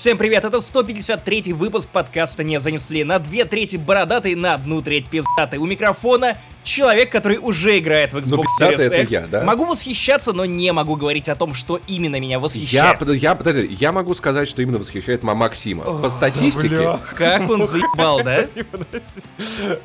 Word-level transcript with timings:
Всем 0.00 0.16
привет, 0.16 0.46
это 0.46 0.62
153 0.62 1.52
выпуск 1.52 1.86
подкаста 1.90 2.42
«Не 2.42 2.58
занесли». 2.58 3.04
На 3.04 3.18
две 3.18 3.44
трети 3.44 3.76
бородатый, 3.76 4.34
на 4.34 4.54
одну 4.54 4.80
треть 4.80 5.10
пиздатый. 5.10 5.58
У 5.58 5.66
микрофона 5.66 6.38
человек, 6.62 7.10
который 7.10 7.38
уже 7.38 7.78
играет 7.78 8.12
в 8.12 8.16
Xbox 8.16 8.28
Ну, 8.30 8.36
Series 8.42 8.46
пиздатый 8.70 8.86
это 8.86 8.96
X. 9.02 9.12
я, 9.12 9.26
да? 9.26 9.44
Могу 9.44 9.64
восхищаться, 9.64 10.32
но 10.32 10.44
не 10.44 10.72
могу 10.72 10.96
говорить 10.96 11.28
о 11.28 11.34
том, 11.36 11.54
что 11.54 11.80
именно 11.86 12.20
меня 12.20 12.38
восхищает. 12.38 13.00
Я, 13.00 13.14
я, 13.14 13.34
подожди, 13.34 13.76
я 13.80 13.92
могу 13.92 14.14
сказать, 14.14 14.48
что 14.48 14.62
именно 14.62 14.78
восхищает 14.78 15.22
мама 15.22 15.40
Максима. 15.40 15.84
По 16.00 16.08
статистике, 16.10 16.98
Как 17.16 17.48
он 17.48 17.62
заебал, 17.66 18.22
да? 18.22 18.46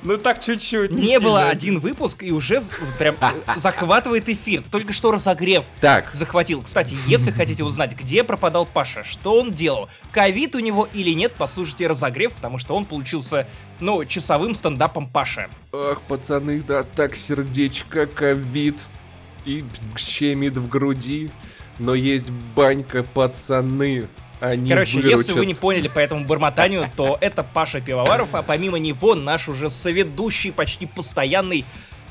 Ну 0.04 0.18
так 0.18 0.42
чуть-чуть. 0.42 0.92
Не 0.92 1.20
было 1.20 1.50
один 1.50 1.80
выпуск 1.80 2.24
и 2.24 2.32
уже 2.32 2.62
прям 2.98 3.16
захватывает 3.56 4.28
эфир. 4.30 4.64
Только 4.70 4.94
что 4.94 5.12
разогрев 5.12 5.64
Так. 5.82 6.10
захватил. 6.14 6.62
Кстати, 6.62 6.96
если 7.08 7.32
хотите 7.32 7.64
узнать, 7.64 7.96
где 7.96 8.24
пропадал 8.24 8.66
Паша, 8.66 9.04
что 9.04 9.40
он 9.40 9.52
делал, 9.54 9.90
ковид 10.12 10.56
у 10.56 10.60
него 10.60 10.88
или 10.94 11.12
нет, 11.12 11.34
послушайте 11.38 11.88
разогрев, 11.88 12.34
потому 12.34 12.58
что 12.58 12.76
он 12.76 12.86
получился, 12.86 13.48
ну, 13.80 14.06
часовым 14.06 14.56
стендапом 14.56 15.08
Паши. 15.08 15.48
Ах, 15.74 16.02
пацаны, 16.02 16.62
да 16.66 16.84
так 16.84 17.16
сердечко, 17.16 18.08
ковид 18.08 18.82
и 19.46 19.64
щемит 19.98 20.58
в 20.58 20.68
груди. 20.68 21.32
Но 21.80 21.94
есть 21.94 22.32
банька, 22.56 23.04
пацаны. 23.04 24.08
Они 24.40 24.70
Короче, 24.70 24.98
выручат. 24.98 25.20
если 25.20 25.32
вы 25.34 25.46
не 25.46 25.54
поняли 25.54 25.88
по 25.88 26.00
этому 26.00 26.26
бормотанию, 26.26 26.90
то 26.96 27.18
это 27.22 27.44
Паша 27.44 27.82
Пивоваров, 27.82 28.36
а 28.36 28.44
помимо 28.44 28.78
него 28.78 29.16
наш 29.16 29.48
уже 29.48 29.70
соведущий, 29.70 30.52
почти 30.52 30.86
постоянный 30.86 31.66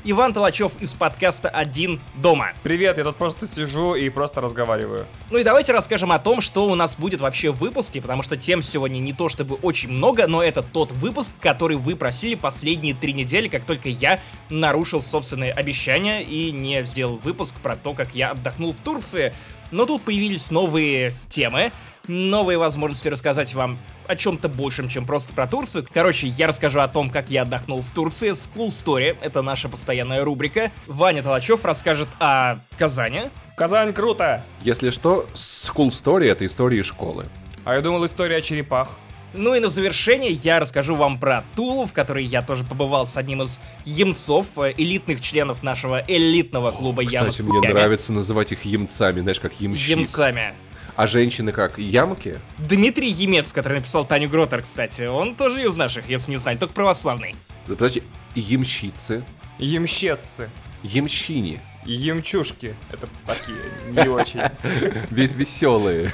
Иван 0.07 0.33
Толачев 0.33 0.79
из 0.79 0.93
подкаста 0.93 1.49
«Один 1.49 1.99
дома». 2.13 2.49
Привет, 2.61 2.99
я 2.99 3.03
тут 3.03 3.15
просто 3.15 3.47
сижу 3.47 3.95
и 3.95 4.07
просто 4.09 4.39
разговариваю. 4.39 5.07
Ну 5.31 5.39
и 5.39 5.43
давайте 5.43 5.73
расскажем 5.73 6.11
о 6.11 6.19
том, 6.19 6.41
что 6.41 6.67
у 6.67 6.75
нас 6.75 6.95
будет 6.95 7.21
вообще 7.21 7.51
в 7.51 7.57
выпуске, 7.57 8.01
потому 8.01 8.21
что 8.21 8.37
тем 8.37 8.61
сегодня 8.61 8.99
не 8.99 9.13
то 9.13 9.29
чтобы 9.29 9.55
очень 9.55 9.89
много, 9.89 10.27
но 10.27 10.43
это 10.43 10.61
тот 10.61 10.91
выпуск, 10.91 11.31
который 11.41 11.77
вы 11.77 11.95
просили 11.95 12.35
последние 12.35 12.93
три 12.93 13.13
недели, 13.13 13.47
как 13.47 13.65
только 13.65 13.89
я 13.89 14.19
нарушил 14.51 15.01
собственные 15.01 15.51
обещания 15.51 16.21
и 16.21 16.51
не 16.51 16.83
сделал 16.83 17.15
выпуск 17.15 17.55
про 17.55 17.75
то, 17.75 17.93
как 17.93 18.13
я 18.13 18.29
отдохнул 18.29 18.73
в 18.73 18.81
Турции. 18.81 19.33
Но 19.71 19.85
тут 19.85 20.03
появились 20.03 20.51
новые 20.51 21.13
темы, 21.29 21.71
новые 22.07 22.57
возможности 22.57 23.07
рассказать 23.07 23.53
вам 23.53 23.77
о 24.07 24.15
чем-то 24.15 24.49
большем, 24.49 24.87
чем 24.89 25.05
просто 25.05 25.33
про 25.33 25.47
Турцию. 25.47 25.87
Короче, 25.91 26.27
я 26.27 26.47
расскажу 26.47 26.79
о 26.79 26.87
том, 26.87 27.09
как 27.09 27.29
я 27.29 27.41
отдохнул 27.41 27.81
в 27.81 27.89
Турции. 27.91 28.31
School 28.31 28.67
Story— 28.67 29.17
это 29.21 29.41
наша 29.41 29.69
постоянная 29.69 30.23
рубрика. 30.23 30.71
Ваня 30.85 31.23
Толачев 31.23 31.65
расскажет 31.65 32.07
о 32.19 32.57
Казани. 32.77 33.21
Казань 33.57 33.93
круто! 33.93 34.43
Если 34.61 34.89
что, 34.89 35.25
School 35.33 35.89
Story— 35.89 36.25
это 36.31 36.45
истории 36.45 36.81
школы. 36.81 37.25
А 37.63 37.73
я 37.73 37.81
думал 37.81 38.05
история 38.05 38.37
о 38.37 38.41
черепах. 38.41 38.89
Ну 39.37 39.55
и 39.55 39.59
на 39.59 39.69
завершение 39.69 40.31
я 40.31 40.59
расскажу 40.59 40.95
вам 40.95 41.19
про 41.19 41.43
Тулу, 41.55 41.85
в 41.85 41.93
которой 41.93 42.23
я 42.23 42.41
тоже 42.41 42.63
побывал 42.63 43.05
с 43.05 43.17
одним 43.17 43.41
из 43.41 43.59
емцов, 43.83 44.57
э, 44.57 44.73
элитных 44.77 45.21
членов 45.21 45.63
нашего 45.63 46.03
элитного 46.07 46.71
клуба 46.71 47.01
Яма 47.01 47.29
Кстати, 47.29 47.47
мне 47.47 47.69
нравится 47.69 48.13
называть 48.13 48.51
их 48.51 48.63
емцами, 48.65 49.21
знаешь, 49.21 49.39
как 49.39 49.59
емщик. 49.59 49.89
Емцами. 49.89 50.53
А 50.95 51.07
женщины 51.07 51.51
как? 51.51 51.77
Ямки? 51.77 52.39
Дмитрий 52.57 53.09
Емец, 53.09 53.51
который 53.51 53.79
написал 53.79 54.05
Таню 54.05 54.29
Гротер, 54.29 54.61
кстати, 54.61 55.03
он 55.03 55.35
тоже 55.35 55.65
из 55.65 55.75
наших, 55.75 56.09
если 56.09 56.31
не 56.31 56.37
знали, 56.37 56.55
только 56.57 56.73
православный. 56.73 57.35
Подожди, 57.67 58.03
емщицы, 58.35 59.23
Емщессы. 59.59 60.49
емщини, 60.83 61.59
Емчушки. 61.85 62.75
Это 62.91 63.07
такие, 63.27 63.57
не 63.89 64.09
очень. 64.09 64.41
ведь 65.11 65.33
веселые. 65.33 66.11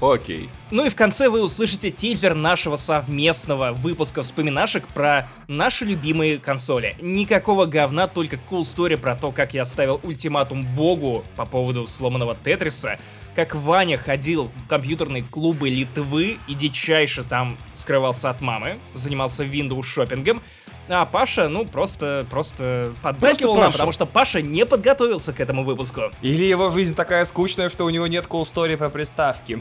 Окей. 0.00 0.50
Ну 0.70 0.84
и 0.84 0.90
в 0.90 0.94
конце 0.94 1.28
вы 1.28 1.42
услышите 1.42 1.90
тизер 1.90 2.34
нашего 2.34 2.76
совместного 2.76 3.72
выпуска 3.72 4.22
вспоминашек 4.22 4.86
про 4.88 5.28
наши 5.48 5.86
любимые 5.86 6.38
консоли. 6.38 6.96
Никакого 7.00 7.64
говна, 7.66 8.06
только 8.06 8.36
cool 8.50 8.60
story 8.60 8.98
про 8.98 9.16
то, 9.16 9.32
как 9.32 9.54
я 9.54 9.64
ставил 9.64 10.00
ультиматум 10.02 10.66
богу 10.74 11.24
по 11.36 11.46
поводу 11.46 11.86
сломанного 11.86 12.36
Тетриса, 12.44 12.98
как 13.34 13.54
Ваня 13.54 13.96
ходил 13.96 14.50
в 14.64 14.68
компьютерные 14.68 15.22
клубы 15.22 15.70
Литвы 15.70 16.38
и 16.46 16.54
дичайше 16.54 17.22
там 17.22 17.56
скрывался 17.74 18.30
от 18.30 18.40
мамы, 18.40 18.78
занимался 18.94 19.44
Windows 19.44 19.82
шопингом, 19.82 20.42
а 20.88 21.04
Паша, 21.04 21.48
ну, 21.48 21.64
просто, 21.64 22.26
просто 22.30 22.92
поддакивал 23.02 23.56
нам, 23.56 23.72
потому 23.72 23.92
что 23.92 24.06
Паша 24.06 24.40
не 24.40 24.64
подготовился 24.64 25.32
к 25.32 25.40
этому 25.40 25.64
выпуску. 25.64 26.12
Или 26.22 26.44
его 26.44 26.68
жизнь 26.68 26.94
такая 26.94 27.24
скучная, 27.24 27.68
что 27.68 27.84
у 27.84 27.90
него 27.90 28.06
нет 28.06 28.26
cool 28.26 28.42
story 28.42 28.76
по 28.76 28.88
приставке. 28.88 29.60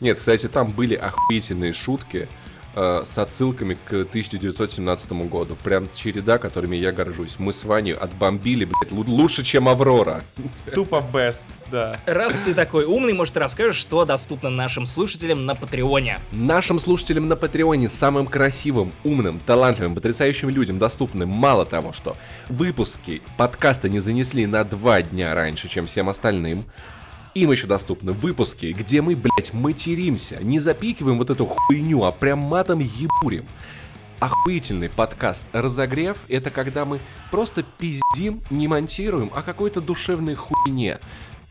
Нет, 0.00 0.18
кстати, 0.18 0.48
там 0.48 0.70
были 0.72 0.94
охуительные 0.94 1.72
шутки 1.72 2.28
э, 2.74 3.02
с 3.04 3.18
отсылками 3.18 3.74
к 3.84 3.92
1917 3.92 5.12
году. 5.28 5.56
Прям 5.62 5.88
череда, 5.88 6.38
которыми 6.38 6.76
я 6.76 6.92
горжусь. 6.92 7.36
Мы 7.38 7.52
с 7.52 7.64
Ваней 7.64 7.94
отбомбили, 7.94 8.64
блядь, 8.64 8.92
лу- 8.92 9.08
лучше, 9.08 9.42
чем 9.42 9.68
Аврора. 9.68 10.22
Тупо 10.74 11.04
best, 11.12 11.46
да. 11.70 11.98
Раз 12.06 12.40
ты 12.44 12.54
такой 12.54 12.84
умный, 12.84 13.12
может, 13.12 13.34
ты 13.34 13.40
расскажешь, 13.40 13.76
что 13.76 14.04
доступно 14.04 14.50
нашим 14.50 14.86
слушателям 14.86 15.46
на 15.46 15.54
Патреоне. 15.54 16.20
Нашим 16.32 16.78
слушателям 16.78 17.28
на 17.28 17.36
Патреоне, 17.36 17.88
самым 17.88 18.26
красивым, 18.26 18.92
умным, 19.04 19.40
талантливым, 19.46 19.94
потрясающим 19.94 20.48
людям 20.50 20.78
доступны 20.78 21.26
мало 21.26 21.66
того, 21.66 21.92
что 21.92 22.16
выпуски 22.48 23.22
подкаста 23.36 23.88
не 23.88 24.00
занесли 24.00 24.46
на 24.46 24.64
два 24.64 25.02
дня 25.02 25.34
раньше, 25.34 25.68
чем 25.68 25.86
всем 25.86 26.08
остальным. 26.08 26.64
Им 27.34 27.52
еще 27.52 27.68
доступны 27.68 28.10
выпуски, 28.10 28.74
где 28.76 29.00
мы, 29.02 29.14
блядь, 29.14 29.54
материмся, 29.54 30.38
не 30.42 30.58
запикиваем 30.58 31.16
вот 31.16 31.30
эту 31.30 31.46
хуйню, 31.46 32.02
а 32.02 32.10
прям 32.10 32.40
матом 32.40 32.80
ебурим. 32.80 33.46
Охуительный 34.18 34.90
подкаст 34.90 35.46
«Разогрев»— 35.52 36.18
это 36.28 36.50
когда 36.50 36.84
мы 36.84 36.98
просто 37.30 37.62
пиздим, 37.62 38.42
не 38.50 38.66
монтируем, 38.66 39.30
а 39.32 39.42
какой-то 39.42 39.80
душевной 39.80 40.34
хуйне. 40.34 40.98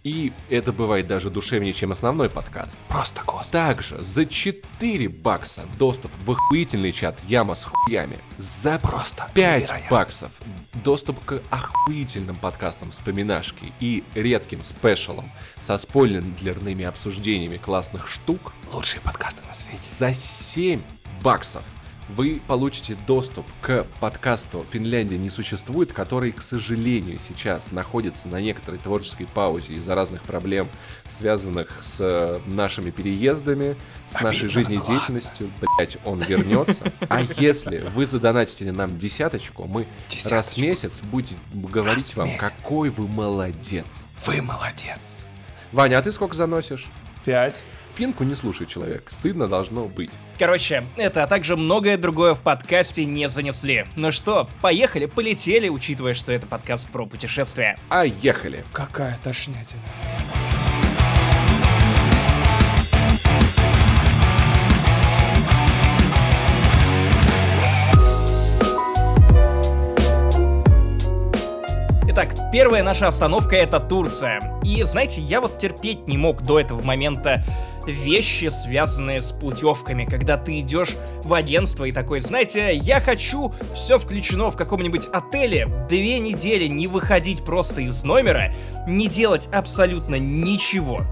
И 0.03 0.31
это 0.49 0.71
бывает 0.71 1.07
даже 1.07 1.29
душевнее, 1.29 1.73
чем 1.73 1.91
основной 1.91 2.29
подкаст. 2.29 2.79
Просто 2.87 3.21
космос. 3.21 3.49
Также 3.49 4.01
за 4.01 4.25
4 4.25 5.09
бакса 5.09 5.65
доступ 5.77 6.11
в 6.23 6.31
охуительный 6.31 6.91
чат 6.91 7.19
Яма 7.27 7.55
с 7.55 7.65
хуями. 7.65 8.17
За 8.37 8.79
Просто 8.79 9.29
5 9.33 9.61
невероятно. 9.61 9.89
баксов 9.89 10.31
доступ 10.83 11.23
к 11.25 11.41
охуительным 11.49 12.37
подкастам 12.37 12.91
вспоминашки 12.91 13.73
и 13.79 14.03
редким 14.13 14.63
спешалам 14.63 15.29
со 15.59 15.77
спойлерными 15.77 16.85
обсуждениями 16.85 17.57
классных 17.57 18.07
штук. 18.07 18.53
Лучшие 18.71 19.01
подкасты 19.01 19.45
на 19.45 19.53
свете. 19.53 19.81
За 19.97 20.13
7 20.13 20.81
баксов 21.21 21.63
вы 22.09 22.41
получите 22.47 22.97
доступ 23.07 23.45
к 23.61 23.85
подкасту 23.99 24.65
«Финляндия 24.71 25.17
не 25.17 25.29
существует», 25.29 25.93
который, 25.93 26.31
к 26.31 26.41
сожалению, 26.41 27.19
сейчас 27.19 27.71
находится 27.71 28.27
на 28.27 28.41
некоторой 28.41 28.79
творческой 28.79 29.25
паузе 29.27 29.75
из-за 29.75 29.95
разных 29.95 30.23
проблем, 30.23 30.67
связанных 31.07 31.77
с 31.81 31.97
э, 31.99 32.39
нашими 32.47 32.89
переездами, 32.89 33.75
с 34.07 34.19
нашей 34.21 34.49
жизнедеятельностью. 34.49 35.51
Блять, 35.77 35.97
он 36.03 36.19
вернется. 36.21 36.91
А 37.07 37.21
если 37.37 37.77
вы 37.93 38.05
задонатите 38.05 38.71
нам 38.71 38.97
десяточку, 38.97 39.65
мы 39.65 39.85
Десяточку. 40.09 40.35
раз 40.35 40.53
в 40.53 40.57
месяц 40.57 41.01
будем 41.03 41.37
говорить 41.53 41.97
Раз 41.97 42.15
вам, 42.17 42.27
месяц. 42.29 42.53
какой 42.57 42.89
вы 42.89 43.07
молодец. 43.07 44.05
Вы 44.25 44.41
молодец. 44.41 45.29
Ваня, 45.71 45.99
а 45.99 46.01
ты 46.01 46.11
сколько 46.11 46.35
заносишь? 46.35 46.87
Пять. 47.23 47.61
Финку 47.91 48.23
не 48.23 48.35
слушай, 48.35 48.67
человек. 48.67 49.03
Стыдно 49.09 49.47
должно 49.47 49.85
быть. 49.85 50.11
Короче, 50.37 50.83
это, 50.95 51.23
а 51.23 51.27
также 51.27 51.57
многое 51.57 51.97
другое 51.97 52.33
в 52.33 52.39
подкасте 52.39 53.05
не 53.05 53.27
занесли. 53.27 53.85
Ну 53.95 54.11
что, 54.11 54.49
поехали, 54.61 55.05
полетели, 55.05 55.69
учитывая, 55.69 56.13
что 56.13 56.31
это 56.31 56.47
подкаст 56.47 56.89
про 56.89 57.05
путешествия. 57.05 57.77
А 57.89 58.05
ехали. 58.05 58.63
Какая 58.71 59.19
тошнятина. 59.23 59.81
Итак, 72.21 72.51
первая 72.51 72.83
наша 72.83 73.07
остановка 73.07 73.55
это 73.55 73.79
Турция. 73.79 74.41
И 74.61 74.83
знаете, 74.83 75.21
я 75.21 75.39
вот 75.39 75.57
терпеть 75.57 76.05
не 76.05 76.17
мог 76.17 76.41
до 76.41 76.59
этого 76.59 76.81
момента 76.81 77.45
вещи, 77.87 78.49
связанные 78.49 79.21
с 79.21 79.31
путевками, 79.31 80.03
когда 80.03 80.35
ты 80.35 80.59
идешь 80.59 80.97
в 81.23 81.33
агентство 81.33 81.85
и 81.85 81.93
такой, 81.93 82.19
знаете, 82.19 82.75
я 82.75 82.99
хочу 82.99 83.53
все 83.73 83.97
включено 83.97 84.51
в 84.51 84.57
каком-нибудь 84.57 85.07
отеле, 85.13 85.69
две 85.87 86.19
недели 86.19 86.67
не 86.67 86.87
выходить 86.87 87.45
просто 87.45 87.79
из 87.83 88.03
номера, 88.03 88.53
не 88.85 89.07
делать 89.07 89.47
абсолютно 89.53 90.15
ничего. 90.15 91.05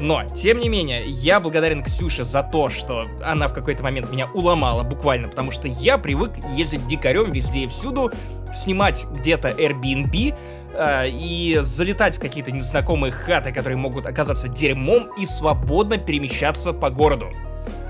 Но, 0.00 0.24
тем 0.24 0.58
не 0.58 0.68
менее, 0.68 1.04
я 1.06 1.40
благодарен 1.40 1.82
Ксюше 1.82 2.24
за 2.24 2.42
то, 2.42 2.68
что 2.68 3.06
она 3.22 3.48
в 3.48 3.54
какой-то 3.54 3.82
момент 3.84 4.10
меня 4.10 4.28
уломала 4.34 4.82
буквально, 4.82 5.28
потому 5.28 5.50
что 5.50 5.68
я 5.68 5.98
привык 5.98 6.32
ездить 6.54 6.86
дикарем 6.86 7.32
везде 7.32 7.60
и 7.60 7.66
всюду, 7.66 8.10
снимать 8.52 9.06
где-то 9.12 9.50
Airbnb, 9.50 10.34
э, 10.74 11.08
и 11.08 11.58
залетать 11.62 12.16
в 12.16 12.20
какие-то 12.20 12.50
незнакомые 12.50 13.12
хаты, 13.12 13.52
которые 13.52 13.76
могут 13.76 14.06
оказаться 14.06 14.48
дерьмом, 14.48 15.08
и 15.18 15.26
свободно 15.26 15.98
перемещаться 15.98 16.72
по 16.72 16.90
городу. 16.90 17.30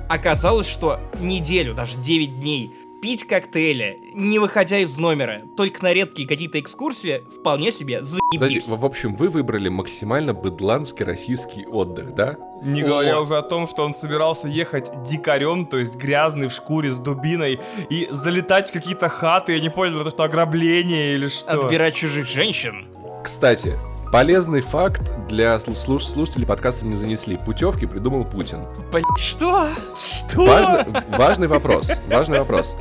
Оказалось, 0.09 0.69
что 0.69 1.01
неделю, 1.21 1.75
даже 1.75 1.99
9 1.99 2.41
дней 2.41 2.71
пить 3.05 3.27
коктейли, 3.27 4.01
не 4.15 4.39
выходя 4.39 4.79
из 4.79 4.97
номера, 4.97 5.43
только 5.59 5.83
на 5.83 5.93
редкие 5.93 6.27
какие-то 6.27 6.59
экскурсии, 6.59 7.23
вполне 7.39 7.71
себе 7.71 7.99
Подожди, 7.99 8.21
заебись. 8.31 8.67
в 8.67 8.79
в 8.79 8.85
общем, 8.87 9.13
вы 9.13 9.29
выбрали 9.29 9.69
максимально 9.69 10.33
быдланский 10.33 11.05
российский 11.05 11.67
отдых, 11.67 12.15
да? 12.15 12.39
Не 12.63 12.81
О. 12.81 12.87
говоря 12.87 13.21
уже 13.21 13.37
о 13.37 13.43
том, 13.43 13.67
что 13.67 13.85
он 13.85 13.93
собирался 13.93 14.49
ехать 14.49 15.03
дикарем, 15.03 15.67
то 15.67 15.77
есть 15.77 15.97
грязный 15.97 16.49
в 16.49 16.53
шкуре 16.53 16.91
с 16.91 16.99
дубиной, 16.99 17.61
и 17.91 18.09
залетать 18.11 18.71
в 18.71 18.73
какие-то 18.73 19.11
хаты, 19.11 19.53
я 19.53 19.61
не 19.61 19.69
понял, 19.69 20.01
это 20.01 20.09
что, 20.09 20.23
ограбление 20.25 21.13
или 21.13 21.29
что? 21.29 21.51
Отбирать 21.51 21.95
чужих 21.95 22.27
женщин. 22.27 22.87
Кстати, 23.23 23.79
полезный 24.15 24.61
факт 24.61 25.11
для 25.27 25.57
слу- 25.57 25.75
слуш- 25.75 26.05
слушателей 26.07 26.47
подкаста 26.47 26.87
не 26.87 26.95
занесли. 26.95 27.37
Путевки 27.37 27.85
придумал 27.85 28.25
Путин. 28.25 28.65
Что? 29.17 29.67
Что? 29.93 30.47
Важно- 30.47 31.05
важный 31.19 31.49
вопрос. 31.49 31.91
Важный 32.07 32.39
вопрос. 32.39 32.77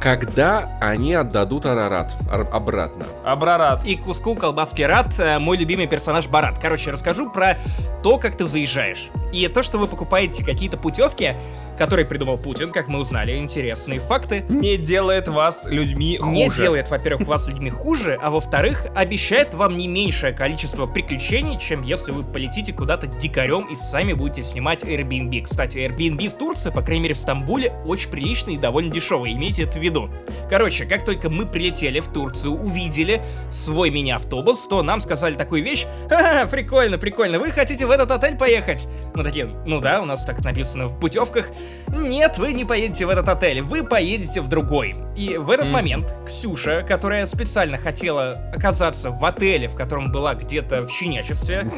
Когда 0.00 0.78
они 0.80 1.12
отдадут 1.12 1.66
Арарат 1.66 2.16
ар- 2.32 2.48
обратно? 2.50 3.04
Абрарат. 3.22 3.84
И 3.84 3.96
куску 3.96 4.34
колбаски 4.34 4.80
Рад, 4.80 5.18
э, 5.18 5.38
мой 5.38 5.58
любимый 5.58 5.88
персонаж 5.88 6.26
Барат. 6.26 6.58
Короче, 6.58 6.90
расскажу 6.90 7.28
про 7.28 7.58
то, 8.02 8.16
как 8.16 8.34
ты 8.38 8.46
заезжаешь. 8.46 9.10
И 9.36 9.48
то, 9.48 9.62
что 9.62 9.76
вы 9.76 9.86
покупаете 9.86 10.42
какие-то 10.42 10.78
путевки, 10.78 11.34
которые 11.76 12.06
придумал 12.06 12.38
Путин, 12.38 12.70
как 12.72 12.88
мы 12.88 12.98
узнали, 13.00 13.36
интересные 13.36 14.00
факты, 14.00 14.46
Не 14.48 14.78
делает 14.78 15.28
вас 15.28 15.66
людьми 15.66 16.16
хуже. 16.16 16.30
не 16.32 16.48
делает, 16.48 16.90
во-первых, 16.90 17.28
вас 17.28 17.46
людьми 17.48 17.68
хуже, 17.68 18.18
а 18.22 18.30
во-вторых, 18.30 18.86
обещает 18.94 19.52
вам 19.52 19.76
не 19.76 19.88
меньшее 19.88 20.32
количество 20.32 20.86
приключений, 20.86 21.58
чем 21.58 21.82
если 21.82 22.12
вы 22.12 22.22
полетите 22.22 22.72
куда-то 22.72 23.08
дикарем 23.08 23.66
и 23.66 23.74
сами 23.74 24.14
будете 24.14 24.42
снимать 24.42 24.84
Airbnb. 24.84 25.42
Кстати, 25.42 25.76
Airbnb 25.78 26.30
в 26.30 26.38
Турции, 26.38 26.70
по 26.70 26.80
крайней 26.80 27.02
мере 27.02 27.14
в 27.14 27.18
Стамбуле, 27.18 27.74
очень 27.84 28.10
приличный 28.10 28.54
и 28.54 28.58
довольно 28.58 28.90
дешевый, 28.90 29.34
имейте 29.34 29.64
это 29.64 29.78
в 29.78 29.82
виду. 29.82 30.08
Короче, 30.48 30.86
как 30.86 31.04
только 31.04 31.28
мы 31.28 31.44
прилетели 31.44 32.00
в 32.00 32.08
Турцию, 32.08 32.54
увидели 32.54 33.20
свой 33.50 33.90
мини-автобус, 33.90 34.66
то 34.66 34.82
нам 34.82 35.02
сказали 35.02 35.34
такую 35.34 35.62
вещь, 35.62 35.84
«Ха-ха, 36.08 36.46
прикольно, 36.46 36.96
прикольно, 36.96 37.38
вы 37.38 37.50
хотите 37.50 37.84
в 37.84 37.90
этот 37.90 38.10
отель 38.10 38.36
поехать? 38.38 38.86
Мы 39.14 39.25
такие, 39.26 39.48
ну 39.66 39.80
да, 39.80 40.00
у 40.00 40.04
нас 40.04 40.24
так 40.24 40.42
написано 40.44 40.86
в 40.86 40.98
путевках. 40.98 41.50
Нет, 41.88 42.38
вы 42.38 42.52
не 42.52 42.64
поедете 42.64 43.06
в 43.06 43.10
этот 43.10 43.28
отель, 43.28 43.60
вы 43.62 43.82
поедете 43.82 44.40
в 44.40 44.48
другой. 44.48 44.94
И 45.16 45.36
в 45.38 45.50
этот 45.50 45.66
Мгм. 45.66 45.72
момент 45.72 46.14
Ксюша, 46.26 46.82
которая 46.82 47.26
специально 47.26 47.78
хотела 47.78 48.32
оказаться 48.54 49.10
в 49.10 49.24
отеле, 49.24 49.68
в 49.68 49.74
котором 49.74 50.12
была 50.12 50.34
где-то 50.34 50.82
в 50.86 50.90
щенячестве, 50.90 51.70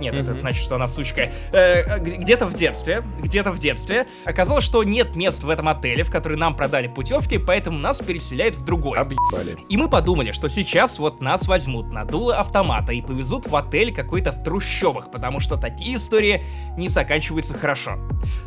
нет, 0.00 0.16
это 0.16 0.34
значит, 0.34 0.62
что 0.62 0.76
она 0.76 0.88
сучка, 0.88 1.28
э, 1.52 1.98
где-то 1.98 2.46
в 2.46 2.54
детстве, 2.54 3.02
где-то 3.20 3.50
в 3.50 3.58
детстве, 3.58 4.06
оказалось, 4.24 4.64
что 4.64 4.84
нет 4.84 5.16
мест 5.16 5.42
в 5.42 5.50
этом 5.50 5.68
отеле, 5.68 6.04
в 6.04 6.10
который 6.10 6.38
нам 6.38 6.56
продали 6.56 6.86
путевки, 6.86 7.38
поэтому 7.38 7.78
нас 7.78 7.98
переселяют 7.98 8.54
в 8.56 8.64
другой. 8.64 8.98
Объебали. 8.98 9.56
И 9.68 9.76
мы 9.76 9.88
подумали, 9.88 10.32
что 10.32 10.48
сейчас 10.48 10.98
вот 10.98 11.20
нас 11.20 11.48
возьмут 11.48 11.92
на 11.92 12.04
дуло 12.04 12.36
автомата 12.38 12.92
и 12.92 13.02
повезут 13.02 13.48
в 13.48 13.56
отель 13.56 13.92
какой-то 13.94 14.32
в 14.32 14.42
трущобах, 14.42 15.10
потому 15.10 15.40
что 15.40 15.56
такие 15.56 15.96
истории 15.96 16.44
не 16.78 16.88
заканчиваются 16.88 17.52
хорошо. 17.52 17.98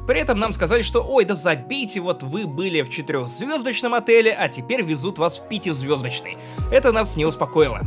При 0.07 0.19
этом 0.19 0.39
нам 0.39 0.53
сказали, 0.53 0.81
что 0.81 1.03
ой, 1.03 1.25
да 1.25 1.35
забейте, 1.35 1.99
вот 1.99 2.23
вы 2.23 2.47
были 2.47 2.81
в 2.81 2.89
четырехзвездочном 2.89 3.93
отеле, 3.93 4.31
а 4.33 4.47
теперь 4.47 4.81
везут 4.81 5.19
вас 5.19 5.39
в 5.39 5.47
пятизвездочный. 5.47 6.37
Это 6.71 6.91
нас 6.91 7.15
не 7.15 7.25
успокоило. 7.25 7.81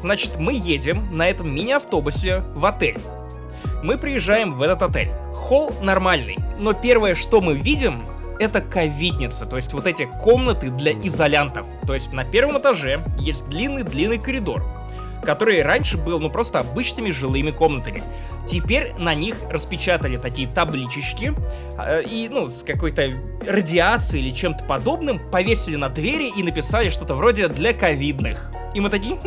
Значит, 0.00 0.38
мы 0.38 0.54
едем 0.54 1.16
на 1.16 1.28
этом 1.28 1.54
мини-автобусе 1.54 2.42
в 2.54 2.66
отель. 2.66 2.98
Мы 3.84 3.98
приезжаем 3.98 4.54
в 4.54 4.62
этот 4.62 4.82
отель. 4.82 5.12
Холл 5.34 5.72
нормальный, 5.80 6.38
но 6.58 6.72
первое, 6.72 7.14
что 7.14 7.40
мы 7.40 7.54
видим, 7.54 8.04
это 8.38 8.60
ковидница, 8.60 9.46
то 9.46 9.56
есть 9.56 9.72
вот 9.72 9.86
эти 9.86 10.10
комнаты 10.22 10.70
для 10.70 10.92
изолянтов. 10.92 11.66
То 11.86 11.94
есть 11.94 12.12
на 12.12 12.24
первом 12.24 12.58
этаже 12.58 13.04
есть 13.18 13.48
длинный-длинный 13.48 14.18
коридор, 14.18 14.64
который 15.22 15.62
раньше 15.62 15.96
был, 15.98 16.20
ну, 16.20 16.30
просто 16.30 16.60
обычными 16.60 17.10
жилыми 17.10 17.50
комнатами. 17.50 18.02
Теперь 18.46 18.92
на 18.98 19.14
них 19.14 19.36
распечатали 19.48 20.16
такие 20.16 20.48
табличечки 20.48 21.34
э, 21.78 22.02
и, 22.02 22.28
ну, 22.28 22.48
с 22.48 22.62
какой-то 22.62 23.08
радиацией 23.48 24.24
или 24.24 24.30
чем-то 24.30 24.64
подобным 24.64 25.20
повесили 25.30 25.76
на 25.76 25.88
двери 25.88 26.30
и 26.36 26.42
написали 26.42 26.88
что-то 26.88 27.14
вроде 27.14 27.48
«для 27.48 27.72
ковидных». 27.72 28.50
И 28.74 28.80
мы 28.80 28.90
такие... 28.90 29.18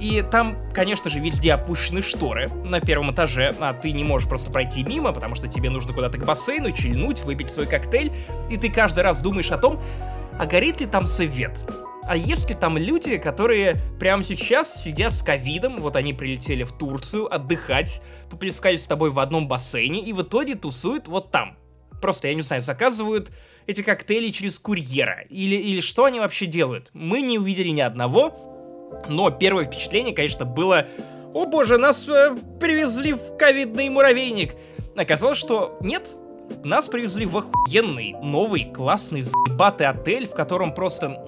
И 0.00 0.24
там, 0.30 0.56
конечно 0.72 1.10
же, 1.10 1.20
везде 1.20 1.52
опущены 1.52 2.00
шторы 2.00 2.48
на 2.64 2.80
первом 2.80 3.12
этаже, 3.12 3.54
а 3.60 3.74
ты 3.74 3.92
не 3.92 4.02
можешь 4.02 4.26
просто 4.26 4.50
пройти 4.50 4.82
мимо, 4.82 5.12
потому 5.12 5.34
что 5.34 5.46
тебе 5.46 5.68
нужно 5.68 5.92
куда-то 5.92 6.16
к 6.16 6.24
бассейну, 6.24 6.70
чильнуть, 6.70 7.22
выпить 7.24 7.50
свой 7.50 7.66
коктейль, 7.66 8.10
и 8.48 8.56
ты 8.56 8.70
каждый 8.70 9.00
раз 9.00 9.20
думаешь 9.20 9.50
о 9.50 9.58
том, 9.58 9.78
а 10.38 10.46
горит 10.46 10.80
ли 10.80 10.86
там 10.86 11.04
свет? 11.04 11.66
А 12.10 12.16
есть 12.16 12.50
ли 12.50 12.56
там 12.56 12.76
люди, 12.76 13.18
которые 13.18 13.80
прямо 14.00 14.24
сейчас 14.24 14.82
сидят 14.82 15.14
с 15.14 15.22
ковидом, 15.22 15.78
вот 15.78 15.94
они 15.94 16.12
прилетели 16.12 16.64
в 16.64 16.72
Турцию 16.72 17.32
отдыхать, 17.32 18.02
поплескались 18.28 18.82
с 18.82 18.86
тобой 18.88 19.10
в 19.10 19.20
одном 19.20 19.46
бассейне 19.46 20.00
и 20.00 20.12
в 20.12 20.22
итоге 20.22 20.56
тусуют 20.56 21.06
вот 21.06 21.30
там? 21.30 21.56
Просто, 22.02 22.26
я 22.26 22.34
не 22.34 22.40
знаю, 22.40 22.62
заказывают 22.62 23.30
эти 23.68 23.82
коктейли 23.82 24.30
через 24.30 24.58
курьера. 24.58 25.20
Или, 25.28 25.54
или 25.54 25.80
что 25.80 26.04
они 26.04 26.18
вообще 26.18 26.46
делают? 26.46 26.90
Мы 26.94 27.20
не 27.20 27.38
увидели 27.38 27.68
ни 27.68 27.80
одного, 27.80 28.90
но 29.08 29.30
первое 29.30 29.66
впечатление, 29.66 30.12
конечно, 30.12 30.44
было 30.44 30.88
«О 31.32 31.46
боже, 31.46 31.78
нас 31.78 32.08
э, 32.08 32.36
привезли 32.58 33.12
в 33.12 33.36
ковидный 33.36 33.88
муравейник!» 33.88 34.56
Оказалось, 34.96 35.38
что 35.38 35.78
нет, 35.80 36.16
нас 36.64 36.88
привезли 36.88 37.26
в 37.26 37.36
охуенный, 37.36 38.14
новый, 38.22 38.64
классный, 38.72 39.22
заебатый 39.22 39.86
отель, 39.86 40.26
в 40.26 40.32
котором 40.34 40.74
просто 40.74 41.26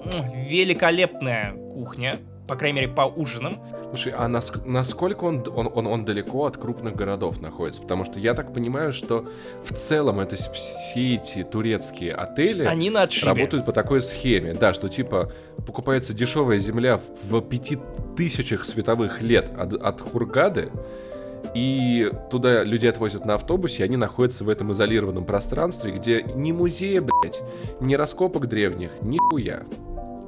великолепная 0.49 1.53
кухня, 1.73 2.19
по 2.47 2.55
крайней 2.55 2.81
мере, 2.81 2.91
по 2.93 3.01
ужинам. 3.03 3.59
Слушай, 3.89 4.13
а 4.15 4.27
наск- 4.27 4.65
насколько 4.65 5.23
он, 5.23 5.43
он, 5.55 5.69
он, 5.73 5.87
он 5.87 6.03
далеко 6.05 6.45
от 6.45 6.57
крупных 6.57 6.95
городов 6.95 7.39
находится? 7.41 7.81
Потому 7.81 8.03
что 8.05 8.19
я 8.19 8.33
так 8.33 8.53
понимаю, 8.53 8.91
что 8.91 9.27
в 9.63 9.73
целом 9.73 10.19
это 10.19 10.35
все 10.35 11.15
эти 11.15 11.43
турецкие 11.43 12.13
отели 12.13 12.63
Они 12.65 12.89
на 12.89 13.03
отшибе. 13.03 13.27
работают 13.29 13.65
по 13.65 13.71
такой 13.71 14.01
схеме. 14.01 14.53
Да, 14.53 14.73
что 14.73 14.89
типа 14.89 15.31
покупается 15.65 16.13
дешевая 16.13 16.57
земля 16.59 16.97
в, 16.97 17.03
в 17.31 17.41
пяти 17.41 17.77
тысячах 18.17 18.65
световых 18.65 19.21
лет 19.21 19.51
от, 19.57 19.73
от 19.75 20.01
Хургады, 20.01 20.71
и 21.53 22.11
туда 22.29 22.63
людей 22.63 22.89
отвозят 22.89 23.25
на 23.25 23.35
автобусе, 23.35 23.83
и 23.83 23.85
они 23.85 23.97
находятся 23.97 24.43
в 24.43 24.49
этом 24.49 24.71
изолированном 24.71 25.25
пространстве, 25.25 25.91
где 25.91 26.23
ни 26.23 26.51
музея, 26.51 27.01
блядь, 27.01 27.41
ни 27.79 27.95
раскопок 27.95 28.47
древних, 28.47 28.91
ни 29.01 29.17
хуя. 29.17 29.63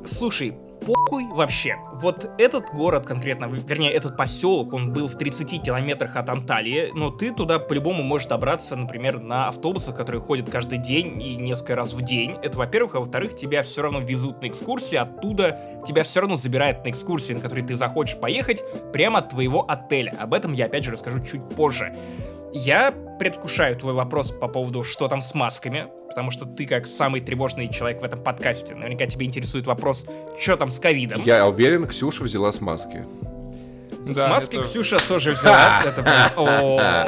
Слушай, 0.06 0.56
похуй 0.86 1.28
вообще. 1.28 1.78
Вот 1.94 2.30
этот 2.38 2.74
город 2.74 3.06
конкретно, 3.06 3.46
вернее, 3.46 3.92
этот 3.92 4.16
поселок, 4.16 4.74
он 4.74 4.94
был 4.94 5.08
в 5.08 5.18
30 5.18 5.62
километрах 5.62 6.16
от 6.16 6.30
Анталии, 6.30 6.92
но 6.94 7.10
ты 7.10 7.32
туда 7.32 7.60
по-любому 7.60 8.04
можешь 8.04 8.28
добраться, 8.28 8.76
например, 8.76 9.20
на 9.20 9.48
автобусах, 9.48 9.96
которые 9.96 10.22
ходят 10.22 10.50
каждый 10.50 10.78
день 10.78 11.22
и 11.22 11.36
несколько 11.36 11.76
раз 11.76 11.94
в 11.94 12.02
день. 12.02 12.38
Это, 12.44 12.58
во-первых, 12.58 12.96
а 12.96 13.00
во-вторых, 13.00 13.36
тебя 13.36 13.64
все 13.64 13.82
равно 13.82 14.00
везут 14.00 14.42
на 14.42 14.48
экскурсии, 14.48 14.96
оттуда 14.96 15.60
тебя 15.86 16.04
все 16.04 16.22
равно 16.22 16.36
забирают 16.36 16.86
на 16.86 16.90
экскурсии, 16.90 17.34
на 17.34 17.42
которые 17.42 17.66
ты 17.66 17.76
захочешь 17.76 18.20
поехать, 18.20 18.64
прямо 18.94 19.20
от 19.20 19.30
твоего 19.30 19.66
отеля. 19.70 20.16
Об 20.20 20.34
этом 20.34 20.54
я 20.54 20.66
опять 20.66 20.84
же 20.84 20.92
расскажу 20.92 21.24
чуть 21.24 21.48
позже. 21.50 21.96
Я 22.58 22.94
предвкушаю 23.20 23.76
твой 23.76 23.92
вопрос 23.92 24.32
по 24.32 24.48
поводу, 24.48 24.82
что 24.82 25.10
там 25.10 25.20
с 25.20 25.34
масками, 25.34 25.88
потому 26.08 26.32
что 26.32 26.46
ты, 26.46 26.66
как 26.66 26.88
самый 26.88 27.20
тревожный 27.20 27.68
человек 27.68 28.00
в 28.00 28.06
этом 28.06 28.24
подкасте, 28.24 28.76
наверняка 28.76 29.08
тебе 29.08 29.26
интересует 29.26 29.68
вопрос, 29.68 30.06
что 30.40 30.56
там 30.56 30.72
с 30.72 30.80
ковидом. 30.80 31.22
Я 31.26 31.46
уверен, 31.48 31.86
Ксюша 31.86 32.24
взяла 32.24 32.54
с 32.54 32.62
маски. 32.62 33.06
С 34.08 34.16
Да, 34.16 34.30
маски 34.30 34.56
это- 34.56 34.64
Ксюша 34.64 35.06
тоже 35.06 35.34
взяла. 35.34 35.82
Это. 35.86 36.02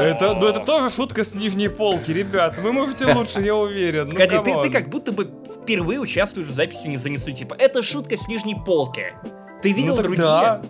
Это, 0.01 0.33
ну 0.33 0.47
это 0.47 0.59
тоже 0.65 0.89
шутка 0.89 1.23
с 1.23 1.33
нижней 1.33 1.69
полки, 1.69 2.11
ребят. 2.11 2.59
Вы 2.59 2.73
можете 2.73 3.05
лучше, 3.05 3.39
я 3.39 3.55
уверен. 3.55 4.09
Ну, 4.09 4.17
Погоди, 4.17 4.37
ты, 4.43 4.61
ты 4.63 4.69
как 4.69 4.89
будто 4.89 5.13
бы 5.13 5.31
впервые 5.61 6.01
участвуешь 6.01 6.47
в 6.47 6.51
записи 6.51 6.87
не 6.87 6.97
занесли. 6.97 7.33
Типа, 7.33 7.55
это 7.57 7.83
шутка 7.83 8.17
с 8.17 8.27
нижней 8.27 8.57
полки. 8.65 9.13
Ты 9.61 9.71
видел 9.71 9.95
ну, 9.95 9.97
так 9.97 10.05
другие? 10.07 10.61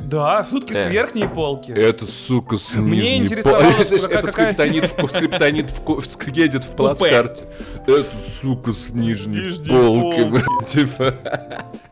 Да. 0.00 0.42
Шутки 0.44 0.72
с 0.72 0.86
Э. 0.86 0.90
верхней 0.90 1.28
полки. 1.28 1.70
Это, 1.70 2.06
сука, 2.06 2.56
с 2.56 2.74
Мне 2.74 2.96
нижней 2.96 3.16
интересовалось, 3.18 3.88
пол- 3.88 3.98
Это 3.98 4.08
какая- 4.08 4.22
какая 4.22 4.52
скриптонит, 4.52 4.92
в- 4.98 5.08
скриптонит 5.10 5.70
в 5.70 6.28
едет 6.34 6.64
в 6.64 6.76
плацкарте. 6.76 7.44
Это, 7.86 8.04
сука, 8.40 8.72
с 8.72 8.90
нижней 8.92 9.46
нижней 9.46 9.68
полки, 9.68 10.64
типа. 10.66 11.14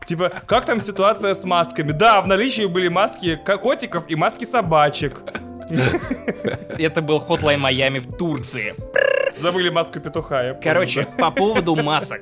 Типа, 0.05 0.31
как 0.45 0.65
там 0.65 0.79
ситуация 0.79 1.33
с 1.33 1.43
масками? 1.45 1.91
Да, 1.91 2.21
в 2.21 2.27
наличии 2.27 2.65
были 2.65 2.87
маски 2.89 3.39
ко- 3.43 3.57
котиков 3.57 4.05
и 4.09 4.15
маски 4.15 4.45
собачек. 4.45 5.21
Это 6.77 7.01
был 7.01 7.17
Hotline 7.27 7.59
Miami 7.59 7.99
в 7.99 8.15
Турции. 8.17 8.75
Забыли 9.37 9.69
маску 9.69 9.99
петуха, 9.99 10.43
я 10.43 10.53
понял, 10.53 10.63
Короче, 10.63 11.03
да. 11.03 11.09
по 11.17 11.31
поводу 11.31 11.75
масок. 11.75 12.21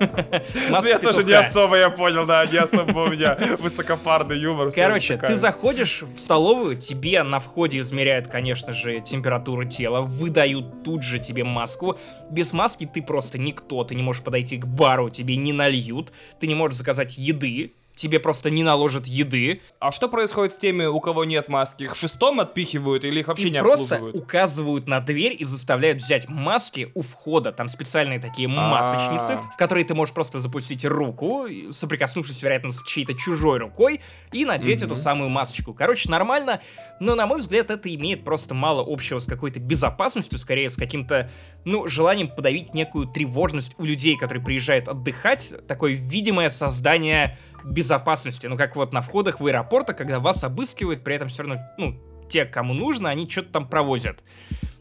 Маска 0.70 0.90
я 0.90 0.98
тоже 0.98 1.22
не 1.24 1.32
особо, 1.32 1.76
я 1.76 1.90
понял, 1.90 2.26
да, 2.26 2.44
не 2.46 2.58
особо 2.58 3.00
у 3.00 3.10
меня 3.10 3.36
высокопарный 3.58 4.38
юмор. 4.38 4.70
Короче, 4.74 5.16
ты 5.16 5.36
заходишь 5.36 6.02
в 6.02 6.18
столовую, 6.18 6.76
тебе 6.76 7.22
на 7.22 7.40
входе 7.40 7.80
измеряют, 7.80 8.28
конечно 8.28 8.72
же, 8.72 9.00
температуру 9.00 9.64
тела, 9.64 10.00
выдают 10.00 10.82
тут 10.82 11.02
же 11.02 11.18
тебе 11.18 11.44
маску. 11.44 11.98
Без 12.30 12.52
маски 12.52 12.88
ты 12.92 13.02
просто 13.02 13.38
никто, 13.38 13.84
ты 13.84 13.94
не 13.94 14.02
можешь 14.02 14.22
подойти 14.22 14.56
к 14.56 14.66
бару, 14.66 15.10
тебе 15.10 15.36
не 15.36 15.52
нальют, 15.52 16.12
ты 16.40 16.46
не 16.46 16.54
можешь 16.54 16.78
заказать 16.78 17.18
еды, 17.18 17.72
тебе 17.96 18.20
просто 18.20 18.50
не 18.50 18.62
наложат 18.62 19.06
еды. 19.06 19.62
А 19.80 19.90
что 19.90 20.08
происходит 20.08 20.52
с 20.52 20.58
теми, 20.58 20.84
у 20.84 21.00
кого 21.00 21.24
нет 21.24 21.48
маски? 21.48 21.84
Их 21.84 21.96
шестом 21.96 22.38
отпихивают 22.38 23.04
или 23.04 23.20
их 23.20 23.28
вообще 23.28 23.48
Им 23.48 23.54
не 23.54 23.60
просто 23.60 24.04
указывают 24.04 24.86
на 24.86 25.00
дверь 25.00 25.34
и 25.36 25.44
заставляют 25.44 26.00
взять 26.00 26.28
маски 26.28 26.92
у 26.94 27.00
входа. 27.00 27.52
Там 27.52 27.68
специальные 27.68 28.20
такие 28.20 28.46
масочницы, 28.46 29.38
в 29.52 29.56
которые 29.56 29.84
ты 29.84 29.94
можешь 29.94 30.14
просто 30.14 30.38
запустить 30.38 30.84
руку, 30.84 31.46
и, 31.46 31.72
соприкоснувшись, 31.72 32.42
вероятно, 32.42 32.70
с 32.70 32.82
чьей-то 32.84 33.14
чужой 33.14 33.58
рукой, 33.58 34.00
и 34.30 34.44
надеть 34.44 34.82
эту 34.82 34.94
самую 34.94 35.30
масочку. 35.30 35.72
Короче, 35.72 36.10
нормально, 36.10 36.60
но, 37.00 37.14
на 37.14 37.26
мой 37.26 37.38
взгляд, 37.38 37.70
это 37.70 37.92
имеет 37.94 38.24
просто 38.24 38.54
мало 38.54 38.84
общего 38.86 39.18
с 39.18 39.26
какой-то 39.26 39.58
безопасностью, 39.58 40.38
скорее 40.38 40.68
с 40.68 40.76
каким-то, 40.76 41.30
ну, 41.64 41.86
желанием 41.86 42.28
подавить 42.28 42.74
некую 42.74 43.06
тревожность 43.06 43.74
у 43.78 43.84
людей, 43.84 44.18
которые 44.18 44.44
приезжают 44.44 44.88
отдыхать, 44.88 45.54
такое 45.66 45.92
видимое 45.92 46.50
создание 46.50 47.38
безопасности. 47.66 48.46
Ну, 48.46 48.56
как 48.56 48.76
вот 48.76 48.92
на 48.92 49.00
входах 49.00 49.40
в 49.40 49.46
аэропорты, 49.46 49.92
когда 49.92 50.20
вас 50.20 50.44
обыскивают, 50.44 51.04
при 51.04 51.16
этом 51.16 51.28
все 51.28 51.42
равно, 51.42 51.62
ну, 51.76 52.00
те, 52.28 52.44
кому 52.44 52.74
нужно, 52.74 53.10
они 53.10 53.28
что-то 53.28 53.52
там 53.52 53.68
провозят. 53.68 54.22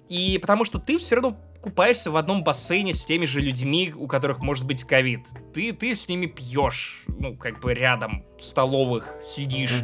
И 0.10 0.38
потому 0.38 0.66
что 0.66 0.80
ты 0.80 0.98
все 0.98 1.16
равно 1.16 1.38
купаешься 1.66 2.12
в 2.12 2.18
одном 2.18 2.44
бассейне 2.44 2.94
с 2.94 3.04
теми 3.06 3.26
же 3.26 3.42
людьми, 3.42 3.92
у 3.96 4.06
которых 4.06 4.38
может 4.38 4.68
быть 4.68 4.84
ковид. 4.84 5.22
Ты, 5.52 5.74
ты 5.74 5.96
с 5.96 6.08
ними 6.08 6.28
пьешь, 6.28 7.06
ну, 7.08 7.36
как 7.36 7.60
бы 7.60 7.74
рядом, 7.74 8.24
в 8.38 8.44
столовых 8.44 9.16
сидишь. 9.24 9.82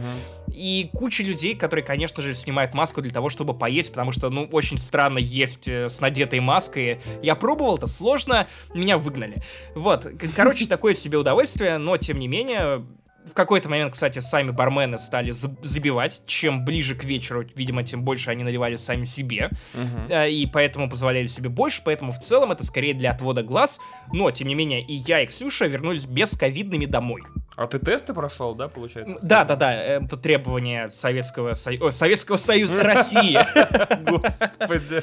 И 0.48 0.92
куча 0.94 1.24
людей, 1.24 1.56
которые, 1.56 1.84
конечно 1.84 2.22
же, 2.22 2.36
снимают 2.36 2.76
маску 2.76 3.02
для 3.02 3.10
того, 3.10 3.30
чтобы 3.30 3.58
поесть, 3.58 3.90
потому 3.90 4.12
что, 4.12 4.30
ну, 4.30 4.48
очень 4.52 4.78
странно 4.78 5.18
есть 5.18 5.68
э, 5.68 5.90
с 5.90 6.02
надетой 6.02 6.40
маской. 6.40 7.00
Я 7.24 7.36
пробовал, 7.36 7.78
это 7.78 7.88
сложно, 7.88 8.48
меня 8.76 9.00
выгнали. 9.00 9.42
Вот, 9.74 10.06
короче, 10.36 10.68
такое 10.70 10.94
себе 10.94 11.18
удовольствие, 11.18 11.80
но, 11.80 11.98
тем 11.98 12.20
не 12.20 12.28
менее, 12.28 12.86
в 13.26 13.34
какой-то 13.34 13.70
момент, 13.70 13.94
кстати, 13.94 14.20
сами 14.20 14.52
бармены 14.52 14.98
стали 14.98 15.32
за- 15.32 15.56
забивать. 15.62 16.24
Чем 16.26 16.66
ближе 16.66 16.96
к 16.96 17.04
вечеру, 17.04 17.46
видимо, 17.56 17.84
тем 17.84 18.04
больше 18.04 18.32
они 18.32 18.44
наливали 18.44 18.76
сами 18.76 19.06
себе. 19.06 19.50
Э, 20.10 20.30
И 20.30 20.48
поэтому 20.48 20.90
позволяли 20.90 21.26
себе 21.28 21.50
больше. 21.50 21.82
Поэтому 21.86 22.12
в 22.12 22.20
целом 22.20 22.52
это 22.52 22.64
скорее 22.66 22.94
для 22.94 23.12
отвода 23.12 23.44
глаз. 23.44 23.80
Но, 24.12 24.32
тем 24.32 24.48
не 24.48 24.56
менее, 24.56 24.82
и 24.82 24.94
я, 24.94 25.22
и 25.22 25.28
Ксюша 25.28 25.68
вернулись 25.68 26.06
бесковидными 26.06 26.86
домой. 26.86 27.22
А 27.58 27.68
ты 27.68 27.80
тесты 27.80 28.14
прошел, 28.14 28.56
да, 28.56 28.68
получается? 28.70 29.18
Да, 29.22 29.44
да, 29.44 29.56
да, 29.56 29.74
это 29.74 30.18
требование 30.18 30.90
Советского, 30.90 31.54
Сою- 31.54 31.84
ой, 31.84 31.92
Советского 31.92 32.38
Союза 32.38 32.78
России. 32.80 33.38
Господи. 34.10 35.02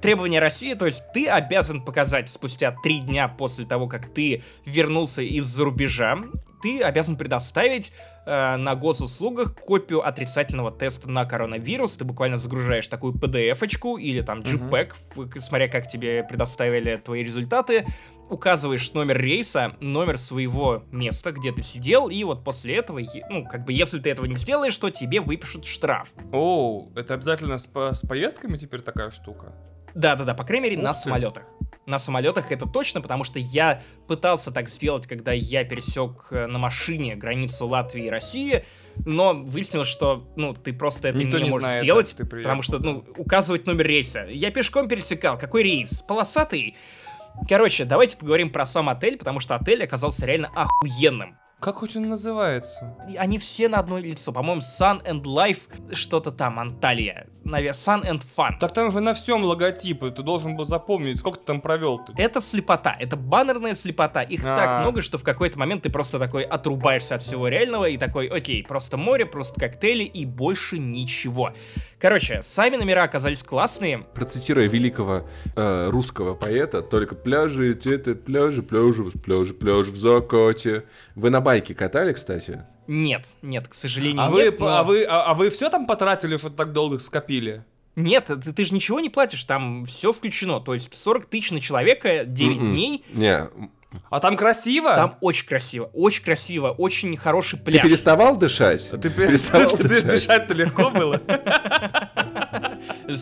Требование 0.00 0.40
России, 0.40 0.74
то 0.74 0.86
есть 0.86 1.02
ты 1.12 1.28
обязан 1.28 1.82
показать 1.84 2.28
спустя 2.28 2.74
три 2.82 2.98
дня 3.00 3.26
после 3.28 3.64
того, 3.64 3.88
как 3.88 4.12
ты 4.12 4.42
вернулся 4.64 5.22
из-за 5.22 5.64
рубежа, 5.64 6.18
ты 6.62 6.80
обязан 6.82 7.16
предоставить 7.32 7.92
э, 8.26 8.56
на 8.56 8.74
госуслугах 8.74 9.54
копию 9.54 10.06
отрицательного 10.06 10.70
теста 10.70 11.08
на 11.10 11.24
коронавирус. 11.24 11.96
Ты 11.96 12.04
буквально 12.04 12.36
загружаешь 12.36 12.86
такую 12.88 13.14
PDF-очку 13.14 13.96
или 13.96 14.20
там 14.20 14.40
JPEG, 14.40 14.92
в- 15.16 15.40
смотря 15.40 15.68
как 15.68 15.86
тебе 15.86 16.22
предоставили 16.24 16.96
твои 16.98 17.22
результаты, 17.24 17.86
указываешь 18.28 18.92
номер 18.92 19.18
рейса, 19.18 19.72
номер 19.80 20.18
своего 20.18 20.84
места, 20.90 21.32
где 21.32 21.52
ты 21.52 21.62
сидел, 21.62 22.08
и 22.08 22.22
вот 22.24 22.44
после 22.44 22.76
этого, 22.76 23.00
ну, 23.30 23.46
как 23.46 23.64
бы, 23.64 23.72
если 23.72 23.98
ты 23.98 24.10
этого 24.10 24.26
не 24.26 24.36
сделаешь, 24.36 24.76
то 24.76 24.90
тебе 24.90 25.20
выпишут 25.20 25.64
штраф. 25.64 26.12
Оу, 26.32 26.92
это 26.94 27.14
обязательно 27.14 27.56
с, 27.56 27.66
с 27.74 28.06
поездками 28.06 28.56
теперь 28.58 28.80
такая 28.82 29.08
штука? 29.10 29.54
Да-да-да, 29.94 30.34
по 30.34 30.44
крайней 30.44 30.64
мере, 30.70 30.76
Ух 30.78 30.84
на 30.84 30.92
ты. 30.92 30.98
самолетах. 31.00 31.46
На 31.84 31.98
самолетах 31.98 32.52
это 32.52 32.66
точно, 32.66 33.00
потому 33.00 33.24
что 33.24 33.38
я 33.40 33.82
пытался 34.06 34.52
так 34.52 34.68
сделать, 34.68 35.06
когда 35.08 35.32
я 35.32 35.64
пересек 35.64 36.28
э, 36.30 36.46
на 36.46 36.58
машине 36.58 37.16
границу 37.16 37.66
Латвии 37.66 38.06
и 38.06 38.08
России, 38.10 38.64
но 39.04 39.34
выяснилось, 39.34 39.88
что, 39.88 40.28
ну, 40.36 40.54
ты 40.54 40.72
просто 40.72 41.08
это 41.08 41.18
Никто 41.18 41.38
не, 41.38 41.44
не 41.44 41.50
можешь 41.50 41.66
знает, 41.66 41.82
сделать, 41.82 42.14
приехал. 42.14 42.42
потому 42.42 42.62
что, 42.62 42.78
ну, 42.78 43.04
указывать 43.16 43.66
номер 43.66 43.86
рейса. 43.86 44.26
Я 44.30 44.52
пешком 44.52 44.86
пересекал. 44.86 45.36
Какой 45.38 45.64
рейс? 45.64 46.02
Полосатый? 46.06 46.76
Короче, 47.48 47.84
давайте 47.84 48.16
поговорим 48.16 48.50
про 48.50 48.64
сам 48.64 48.88
отель, 48.88 49.16
потому 49.18 49.40
что 49.40 49.56
отель 49.56 49.82
оказался 49.82 50.24
реально 50.26 50.50
охуенным. 50.54 51.36
Как 51.62 51.76
хоть 51.76 51.96
он 51.96 52.08
называется? 52.08 52.96
Они 53.16 53.38
все 53.38 53.68
на 53.68 53.78
одно 53.78 53.96
лицо. 53.96 54.32
По-моему, 54.32 54.60
Sun 54.60 55.00
and 55.04 55.22
Life, 55.22 55.94
что-то 55.94 56.32
там, 56.32 56.58
Анталия. 56.58 57.28
Наверное, 57.44 57.72
Sun 57.72 58.04
and 58.04 58.22
Fun. 58.36 58.58
Так 58.58 58.72
там 58.72 58.90
же 58.90 59.00
на 59.00 59.14
всем 59.14 59.44
логотипы, 59.44 60.10
ты 60.10 60.22
должен 60.22 60.56
был 60.56 60.64
запомнить, 60.64 61.18
сколько 61.18 61.38
ты 61.38 61.44
там 61.44 61.60
провел 61.60 62.00
ты. 62.00 62.12
Это 62.16 62.40
слепота, 62.40 62.96
это 62.98 63.16
баннерная 63.16 63.74
слепота. 63.74 64.22
Их 64.22 64.44
А. 64.44 64.56
так 64.56 64.80
много, 64.80 65.02
что 65.02 65.18
в 65.18 65.22
какой-то 65.22 65.56
момент 65.56 65.84
ты 65.84 65.90
просто 65.90 66.18
такой 66.18 66.42
отрубаешься 66.42 67.14
от 67.14 67.22
всего 67.22 67.46
реального 67.46 67.88
и 67.88 67.96
такой, 67.96 68.26
окей, 68.26 68.64
просто 68.64 68.96
море, 68.96 69.24
просто 69.24 69.60
коктейли 69.60 70.02
и 70.02 70.26
больше 70.26 70.78
ничего. 70.78 71.52
Короче, 72.02 72.40
сами 72.42 72.74
номера 72.74 73.04
оказались 73.04 73.44
классные. 73.44 73.98
Процитируя 74.12 74.66
великого 74.66 75.22
э, 75.54 75.88
русского 75.88 76.34
поэта, 76.34 76.82
только 76.82 77.14
пляжи, 77.14 77.78
это 77.84 78.16
пляжи, 78.16 78.60
пляжи, 78.64 79.04
пляжи, 79.04 79.54
пляжи 79.54 79.92
в 79.92 79.96
закате. 79.96 80.82
Вы 81.14 81.30
на 81.30 81.40
байке 81.40 81.76
катали, 81.76 82.12
кстати? 82.12 82.64
Нет, 82.88 83.26
нет, 83.40 83.68
к 83.68 83.74
сожалению, 83.74 84.20
А 84.20 84.30
вы, 84.30 84.42
нет. 84.46 84.58
но- 84.58 84.66
а 84.78 84.82
вы, 84.82 85.04
а, 85.04 85.26
а 85.26 85.34
вы 85.34 85.48
все 85.50 85.70
там 85.70 85.86
потратили, 85.86 86.36
что 86.36 86.50
так 86.50 86.72
долго 86.72 86.98
скопили? 86.98 87.62
Нет, 87.94 88.24
ты, 88.26 88.52
ты 88.52 88.64
же 88.64 88.74
ничего 88.74 88.98
не 88.98 89.08
платишь, 89.08 89.44
там 89.44 89.84
все 89.86 90.12
включено. 90.12 90.58
То 90.58 90.74
есть 90.74 90.92
40 90.92 91.26
тысяч 91.26 91.52
на 91.52 91.60
человека, 91.60 92.24
9 92.24 92.56
Мгм. 92.56 92.72
дней. 92.72 93.04
Не. 93.12 93.48
А 94.10 94.20
там 94.20 94.36
красиво? 94.36 94.94
Там 94.94 95.14
очень 95.20 95.46
красиво, 95.46 95.90
очень 95.92 96.22
красиво, 96.24 96.70
очень 96.70 97.16
хороший 97.16 97.58
Ты 97.58 97.64
пляж. 97.64 97.82
переставал 97.82 98.36
дышать? 98.36 98.90
Ты 98.90 99.08
пер- 99.08 99.26
переставал 99.28 99.70
ты- 99.76 99.88
дышать? 99.88 100.06
Дышать-то 100.06 100.54
легко 100.54 100.90
было? 100.90 101.20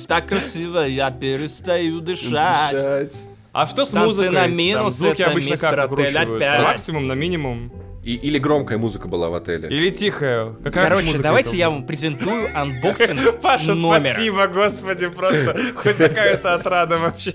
Так 0.09 0.29
красиво, 0.29 0.81
я 0.81 1.11
перестаю 1.11 2.01
дышать. 2.01 3.29
А 3.53 3.67
что 3.67 3.85
с 3.85 3.93
музыкой? 3.93 4.31
на 4.31 4.43
Там 4.43 4.55
минус, 4.55 4.95
звуки 4.95 5.23
это 5.23 5.33
обычно 5.33 5.57
как 5.57 5.91
опять. 5.93 6.15
На 6.15 6.63
максимум, 6.63 7.07
на 7.09 7.15
минимум? 7.15 7.73
И- 8.03 8.15
или 8.15 8.39
громкая 8.39 8.79
музыка 8.79 9.09
была 9.09 9.29
в 9.29 9.35
отеле? 9.35 9.69
Или 9.69 9.91
тихая? 9.91 10.55
Какая 10.65 10.87
с 10.91 10.95
Короче, 10.95 11.19
давайте 11.19 11.57
я 11.59 11.69
вам 11.69 11.87
презентую 11.87 12.49
unboxing 12.59 13.41
Паша, 13.43 13.75
номера. 13.75 14.01
спасибо, 14.01 14.47
господи, 14.47 15.09
просто 15.09 15.57
хоть 15.77 15.97
какая-то 15.97 16.55
отрада 16.55 16.97
вообще. 16.99 17.35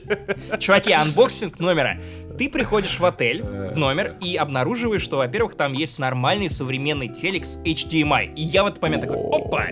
Чуваки, 0.60 0.92
unboxing 0.92 1.60
номера. 1.60 2.00
Ты 2.38 2.50
приходишь 2.50 3.00
в 3.00 3.06
отель, 3.06 3.44
в 3.44 3.78
номер, 3.78 4.16
и 4.22 4.36
обнаруживаешь, 4.36 5.02
что, 5.04 5.18
во-первых, 5.18 5.56
там 5.56 5.74
есть 5.74 6.00
нормальный 6.00 6.50
современный 6.50 7.10
телек 7.10 7.46
с 7.46 7.58
HDMI. 7.60 8.34
И 8.34 8.42
я 8.42 8.64
в 8.64 8.68
этот 8.68 8.82
момент 8.82 9.02
такой, 9.04 9.18
опа, 9.32 9.68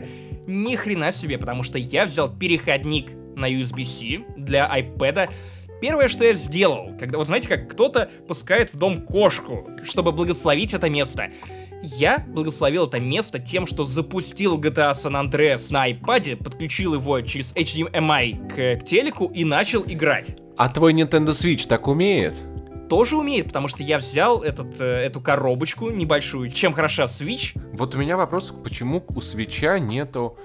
ни 0.47 0.75
хрена 0.75 1.12
себе, 1.12 1.38
потому 1.38 1.63
что 1.63 1.77
я 1.79 2.05
взял 2.05 2.29
переходник 2.33 3.09
на 3.35 3.51
USB-C 3.51 4.23
для 4.38 4.69
iPad. 4.79 5.29
Первое, 5.83 6.07
что 6.07 6.23
я 6.23 6.33
сделал, 6.33 6.95
когда, 6.97 7.17
вот 7.17 7.27
знаете, 7.27 7.49
как 7.49 7.69
кто-то 7.69 8.09
пускает 8.25 8.73
в 8.73 8.77
дом 8.77 9.01
кошку, 9.01 9.69
чтобы 9.83 10.13
благословить 10.13 10.73
это 10.73 10.89
место. 10.89 11.29
Я 11.81 12.25
благословил 12.25 12.87
это 12.87 13.01
место 13.01 13.37
тем, 13.37 13.65
что 13.65 13.83
запустил 13.83 14.57
GTA 14.57 14.93
San 14.93 15.21
Andreas 15.21 15.73
на 15.73 15.91
iPad, 15.91 16.37
подключил 16.37 16.93
его 16.93 17.19
через 17.19 17.53
HDMI 17.53 18.47
к, 18.47 18.79
к 18.81 18.85
телеку 18.85 19.25
и 19.25 19.43
начал 19.43 19.83
играть 19.85 20.37
А 20.55 20.69
твой 20.69 20.93
Nintendo 20.93 21.31
Switch 21.31 21.67
так 21.67 21.89
умеет? 21.89 22.41
тоже 22.89 23.17
умеет, 23.17 23.47
потому 23.47 23.67
что 23.67 23.81
я 23.81 23.97
взял 23.97 24.43
этот, 24.43 24.79
э, 24.79 24.85
эту 24.85 25.19
коробочку 25.19 25.89
небольшую. 25.89 26.51
Чем 26.51 26.73
хороша 26.73 27.05
Switch? 27.05 27.59
Вот 27.73 27.95
у 27.95 27.97
меня 27.97 28.17
вопрос, 28.17 28.53
почему 28.63 29.03
у 29.15 29.19
свеча 29.19 29.79
нету 29.79 30.37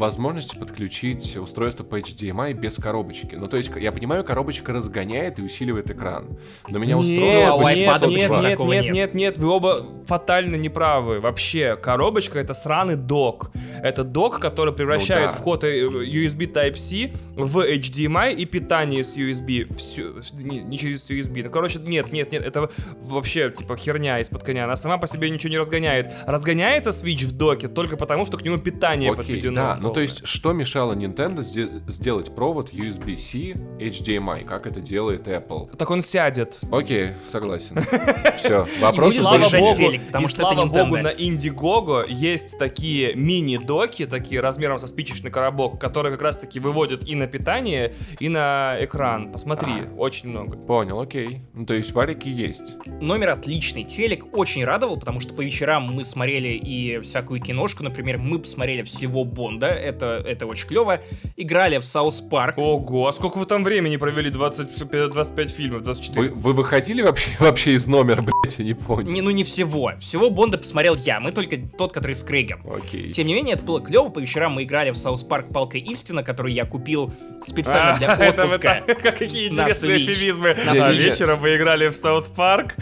возможности 0.00 0.56
подключить 0.56 1.36
устройство 1.36 1.84
по 1.84 2.00
HDMI 2.00 2.54
без 2.54 2.76
коробочки. 2.76 3.36
Ну, 3.36 3.46
то 3.46 3.56
есть, 3.56 3.70
я 3.76 3.92
понимаю, 3.92 4.24
коробочка 4.24 4.72
разгоняет 4.72 5.38
и 5.38 5.42
усиливает 5.42 5.90
экран. 5.90 6.38
Но 6.68 6.78
меня 6.78 6.96
устроило 6.98 7.60
нет, 7.70 8.00
нет, 8.08 8.30
нет, 8.30 8.58
нет, 8.58 8.58
нет? 8.58 8.94
нет, 8.94 9.14
нет, 9.14 9.38
вы 9.38 9.48
оба 9.50 9.86
фатально 10.06 10.56
неправы. 10.56 11.20
Вообще, 11.20 11.76
коробочка 11.76 12.38
это 12.38 12.54
сраный 12.54 12.96
док. 12.96 13.52
Это 13.82 14.02
док, 14.02 14.40
который 14.40 14.72
превращает 14.74 15.26
Ну 15.26 15.32
да. 15.32 15.36
вход 15.36 15.64
э, 15.64 15.86
USB 15.86 16.52
Type-C 16.52 17.12
в 17.36 17.58
HDMI 17.58 18.34
и 18.34 18.44
питание 18.46 19.04
с 19.04 19.16
USB. 19.16 19.72
Всё, 19.76 20.14
не, 20.34 20.60
не 20.60 20.78
через 20.78 21.08
USB. 21.10 21.44
Ну, 21.44 21.50
короче, 21.50 21.78
нет, 21.78 22.12
нет, 22.12 22.32
нет, 22.32 22.44
это 22.44 22.70
вообще 23.02 23.50
типа 23.50 23.76
херня 23.76 24.20
из-под 24.20 24.42
коня. 24.42 24.64
Она 24.64 24.76
сама 24.76 24.98
по 24.98 25.06
себе 25.06 25.30
ничего 25.30 25.50
не 25.50 25.58
разгоняет. 25.58 26.14
Разгоняется 26.26 26.90
Switch 26.90 27.26
в 27.26 27.32
доке 27.32 27.68
только 27.68 27.96
потому, 27.96 28.24
что 28.24 28.36
к 28.38 28.42
нему 28.42 28.58
питание 28.58 29.12
Окей, 29.12 29.16
подведено. 29.36 29.54
да, 29.54 29.78
но 29.80 29.89
Ну, 29.90 29.94
то 29.94 30.00
есть, 30.00 30.26
что 30.26 30.52
мешало 30.52 30.94
Nintendo 30.94 31.40
сде- 31.40 31.82
сделать 31.88 32.34
провод 32.34 32.72
USB-C 32.72 33.54
HDMI, 33.78 34.44
как 34.44 34.66
это 34.66 34.80
делает 34.80 35.26
Apple? 35.28 35.74
Так 35.76 35.90
он 35.90 36.00
сядет. 36.02 36.60
Окей, 36.70 37.10
согласен. 37.28 37.76
Все, 38.38 38.66
вопрос 38.80 39.16
богу, 39.18 39.92
потому 40.06 40.28
что 40.28 40.42
это 40.42 40.52
слава 40.52 40.66
богу, 40.66 40.96
на 40.96 41.12
Indiegogo 41.12 42.04
есть 42.08 42.58
такие 42.58 43.14
мини-доки, 43.14 44.06
такие 44.06 44.40
размером 44.40 44.78
со 44.78 44.86
спичечный 44.86 45.30
коробок, 45.30 45.80
которые 45.80 46.12
как 46.12 46.22
раз-таки 46.22 46.60
выводят 46.60 47.06
и 47.06 47.14
на 47.14 47.26
питание, 47.26 47.94
и 48.18 48.28
на 48.28 48.76
экран. 48.80 49.32
Посмотри, 49.32 49.72
А. 49.72 49.94
очень 49.96 50.28
много. 50.28 50.56
Понял, 50.56 51.00
окей. 51.00 51.42
Ну, 51.54 51.66
то 51.66 51.74
есть, 51.74 51.92
варики 51.92 52.28
есть. 52.28 52.76
Номер 52.86 53.30
отличный. 53.30 53.84
Телек 53.84 54.36
очень 54.36 54.64
радовал, 54.64 54.98
потому 54.98 55.20
что 55.20 55.34
по 55.34 55.40
вечерам 55.42 55.84
мы 55.92 56.04
смотрели 56.04 56.48
и 56.48 57.00
всякую 57.00 57.40
киношку. 57.40 57.82
Например, 57.84 58.18
мы 58.18 58.38
посмотрели 58.38 58.82
всего 58.82 59.24
Бонда. 59.24 59.66
Это, 59.80 60.22
это 60.26 60.46
очень 60.46 60.68
клево. 60.68 61.00
Играли 61.36 61.78
в 61.78 61.84
South 61.84 62.20
Park. 62.20 62.58
Ого, 62.58 63.08
а 63.08 63.12
сколько 63.12 63.38
вы 63.38 63.46
там 63.46 63.64
времени 63.64 63.96
провели? 63.96 64.30
20, 64.30 65.10
25 65.10 65.50
фильмов, 65.50 65.82
24? 65.82 66.28
Вы, 66.28 66.34
вы 66.34 66.52
выходили 66.52 67.02
вообще, 67.02 67.30
вообще 67.40 67.72
из 67.72 67.86
номера, 67.86 68.22
блядь, 68.22 68.58
я 68.58 68.64
не 68.64 68.74
понял. 68.74 69.10
Не, 69.10 69.22
ну 69.22 69.30
не 69.30 69.44
всего. 69.44 69.92
Всего 69.98 70.30
Бонда 70.30 70.58
посмотрел 70.58 70.94
я. 70.96 71.20
Мы 71.20 71.32
только 71.32 71.56
тот, 71.78 71.92
который 71.92 72.14
с 72.14 72.22
Крейгом. 72.24 72.60
Окей. 72.72 73.10
Тем 73.12 73.26
не 73.26 73.34
менее, 73.34 73.54
это 73.54 73.64
было 73.64 73.80
клево. 73.80 74.08
По 74.10 74.18
вечерам 74.18 74.52
мы 74.52 74.64
играли 74.64 74.90
в 74.90 74.96
South 74.96 75.22
Park 75.22 75.52
Палка 75.52 75.78
Истина, 75.78 76.22
который 76.22 76.52
я 76.52 76.64
купил 76.66 77.12
специально 77.44 77.96
для 77.98 78.12
А, 78.12 78.16
это 78.22 78.42
вы 78.42 78.54
отпуска. 78.54 78.82
так- 78.86 79.02
как 79.02 79.18
какие 79.18 79.48
интересные 79.48 79.98
эвфемизмы. 80.04 80.56
А 80.66 80.92
вечером 80.92 81.40
вы 81.40 81.56
играли 81.56 81.88
в 81.88 81.94
South 81.96 82.26
Park, 82.34 82.74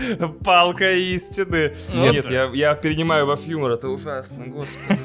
палка 0.45 0.93
истины. 0.93 1.75
Нет, 1.93 2.27
да. 2.29 2.33
я, 2.33 2.51
я 2.53 2.75
перенимаю 2.75 3.27
его 3.27 3.37
юмор, 3.47 3.73
это 3.73 3.89
ужасно, 3.89 4.47
господи. 4.47 4.99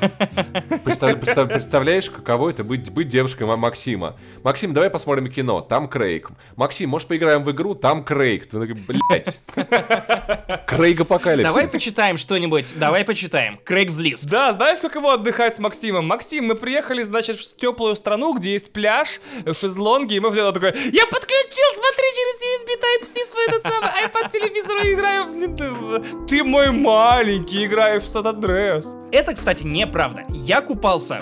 Представ- 0.83 1.19
представ- 1.19 1.47
представляешь, 1.73 2.11
каково 2.11 2.51
это 2.51 2.63
быть, 2.63 2.91
быть 2.91 3.07
девушкой 3.07 3.47
Ма- 3.47 3.57
Максима? 3.57 4.15
Максим, 4.43 4.73
давай 4.75 4.91
посмотрим 4.91 5.27
кино, 5.27 5.59
там 5.59 5.87
Крейг. 5.87 6.29
Максим, 6.55 6.91
может 6.91 7.07
поиграем 7.07 7.43
в 7.43 7.49
игру, 7.49 7.73
там 7.73 8.03
Крейг. 8.03 8.45
Ты 8.45 8.59
такой, 8.59 8.75
блядь. 8.75 9.41
Крейг 10.67 10.99
апокалипсис. 11.01 11.51
Давай 11.51 11.67
почитаем 11.67 12.17
что-нибудь. 12.17 12.73
Давай 12.75 13.03
почитаем. 13.03 13.59
Craigslist. 13.65 14.29
Да, 14.29 14.51
знаешь, 14.51 14.77
как 14.81 14.93
его 14.93 15.09
отдыхать 15.09 15.55
с 15.55 15.59
Максимом? 15.59 16.05
Максим, 16.05 16.45
мы 16.45 16.53
приехали, 16.53 17.01
значит, 17.01 17.37
в 17.37 17.57
теплую 17.57 17.95
страну, 17.95 18.37
где 18.37 18.51
есть 18.53 18.71
пляж, 18.71 19.19
шезлонги, 19.51 20.13
и 20.13 20.19
мы 20.19 20.29
взяли 20.29 20.53
такой, 20.53 20.73
я 20.73 21.07
подключил, 21.07 21.65
смотри, 21.73 22.05
через 22.13 22.61
USB 22.61 22.69
Type-C 22.83 23.25
свой 23.31 23.47
этот 23.47 23.63
самый 23.63 23.89
iPad 23.89 24.29
телевизор 24.31 24.77
и 24.85 24.93
играю 24.93 25.25
в. 25.25 26.27
Ты 26.27 26.43
мой 26.43 26.69
маленький, 26.69 27.65
играешь 27.65 28.03
в 28.03 28.07
Сан-Андрес. 28.07 28.95
Это, 29.11 29.33
кстати, 29.33 29.63
неправда. 29.63 30.23
Я 30.29 30.61
купался 30.61 31.21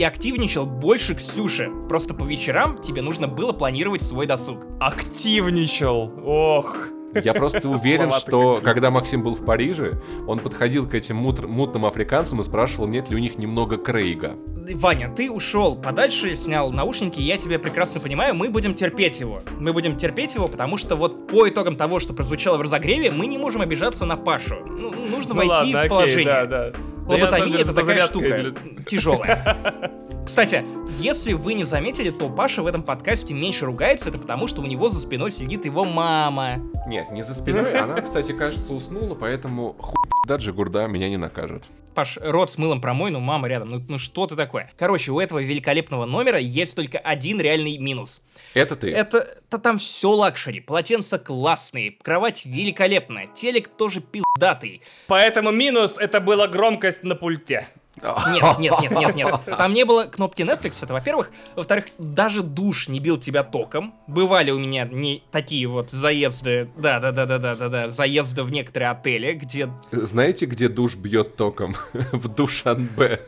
и 0.00 0.02
активничал 0.02 0.64
больше 0.64 1.14
Ксюши. 1.14 1.70
Просто 1.86 2.14
по 2.14 2.24
вечерам 2.24 2.78
тебе 2.80 3.02
нужно 3.02 3.28
было 3.28 3.52
планировать 3.52 4.00
свой 4.00 4.24
досуг. 4.24 4.64
Активничал. 4.80 6.10
Ох. 6.24 6.88
Я 7.22 7.34
просто 7.34 7.68
уверен, 7.68 8.10
что 8.10 8.54
какие. 8.54 8.64
когда 8.64 8.90
Максим 8.90 9.22
был 9.22 9.34
в 9.34 9.44
Париже, 9.44 10.00
он 10.26 10.38
подходил 10.38 10.88
к 10.88 10.94
этим 10.94 11.16
мут- 11.16 11.46
мутным 11.46 11.84
африканцам 11.84 12.40
и 12.40 12.44
спрашивал, 12.44 12.86
нет 12.86 13.10
ли 13.10 13.16
у 13.16 13.18
них 13.18 13.36
немного 13.36 13.76
Крейга. 13.76 14.36
Ваня, 14.74 15.12
ты 15.14 15.30
ушел 15.30 15.76
подальше, 15.76 16.34
снял 16.34 16.70
наушники, 16.72 17.20
я 17.20 17.36
тебя 17.36 17.58
прекрасно 17.58 18.00
понимаю, 18.00 18.34
мы 18.34 18.48
будем 18.48 18.72
терпеть 18.72 19.20
его. 19.20 19.42
Мы 19.58 19.74
будем 19.74 19.96
терпеть 19.96 20.34
его, 20.34 20.48
потому 20.48 20.78
что 20.78 20.96
вот 20.96 21.26
по 21.26 21.46
итогам 21.46 21.76
того, 21.76 22.00
что 22.00 22.14
прозвучало 22.14 22.56
в 22.56 22.62
разогреве, 22.62 23.10
мы 23.10 23.26
не 23.26 23.36
можем 23.36 23.60
обижаться 23.60 24.06
на 24.06 24.16
Пашу. 24.16 24.56
Ну, 24.64 24.92
нужно 25.10 25.34
Ну 25.34 25.40
войти 25.40 25.50
ладно, 25.50 25.72
в 25.72 25.76
окей, 25.76 25.88
положение. 25.90 26.24
да, 26.26 26.46
да. 26.46 26.72
Лоботомия 27.10 27.58
это 27.60 27.74
такая 27.74 28.00
штука 28.02 28.54
тяжелая. 28.86 29.92
Кстати, 30.30 30.64
если 31.00 31.32
вы 31.32 31.54
не 31.54 31.64
заметили, 31.64 32.10
то 32.10 32.30
Паша 32.30 32.62
в 32.62 32.66
этом 32.68 32.84
подкасте 32.84 33.34
меньше 33.34 33.66
ругается, 33.66 34.10
это 34.10 34.18
потому 34.20 34.46
что 34.46 34.62
у 34.62 34.64
него 34.64 34.88
за 34.88 35.00
спиной 35.00 35.32
сидит 35.32 35.64
его 35.64 35.84
мама. 35.84 36.62
Нет, 36.86 37.10
не 37.10 37.22
за 37.22 37.34
спиной. 37.34 37.74
Она, 37.76 38.00
кстати, 38.00 38.30
кажется, 38.30 38.72
уснула, 38.72 39.16
поэтому 39.16 39.74
хуй 39.80 39.96
да 40.28 40.52
Джигурда 40.52 40.86
меня 40.86 41.08
не 41.08 41.16
накажет. 41.16 41.64
Паш, 41.96 42.16
рот 42.22 42.48
с 42.48 42.58
мылом 42.58 42.80
промой, 42.80 43.10
ну 43.10 43.18
мама 43.18 43.48
рядом, 43.48 43.70
ну, 43.70 43.82
ну 43.88 43.98
что 43.98 44.28
ты 44.28 44.36
такое? 44.36 44.70
Короче, 44.78 45.10
у 45.10 45.18
этого 45.18 45.40
великолепного 45.40 46.04
номера 46.04 46.38
есть 46.38 46.76
только 46.76 46.98
один 46.98 47.40
реальный 47.40 47.78
минус. 47.78 48.22
Это 48.54 48.76
ты. 48.76 48.92
Это, 48.92 49.18
это 49.18 49.58
там 49.58 49.78
все 49.78 50.12
luxury, 50.12 50.60
полотенца 50.60 51.18
классные, 51.18 51.96
кровать 52.02 52.46
великолепная, 52.46 53.26
телек 53.34 53.66
тоже 53.66 54.00
пиздатый. 54.00 54.82
Поэтому 55.08 55.50
минус 55.50 55.98
это 55.98 56.20
была 56.20 56.46
громкость 56.46 57.02
на 57.02 57.16
пульте. 57.16 57.66
Нет, 58.02 58.58
нет, 58.58 58.80
нет, 58.80 58.90
нет, 58.92 59.14
нет. 59.14 59.40
Там 59.58 59.74
не 59.74 59.84
было 59.84 60.04
кнопки 60.04 60.42
Netflix, 60.42 60.82
это 60.82 60.92
во-первых. 60.92 61.30
Во-вторых, 61.56 61.86
даже 61.98 62.42
душ 62.42 62.88
не 62.88 63.00
бил 63.00 63.16
тебя 63.18 63.42
током. 63.44 63.94
Бывали 64.06 64.50
у 64.50 64.58
меня 64.58 64.84
не 64.84 65.22
такие 65.30 65.66
вот 65.66 65.90
заезды, 65.90 66.70
да-да-да-да-да-да, 66.76 67.88
заезды 67.88 68.42
в 68.42 68.50
некоторые 68.50 68.90
отели, 68.90 69.32
где, 69.32 69.70
Знаете, 69.92 70.46
где 70.46 70.68
душ 70.68 70.96
бьет 70.96 71.36
током? 71.36 71.74
В 72.12 72.28
Душанбе. 72.28 73.20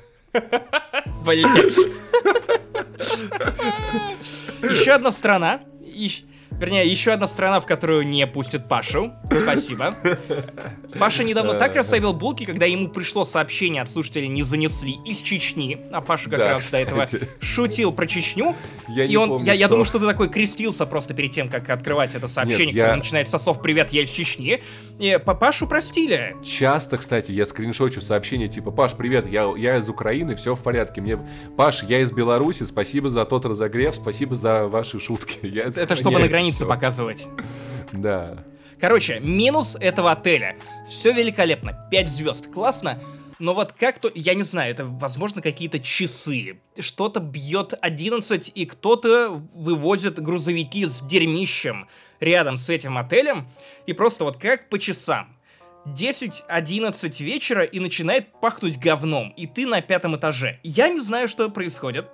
блять. 1.25 1.77
Еще 4.63 4.93
одна 4.93 5.11
страна, 5.13 5.61
ищ- 5.81 6.25
Вернее, 6.63 6.87
еще 6.87 7.11
одна 7.11 7.27
страна, 7.27 7.59
в 7.59 7.67
которую 7.67 8.07
не 8.07 8.25
пустит 8.25 8.69
Пашу. 8.69 9.13
Спасибо. 9.33 9.93
Паша 10.99 11.25
недавно 11.25 11.55
так 11.55 11.75
расставил 11.75 12.13
булки, 12.13 12.45
когда 12.45 12.67
ему 12.67 12.89
пришло 12.89 13.25
сообщение 13.25 13.83
от 13.83 13.91
слушателей 13.91 14.29
«Не 14.29 14.43
занесли» 14.45 14.93
из 15.05 15.21
Чечни. 15.23 15.81
А 15.91 16.01
Паша 16.01 16.31
как 16.31 16.39
Да, 16.39 16.49
раз 16.51 16.71
до 16.71 16.77
этого 16.79 17.05
кстати. 17.05 17.29
шутил 17.41 17.91
про 17.93 18.07
Чечню. 18.07 18.55
Я 18.89 19.05
и 19.05 19.09
не 19.09 19.17
он, 19.17 19.29
помню, 19.31 19.47
я, 19.47 19.55
я 19.55 19.67
что. 19.67 19.73
думаю, 19.73 19.85
что 19.87 19.99
ты 19.99 20.07
такой 20.07 20.29
крестился 20.29 20.87
просто 20.87 21.15
перед 21.15 21.33
тем, 21.33 21.49
как 21.49 21.69
открывать 21.69 22.15
это 22.15 22.29
сообщение, 22.29 22.67
Нет, 22.67 22.75
которое 22.77 22.91
я- 22.93 22.97
начинает 22.97 23.29
«Сосов, 23.29 23.61
привет, 23.61 23.93
я 23.93 24.03
из 24.03 24.11
Чечни». 24.11 24.63
И 25.01 25.19
па- 25.25 25.35
Пашу 25.35 25.67
простили. 25.67 26.37
Часто, 26.45 26.99
кстати, 26.99 27.33
я 27.33 27.45
скриншочу 27.47 28.01
сообщение 28.01 28.47
типа 28.49 28.71
«Паш, 28.71 28.93
привет, 28.93 29.27
я, 29.27 29.53
я 29.57 29.79
из 29.79 29.89
Украины, 29.89 30.37
все 30.37 30.55
в 30.55 30.63
порядке». 30.63 31.01
Мне 31.01 31.19
«Паш, 31.57 31.83
я 31.83 32.01
из 32.01 32.13
Беларуси, 32.13 32.63
спасибо 32.65 33.11
за 33.11 33.25
тот 33.25 33.47
разогрев, 33.47 33.97
спасибо 33.97 34.37
за 34.37 34.69
ваши 34.69 35.01
шутки». 35.01 35.39
Я 35.53 35.65
Это 35.65 35.97
чтобы 35.97 36.21
на 36.21 36.29
границе 36.29 36.52
всё. 36.53 36.69
показывать. 36.69 37.27
Да. 37.93 38.45
Короче, 38.81 39.21
минус 39.21 39.77
этого 39.81 40.11
отеля. 40.11 40.57
Все 40.89 41.13
великолепно. 41.13 41.87
5 41.91 42.09
звезд. 42.09 42.53
Классно. 42.53 42.99
Но 43.39 43.55
вот 43.55 43.73
как-то, 43.73 44.11
я 44.15 44.35
не 44.35 44.45
знаю, 44.45 44.71
это, 44.71 44.85
возможно, 44.85 45.43
какие-то 45.43 45.81
часы. 45.81 46.61
Что-то 46.79 47.21
бьет 47.21 47.75
11, 47.81 48.53
и 48.55 48.67
кто-то 48.67 49.43
вывозит 49.55 50.21
грузовики 50.21 50.87
с 50.87 51.01
дерьмищем 51.01 51.89
рядом 52.21 52.57
с 52.57 52.69
этим 52.71 52.99
отелем. 52.99 53.49
И 53.87 53.93
просто 53.93 54.25
вот 54.25 54.37
как 54.37 54.69
по 54.69 54.79
часам. 54.79 55.37
10-11 55.87 57.23
вечера 57.25 57.65
и 57.65 57.81
начинает 57.81 58.41
пахнуть 58.41 58.79
говном. 58.79 59.31
И 59.31 59.47
ты 59.47 59.67
на 59.67 59.81
пятом 59.81 60.15
этаже. 60.17 60.61
Я 60.63 60.89
не 60.89 61.01
знаю, 61.01 61.27
что 61.27 61.49
происходит. 61.51 62.07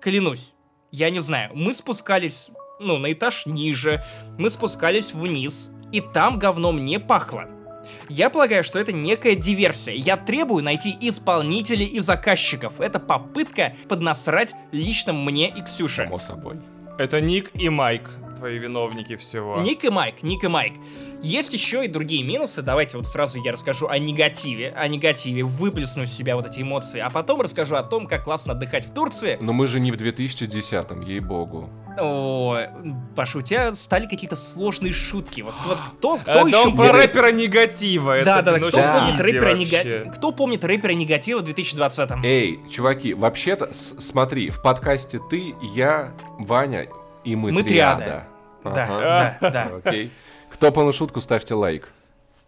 Клянусь. 0.00 0.54
Я 0.90 1.10
не 1.10 1.20
знаю. 1.20 1.52
Мы 1.54 1.74
спускались, 1.74 2.48
ну, 2.82 2.98
на 2.98 3.12
этаж 3.12 3.46
ниже. 3.46 4.02
Мы 4.38 4.50
спускались 4.50 5.12
вниз. 5.12 5.70
И 5.92 6.00
там 6.00 6.38
говном 6.38 6.84
не 6.84 6.98
пахло. 6.98 7.48
Я 8.08 8.30
полагаю, 8.30 8.64
что 8.64 8.78
это 8.78 8.92
некая 8.92 9.34
диверсия. 9.34 9.94
Я 9.94 10.16
требую 10.16 10.64
найти 10.64 10.96
исполнителей 11.00 11.86
и 11.86 12.00
заказчиков. 12.00 12.80
Это 12.80 12.98
попытка 12.98 13.74
поднасрать 13.88 14.54
лично 14.70 15.12
мне 15.12 15.48
и 15.48 15.62
Ксюше. 15.62 16.04
Само 16.04 16.18
собой. 16.18 16.56
Это 16.98 17.20
Ник 17.20 17.50
и 17.54 17.68
Майк, 17.68 18.10
твои 18.36 18.58
виновники 18.58 19.16
всего. 19.16 19.60
Ник 19.60 19.84
и 19.84 19.90
Майк, 19.90 20.22
Ник 20.22 20.42
и 20.44 20.48
Майк. 20.48 20.74
Есть 21.22 21.52
еще 21.52 21.84
и 21.84 21.88
другие 21.88 22.24
минусы. 22.24 22.62
Давайте 22.62 22.96
вот 22.96 23.06
сразу 23.06 23.38
я 23.38 23.52
расскажу 23.52 23.86
о 23.88 23.98
негативе. 23.98 24.70
О 24.76 24.88
негативе, 24.88 25.44
выплесну 25.44 26.02
из 26.02 26.12
себя 26.12 26.34
вот 26.36 26.46
эти 26.46 26.62
эмоции. 26.62 26.98
А 27.00 27.10
потом 27.10 27.40
расскажу 27.40 27.76
о 27.76 27.82
том, 27.84 28.06
как 28.08 28.24
классно 28.24 28.54
отдыхать 28.54 28.86
в 28.86 28.92
Турции. 28.92 29.38
Но 29.40 29.52
мы 29.52 29.66
же 29.68 29.78
не 29.78 29.92
в 29.92 29.96
2010-м, 29.96 31.00
ей-богу. 31.02 31.70
О, 31.98 32.56
Паша, 33.14 33.38
у 33.38 33.40
тебя 33.42 33.74
стали 33.74 34.06
какие-то 34.06 34.34
сложные 34.34 34.92
шутки. 34.94 35.42
Вот, 35.42 35.54
вот 35.66 35.78
кто, 35.98 36.14
А, 36.14 36.18
кто 36.18 36.32
да 36.32 36.40
еще 36.48 36.68
он 36.68 36.76
про 36.76 36.90
рэпера 36.92 37.30
негатива. 37.32 38.16
это, 38.16 38.24
Да, 38.24 38.42
да, 38.42 38.52
да. 38.52 38.58
блин, 38.58 38.68
Кто 38.70 38.78
очень 38.78 38.88
помнит 39.00 39.20
рэпера 39.20 39.54
нега- 39.54 40.10
Кто 40.16 40.32
помнит 40.32 40.64
рэпера 40.64 40.92
негатива 40.92 41.40
в 41.40 41.42
2020-м? 41.44 42.22
Эй, 42.24 42.60
чуваки, 42.68 43.12
вообще-то, 43.14 43.68
смотри, 43.72 44.48
в 44.50 44.62
подкасте 44.62 45.20
ты, 45.30 45.54
я, 45.62 46.14
Ваня 46.38 46.86
и 47.24 47.36
мы, 47.36 47.52
Мы 47.52 47.62
триада. 47.62 48.26
Да, 48.64 48.70
Ага. 48.70 49.38
да, 49.40 49.50
да. 49.50 49.70
Окей. 49.84 50.10
Кто 50.50 50.70
понял 50.72 50.92
шутку, 50.92 51.20
ставьте 51.20 51.54
лайк. 51.54 51.88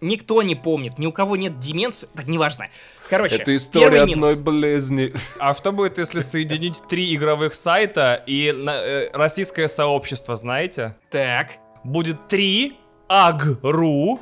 Никто 0.01 0.43
не 0.43 0.55
помнит, 0.55 0.99
ни 0.99 1.07
у 1.07 1.13
кого 1.13 1.37
нет 1.37 1.59
деменции. 1.59 2.09
Так, 2.15 2.27
неважно. 2.27 2.67
Короче, 3.09 3.37
Это 3.37 3.57
история 3.57 3.91
первый 3.91 4.07
минус. 4.07 4.31
одной 4.31 4.43
болезни. 4.45 5.15
А 5.39 5.55
что 5.55 5.73
будет, 5.73 5.97
если 5.99 6.21
соединить 6.21 6.83
три 6.89 7.15
игровых 7.15 7.55
сайта 7.55 8.23
и 8.27 8.53
на- 8.53 8.83
э, 8.85 9.11
российское 9.15 9.67
сообщество, 9.67 10.37
знаете? 10.37 10.95
Так. 11.11 11.53
Будет 11.85 12.29
три 12.29 12.77
аг.ру, 13.09 14.21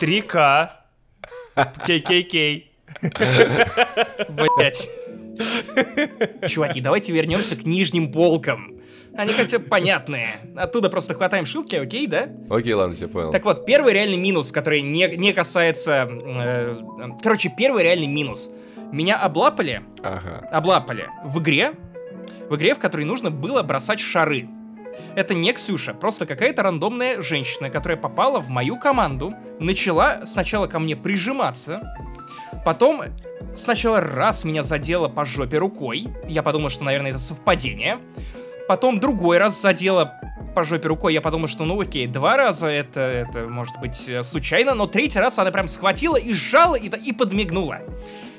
3К, 0.00 0.70
ККК. 1.54 2.64
Блять. 4.28 4.90
Чуваки, 6.48 6.80
давайте 6.80 7.12
вернемся 7.12 7.56
к 7.56 7.64
нижним 7.64 8.10
полкам. 8.12 8.79
Они 9.16 9.32
хотя 9.32 9.58
бы 9.58 9.64
понятные. 9.64 10.28
Оттуда 10.56 10.88
просто 10.88 11.14
хватаем 11.14 11.44
шутки, 11.44 11.76
окей, 11.76 12.06
да? 12.06 12.28
Окей, 12.48 12.72
ладно, 12.74 12.94
я 12.98 13.08
понял. 13.08 13.30
Так 13.32 13.44
вот, 13.44 13.66
первый 13.66 13.92
реальный 13.92 14.16
минус, 14.16 14.52
который 14.52 14.82
не, 14.82 15.06
не 15.16 15.32
касается... 15.32 16.08
э, 16.10 16.74
короче, 17.22 17.52
первый 17.56 17.82
реальный 17.82 18.06
минус. 18.06 18.50
Меня 18.92 19.16
облапали, 19.16 19.82
Ага. 20.02 20.48
облапали 20.50 21.08
в 21.24 21.38
игре, 21.40 21.74
в 22.48 22.56
игре, 22.56 22.74
в 22.74 22.78
которой 22.78 23.04
нужно 23.04 23.30
было 23.30 23.62
бросать 23.62 24.00
шары. 24.00 24.48
Это 25.14 25.34
не 25.34 25.52
Ксюша, 25.52 25.94
просто 25.94 26.26
какая-то 26.26 26.62
рандомная 26.62 27.20
женщина, 27.22 27.70
которая 27.70 27.96
попала 27.98 28.40
в 28.40 28.48
мою 28.48 28.76
команду, 28.78 29.34
начала 29.58 30.24
сначала 30.26 30.66
ко 30.66 30.78
мне 30.78 30.96
прижиматься, 30.96 31.80
потом 32.64 33.02
сначала 33.54 34.00
раз 34.00 34.44
меня 34.44 34.62
задела 34.62 35.08
по 35.08 35.24
жопе 35.24 35.58
рукой, 35.58 36.08
я 36.28 36.42
подумал, 36.42 36.68
что, 36.68 36.84
наверное, 36.84 37.10
это 37.10 37.20
совпадение, 37.20 37.98
потом 38.70 39.00
другой 39.00 39.38
раз 39.38 39.60
задела 39.60 40.14
по 40.54 40.62
жопе 40.62 40.86
рукой, 40.86 41.12
я 41.12 41.20
подумал, 41.20 41.48
что 41.48 41.64
ну 41.64 41.80
окей, 41.80 42.06
два 42.06 42.36
раза 42.36 42.68
это, 42.68 43.00
это 43.00 43.48
может 43.48 43.80
быть 43.80 44.08
э, 44.08 44.22
случайно, 44.22 44.74
но 44.74 44.86
третий 44.86 45.18
раз 45.18 45.40
она 45.40 45.50
прям 45.50 45.66
схватила 45.66 46.14
и 46.14 46.32
сжала 46.32 46.76
и, 46.76 46.88
и 46.88 47.12
подмигнула. 47.12 47.80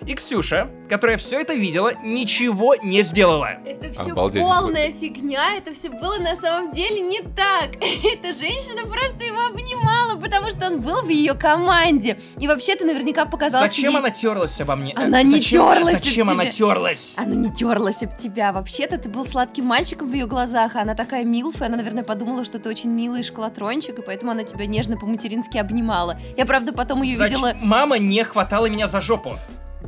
И 0.07 0.15
Ксюша, 0.15 0.69
которая 0.89 1.17
все 1.17 1.39
это 1.41 1.53
видела, 1.53 1.93
ничего 2.03 2.75
не 2.81 3.03
сделала. 3.03 3.49
Это 3.65 3.91
все 3.93 4.11
Обалдеть, 4.11 4.41
полная 4.41 4.91
фигня, 4.93 5.55
это 5.55 5.73
все 5.73 5.89
было 5.89 6.17
на 6.17 6.35
самом 6.35 6.71
деле 6.71 7.01
не 7.01 7.21
так. 7.21 7.75
Эта 7.79 8.33
женщина 8.33 8.81
просто 8.87 9.23
его 9.23 9.45
обнимала, 9.45 10.19
потому 10.19 10.49
что 10.49 10.67
он 10.67 10.81
был 10.81 11.03
в 11.03 11.09
ее 11.09 11.35
команде. 11.35 12.19
И 12.39 12.47
вообще 12.47 12.75
ты 12.75 12.85
наверняка 12.85 13.25
показал 13.25 13.61
Зачем 13.61 13.91
ей- 13.91 13.99
она 13.99 14.09
терлась 14.09 14.59
обо 14.59 14.75
мне? 14.75 14.93
Она 14.95 15.21
не 15.21 15.33
зачем- 15.35 15.61
терлась 15.61 15.95
об 15.95 16.03
Зачем 16.03 16.29
она 16.29 16.45
тебя. 16.45 16.51
терлась? 16.51 17.13
Она 17.17 17.35
не 17.35 17.53
терлась 17.53 18.01
об 18.03 18.17
тебя. 18.17 18.51
Вообще-то 18.51 18.97
ты 18.97 19.07
был 19.07 19.25
сладким 19.25 19.65
мальчиком 19.65 20.09
в 20.09 20.13
ее 20.13 20.25
глазах, 20.25 20.75
а 20.75 20.81
она 20.81 20.95
такая 20.95 21.23
милфа, 21.25 21.65
и 21.65 21.67
она, 21.67 21.77
наверное, 21.77 22.03
подумала, 22.03 22.43
что 22.43 22.57
ты 22.57 22.67
очень 22.69 22.89
милый 22.89 23.21
школотрончик, 23.23 23.99
и 23.99 24.01
поэтому 24.01 24.31
она 24.31 24.43
тебя 24.43 24.65
нежно 24.65 24.97
по-матерински 24.97 25.57
обнимала. 25.57 26.17
Я, 26.37 26.47
правда, 26.47 26.73
потом 26.73 27.03
ее 27.03 27.17
Зачем- 27.17 27.37
видела... 27.37 27.53
Мама 27.61 27.99
не 27.99 28.23
хватала 28.23 28.65
меня 28.65 28.87
за 28.87 28.99
жопу. 28.99 29.35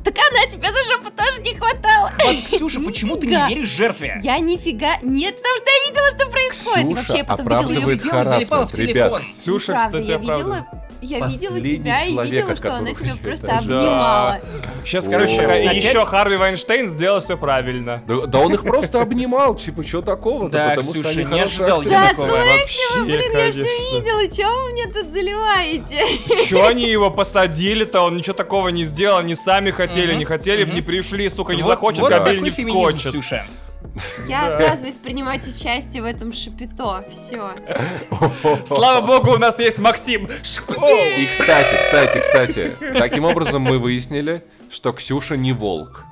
Так 0.04 0.16
она 0.18 0.46
тебя 0.50 0.72
за 0.72 0.84
жопу 0.92 1.12
тоже 1.12 1.42
не 1.42 1.56
хватала. 1.58 2.12
Вот, 2.24 2.36
Ксюша, 2.46 2.80
почему 2.86 3.16
ты 3.16 3.28
не 3.28 3.48
веришь 3.50 3.70
жертве? 3.70 4.20
Я 4.24 4.40
нифига... 4.40 4.98
Нет, 5.02 5.36
потому 5.38 5.58
что 5.58 5.70
я 5.70 5.90
видела, 5.90 6.10
что 6.12 6.30
происходит. 6.30 6.84
и 6.84 6.88
Ксюша 6.88 6.96
вообще 6.96 7.18
я 7.18 7.24
потом 7.24 7.48
видела 7.48 7.72
ее... 7.72 7.80
залипала 7.80 8.22
в 8.22 8.26
харассмент, 8.26 8.76
ребят. 8.80 8.94
телефон. 8.94 9.22
Ксюша, 9.22 9.72
Правда, 9.74 10.00
кстати, 10.00 10.10
я 10.10 10.16
оправдывает. 10.16 10.64
видела... 10.66 10.83
Я 11.04 11.28
видела 11.28 11.60
тебя 11.60 12.06
и 12.06 12.12
видела, 12.12 12.56
что 12.56 12.74
она 12.76 12.94
тебя 12.94 13.14
просто 13.22 13.48
это 13.48 13.58
обнимала. 13.58 14.40
Сейчас, 14.86 15.06
короче, 15.08 15.34
еще 15.76 16.06
Харви 16.06 16.38
Вайнштейн 16.38 16.88
сделал 16.88 17.20
все 17.20 17.38
правильно. 17.38 18.02
Да, 18.08 18.26
да 18.26 18.40
он 18.40 18.54
их 18.54 18.64
просто 18.64 19.02
обнимал, 19.02 19.56
типа, 19.56 19.84
что 19.84 20.02
такого-то, 20.02 20.52
Да, 20.52 20.70
потому 20.70 20.92
Ксюша, 20.94 21.12
что 21.12 21.20
они 21.22 21.34
не 21.34 21.40
ожидал 21.42 21.82
я 21.82 21.90
Да 21.90 22.10
такого. 22.10 22.30
слышите 22.30 23.00
вы, 23.00 23.06
блин, 23.06 23.20
я 23.20 23.52
все 23.52 23.64
конечно. 23.64 23.98
видела, 23.98 24.28
чего 24.32 24.64
вы 24.64 24.72
мне 24.72 24.88
тут 24.88 25.12
заливаете? 25.12 26.46
Че 26.48 26.68
они 26.68 26.90
его 26.90 27.10
посадили-то? 27.12 28.02
Он 28.02 28.18
ничего 28.18 28.34
такого 28.36 28.70
не 28.70 28.84
сделал, 28.84 29.18
они 29.20 29.36
сами 29.36 29.72
хотели, 29.72 30.14
не 30.16 30.26
хотели, 30.26 30.66
не 30.70 30.82
пришли, 30.82 31.28
сука, 31.30 31.54
не 31.56 31.62
захочет, 31.62 32.06
кабель 32.08 32.42
не 32.42 32.50
вскочит. 32.50 33.14
Я 34.28 34.48
отказываюсь 34.48 34.96
принимать 34.96 35.46
участие 35.48 36.02
в 36.02 36.06
этом 36.06 36.34
шапито. 36.34 37.06
Все. 37.12 37.52
Слава 38.66 39.06
богу, 39.06 39.34
у 39.34 39.38
нас 39.38 39.60
есть 39.60 39.80
Максим. 39.80 40.26
И, 40.26 41.26
кстати, 41.28 41.78
кстати, 41.80 42.20
кстати, 42.20 42.72
таким 42.98 43.26
образом 43.26 43.62
мы 43.62 43.78
выяснили, 43.80 44.44
что 44.72 44.94
Ксюша 44.94 45.38
не 45.38 45.54
волк. 45.54 46.06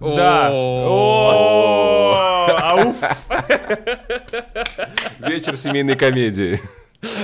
Да. 0.00 0.48
Ауф. 2.70 2.96
Вечер 5.18 5.56
семейной 5.56 5.96
комедии. 5.96 6.60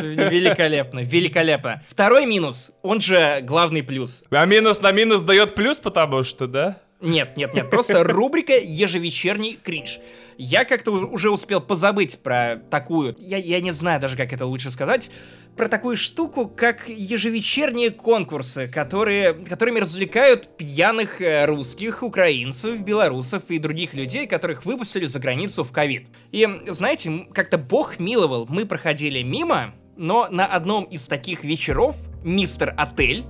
Великолепно, 0.01 1.01
великолепно. 1.01 1.83
Второй 1.89 2.27
минус, 2.27 2.73
он 2.83 3.01
же 3.01 3.41
главный 3.43 3.83
плюс. 3.83 4.25
А 4.31 4.45
минус 4.47 4.81
на 4.81 4.93
минус 4.93 5.23
дает 5.23 5.55
плюс, 5.55 5.81
потому 5.81 6.23
что, 6.23 6.47
да? 6.47 6.79
Нет, 7.03 7.37
нет, 7.37 7.53
нет, 7.53 7.69
просто 7.69 8.05
рубрика 8.05 8.53
«Ежевечерний 8.57 9.59
кринж». 9.63 9.99
Я 10.39 10.65
как-то 10.65 10.93
уже 10.93 11.31
успел 11.31 11.61
позабыть 11.61 12.21
про 12.21 12.63
такую, 12.71 13.17
я, 13.19 13.37
я 13.39 13.61
не 13.61 13.73
знаю 13.73 14.01
даже, 14.01 14.17
как 14.17 14.33
это 14.33 14.47
лучше 14.47 14.71
сказать, 14.71 15.11
про 15.57 15.69
такую 15.69 15.97
штуку, 15.97 16.47
как 16.47 16.89
ежевечерние 16.89 17.91
конкурсы, 17.91 18.69
которые, 18.69 19.35
которыми 19.35 19.81
развлекают 19.81 20.57
пьяных 20.57 21.21
э, 21.21 21.45
русских, 21.45 22.03
украинцев, 22.03 22.81
белорусов 22.81 23.51
и 23.51 23.59
других 23.59 23.95
людей, 23.95 24.27
которых 24.27 24.65
выпустили 24.65 25.07
за 25.07 25.19
границу 25.19 25.65
в 25.65 25.73
ковид. 25.73 26.07
И, 26.31 26.49
знаете, 26.69 27.27
как-то 27.35 27.59
бог 27.59 27.99
миловал, 27.99 28.47
мы 28.49 28.65
проходили 28.65 29.23
мимо, 29.23 29.75
но 29.97 30.29
на 30.31 30.47
одном 30.47 30.85
из 30.85 31.07
таких 31.07 31.45
вечеров 31.45 31.97
мистер 32.23 32.73
Отель 32.77 33.25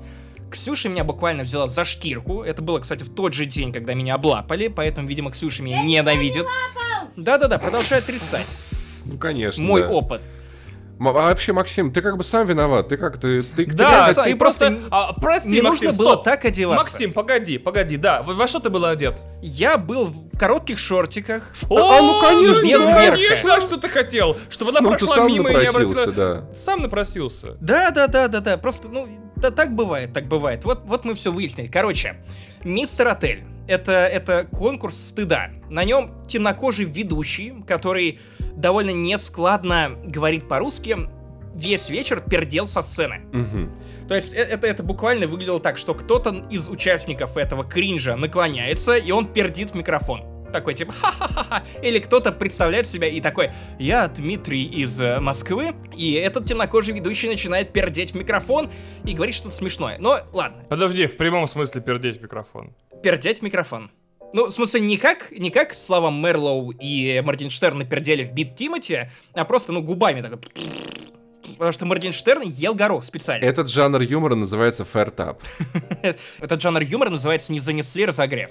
Ксюша 0.53 0.88
меня 0.88 1.03
буквально 1.05 1.43
взяла 1.43 1.67
за 1.67 1.85
шкирку. 1.85 2.43
Это 2.43 2.62
было, 2.62 2.79
кстати, 2.79 3.03
в 3.03 3.09
тот 3.12 3.35
же 3.35 3.47
день, 3.47 3.73
когда 3.73 3.95
меня 3.95 4.15
облапали, 4.15 4.69
поэтому, 4.69 5.09
видимо, 5.09 5.31
Ксюша 5.31 5.62
меня 5.62 5.83
ненавидит. 5.83 6.47
Да-да-да, 7.17 7.59
продолжай 7.59 7.99
отрицать. 7.99 8.47
Ну, 9.05 9.19
конечно. 9.19 9.62
Мой 9.62 9.83
да. 9.83 9.88
опыт. 9.88 10.23
А 11.01 11.11
вообще, 11.11 11.53
Максим, 11.53 11.93
ты 11.93 12.01
как 12.01 12.17
бы 12.17 12.23
сам 12.23 12.47
виноват. 12.47 12.88
Ты 12.88 12.97
как 12.97 13.19
ты, 13.19 13.43
ты, 13.43 13.67
ты 13.67 13.75
Да, 13.75 14.05
просто- 14.05 14.23
ты 14.23 14.37
просто 14.37 14.67
просто... 14.71 14.87
а, 14.91 15.12
Прости, 15.15 15.49
Не 15.49 15.62
Максим, 15.62 15.87
нужно 15.88 15.99
было 15.99 16.12
стоп. 16.12 16.25
так 16.25 16.45
одеваться. 16.45 16.85
Максим, 16.85 17.12
погоди, 17.12 17.59
погоди, 17.59 17.97
да. 17.97 18.23
Во 18.23 18.35
во 18.35 18.47
что 18.47 18.61
ты 18.61 18.71
был 18.71 18.85
одет? 18.85 19.21
Я 19.41 19.79
был 19.79 20.07
в 20.07 20.38
коротких 20.38 20.79
шортиках. 20.79 21.43
О, 21.69 22.01
ну, 22.01 22.21
конечно, 22.21 22.62
без 22.62 22.79
да, 22.79 23.11
конечно, 23.11 23.55
а 23.55 23.61
что 23.61 23.79
ты 23.79 23.88
хотел? 23.88 24.37
Чтобы 24.49 24.71
она 24.71 24.81
Ну, 24.81 24.93
ты 24.93 24.99
прошла 25.05 25.25
мимо 25.25 25.51
и 25.51 25.55
не 25.55 25.61
напросился, 25.67 26.03
обратила... 26.03 26.35
да. 26.43 26.55
Сам 26.55 26.83
напросился. 26.83 27.57
Да-да-да-да-да, 27.61 28.57
просто, 28.59 28.88
ну, 28.88 29.09
да 29.42 29.50
так 29.50 29.74
бывает, 29.74 30.12
так 30.12 30.26
бывает. 30.26 30.64
Вот, 30.64 30.83
вот 30.85 31.05
мы 31.05 31.14
все 31.14 31.31
выяснили. 31.31 31.66
Короче, 31.66 32.16
Мистер 32.64 33.09
Отель. 33.09 33.44
Это, 33.66 33.92
это 33.92 34.44
конкурс 34.44 34.96
стыда. 34.96 35.50
На 35.70 35.85
нем 35.85 36.12
темнокожий 36.26 36.85
ведущий, 36.85 37.55
который 37.66 38.18
довольно 38.57 38.90
нескладно 38.90 39.92
говорит 40.05 40.48
по-русски, 40.48 40.96
весь 41.55 41.90
вечер 41.90 42.20
пердел 42.20 42.66
со 42.66 42.83
сцены. 42.83 43.20
Мгм. 43.33 43.72
То 44.09 44.14
есть 44.14 44.35
э- 44.35 44.42
это, 44.42 44.66
это 44.66 44.83
буквально 44.83 45.26
выглядело 45.26 45.61
так, 45.61 45.76
что 45.76 45.94
кто-то 45.94 46.46
из 46.50 46.68
участников 46.68 47.37
этого 47.37 47.64
кринжа 47.64 48.16
наклоняется, 48.16 48.96
и 48.96 49.11
он 49.12 49.26
пердит 49.26 49.70
в 49.70 49.74
микрофон. 49.74 50.22
Такой 50.53 50.75
типа 50.75 50.93
ха-ха-ха. 50.93 51.65
Или 51.83 51.99
кто-то 51.99 52.31
представляет 52.31 52.87
себя 52.87 53.09
и 53.09 53.21
такой, 53.21 53.51
я 53.79 54.07
Дмитрий 54.09 54.65
из 54.65 55.01
э, 55.01 55.19
Москвы, 55.19 55.75
и 55.97 56.12
этот 56.12 56.45
темнокожий 56.47 56.95
ведущий 56.95 57.29
начинает 57.29 57.73
пердеть 57.73 58.12
в 58.12 58.15
микрофон 58.17 58.71
и 59.05 59.15
говорит 59.15 59.35
что-то 59.35 59.55
смешное. 59.55 59.97
Но 59.99 60.21
ладно, 60.33 60.65
Подожди, 60.69 61.07
в 61.07 61.17
прямом 61.17 61.47
смысле 61.47 61.81
пердеть 61.81 62.19
в 62.19 62.23
микрофон. 62.23 62.75
пердеть 63.03 63.38
в 63.38 63.43
микрофон. 63.43 63.91
Ну, 64.35 64.47
в 64.47 64.51
смысле, 64.51 64.81
не 64.81 64.97
как, 64.97 65.31
не 65.33 65.51
как 65.51 65.75
Слава 65.75 66.11
Мерлоу 66.11 66.71
и 66.71 67.21
Моргенштерн 67.21 67.87
пердели 67.87 68.25
в 68.25 68.33
бит 68.33 68.55
Тимати, 68.57 69.11
а 69.35 69.45
просто, 69.45 69.73
ну, 69.73 69.83
губами 69.83 70.23
такой... 70.23 70.38
Потому 71.42 71.72
что 71.72 71.87
Моргенштерн 71.87 72.42
ел 72.42 72.74
горох 72.74 73.05
специально. 73.05 73.44
Этот 73.44 73.68
жанр 73.68 74.00
юмора 74.02 74.35
называется 74.35 74.85
фэртап. 74.85 75.42
Этот 76.40 76.61
жанр 76.61 76.83
юмора 76.83 77.11
называется 77.11 77.52
«Не 77.52 77.61
занесли 77.61 78.07
разогрев». 78.07 78.50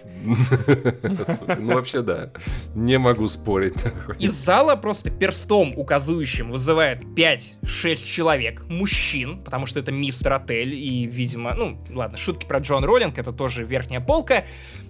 Ну 1.58 1.76
вообще 1.76 2.02
да. 2.02 2.32
Не 2.76 2.98
могу 2.98 3.28
спорить. 3.28 3.76
Из 4.20 4.32
зала 4.32 4.76
просто 4.76 5.10
перстом 5.12 5.74
указующим 5.78 6.52
вызывает 6.52 7.04
5-6 7.04 8.06
человек, 8.06 8.64
мужчин, 8.68 9.44
потому 9.44 9.66
что 9.66 9.80
это 9.80 9.92
мистер 9.92 10.34
отель, 10.34 10.74
и, 10.74 11.06
видимо, 11.06 11.54
ну, 11.54 11.84
ладно, 11.94 12.18
шутки 12.18 12.46
про 12.46 12.60
Джон 12.60 12.84
Роллинг, 12.84 13.18
это 13.18 13.32
тоже 13.32 13.64
верхняя 13.64 14.02
полка, 14.02 14.46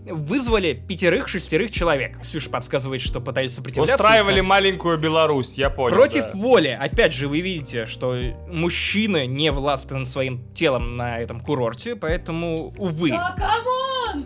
вызвали 0.05 0.73
пятерых-шестерых 0.73 1.71
человек. 1.71 2.19
Ксюша 2.21 2.49
подсказывает, 2.49 3.01
что 3.01 3.21
пытались 3.21 3.55
сопротивляться. 3.55 3.95
Устраивали 3.95 4.41
маленькую 4.41 4.97
Беларусь, 4.97 5.55
я 5.55 5.69
понял. 5.69 5.95
Против 5.95 6.23
да. 6.23 6.31
воли. 6.33 6.77
Опять 6.79 7.13
же, 7.13 7.27
вы 7.27 7.41
видите, 7.41 7.85
что 7.91 8.15
мужчины 8.47 9.27
не 9.27 9.51
властны 9.51 9.99
над 9.99 10.07
своим 10.07 10.41
телом 10.53 10.97
на 10.97 11.19
этом 11.19 11.39
курорте, 11.39 11.95
поэтому, 11.95 12.73
увы. 12.77 13.09
come 13.09 13.76
on! 13.76 14.25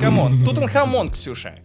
Come 0.00 0.25
on, 0.25 0.44
Тутанхамон, 0.44 1.10
Ксюша. 1.10 1.56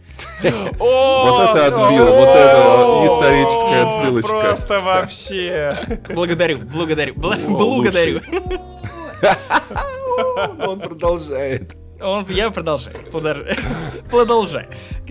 О, 0.78 1.30
Вот 1.30 1.50
это 1.56 1.66
отбил, 1.66 2.04
вот 2.06 2.28
это 2.28 3.06
историческая 3.06 3.86
отсылочка. 3.86 4.40
Просто 4.40 4.80
вообще. 4.80 6.00
Благодарю, 6.10 6.58
благодарю, 6.58 7.14
благодарю. 7.16 8.20
Он 10.66 10.80
продолжает. 10.80 11.76
Он, 12.00 12.24
я 12.28 12.50
продолжаю. 12.50 12.94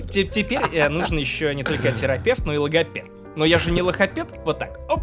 Те- 0.10 0.26
Теперь 0.26 0.62
э, 0.74 0.88
нужно 0.88 1.20
еще 1.20 1.54
не 1.54 1.63
только 1.63 1.92
терапевт, 1.92 2.46
но 2.46 2.54
и 2.54 2.58
логопед. 2.58 3.06
Но 3.36 3.44
я 3.46 3.58
же 3.58 3.72
не 3.72 3.82
логопед. 3.82 4.28
Вот 4.46 4.60
так. 4.60 4.80
Оп. 4.90 5.02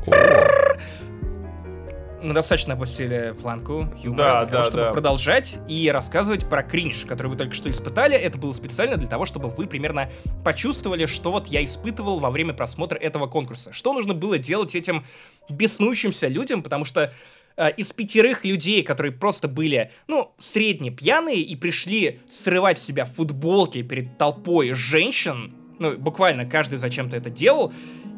Мы 2.25 2.35
достаточно 2.35 2.75
опустили 2.75 3.35
планку 3.41 3.89
юмора 4.03 4.17
Да, 4.25 4.45
для 4.45 4.53
того, 4.53 4.63
да, 4.63 4.65
чтобы 4.65 4.83
да. 4.85 4.93
продолжать 4.93 5.59
и 5.69 5.91
рассказывать 5.91 6.49
про 6.49 6.63
кринж, 6.63 7.05
который 7.05 7.29
вы 7.29 7.37
только 7.37 7.55
что 7.55 7.71
испытали. 7.71 8.17
Это 8.17 8.39
было 8.39 8.53
специально 8.53 8.97
для 8.97 9.07
того, 9.09 9.27
чтобы 9.27 9.51
вы 9.51 9.67
примерно 9.67 10.11
почувствовали, 10.43 11.07
что 11.07 11.31
вот 11.31 11.49
я 11.49 11.63
испытывал 11.63 12.19
во 12.21 12.31
время 12.31 12.55
просмотра 12.55 12.97
этого 12.97 13.27
конкурса. 13.27 13.73
Что 13.73 13.93
нужно 13.93 14.15
было 14.15 14.39
делать 14.39 14.75
этим 14.75 15.05
беснующимся 15.51 16.29
людям, 16.29 16.63
потому 16.63 16.87
что 16.87 17.13
э, 17.57 17.71
из 17.73 17.93
пятерых 17.93 18.45
людей, 18.45 18.83
которые 18.83 19.13
просто 19.13 19.47
были, 19.47 19.93
ну, 20.07 20.33
средне 20.39 20.91
пьяные 20.91 21.43
и 21.43 21.55
пришли 21.57 22.21
срывать 22.27 22.79
себя 22.79 23.05
футболки 23.05 23.83
перед 23.83 24.17
толпой 24.17 24.73
женщин, 24.73 25.55
ну, 25.79 25.97
буквально 25.99 26.47
каждый 26.47 26.79
зачем-то 26.79 27.17
это 27.17 27.31
делал, 27.31 27.73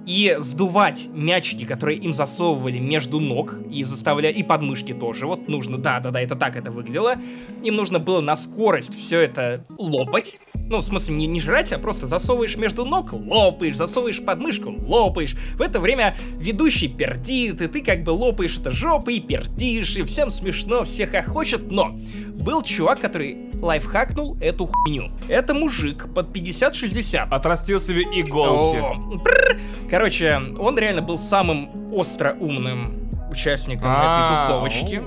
и 0.06 0.36
сдувать 0.38 1.08
мячики, 1.12 1.64
которые 1.64 1.98
им 1.98 2.14
засовывали 2.14 2.78
между 2.78 3.20
ног 3.20 3.54
и 3.70 3.82
заставляли, 3.84 4.32
и 4.32 4.42
подмышки 4.42 4.94
тоже, 4.94 5.26
вот 5.26 5.48
нужно, 5.48 5.78
да-да-да, 5.78 6.20
это 6.20 6.36
так 6.36 6.56
это 6.56 6.70
выглядело, 6.70 7.16
им 7.64 7.74
нужно 7.74 7.98
было 7.98 8.20
на 8.20 8.36
скорость 8.36 8.94
все 8.96 9.20
это 9.20 9.64
лопать, 9.78 10.38
ну, 10.68 10.78
в 10.78 10.82
смысле, 10.82 11.14
не, 11.14 11.26
не 11.26 11.40
жрать, 11.40 11.72
а 11.72 11.78
просто 11.78 12.06
засовываешь 12.06 12.56
между 12.56 12.84
ног, 12.84 13.12
лопаешь, 13.12 13.76
засовываешь 13.76 14.24
подмышку, 14.24 14.74
лопаешь. 14.86 15.36
В 15.54 15.62
это 15.62 15.80
время 15.80 16.16
ведущий 16.38 16.88
пердит, 16.88 17.60
и 17.62 17.68
ты 17.68 17.82
как 17.82 18.02
бы 18.02 18.10
лопаешь 18.10 18.58
это 18.58 18.70
жопой 18.70 19.16
и 19.16 19.20
пердишь, 19.20 19.96
и 19.96 20.02
всем 20.02 20.30
смешно, 20.30 20.84
всех 20.84 21.14
охочет, 21.14 21.70
но 21.70 21.96
был 22.34 22.62
чувак, 22.62 23.00
который 23.00 23.50
лайфхакнул 23.54 24.36
эту 24.40 24.66
хуйню. 24.66 25.10
Это 25.28 25.54
мужик 25.54 26.12
под 26.14 26.36
50-60. 26.36 27.28
Отрастил 27.30 27.80
себе 27.80 28.02
иголки. 28.02 28.76
О, 28.76 28.94
бррр. 29.16 29.56
Короче, 29.88 30.40
он 30.58 30.78
реально 30.78 31.02
был 31.02 31.18
самым 31.18 31.92
остро 31.92 32.36
умным 32.38 33.10
участником 33.30 33.86
А, 33.86 34.26
этой 34.26 34.36
тусовочки. 34.36 35.02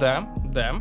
Да, 0.00 0.28
да. 0.52 0.76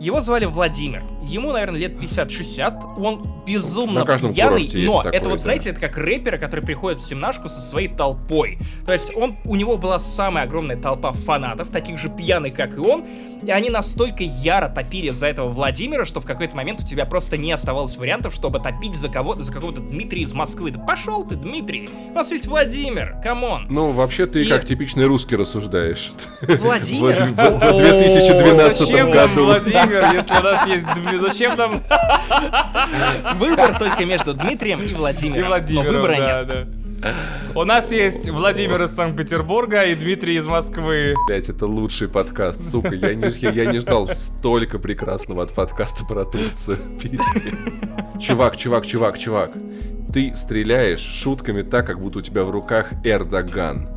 Его 0.00 0.20
звали 0.20 0.44
Владимир. 0.44 1.02
Ему, 1.26 1.52
наверное, 1.52 1.80
лет 1.80 1.92
50-60. 1.94 3.00
Он 3.00 3.26
безумно 3.46 4.04
пьяный, 4.04 4.68
но 4.86 5.02
такой, 5.02 5.18
это 5.18 5.28
вот, 5.28 5.38
да. 5.38 5.44
знаете, 5.44 5.70
это 5.70 5.80
как 5.80 5.96
рэперы, 5.96 6.38
которые 6.38 6.64
приходят 6.64 7.00
в 7.00 7.06
семнашку 7.06 7.48
со 7.48 7.60
своей 7.60 7.88
толпой. 7.88 8.58
То 8.86 8.92
есть 8.92 9.14
он, 9.16 9.36
у 9.44 9.56
него 9.56 9.76
была 9.76 9.98
самая 9.98 10.44
огромная 10.44 10.76
толпа 10.76 11.12
фанатов, 11.12 11.70
таких 11.70 11.98
же 11.98 12.08
пьяных, 12.08 12.54
как 12.54 12.76
и 12.76 12.80
он, 12.80 13.04
и 13.42 13.50
они 13.50 13.68
настолько 13.70 14.24
яро 14.24 14.68
топили 14.68 15.10
за 15.10 15.26
этого 15.26 15.48
Владимира, 15.48 16.04
что 16.04 16.20
в 16.20 16.26
какой-то 16.26 16.56
момент 16.56 16.80
у 16.80 16.84
тебя 16.84 17.04
просто 17.04 17.36
не 17.36 17.52
оставалось 17.52 17.96
вариантов, 17.96 18.34
чтобы 18.34 18.60
топить 18.60 18.94
за 18.94 19.08
кого 19.08 19.34
за 19.34 19.52
какого-то 19.52 19.82
Дмитрия 19.82 20.22
из 20.22 20.32
Москвы. 20.32 20.70
Да 20.70 20.78
пошел 20.80 21.24
ты, 21.24 21.36
Дмитрий! 21.36 21.90
У 22.10 22.14
нас 22.14 22.32
есть 22.32 22.46
Владимир, 22.46 23.16
come 23.22 23.47
on! 23.47 23.66
Ну, 23.68 23.90
вообще 23.90 24.26
ты 24.26 24.44
И- 24.44 24.48
как 24.48 24.64
типичный 24.64 25.06
русский 25.06 25.36
рассуждаешь. 25.36 26.12
Владимир! 26.40 27.24
В- 27.24 27.34
в- 27.34 27.72
в 27.74 27.78
2012 27.78 28.76
Зачем 28.76 29.10
нам 29.10 29.12
году. 29.12 29.44
Владимир, 29.44 30.14
если 30.14 30.32
у 30.38 30.42
нас 30.42 30.66
есть... 30.66 30.86
Дм- 31.18 31.28
Зачем 31.28 31.56
нам 31.56 31.82
Выбор 33.38 33.78
только 33.78 34.04
между 34.04 34.34
Дмитрием 34.34 34.80
и 34.80 34.88
и 34.88 34.94
Владимиром. 34.94 35.46
Владимиром? 35.48 35.86
Но 35.86 35.92
выбора 35.92 36.16
да, 36.16 36.38
нет. 36.42 36.48
да. 36.48 36.66
У 37.54 37.64
нас 37.64 37.92
есть 37.92 38.28
Владимир 38.30 38.82
из 38.82 38.94
Санкт-Петербурга 38.94 39.82
и 39.82 39.94
Дмитрий 39.94 40.36
из 40.36 40.46
Москвы. 40.46 41.14
Блять, 41.28 41.48
это 41.48 41.66
лучший 41.66 42.08
подкаст, 42.08 42.68
сука. 42.68 42.94
Я 42.94 43.14
не, 43.14 43.28
я, 43.38 43.50
я 43.50 43.66
не 43.66 43.78
ждал 43.80 44.08
столько 44.08 44.78
прекрасного 44.78 45.42
от 45.42 45.54
подкаста 45.54 46.04
про 46.04 46.24
Турцию. 46.24 46.78
Пиздец. 47.00 47.80
Чувак, 48.20 48.56
чувак, 48.56 48.86
чувак, 48.86 49.18
чувак. 49.18 49.52
Ты 50.12 50.34
стреляешь 50.34 51.00
шутками 51.00 51.62
так, 51.62 51.86
как 51.86 52.00
будто 52.00 52.20
у 52.20 52.22
тебя 52.22 52.44
в 52.44 52.50
руках 52.50 52.90
Эрдоган. 53.04 53.88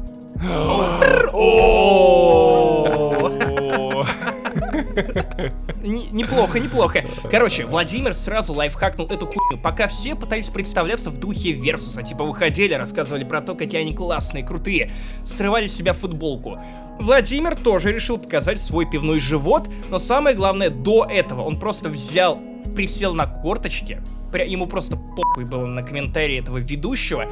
Неплохо, 5.83 6.59
неплохо. 6.59 7.03
Короче, 7.29 7.65
Владимир 7.65 8.13
сразу 8.13 8.53
лайфхакнул 8.53 9.07
эту 9.07 9.25
хуйню, 9.25 9.61
пока 9.61 9.87
все 9.87 10.15
пытались 10.15 10.49
представляться 10.49 11.09
в 11.09 11.17
духе 11.17 11.51
Версуса. 11.51 12.03
Типа 12.03 12.23
выходили, 12.23 12.73
рассказывали 12.73 13.23
про 13.23 13.41
то, 13.41 13.55
какие 13.55 13.81
они 13.81 13.93
классные, 13.93 14.43
крутые. 14.43 14.91
Срывали 15.23 15.67
с 15.67 15.75
себя 15.75 15.93
футболку. 15.93 16.59
Владимир 16.99 17.55
тоже 17.55 17.91
решил 17.91 18.17
показать 18.17 18.59
свой 18.59 18.89
пивной 18.89 19.19
живот, 19.19 19.69
но 19.89 19.99
самое 19.99 20.35
главное, 20.35 20.69
до 20.69 21.05
этого 21.05 21.41
он 21.41 21.59
просто 21.59 21.89
взял, 21.89 22.39
присел 22.75 23.13
на 23.13 23.27
корточки, 23.27 24.01
ему 24.33 24.67
просто 24.67 24.97
похуй 24.97 25.45
было 25.45 25.65
на 25.65 25.83
комментарии 25.83 26.39
этого 26.39 26.57
ведущего, 26.57 27.25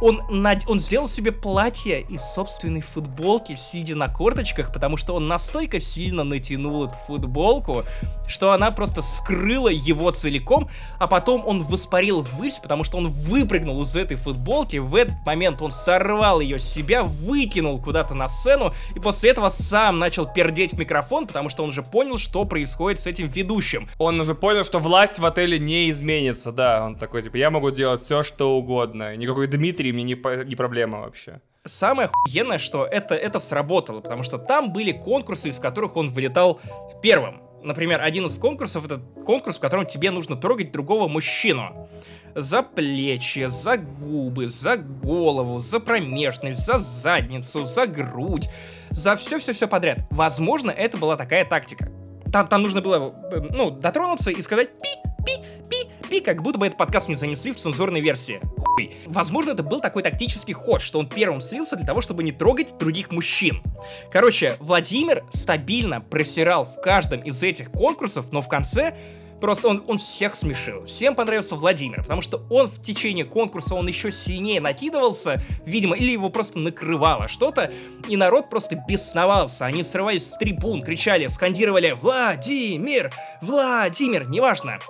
он, 0.00 0.22
над... 0.30 0.68
он 0.68 0.78
сделал 0.78 1.08
себе 1.08 1.32
платье 1.32 2.02
из 2.02 2.22
собственной 2.22 2.80
футболки, 2.80 3.54
сидя 3.54 3.96
на 3.96 4.08
корточках, 4.08 4.72
потому 4.72 4.96
что 4.96 5.14
он 5.14 5.28
настолько 5.28 5.80
сильно 5.80 6.24
натянул 6.24 6.86
эту 6.86 6.94
футболку, 7.06 7.84
что 8.26 8.52
она 8.52 8.70
просто 8.70 9.02
скрыла 9.02 9.68
его 9.68 10.10
целиком, 10.10 10.68
а 10.98 11.06
потом 11.06 11.42
он 11.46 11.62
воспарил 11.62 12.22
ввысь, 12.22 12.58
потому 12.58 12.84
что 12.84 12.98
он 12.98 13.08
выпрыгнул 13.08 13.82
из 13.82 13.96
этой 13.96 14.16
футболки, 14.16 14.76
в 14.76 14.94
этот 14.94 15.16
момент 15.24 15.62
он 15.62 15.70
сорвал 15.70 16.40
ее 16.40 16.58
с 16.58 16.64
себя, 16.64 17.02
выкинул 17.02 17.80
куда-то 17.80 18.14
на 18.14 18.28
сцену, 18.28 18.72
и 18.94 19.00
после 19.00 19.30
этого 19.30 19.48
сам 19.48 19.98
начал 19.98 20.26
пердеть 20.26 20.72
в 20.72 20.78
микрофон, 20.78 21.26
потому 21.26 21.48
что 21.48 21.62
он 21.62 21.70
уже 21.70 21.82
понял, 21.82 22.18
что 22.18 22.44
происходит 22.44 23.00
с 23.00 23.06
этим 23.06 23.26
ведущим. 23.26 23.88
Он 23.98 24.20
уже 24.20 24.34
понял, 24.34 24.64
что 24.64 24.78
власть 24.78 25.18
в 25.18 25.26
отеле 25.26 25.58
не 25.58 25.90
изменится, 25.90 26.52
да. 26.52 26.84
Он 26.84 26.96
такой, 26.96 27.22
типа, 27.22 27.36
я 27.36 27.50
могу 27.50 27.70
делать 27.70 28.00
все, 28.00 28.22
что 28.22 28.56
угодно. 28.56 29.16
Никакой 29.16 29.46
Дмитрий 29.46 29.87
мне 29.92 30.04
не, 30.04 30.44
не 30.44 30.56
проблема 30.56 31.00
вообще. 31.00 31.40
Самое 31.64 32.08
охуенное, 32.08 32.58
что 32.58 32.86
это, 32.86 33.14
это 33.14 33.38
сработало, 33.40 34.00
потому 34.00 34.22
что 34.22 34.38
там 34.38 34.72
были 34.72 34.92
конкурсы, 34.92 35.50
из 35.50 35.58
которых 35.58 35.96
он 35.96 36.10
вылетал 36.10 36.60
первым. 37.02 37.42
Например, 37.62 38.00
один 38.00 38.26
из 38.26 38.38
конкурсов 38.38 38.86
это 38.86 39.00
конкурс, 39.24 39.58
в 39.58 39.60
котором 39.60 39.84
тебе 39.84 40.10
нужно 40.10 40.36
трогать 40.36 40.72
другого 40.72 41.08
мужчину. 41.08 41.88
За 42.34 42.62
плечи, 42.62 43.46
за 43.48 43.76
губы, 43.76 44.46
за 44.46 44.76
голову, 44.76 45.58
за 45.58 45.80
промежность, 45.80 46.64
за 46.64 46.78
задницу, 46.78 47.64
за 47.64 47.86
грудь, 47.86 48.48
за 48.90 49.16
все-все-все 49.16 49.66
подряд. 49.66 49.98
Возможно, 50.10 50.70
это 50.70 50.98
была 50.98 51.16
такая 51.16 51.44
тактика. 51.44 51.90
Там, 52.32 52.46
там 52.46 52.62
нужно 52.62 52.80
было, 52.80 53.14
э, 53.32 53.40
ну, 53.50 53.70
дотронуться 53.70 54.30
и 54.30 54.40
сказать 54.42 54.70
пи, 54.80 54.88
пи, 55.24 55.32
пи, 55.68 55.76
пи, 56.08 56.20
как 56.20 56.42
будто 56.42 56.58
бы 56.58 56.66
этот 56.66 56.78
подкаст 56.78 57.08
не 57.08 57.14
занесли 57.14 57.52
в 57.52 57.56
цензурной 57.56 58.00
версии. 58.00 58.40
Хуй. 58.56 58.96
Возможно, 59.06 59.50
это 59.50 59.62
был 59.62 59.80
такой 59.80 60.02
тактический 60.02 60.54
ход, 60.54 60.80
что 60.80 60.98
он 60.98 61.08
первым 61.08 61.40
слился 61.40 61.76
для 61.76 61.86
того, 61.86 62.00
чтобы 62.00 62.22
не 62.22 62.32
трогать 62.32 62.76
других 62.78 63.12
мужчин. 63.12 63.62
Короче, 64.10 64.56
Владимир 64.60 65.24
стабильно 65.30 66.00
просирал 66.00 66.64
в 66.64 66.80
каждом 66.80 67.20
из 67.20 67.42
этих 67.42 67.70
конкурсов, 67.70 68.32
но 68.32 68.42
в 68.42 68.48
конце 68.48 68.94
Просто 69.40 69.68
он, 69.68 69.84
он 69.86 69.98
всех 69.98 70.34
смешил. 70.34 70.84
Всем 70.84 71.14
понравился 71.14 71.54
Владимир, 71.54 72.02
потому 72.02 72.22
что 72.22 72.42
он 72.50 72.68
в 72.68 72.82
течение 72.82 73.24
конкурса, 73.24 73.74
он 73.74 73.86
еще 73.86 74.10
сильнее 74.10 74.60
накидывался, 74.60 75.40
видимо, 75.64 75.96
или 75.96 76.10
его 76.10 76.28
просто 76.28 76.58
накрывало 76.58 77.28
что-то, 77.28 77.70
и 78.08 78.16
народ 78.16 78.50
просто 78.50 78.82
бесновался. 78.88 79.66
Они 79.66 79.82
срывались 79.82 80.26
с 80.26 80.36
трибун, 80.36 80.82
кричали, 80.82 81.28
скандировали 81.28 81.92
«Владимир! 81.92 83.12
Владимир!» 83.40 84.28
Неважно, 84.28 84.80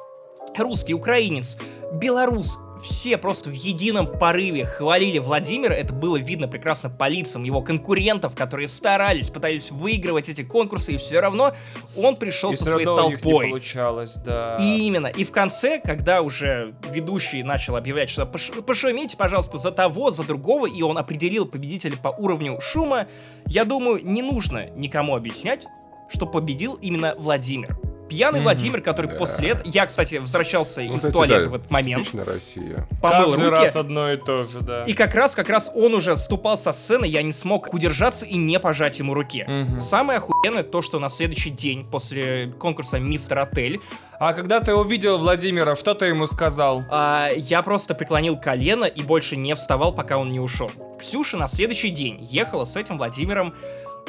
русский, 0.56 0.94
украинец, 0.94 1.58
белорус, 1.92 2.58
все 2.82 3.16
просто 3.18 3.50
в 3.50 3.54
едином 3.54 4.06
порыве 4.06 4.64
хвалили 4.64 5.18
Владимира. 5.18 5.74
Это 5.74 5.92
было 5.92 6.16
видно 6.16 6.46
прекрасно 6.46 6.88
по 6.88 7.08
лицам 7.08 7.42
его 7.42 7.60
конкурентов, 7.60 8.36
которые 8.36 8.68
старались, 8.68 9.30
пытались 9.30 9.72
выигрывать 9.72 10.28
эти 10.28 10.44
конкурсы, 10.44 10.92
и 10.92 10.96
все 10.96 11.18
равно 11.18 11.54
он 11.96 12.14
пришел 12.14 12.52
И 12.52 12.54
со 12.54 12.66
своей 12.66 12.86
них 12.86 12.88
не 12.88 13.16
толпой. 13.16 13.48
получалось, 13.48 14.16
да. 14.18 14.56
И 14.60 14.82
именно. 14.86 15.08
И 15.08 15.24
в 15.24 15.32
конце, 15.32 15.80
когда 15.80 16.22
уже 16.22 16.74
ведущий 16.88 17.42
начал 17.42 17.74
объявлять, 17.74 18.10
что 18.10 18.22
«Пош- 18.22 18.62
пошумите, 18.62 19.16
пожалуйста, 19.16 19.58
за 19.58 19.72
того, 19.72 20.12
за 20.12 20.22
другого, 20.22 20.66
и 20.66 20.80
он 20.82 20.98
определил 20.98 21.46
победителя 21.46 21.96
по 21.96 22.08
уровню 22.10 22.60
шума, 22.60 23.08
я 23.46 23.64
думаю, 23.64 23.98
не 24.04 24.22
нужно 24.22 24.70
никому 24.76 25.16
объяснять, 25.16 25.66
что 26.08 26.26
победил 26.26 26.74
именно 26.74 27.16
Владимир. 27.18 27.76
Пьяный 28.08 28.38
Мгм. 28.40 28.44
Владимир, 28.44 28.80
который 28.80 29.10
Да. 29.10 29.16
после 29.16 29.50
этого... 29.50 29.62
Я, 29.68 29.86
кстати, 29.86 30.16
возвращался 30.16 30.80
Ну, 30.82 30.94
из 30.94 31.00
кстати, 31.00 31.12
туалета 31.12 31.44
да, 31.44 31.48
в 31.50 31.54
этот 31.56 31.70
момент, 31.70 32.04
Типичная 32.04 32.24
Россия. 32.24 32.88
помыл 33.02 33.26
Каждый 33.30 33.48
руки. 33.50 33.60
раз 33.60 33.76
одно 33.76 34.12
и 34.12 34.16
то 34.16 34.42
же, 34.44 34.60
да. 34.60 34.84
И 34.84 34.94
как 34.94 35.14
раз, 35.14 35.34
как 35.34 35.48
раз 35.48 35.70
он 35.74 35.94
уже 35.94 36.16
ступал 36.16 36.56
со 36.56 36.72
сцены, 36.72 37.04
я 37.04 37.22
не 37.22 37.32
смог 37.32 37.72
удержаться 37.72 38.24
и 38.26 38.36
не 38.36 38.58
пожать 38.58 38.98
ему 38.98 39.14
руки. 39.14 39.44
Мгм. 39.46 39.80
Самое 39.80 40.18
охуенное 40.18 40.62
то, 40.62 40.82
что 40.82 40.98
на 40.98 41.08
следующий 41.08 41.50
день 41.50 41.84
после 41.84 42.52
конкурса 42.58 42.98
«Мистер 42.98 43.38
Отель» 43.40 43.80
А 44.20 44.32
когда 44.32 44.58
ты 44.58 44.74
увидел 44.74 45.16
Владимира, 45.16 45.76
что 45.76 45.94
ты 45.94 46.06
ему 46.06 46.26
сказал? 46.26 46.82
А, 46.90 47.28
я 47.36 47.62
просто 47.62 47.94
преклонил 47.94 48.36
колено 48.36 48.84
и 48.84 49.00
больше 49.02 49.36
не 49.36 49.54
вставал, 49.54 49.92
пока 49.94 50.18
он 50.18 50.32
не 50.32 50.40
ушел. 50.40 50.72
Ксюша 50.98 51.36
на 51.36 51.46
следующий 51.46 51.90
день 51.90 52.18
ехала 52.28 52.64
с 52.64 52.74
этим 52.74 52.98
Владимиром 52.98 53.54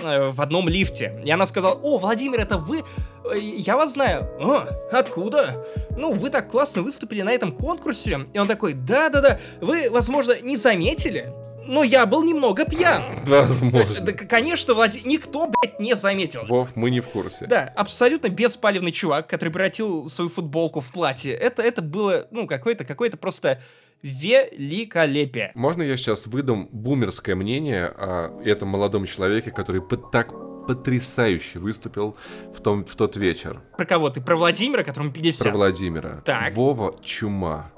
э, 0.01 0.29
в 0.31 0.41
одном 0.41 0.67
лифте. 0.67 1.21
И 1.23 1.29
она 1.29 1.45
сказала, 1.45 1.75
о, 1.75 1.99
Владимир, 1.99 2.39
это 2.39 2.57
вы? 2.57 2.83
Э, 3.31 3.39
Я 3.39 3.77
вас 3.77 3.93
знаю. 3.93 4.27
А, 4.39 4.69
откуда? 4.91 5.65
Ну, 5.97 6.11
вы 6.11 6.29
так 6.29 6.49
классно 6.49 6.81
выступили 6.81 7.21
на 7.21 7.31
этом 7.31 7.51
конкурсе. 7.51 8.27
И 8.33 8.39
он 8.39 8.47
такой, 8.47 8.73
да-да-да, 8.73 9.39
вы, 9.61 9.89
возможно, 9.89 10.35
не 10.41 10.57
заметили, 10.57 11.33
Но 11.65 11.83
я 11.83 12.05
был 12.07 12.23
немного 12.23 12.65
пьян. 12.65 13.03
То 13.27 13.41
есть, 13.41 13.61
Возможно. 13.61 14.01
да, 14.01 14.11
конечно, 14.13 14.73
Влади... 14.73 15.01
никто, 15.05 15.45
блядь, 15.47 15.79
не 15.79 15.95
заметил. 15.95 16.41
Вов, 16.47 16.75
мы 16.75 16.89
не 16.89 16.99
в 16.99 17.09
курсе. 17.09 17.45
Да, 17.45 17.71
абсолютно 17.75 18.29
беспалевный 18.29 18.91
чувак, 18.91 19.27
который 19.27 19.49
превратил 19.49 20.09
свою 20.09 20.29
футболку 20.29 20.79
в 20.79 20.91
платье. 20.91 21.31
Это, 21.33 21.61
это 21.61 21.83
было, 21.83 22.27
ну, 22.31 22.47
какое-то, 22.47 22.85
какое-то 22.85 23.17
просто 23.17 23.61
великолепие. 24.01 25.51
Можно 25.55 25.83
я 25.83 25.95
сейчас 25.97 26.25
выдам 26.27 26.67
бумерское 26.71 27.35
мнение 27.35 27.85
о 27.85 28.41
этом 28.43 28.69
молодом 28.69 29.05
человеке, 29.05 29.51
который 29.51 29.81
так 30.11 30.29
потрясающе 30.69 31.57
выступил 31.57 32.15
в, 32.53 32.61
том, 32.61 32.85
в 32.85 32.95
тот 32.95 33.17
вечер? 33.17 33.59
Про 33.75 33.85
кого 33.85 34.11
ты? 34.11 34.21
Про 34.21 34.35
Владимира, 34.35 34.83
которому 34.83 35.11
50? 35.11 35.47
Про 35.47 35.57
Владимира. 35.57 36.21
Так. 36.23 36.53
Вова 36.53 36.95
чума. 37.01 37.71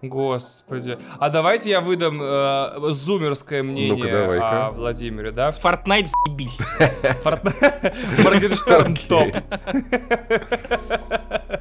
Господи. 0.00 0.98
А 1.18 1.28
давайте 1.28 1.68
я 1.68 1.82
выдам 1.82 2.18
э, 2.22 2.90
зумерское 2.90 3.62
мнение 3.62 4.10
давай-ка. 4.10 4.66
о 4.68 4.70
Владимире, 4.72 5.32
да? 5.32 5.50
Fortnite 5.62 6.06
заебись. 6.06 6.58
Моргенштерн 8.24 8.96
топ. 9.08 9.36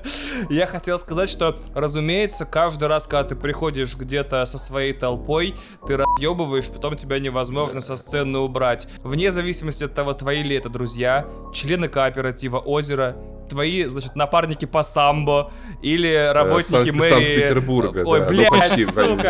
Я 0.49 0.67
хотел 0.67 0.99
сказать, 0.99 1.29
что, 1.29 1.59
разумеется, 1.73 2.45
каждый 2.45 2.87
раз, 2.87 3.05
когда 3.05 3.23
ты 3.23 3.35
приходишь 3.35 3.95
где-то 3.95 4.45
со 4.45 4.57
своей 4.57 4.93
толпой, 4.93 5.55
ты 5.87 5.97
разъебываешь, 5.97 6.69
потом 6.69 6.95
тебя 6.95 7.19
невозможно 7.19 7.81
со 7.81 7.95
сцены 7.95 8.39
убрать. 8.39 8.87
Вне 9.03 9.31
зависимости 9.31 9.83
от 9.83 9.93
того, 9.93 10.13
твои 10.13 10.43
ли 10.43 10.55
это 10.55 10.69
друзья, 10.69 11.27
члены 11.53 11.87
кооператива 11.87 12.59
«Озеро», 12.59 13.15
твои, 13.51 13.83
значит, 13.85 14.15
напарники 14.15 14.65
по 14.65 14.81
самбо 14.81 15.51
или 15.81 16.31
работники 16.33 16.69
Санкт- 16.71 16.91
мэрии... 16.93 17.09
Санкт-Петербурга, 17.09 18.03
Ой, 18.05 18.19
да. 18.19 18.25
Ну, 18.25 18.31
блядь, 18.31 18.49
почти, 18.49 18.85
Вань, 18.85 19.07
сука. 19.09 19.23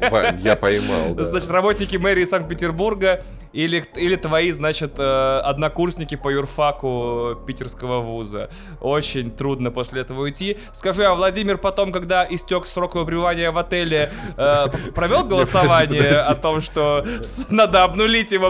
да. 0.00 0.10
Вань, 0.10 0.40
я 0.42 0.56
поймал, 0.56 1.14
да. 1.14 1.22
Значит, 1.22 1.50
работники 1.50 1.96
мэрии 1.96 2.24
Санкт-Петербурга 2.24 3.24
или, 3.52 3.84
или 3.96 4.16
твои, 4.16 4.50
значит, 4.50 4.94
э, 4.98 5.40
однокурсники 5.44 6.14
по 6.16 6.30
юрфаку 6.30 7.36
питерского 7.46 8.00
вуза. 8.00 8.50
Очень 8.80 9.30
трудно 9.30 9.70
после 9.70 10.02
этого 10.02 10.22
уйти. 10.22 10.58
Скажу 10.72 11.02
я, 11.02 11.14
Владимир 11.14 11.58
потом, 11.58 11.92
когда 11.92 12.26
истек 12.28 12.66
срок 12.66 12.94
его 12.94 13.04
пребывания 13.04 13.50
в 13.50 13.58
отеле, 13.58 14.10
э, 14.36 14.66
провел 14.94 15.24
голосование 15.24 16.20
о 16.20 16.34
том, 16.34 16.60
что 16.60 17.04
надо 17.50 17.82
обнулить 17.82 18.32
его. 18.32 18.46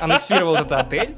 Аннексировал 0.00 0.56
этот 0.56 0.72
отель 0.72 1.16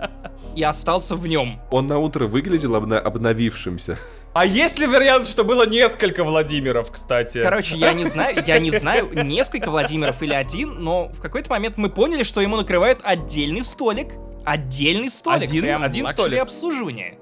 и 0.54 0.62
остался 0.62 1.16
в 1.16 1.26
нем. 1.26 1.60
Он 1.70 1.86
на 1.86 1.98
утро 1.98 2.26
выглядел 2.26 2.75
обна- 2.76 2.98
обновившимся. 2.98 3.98
А 4.34 4.44
есть 4.44 4.78
ли 4.78 4.86
вариант, 4.86 5.28
что 5.28 5.44
было 5.44 5.66
несколько 5.66 6.22
Владимиров, 6.24 6.90
кстати? 6.92 7.40
Короче, 7.42 7.76
я 7.76 7.92
не 7.94 8.04
знаю, 8.04 8.42
я 8.46 8.58
не 8.58 8.70
знаю, 8.78 9.08
несколько 9.24 9.70
Владимиров 9.70 10.22
или 10.22 10.34
один, 10.34 10.82
но 10.84 11.08
в 11.08 11.20
какой-то 11.20 11.48
момент 11.50 11.78
мы 11.78 11.88
поняли, 11.88 12.22
что 12.22 12.40
ему 12.40 12.56
накрывают 12.56 13.00
отдельный 13.02 13.62
столик. 13.62 14.14
Отдельный 14.44 15.08
столик. 15.10 15.48
Один- 15.48 15.62
прям 15.62 15.82
один 15.82 16.06
столик? 16.06 16.40
обслуживания. 16.40 17.18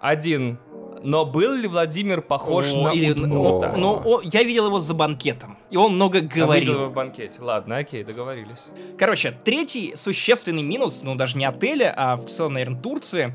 Один. 0.00 0.58
Но 1.02 1.24
был 1.24 1.54
ли 1.54 1.66
Владимир 1.66 2.20
похож 2.20 2.74
О, 2.74 2.82
на 2.82 2.92
или- 2.92 3.12
удмурта? 3.12 3.72
ну, 3.74 4.02
ну, 4.04 4.16
о, 4.18 4.20
я 4.22 4.42
видел 4.42 4.66
его 4.66 4.80
за 4.80 4.92
банкетом, 4.92 5.56
и 5.70 5.76
он 5.78 5.94
много 5.94 6.18
А 6.18 6.20
видел 6.20 6.44
говорил. 6.44 6.72
его 6.74 6.86
в 6.88 6.92
банкете. 6.92 7.40
Ладно, 7.40 7.78
окей, 7.78 8.04
договорились. 8.04 8.72
Короче, 8.98 9.32
третий 9.44 9.94
существенный 9.96 10.62
минус, 10.62 11.00
ну 11.02 11.14
даже 11.14 11.38
не 11.38 11.46
отеля, 11.46 11.94
а 11.96 12.16
в 12.16 12.26
целом, 12.26 12.52
наверное, 12.52 12.82
Турции, 12.82 13.32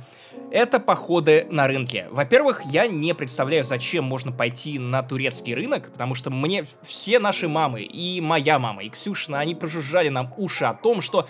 это 0.55 0.79
походы 0.79 1.45
на 1.49 1.67
рынке. 1.67 2.07
Во-первых, 2.11 2.61
я 2.71 2.87
не 2.87 3.13
представляю, 3.13 3.65
зачем 3.65 4.05
можно 4.05 4.31
пойти 4.31 4.79
на 4.79 5.03
турецкий 5.03 5.53
рынок, 5.53 5.91
потому 5.91 6.15
что 6.15 6.31
мне 6.31 6.63
все 6.81 7.19
наши 7.19 7.49
мамы, 7.49 7.81
и 7.81 8.21
моя 8.21 8.57
мама, 8.57 8.81
и 8.83 8.89
Ксюшина, 8.89 9.41
они 9.41 9.53
прожужжали 9.53 10.07
нам 10.07 10.33
уши 10.37 10.63
о 10.63 10.73
том, 10.73 11.01
что 11.01 11.27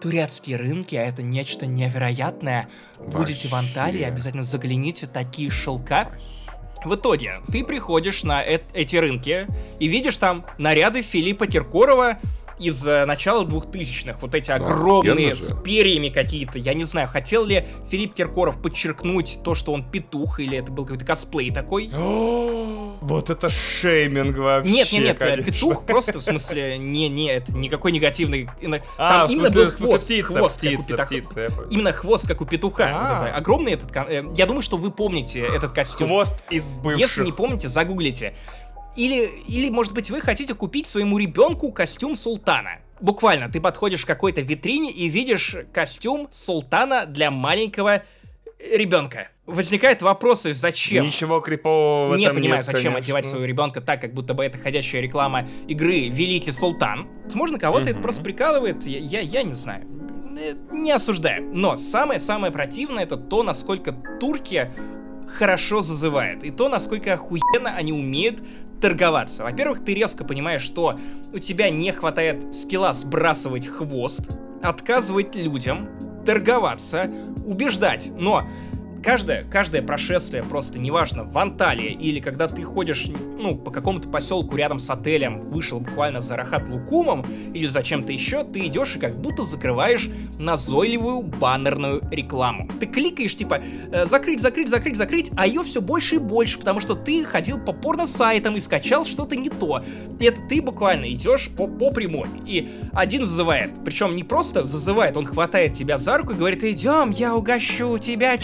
турецкие 0.00 0.56
рынки 0.56 0.96
а 0.96 1.02
это 1.02 1.22
нечто 1.22 1.66
невероятное. 1.66 2.66
Будете 2.98 3.48
в 3.48 3.52
Анталии, 3.54 3.98
Вообще. 3.98 4.06
обязательно 4.06 4.42
загляните, 4.42 5.06
такие 5.06 5.50
шелка. 5.50 6.10
В 6.82 6.94
итоге, 6.94 7.42
ты 7.52 7.64
приходишь 7.64 8.24
на 8.24 8.42
эт- 8.42 8.64
эти 8.72 8.96
рынки 8.96 9.46
и 9.80 9.86
видишь 9.86 10.16
там 10.16 10.46
наряды 10.56 11.02
Филиппа 11.02 11.46
Киркорова 11.46 12.18
из 12.62 12.86
э, 12.86 13.04
начала 13.04 13.44
двухтысячных. 13.44 14.20
Вот 14.22 14.34
эти 14.34 14.50
огромные, 14.50 15.34
с 15.36 15.52
перьями 15.62 16.08
какие-то. 16.08 16.58
Я 16.58 16.74
не 16.74 16.84
знаю, 16.84 17.08
хотел 17.08 17.44
ли 17.44 17.66
Филипп 17.90 18.14
Киркоров 18.14 18.60
подчеркнуть 18.62 19.40
то, 19.44 19.54
что 19.54 19.72
он 19.72 19.88
петух, 19.88 20.40
или 20.40 20.58
это 20.58 20.70
был 20.72 20.84
какой-то 20.84 21.04
косплей 21.04 21.52
такой. 21.52 21.90
Вот 23.02 23.30
это 23.30 23.48
шейминг 23.48 24.36
вообще, 24.36 24.70
Нет, 24.72 24.92
нет, 24.92 25.02
нет, 25.02 25.16
э, 25.16 25.18
конечно. 25.18 25.52
петух 25.52 25.86
просто, 25.86 26.20
в 26.20 26.22
смысле, 26.22 26.78
не, 26.78 27.08
не, 27.08 27.26
это 27.32 27.52
никакой 27.52 27.90
негативный. 27.90 28.48
А, 28.96 29.26
Там 29.26 29.28
в 29.28 29.30
именно 29.32 29.48
смысле, 29.50 29.62
был 29.62 29.68
в 29.70 29.72
смысле 29.72 29.96
хвост, 29.96 30.06
птица, 30.06 30.38
хвост, 30.38 30.60
как 30.60 30.64
у 30.64 30.76
птица, 30.76 30.88
петуха. 30.88 31.06
птица. 31.06 31.52
Именно 31.70 31.92
хвост, 31.92 32.28
как 32.28 32.40
у 32.40 32.44
петуха. 32.44 32.84
А. 32.92 33.14
Вот 33.18 33.26
это, 33.26 33.36
огромный 33.36 33.72
этот... 33.72 33.90
э, 33.96 34.24
Я 34.36 34.46
думаю, 34.46 34.62
что 34.62 34.76
вы 34.76 34.92
помните 34.92 35.40
этот 35.40 35.72
костюм. 35.72 36.06
Хвост 36.08 36.44
из 36.48 36.70
бывших. 36.70 37.00
Если 37.00 37.24
не 37.24 37.32
помните, 37.32 37.68
загуглите. 37.68 38.34
Или, 38.96 39.30
или, 39.48 39.70
может 39.70 39.94
быть, 39.94 40.10
вы 40.10 40.20
хотите 40.20 40.54
купить 40.54 40.86
своему 40.86 41.18
ребенку 41.18 41.72
костюм 41.72 42.14
султана. 42.16 42.80
Буквально, 43.00 43.50
ты 43.50 43.60
подходишь 43.60 44.04
к 44.04 44.08
какой-то 44.08 44.42
витрине 44.42 44.90
и 44.90 45.08
видишь 45.08 45.56
костюм 45.72 46.28
султана 46.30 47.06
для 47.06 47.30
маленького 47.30 48.02
ребенка. 48.70 49.28
Возникают 49.46 50.02
вопросы, 50.02 50.52
зачем? 50.52 51.04
Ничего 51.04 51.40
крипового 51.40 52.14
в 52.14 52.16
не 52.16 52.24
этом 52.26 52.36
понимаю, 52.36 52.58
нет, 52.58 52.64
зачем 52.64 52.92
конечно. 52.92 52.98
одевать 52.98 53.26
своего 53.26 53.44
ребенка 53.44 53.80
так, 53.80 54.00
как 54.00 54.14
будто 54.14 54.34
бы 54.34 54.44
это 54.44 54.56
ходящая 54.56 55.02
реклама 55.02 55.48
игры 55.66 56.08
Великий 56.10 56.52
Султан. 56.52 57.08
Возможно, 57.24 57.58
кого-то 57.58 57.84
это 57.86 57.94
Мгм. 57.94 58.02
просто 58.02 58.22
прикалывает, 58.22 58.86
я, 58.86 59.00
я, 59.00 59.20
я 59.20 59.42
не 59.42 59.54
знаю. 59.54 59.84
Э, 60.38 60.54
Не 60.70 60.92
осуждаю. 60.92 61.50
Но 61.52 61.74
самое-самое 61.74 62.52
противное 62.52 63.02
это 63.02 63.16
то, 63.16 63.42
насколько 63.42 63.92
турки 64.20 64.70
хорошо 65.26 65.82
зазывают. 65.82 66.44
И 66.44 66.50
то, 66.52 66.68
насколько 66.68 67.12
охуенно 67.14 67.74
они 67.74 67.92
умеют 67.92 68.44
торговаться. 68.82 69.44
Во-первых, 69.44 69.82
ты 69.82 69.94
резко 69.94 70.24
понимаешь, 70.24 70.60
что 70.60 70.98
у 71.32 71.38
тебя 71.38 71.70
не 71.70 71.92
хватает 71.92 72.54
скилла 72.54 72.92
сбрасывать 72.92 73.66
хвост, 73.66 74.28
отказывать 74.60 75.34
людям, 75.34 75.88
торговаться, 76.26 77.10
убеждать. 77.46 78.10
Но 78.18 78.46
каждое, 79.02 79.44
каждое 79.44 79.82
прошествие, 79.82 80.42
просто 80.42 80.78
неважно, 80.78 81.24
в 81.24 81.36
Анталии 81.36 81.92
или 81.92 82.20
когда 82.20 82.48
ты 82.48 82.62
ходишь, 82.62 83.06
ну, 83.08 83.56
по 83.56 83.70
какому-то 83.70 84.08
поселку 84.08 84.56
рядом 84.56 84.78
с 84.78 84.88
отелем, 84.88 85.40
вышел 85.40 85.80
буквально 85.80 86.20
за 86.20 86.36
Рахат 86.36 86.68
Лукумом 86.68 87.26
или 87.52 87.66
за 87.66 87.82
чем-то 87.82 88.12
еще, 88.12 88.44
ты 88.44 88.66
идешь 88.66 88.96
и 88.96 88.98
как 88.98 89.20
будто 89.20 89.42
закрываешь 89.42 90.08
назойливую 90.38 91.22
баннерную 91.22 92.02
рекламу. 92.10 92.68
Ты 92.80 92.86
кликаешь, 92.86 93.34
типа, 93.34 93.62
э, 93.92 94.06
закрыть, 94.06 94.40
закрыть, 94.40 94.68
закрыть, 94.68 94.96
закрыть, 94.96 95.30
а 95.36 95.46
ее 95.46 95.62
все 95.62 95.80
больше 95.80 96.16
и 96.16 96.18
больше, 96.18 96.58
потому 96.58 96.80
что 96.80 96.94
ты 96.94 97.24
ходил 97.24 97.58
по 97.58 97.72
порно-сайтам 97.72 98.56
и 98.56 98.60
скачал 98.60 99.04
что-то 99.04 99.36
не 99.36 99.48
то. 99.48 99.82
Это 100.20 100.40
ты 100.48 100.62
буквально 100.62 101.10
идешь 101.12 101.50
по, 101.50 101.66
по 101.66 101.90
прямой. 101.90 102.28
И 102.46 102.68
один 102.92 103.24
зазывает. 103.24 103.72
Причем 103.84 104.14
не 104.14 104.22
просто 104.24 104.66
зазывает, 104.66 105.16
он 105.16 105.24
хватает 105.24 105.72
тебя 105.72 105.98
за 105.98 106.18
руку 106.18 106.32
и 106.32 106.36
говорит, 106.36 106.64
идем, 106.64 107.10
я 107.10 107.34
угощу 107.34 107.98
тебя 107.98 108.36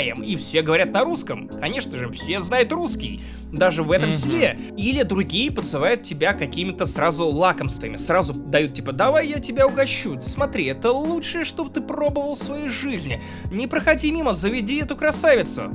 чаем. 0.00 0.22
И 0.22 0.36
все 0.36 0.62
говорят 0.62 0.92
на 0.92 1.04
русском. 1.04 1.48
Конечно 1.48 1.98
же, 1.98 2.10
все 2.10 2.40
знают 2.40 2.72
русский. 2.72 3.20
Даже 3.52 3.82
в 3.82 3.90
этом 3.90 4.12
селе. 4.12 4.58
Или 4.76 5.02
другие 5.02 5.50
подзывают 5.50 6.02
тебя 6.02 6.32
какими-то 6.32 6.86
сразу 6.86 7.26
лакомствами. 7.26 7.96
Сразу 7.96 8.32
дают 8.32 8.74
типа, 8.74 8.92
давай 8.92 9.28
я 9.28 9.40
тебя 9.40 9.66
угощу. 9.66 10.20
Смотри, 10.20 10.66
это 10.66 10.92
лучшее, 10.92 11.44
что 11.44 11.68
ты 11.68 11.80
пробовал 11.80 12.34
в 12.34 12.38
своей 12.38 12.68
жизни. 12.68 13.20
Не 13.50 13.66
проходи 13.66 14.12
мимо, 14.12 14.32
заведи 14.32 14.80
эту 14.80 14.96
красавицу. 14.96 15.70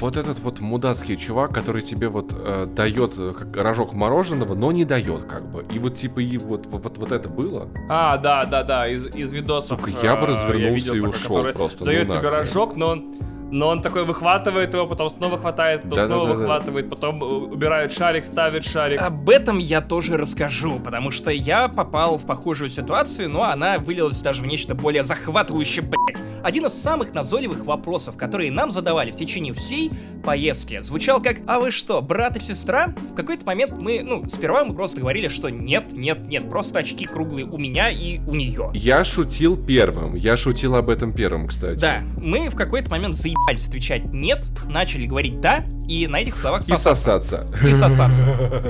Вот 0.00 0.16
этот 0.16 0.40
вот 0.40 0.60
мудацкий 0.60 1.16
чувак, 1.16 1.54
который 1.54 1.80
тебе 1.80 2.08
вот 2.08 2.32
э, 2.34 2.66
дает 2.66 3.14
э, 3.16 3.32
как 3.32 3.56
рожок 3.56 3.92
мороженого, 3.92 4.54
но 4.54 4.72
не 4.72 4.84
дает 4.84 5.22
как 5.22 5.48
бы. 5.48 5.64
И 5.72 5.78
вот 5.78 5.94
типа 5.94 6.18
и 6.18 6.36
вот, 6.36 6.66
вот, 6.66 6.98
вот, 6.98 7.12
это 7.12 7.28
было. 7.28 7.68
А, 7.88 8.18
да, 8.18 8.44
да, 8.44 8.64
да, 8.64 8.88
из, 8.88 9.06
из 9.06 9.32
видосов. 9.32 9.80
Сука, 9.80 9.92
я 10.02 10.16
бы 10.16 10.26
э, 10.26 10.30
развернулся 10.30 10.94
видел 10.94 10.94
и 10.94 11.10
ушел 11.10 11.36
который 11.36 11.52
просто, 11.54 11.80
ну 11.80 11.86
Дает 11.86 12.08
тебе 12.08 12.16
нахуй. 12.16 12.30
рожок, 12.30 12.74
но 12.74 12.88
он, 12.88 13.14
но 13.50 13.68
он 13.68 13.82
такой 13.82 14.04
выхватывает 14.04 14.74
его, 14.74 14.86
потом 14.86 15.08
снова 15.08 15.38
хватает, 15.38 15.82
потом 15.82 15.98
снова 15.98 16.08
Да-да-да-да. 16.08 16.38
выхватывает, 16.38 16.90
потом 16.90 17.22
э, 17.22 17.26
убирает 17.26 17.92
шарик, 17.92 18.24
ставит 18.24 18.64
шарик. 18.64 19.00
Об 19.00 19.28
этом 19.30 19.58
я 19.58 19.80
тоже 19.80 20.16
расскажу, 20.16 20.80
потому 20.80 21.10
что 21.10 21.30
я 21.30 21.68
попал 21.68 22.16
в 22.16 22.26
похожую 22.26 22.68
ситуацию, 22.68 23.28
но 23.30 23.44
она 23.44 23.78
вылилась 23.78 24.20
даже 24.20 24.42
в 24.42 24.46
нечто 24.46 24.74
более 24.74 25.04
захватывающее, 25.04 25.82
блять. 25.84 26.22
Один 26.42 26.66
из 26.66 26.74
самых 26.74 27.14
назойливых 27.14 27.64
вопросов, 27.64 28.18
которые 28.18 28.50
нам 28.50 28.70
задавали 28.70 29.10
в 29.10 29.16
течение 29.16 29.54
всей 29.54 29.90
поездки, 30.22 30.80
звучал 30.82 31.22
как 31.22 31.38
«А 31.46 31.58
вы 31.58 31.70
что, 31.70 32.02
брат 32.02 32.36
и 32.36 32.40
сестра?» 32.40 32.94
В 33.12 33.14
какой-то 33.14 33.46
момент 33.46 33.72
мы, 33.78 34.02
ну, 34.02 34.28
сперва 34.28 34.62
мы 34.62 34.74
просто 34.74 35.00
говорили, 35.00 35.28
что 35.28 35.48
нет, 35.48 35.92
нет, 35.94 36.26
нет, 36.28 36.50
просто 36.50 36.80
очки 36.80 37.06
круглые 37.06 37.46
у 37.46 37.56
меня 37.56 37.88
и 37.88 38.18
у 38.26 38.34
нее. 38.34 38.70
Я 38.74 39.04
шутил 39.04 39.56
первым. 39.56 40.16
Я 40.16 40.36
шутил 40.36 40.74
об 40.76 40.90
этом 40.90 41.14
первым, 41.14 41.46
кстати. 41.48 41.80
Да, 41.80 42.02
мы 42.18 42.50
в 42.50 42.56
какой-то 42.56 42.90
момент 42.90 43.14
заебались 43.34 43.68
отвечать 43.68 44.04
«нет», 44.12 44.50
начали 44.68 45.06
говорить 45.06 45.40
«да», 45.40 45.64
и 45.88 46.06
на 46.06 46.20
этих 46.20 46.36
словах 46.36 46.62
И 46.62 46.76
сосаться. 46.76 47.46
И 47.62 47.72
сосаться. 47.74 48.24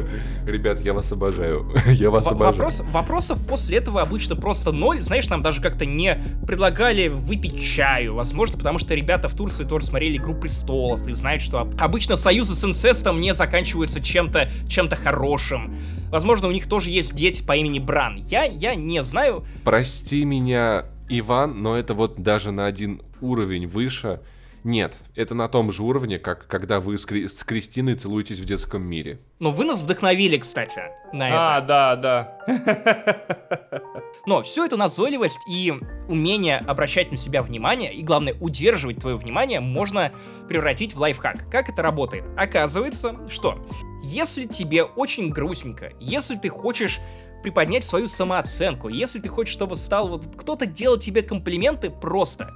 Ребят, 0.46 0.80
я 0.80 0.92
вас 0.92 1.12
обожаю. 1.12 1.72
Я 1.86 2.10
вас 2.10 2.26
Во- 2.26 2.32
обожаю. 2.32 2.52
Вопрос, 2.52 2.80
вопросов 2.90 3.46
после 3.46 3.78
этого 3.78 4.02
обычно 4.02 4.34
просто 4.34 4.72
ноль. 4.72 5.00
Знаешь, 5.00 5.28
нам 5.28 5.40
даже 5.40 5.62
как-то 5.62 5.86
не 5.86 6.20
предлагали 6.44 7.06
выпить 7.06 7.62
чаю. 7.62 8.14
Возможно, 8.14 8.58
потому 8.58 8.78
что 8.78 8.94
ребята 8.94 9.28
в 9.28 9.34
Турции 9.36 9.64
тоже 9.64 9.86
смотрели 9.86 10.16
«Игру 10.16 10.34
престолов» 10.34 11.06
и 11.06 11.12
знают, 11.12 11.40
что 11.40 11.68
обычно 11.78 12.16
союзы 12.16 12.56
с 12.56 12.64
инцестом 12.64 13.20
не 13.20 13.32
заканчиваются 13.32 14.00
чем-то 14.00 14.50
чем-то 14.68 14.96
хорошим. 14.96 15.74
Возможно, 16.10 16.48
у 16.48 16.50
них 16.50 16.66
тоже 16.68 16.90
есть 16.90 17.14
дети 17.14 17.42
по 17.44 17.56
имени 17.56 17.78
Бран. 17.78 18.16
Я, 18.16 18.44
я 18.44 18.74
не 18.74 19.02
знаю. 19.04 19.44
Прости 19.62 20.24
меня, 20.24 20.86
Иван, 21.08 21.62
но 21.62 21.76
это 21.76 21.94
вот 21.94 22.20
даже 22.20 22.50
на 22.50 22.66
один 22.66 23.02
уровень 23.20 23.66
выше. 23.68 24.20
Нет, 24.64 24.96
это 25.14 25.34
на 25.34 25.46
том 25.48 25.70
же 25.70 25.82
уровне, 25.82 26.18
как 26.18 26.46
когда 26.46 26.80
вы 26.80 26.96
с, 26.96 27.04
Кри- 27.04 27.28
с 27.28 27.44
Кристиной 27.44 27.96
целуетесь 27.96 28.38
в 28.38 28.46
детском 28.46 28.82
мире. 28.82 29.20
Но 29.38 29.50
вы 29.50 29.66
нас 29.66 29.82
вдохновили, 29.82 30.38
кстати, 30.38 30.80
на 31.12 31.28
это. 31.28 31.56
А, 31.56 31.60
да, 31.60 31.96
да. 31.96 32.38
Но 34.26 34.40
всю 34.40 34.64
эту 34.64 34.78
назойливость 34.78 35.40
и 35.46 35.70
умение 36.08 36.56
обращать 36.56 37.10
на 37.10 37.18
себя 37.18 37.42
внимание, 37.42 37.92
и 37.92 38.02
главное, 38.02 38.34
удерживать 38.40 39.00
твое 39.00 39.16
внимание, 39.16 39.60
можно 39.60 40.12
превратить 40.48 40.94
в 40.94 40.98
лайфхак. 40.98 41.50
Как 41.50 41.68
это 41.68 41.82
работает? 41.82 42.24
Оказывается, 42.34 43.28
что 43.28 43.62
если 44.02 44.46
тебе 44.46 44.84
очень 44.84 45.28
грустненько, 45.28 45.92
если 46.00 46.36
ты 46.36 46.48
хочешь 46.48 47.00
приподнять 47.42 47.84
свою 47.84 48.06
самооценку, 48.06 48.88
если 48.88 49.18
ты 49.18 49.28
хочешь, 49.28 49.52
чтобы 49.52 49.76
стал 49.76 50.08
вот 50.08 50.24
кто-то 50.34 50.64
делать 50.64 51.04
тебе 51.04 51.20
комплименты, 51.20 51.90
просто 51.90 52.50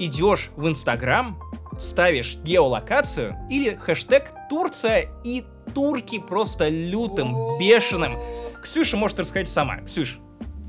идешь 0.00 0.50
в 0.56 0.66
Инстаграм, 0.66 1.38
ставишь 1.78 2.36
геолокацию 2.36 3.36
или 3.50 3.74
хэштег 3.74 4.32
Турция 4.48 5.08
и 5.24 5.44
турки 5.74 6.18
просто 6.18 6.68
лютым, 6.68 7.58
бешеным. 7.58 8.18
Ксюша 8.62 8.96
может 8.96 9.20
рассказать 9.20 9.48
сама. 9.48 9.78
Ксюш, 9.82 10.18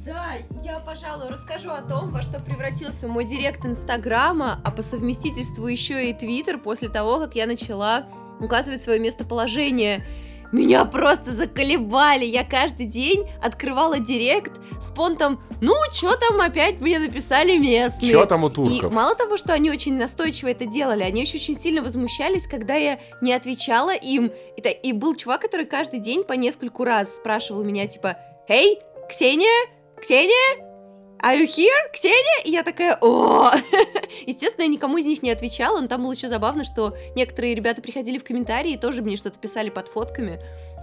Да, 0.05 0.33
я, 0.63 0.79
пожалуй, 0.79 1.29
расскажу 1.29 1.71
о 1.71 1.81
том, 1.81 2.11
во 2.11 2.21
что 2.21 2.39
превратился 2.39 3.07
мой 3.07 3.25
директ 3.25 3.65
Инстаграма, 3.65 4.59
а 4.63 4.71
по 4.71 4.81
совместительству 4.81 5.65
еще 5.67 6.09
и 6.09 6.13
Твиттер 6.13 6.57
после 6.57 6.89
того, 6.89 7.19
как 7.19 7.35
я 7.35 7.47
начала 7.47 8.05
указывать 8.39 8.81
свое 8.81 8.99
местоположение. 8.99 10.05
Меня 10.51 10.85
просто 10.85 11.31
заколебали. 11.31 12.25
Я 12.25 12.43
каждый 12.43 12.85
день 12.85 13.29
открывала 13.41 13.99
директ 13.99 14.51
с 14.81 14.91
понтом 14.91 15.39
«Ну, 15.61 15.73
что 15.91 16.15
там 16.17 16.41
опять 16.41 16.81
мне 16.81 16.99
написали 16.99 17.57
местные?» 17.57 18.11
Чё 18.11 18.25
там 18.25 18.43
у 18.43 18.47
И 18.49 18.51
турков? 18.51 18.93
мало 18.93 19.15
того, 19.15 19.37
что 19.37 19.53
они 19.53 19.69
очень 19.71 19.97
настойчиво 19.97 20.49
это 20.49 20.65
делали, 20.65 21.03
они 21.03 21.21
еще 21.21 21.37
очень 21.37 21.55
сильно 21.55 21.81
возмущались, 21.81 22.47
когда 22.47 22.75
я 22.75 22.99
не 23.21 23.31
отвечала 23.33 23.95
им. 23.95 24.31
И, 24.57 24.61
и 24.83 24.93
был 24.93 25.15
чувак, 25.15 25.41
который 25.41 25.65
каждый 25.65 25.99
день 25.99 26.23
по 26.23 26.33
нескольку 26.33 26.83
раз 26.83 27.15
спрашивал 27.15 27.63
меня, 27.63 27.87
типа, 27.87 28.17
«Эй, 28.47 28.79
Ксения? 29.09 29.69
Ксения? 30.01 30.65
Are 31.23 31.37
you 31.39 31.45
here? 31.45 31.91
Ксения?» 31.93 32.43
И 32.45 32.51
я 32.51 32.63
такая, 32.63 32.97
о 33.01 33.51
Естественно, 34.25 34.63
я 34.63 34.69
никому 34.69 34.97
из 34.97 35.05
них 35.05 35.23
не 35.23 35.31
отвечала, 35.31 35.79
но 35.81 35.87
там 35.87 36.03
было 36.03 36.13
еще 36.13 36.27
забавно, 36.27 36.63
что 36.63 36.95
некоторые 37.15 37.55
ребята 37.55 37.81
приходили 37.81 38.17
в 38.17 38.23
комментарии 38.23 38.73
и 38.73 38.77
тоже 38.77 39.01
мне 39.01 39.15
что-то 39.15 39.39
писали 39.39 39.69
под 39.69 39.87
фотками. 39.87 40.39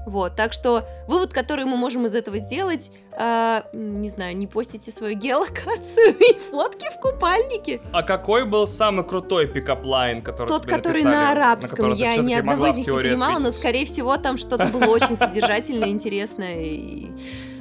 Вот, 0.07 0.37
так 0.37 0.53
что 0.53 0.89
вывод, 1.07 1.33
который 1.33 1.66
мы 1.66 1.76
можем 1.76 2.07
из 2.07 2.14
этого 2.14 2.39
сделать, 2.39 2.91
а, 3.21 3.64
не 3.73 4.11
знаю, 4.11 4.37
не 4.37 4.47
постите 4.47 4.93
свою 4.93 5.16
геолокацию 5.16 6.14
и 6.21 6.39
фотки 6.51 6.89
в 6.95 7.01
купальнике. 7.01 7.81
А 7.93 8.03
какой 8.05 8.45
был 8.45 8.64
самый 8.66 9.05
крутой 9.05 9.49
pick-up 9.49 9.92
line, 9.92 10.22
который 10.23 10.47
Тот, 10.47 10.62
тебе 10.62 10.77
который 10.77 11.03
написали, 11.03 11.14
на 11.14 11.33
арабском, 11.33 11.93
ты 11.93 11.99
я 11.99 12.16
ни 12.16 12.33
одного 12.33 12.69
из 12.69 12.77
них 12.77 12.87
не 12.87 12.93
понимала, 12.93 13.41
но, 13.41 13.51
скорее 13.51 13.87
всего, 13.87 14.16
там 14.19 14.39
что-то 14.39 14.66
было 14.73 14.85
очень 14.85 15.16
содержательное, 15.16 15.89
интересное, 15.89 16.62
и 16.62 17.09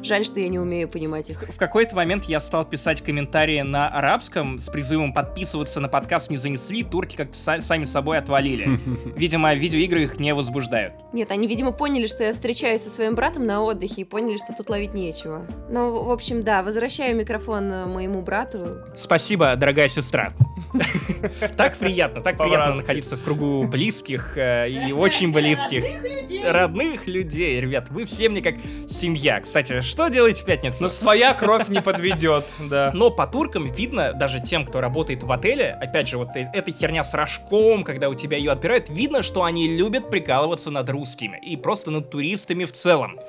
жаль, 0.03 0.23
что 0.23 0.39
я 0.39 0.47
не 0.47 0.59
умею 0.59 0.87
понимать 0.87 1.29
их. 1.29 1.41
В 1.41 1.57
какой-то 1.57 1.95
момент 1.95 2.25
я 2.25 2.39
стал 2.39 2.63
писать 2.63 3.01
комментарии 3.01 3.61
на 3.61 3.87
арабском 3.89 4.59
с 4.59 4.69
призывом 4.69 5.11
подписываться 5.11 5.79
на 5.79 5.89
подкаст 5.89 6.29
не 6.29 6.37
занесли, 6.37 6.83
турки 6.83 7.15
как-то 7.15 7.35
са- 7.37 7.61
сами 7.61 7.85
собой 7.85 8.19
отвалили. 8.19 8.79
Видимо, 9.15 9.53
видеоигры 9.55 10.03
их 10.03 10.19
не 10.19 10.33
возбуждают. 10.33 10.93
Нет, 11.13 11.31
они, 11.31 11.47
видимо, 11.47 11.71
поняли, 11.71 12.05
что 12.05 12.23
я 12.23 12.33
встречаюсь 12.33 12.83
со 12.83 12.89
своим 12.89 13.15
братом 13.15 13.45
на 13.45 13.63
отдыхе 13.63 14.01
и 14.01 14.03
поняли, 14.03 14.37
что 14.37 14.53
тут 14.55 14.69
ловить 14.69 14.93
нечего. 14.93 15.46
Ну, 15.69 16.03
в 16.03 16.11
общем, 16.11 16.43
да, 16.43 16.63
возвращаю 16.63 17.15
микрофон 17.15 17.71
э, 17.71 17.85
моему 17.85 18.21
брату. 18.21 18.77
Спасибо, 18.95 19.55
дорогая 19.55 19.87
сестра. 19.87 20.31
Так 21.57 21.77
приятно, 21.77 22.21
так 22.21 22.37
приятно 22.37 22.75
находиться 22.75 23.15
в 23.15 23.23
кругу 23.23 23.63
близких 23.67 24.37
э, 24.37 24.69
и 24.69 24.91
очень 24.91 25.31
близких. 25.31 25.83
Родных 26.45 27.07
людей, 27.07 27.59
ребят, 27.59 27.89
вы 27.89 28.05
все 28.05 28.29
мне 28.29 28.41
как 28.41 28.55
семья. 28.89 29.39
Кстати, 29.39 29.81
что 29.81 30.09
делаете 30.09 30.43
в 30.43 30.45
пятницу? 30.45 30.77
Но 30.81 30.87
своя 30.89 31.33
кровь 31.33 31.69
не 31.69 31.81
подведет, 31.81 32.53
да. 32.59 32.91
Но 32.93 33.09
по 33.09 33.27
туркам 33.27 33.71
видно, 33.71 34.13
даже 34.13 34.41
тем, 34.41 34.65
кто 34.65 34.81
работает 34.81 35.23
в 35.23 35.31
отеле, 35.31 35.77
опять 35.81 36.07
же, 36.07 36.17
вот 36.17 36.35
э- 36.35 36.49
эта 36.53 36.71
херня 36.71 37.03
с 37.03 37.13
рожком, 37.13 37.83
когда 37.83 38.09
у 38.09 38.13
тебя 38.13 38.37
ее 38.37 38.51
отбирают, 38.51 38.89
видно, 38.89 39.21
что 39.23 39.43
они 39.43 39.67
любят 39.67 40.09
прикалываться 40.09 40.69
над 40.69 40.89
русскими 40.89 41.39
и 41.41 41.55
просто 41.55 41.91
над 41.91 42.09
туристами 42.09 42.65
в 42.65 42.71
целом. 42.71 43.19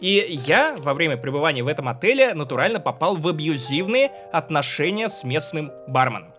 И 0.00 0.24
я 0.46 0.76
во 0.78 0.94
время 0.94 1.16
пребывания 1.16 1.62
в 1.62 1.68
этом 1.68 1.88
отеле 1.88 2.34
натурально 2.34 2.80
попал 2.80 3.16
в 3.16 3.26
абьюзивные 3.28 4.10
отношения 4.32 5.08
с 5.08 5.24
местным 5.24 5.72
барменом. 5.86 6.32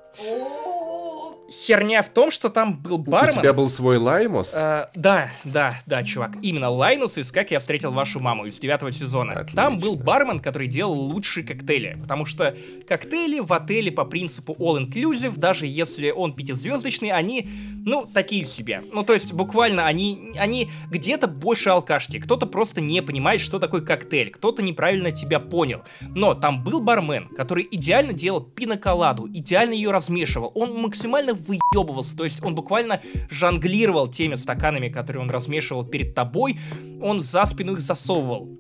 Херня 1.50 2.02
в 2.02 2.10
том, 2.10 2.30
что 2.30 2.50
там 2.50 2.78
был 2.78 2.95
У 2.95 2.98
бармен. 2.98 3.36
тебя 3.39 3.54
был 3.54 3.70
свой 3.70 3.98
Лаймос? 3.98 4.54
Э, 4.54 4.88
да, 4.95 5.30
да, 5.45 5.76
да, 5.86 6.04
чувак. 6.04 6.34
Именно 6.41 6.70
Лайнус 6.70 7.18
из 7.18 7.32
«Как 7.32 7.52
я 7.52 7.60
встретил 7.60 7.93
вашу 7.93 8.20
маму» 8.20 8.45
из 8.45 8.60
девятого 8.60 8.91
сезона. 8.91 9.32
Отлично. 9.34 9.56
Там 9.56 9.80
был 9.80 9.95
бармен, 9.95 10.41
который 10.41 10.68
делал 10.68 10.93
лучшие 10.93 11.45
коктейли. 11.45 11.98
Потому 12.02 12.26
что 12.26 12.56
коктейли 12.86 13.39
в 13.39 13.54
отеле 13.54 13.93
по 13.93 14.04
принципу 14.04 14.58
all-inclusive, 14.60 15.38
даже 15.38 15.68
если 15.68 16.12
он 16.12 16.34
пятизвездочный, 16.34 17.12
они, 17.12 17.48
ну, 17.86 18.06
такие 18.06 18.43
себе. 18.43 18.84
Ну, 18.91 19.04
то 19.04 19.14
есть, 19.14 19.32
буквально, 19.32 19.86
они, 19.88 20.34
они 20.38 20.70
где-то 20.91 21.28
больше 21.28 21.70
алкашки. 21.70 22.20
Кто-то 22.20 22.45
просто 22.45 22.82
не 22.82 23.02
понимает, 23.02 23.39
что 23.39 23.60
такое 23.60 23.80
коктейль. 23.82 24.32
Кто-то 24.32 24.62
неправильно 24.62 25.12
тебя 25.12 25.39
понял. 25.39 25.84
Но 26.02 26.34
там 26.34 26.62
был 26.62 26.82
бармен, 26.82 27.30
который 27.30 27.66
идеально 27.72 28.12
делал 28.12 28.41
пиноколаду, 28.41 29.30
идеально 29.30 29.74
ее 29.74 29.91
размешивал. 29.91 30.52
Он 30.54 30.74
максимально 30.74 31.37
выебывался, 31.38 32.18
то 32.18 32.24
есть 32.24 32.44
он 32.44 32.56
буквально 32.56 33.02
жонглировал 33.30 34.08
теми 34.08 34.36
стаканами, 34.36 34.90
которые 34.90 35.22
он 35.24 35.30
размешивал 35.30 35.86
перед 35.86 36.14
тобой, 36.16 36.58
он 37.02 37.22
за 37.22 37.46
спину 37.46 37.74
их 37.74 37.82
засовывал. 37.82 38.58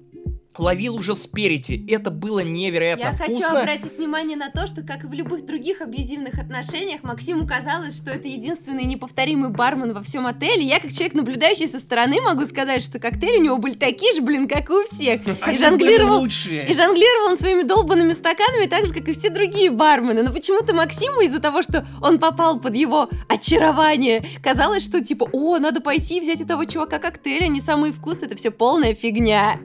Ловил 0.57 0.95
уже 0.95 1.15
спереди. 1.15 1.85
Это 1.89 2.11
было 2.11 2.39
невероятно 2.39 3.03
Я 3.03 3.11
хочу 3.11 3.35
вкусно. 3.35 3.61
обратить 3.61 3.97
внимание 3.97 4.37
на 4.37 4.49
то, 4.49 4.67
что, 4.67 4.81
как 4.81 5.03
и 5.03 5.07
в 5.07 5.13
любых 5.13 5.45
других 5.45 5.81
абьюзивных 5.81 6.39
отношениях, 6.39 7.03
Максиму 7.03 7.47
казалось, 7.47 7.95
что 7.95 8.11
это 8.11 8.27
единственный 8.27 8.85
неповторимый 8.85 9.49
бармен 9.51 9.93
во 9.93 10.01
всем 10.03 10.25
отеле. 10.25 10.63
Я, 10.63 10.79
как 10.79 10.91
человек, 10.91 11.13
наблюдающий 11.13 11.67
со 11.67 11.79
стороны, 11.79 12.21
могу 12.21 12.45
сказать, 12.45 12.83
что 12.83 12.99
коктейли 12.99 13.39
у 13.39 13.43
него 13.43 13.57
были 13.57 13.73
такие 13.73 14.13
же, 14.13 14.21
блин, 14.21 14.47
как 14.47 14.69
и 14.69 14.73
у 14.73 14.83
всех. 14.85 15.21
И 15.47 15.57
жонглировал, 15.57 16.25
и 16.25 16.73
жонглировал 16.73 17.31
он 17.31 17.37
своими 17.37 17.61
долбанными 17.63 18.13
стаканами 18.13 18.65
так 18.65 18.85
же, 18.85 18.93
как 18.93 19.07
и 19.07 19.13
все 19.13 19.29
другие 19.29 19.69
бармены. 19.69 20.23
Но 20.23 20.31
почему-то 20.31 20.73
Максиму 20.73 21.21
из-за 21.21 21.39
того, 21.39 21.61
что 21.61 21.85
он 22.01 22.19
попал 22.19 22.59
под 22.59 22.75
его 22.75 23.09
очарование, 23.29 24.25
казалось, 24.43 24.83
что 24.83 25.03
типа, 25.03 25.29
о, 25.31 25.57
надо 25.59 25.81
пойти 25.81 26.19
взять 26.19 26.41
у 26.41 26.45
того 26.45 26.65
чувака 26.65 26.99
коктейль, 26.99 27.45
они 27.45 27.61
самые 27.61 27.93
вкусные, 27.93 28.27
это 28.27 28.35
все 28.35 28.51
полная 28.51 28.93
фигня. 28.93 29.59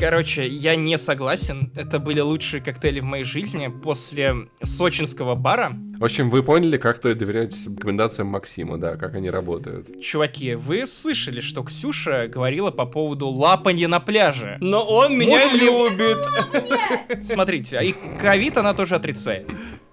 Короче, 0.00 0.48
я 0.48 0.76
не 0.76 0.96
согласен. 0.96 1.70
Это 1.76 1.98
были 1.98 2.20
лучшие 2.20 2.62
коктейли 2.62 3.00
в 3.00 3.04
моей 3.04 3.22
жизни 3.22 3.68
после 3.68 4.48
сочинского 4.62 5.34
бара. 5.34 5.76
В 5.98 6.04
общем, 6.04 6.30
вы 6.30 6.42
поняли, 6.42 6.78
как 6.78 6.96
стоит 6.96 7.18
доверять 7.18 7.54
рекомендациям 7.66 8.28
Максима, 8.28 8.78
да, 8.78 8.96
как 8.96 9.14
они 9.14 9.28
работают. 9.28 10.00
Чуваки, 10.00 10.54
вы 10.54 10.86
слышали, 10.86 11.40
что 11.40 11.62
Ксюша 11.62 12.28
говорила 12.28 12.70
по 12.70 12.86
поводу 12.86 13.28
лапанья 13.28 13.88
на 13.88 14.00
пляже? 14.00 14.56
Но 14.62 14.82
он 14.82 15.18
меня 15.18 15.32
Можем 15.32 15.60
любит. 15.60 17.22
Смотрите, 17.22 17.76
а 17.76 17.82
и 17.82 17.94
ковид 18.18 18.56
она 18.56 18.72
тоже 18.72 18.94
отрицает. 18.94 19.50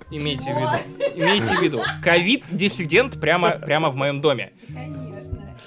Имейте 0.09 0.53
в 0.53 0.57
виду. 0.57 1.17
Имейте 1.17 1.53
в 1.53 1.61
виду. 1.61 1.81
Ковид-диссидент 2.01 3.19
прямо, 3.19 3.59
прямо 3.59 3.89
в 3.89 3.97
моем 3.97 4.21
доме. 4.21 4.53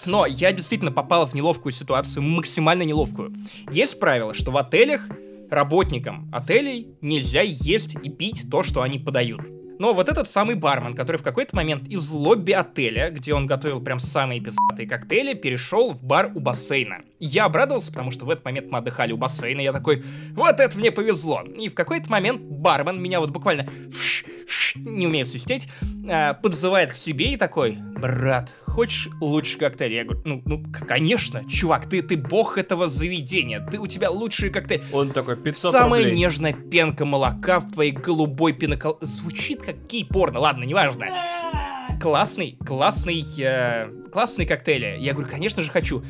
Но 0.05 0.27
я 0.27 0.53
действительно 0.53 0.93
попал 0.93 1.27
в 1.27 1.35
неловкую 1.35 1.73
ситуацию, 1.73 2.23
максимально 2.23 2.83
неловкую. 2.83 3.35
Есть 3.71 3.99
правило, 4.01 4.35
что 4.35 4.51
в 4.51 4.57
отелях 4.57 5.03
работникам 5.51 6.29
отелей 6.33 6.89
нельзя 7.01 7.43
есть 7.43 7.97
и 8.03 8.09
пить 8.09 8.47
то, 8.51 8.63
что 8.63 8.83
они 8.83 8.99
подают. 8.99 9.41
Но 9.81 9.95
вот 9.95 10.11
этот 10.11 10.29
самый 10.29 10.57
бармен, 10.57 10.93
который 10.93 11.17
в 11.17 11.23
какой-то 11.23 11.57
момент 11.57 11.89
из 11.89 12.11
лобби 12.11 12.53
отеля, 12.53 13.09
где 13.09 13.33
он 13.33 13.47
готовил 13.47 13.81
прям 13.81 13.99
самые 13.99 14.39
пиздатые 14.39 14.87
коктейли, 14.87 15.33
перешел 15.33 15.95
в 15.95 16.05
бар 16.05 16.31
у 16.35 16.41
бассейна. 16.41 16.99
Я 17.19 17.47
обрадовался, 17.47 17.91
потому 17.91 18.11
что 18.11 18.27
в 18.27 18.31
этот 18.31 18.45
момент 18.45 18.71
мы 18.71 18.77
отдыхали 18.77 19.13
у 19.13 19.17
бассейна, 19.17 19.63
я 19.63 19.73
такой, 19.73 20.05
вот 20.35 20.61
это 20.61 20.79
мне 20.79 20.93
повезло. 20.93 21.41
И 21.57 21.71
в 21.71 21.75
какой-то 21.75 22.11
момент 22.11 22.43
бармен 22.43 23.01
меня 23.01 23.21
вот 23.21 23.31
буквально 23.31 23.71
не 24.77 25.07
умею 25.07 25.27
свистеть, 25.27 25.69
а, 26.09 26.35
подзывает 26.35 26.91
к 26.91 26.95
себе 26.95 27.33
и 27.33 27.37
такой, 27.37 27.79
брат, 27.97 28.55
хочешь 28.67 29.09
лучший 29.21 29.59
коктейль? 29.59 29.93
Я 29.95 30.05
говорю, 30.05 30.23
ну, 30.25 30.43
ну, 30.45 30.65
конечно, 30.87 31.45
чувак, 31.49 31.89
ты, 31.89 32.03
ты 32.03 32.17
бог 32.17 32.59
этого 32.59 32.89
заведения, 32.89 33.61
ты, 33.61 33.79
у 33.79 33.87
тебя 33.87 34.11
лучший 34.11 34.51
коктейль. 34.51 34.83
Он 34.93 35.11
такой, 35.11 35.37
500 35.37 35.73
Самая 35.73 36.03
рублей. 36.05 36.19
нежная 36.19 36.53
пенка 36.53 37.05
молока 37.05 37.61
в 37.61 37.71
твоей 37.71 37.93
голубой 37.93 38.53
пинокол... 38.53 38.99
Звучит 39.01 39.63
как 39.63 39.87
кей-порно, 39.87 40.41
ладно, 40.41 40.65
неважно. 40.65 41.07
Классный, 42.01 42.57
классный, 42.67 43.23
э, 43.39 43.91
классный 44.11 44.47
коктейль. 44.47 44.99
Я 44.99 45.13
говорю, 45.13 45.29
конечно 45.29 45.63
же 45.63 45.71
хочу. 45.71 46.03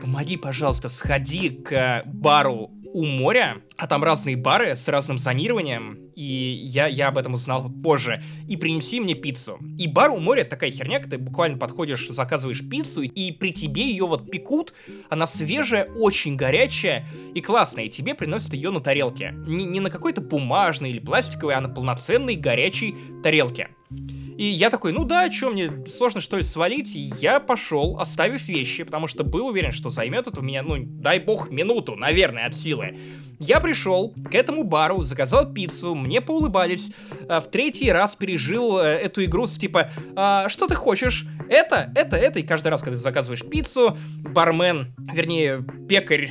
Помоги, 0.00 0.36
пожалуйста, 0.36 0.88
сходи 0.88 1.50
к 1.50 2.02
бару 2.06 2.70
у 2.94 3.04
моря, 3.04 3.56
а 3.76 3.88
там 3.88 4.04
разные 4.04 4.36
бары 4.36 4.76
с 4.76 4.86
разным 4.86 5.18
зонированием, 5.18 6.12
и 6.14 6.22
я, 6.22 6.86
я 6.86 7.08
об 7.08 7.18
этом 7.18 7.34
узнал 7.34 7.68
позже, 7.68 8.22
и 8.48 8.56
принеси 8.56 9.00
мне 9.00 9.14
пиццу. 9.14 9.58
И 9.76 9.88
бар 9.88 10.12
у 10.12 10.20
моря 10.20 10.44
такая 10.44 10.70
херня, 10.70 11.00
ты 11.00 11.18
буквально 11.18 11.58
подходишь, 11.58 12.06
заказываешь 12.08 12.66
пиццу, 12.66 13.02
и 13.02 13.32
при 13.32 13.52
тебе 13.52 13.82
ее 13.82 14.06
вот 14.06 14.30
пекут, 14.30 14.74
она 15.10 15.26
свежая, 15.26 15.86
очень 15.96 16.36
горячая 16.36 17.04
и 17.34 17.40
классная, 17.40 17.86
и 17.86 17.88
тебе 17.88 18.14
приносят 18.14 18.54
ее 18.54 18.70
на 18.70 18.80
тарелке. 18.80 19.34
Не, 19.44 19.64
не 19.64 19.80
на 19.80 19.90
какой-то 19.90 20.20
бумажной 20.20 20.90
или 20.90 21.00
пластиковой, 21.00 21.54
а 21.54 21.60
на 21.60 21.68
полноценной 21.68 22.36
горячей 22.36 22.94
тарелке. 23.24 23.70
И 24.36 24.44
я 24.44 24.70
такой, 24.70 24.92
ну 24.92 25.04
да, 25.04 25.30
что 25.30 25.50
мне 25.50 25.70
сложно 25.86 26.20
что 26.20 26.36
ли 26.36 26.42
свалить? 26.42 26.96
И 26.96 27.12
я 27.20 27.40
пошел, 27.40 27.98
оставив 28.00 28.48
вещи, 28.48 28.84
потому 28.84 29.06
что 29.06 29.24
был 29.24 29.46
уверен, 29.46 29.70
что 29.70 29.90
займет 29.90 30.26
это 30.26 30.40
у 30.40 30.42
меня, 30.42 30.62
ну, 30.62 30.76
дай 30.78 31.20
бог, 31.20 31.50
минуту, 31.50 31.94
наверное, 31.94 32.46
от 32.46 32.54
силы. 32.54 32.96
Я 33.38 33.60
пришел 33.60 34.14
к 34.30 34.34
этому 34.34 34.64
бару, 34.64 35.02
заказал 35.02 35.52
пиццу, 35.52 35.94
мне 35.94 36.20
поулыбались, 36.20 36.92
а, 37.28 37.40
в 37.40 37.50
третий 37.50 37.90
раз 37.90 38.14
пережил 38.14 38.78
э, 38.78 38.84
эту 38.84 39.24
игру 39.24 39.46
с 39.46 39.58
типа, 39.58 39.90
«А, 40.14 40.48
что 40.48 40.66
ты 40.66 40.74
хочешь? 40.74 41.26
Это, 41.48 41.92
это, 41.94 42.16
это, 42.16 42.38
и 42.38 42.42
каждый 42.42 42.68
раз, 42.68 42.82
когда 42.82 42.96
ты 42.96 43.02
заказываешь 43.02 43.44
пиццу, 43.44 43.96
бармен, 44.20 44.94
вернее, 45.12 45.64
пекарь, 45.88 46.30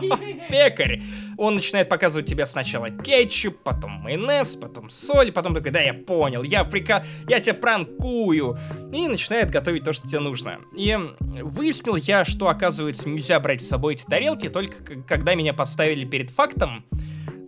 пекарь, 0.50 1.02
он 1.38 1.54
начинает 1.56 1.88
показывать 1.88 2.26
тебе 2.26 2.46
сначала 2.46 2.90
кетчуп, 2.90 3.58
потом 3.62 3.92
майонез, 3.92 4.56
потом 4.56 4.90
соль, 4.90 5.32
потом 5.32 5.54
такой, 5.54 5.70
да, 5.70 5.80
я 5.80 5.94
понял, 5.94 6.42
я 6.42 6.64
прика... 6.64 7.04
я 7.28 7.40
тебя 7.40 7.54
пранкую. 7.54 8.58
И 8.92 9.06
начинает 9.08 9.50
готовить 9.50 9.84
то, 9.84 9.92
что 9.92 10.08
тебе 10.08 10.20
нужно. 10.20 10.58
И 10.76 10.96
выяснил 11.20 11.96
я, 11.96 12.24
что, 12.24 12.48
оказывается, 12.48 13.08
нельзя 13.08 13.38
брать 13.40 13.62
с 13.62 13.68
собой 13.68 13.94
эти 13.94 14.04
тарелки, 14.04 14.48
только 14.48 15.02
когда 15.06 15.34
меня 15.34 15.52
поставили 15.52 16.04
перед 16.04 16.30
фактом, 16.30 16.84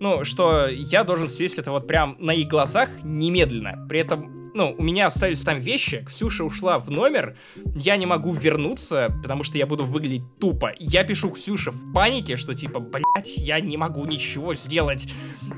ну, 0.01 0.25
что 0.25 0.69
я 0.69 1.05
должен 1.05 1.29
съесть 1.29 1.59
это 1.59 1.73
вот 1.73 1.87
прям 1.87 2.17
на 2.19 2.33
их 2.33 2.49
глазах 2.49 2.89
немедленно. 3.03 3.87
При 3.89 4.01
этом, 4.01 4.38
ну, 4.55 4.75
у 4.77 4.83
меня 4.83 5.07
остались 5.07 5.43
там 5.43 5.61
вещи, 5.61 6.05
Ксюша 6.07 6.45
ушла 6.45 6.79
в 6.79 6.91
номер, 6.91 7.37
я 7.75 7.97
не 7.97 8.07
могу 8.07 8.33
вернуться, 8.33 9.15
потому 9.23 9.43
что 9.43 9.59
я 9.59 9.67
буду 9.67 9.85
выглядеть 9.85 10.23
тупо. 10.39 10.73
Я 10.79 11.05
пишу 11.05 11.31
Ксюше 11.31 11.71
в 11.71 11.93
панике, 11.93 12.37
что 12.37 12.55
типа, 12.55 12.81
блять, 12.81 13.37
я 13.37 13.61
не 13.61 13.77
могу 13.77 14.05
ничего 14.05 14.55
сделать. 14.55 15.09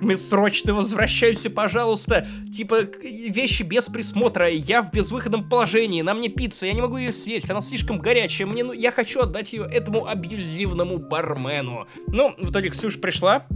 Мы 0.00 0.16
срочно 0.16 0.74
возвращаемся, 0.74 1.50
пожалуйста. 1.50 2.26
Типа, 2.52 2.82
вещи 2.82 3.62
без 3.62 3.88
присмотра, 3.88 4.48
я 4.48 4.82
в 4.82 4.92
безвыходном 4.92 5.48
положении, 5.48 6.02
на 6.02 6.14
мне 6.14 6.28
пицца, 6.28 6.66
я 6.66 6.72
не 6.72 6.80
могу 6.80 6.96
ее 6.96 7.12
съесть, 7.12 7.50
она 7.50 7.60
слишком 7.60 7.98
горячая, 7.98 8.46
мне, 8.46 8.64
ну, 8.64 8.72
я 8.72 8.90
хочу 8.92 9.20
отдать 9.20 9.52
ее 9.52 9.64
этому 9.64 10.06
абьюзивному 10.06 10.98
бармену. 10.98 11.86
Ну, 12.08 12.34
в 12.38 12.50
итоге 12.50 12.70
Ксюша 12.70 12.98
пришла, 12.98 13.46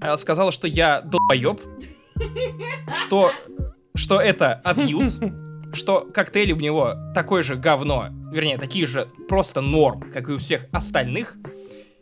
а, 0.00 0.16
сказала, 0.16 0.52
что 0.52 0.66
я 0.66 1.00
долбоеб, 1.02 1.60
что, 2.94 3.32
что 3.94 4.20
это 4.20 4.54
абьюз, 4.64 5.20
что 5.72 6.00
коктейль 6.12 6.52
у 6.52 6.56
него 6.56 6.94
такое 7.14 7.42
же 7.42 7.56
говно, 7.56 8.08
вернее, 8.32 8.58
такие 8.58 8.86
же 8.86 9.08
просто 9.28 9.60
норм, 9.60 10.10
как 10.12 10.28
и 10.28 10.32
у 10.32 10.38
всех 10.38 10.66
остальных, 10.72 11.36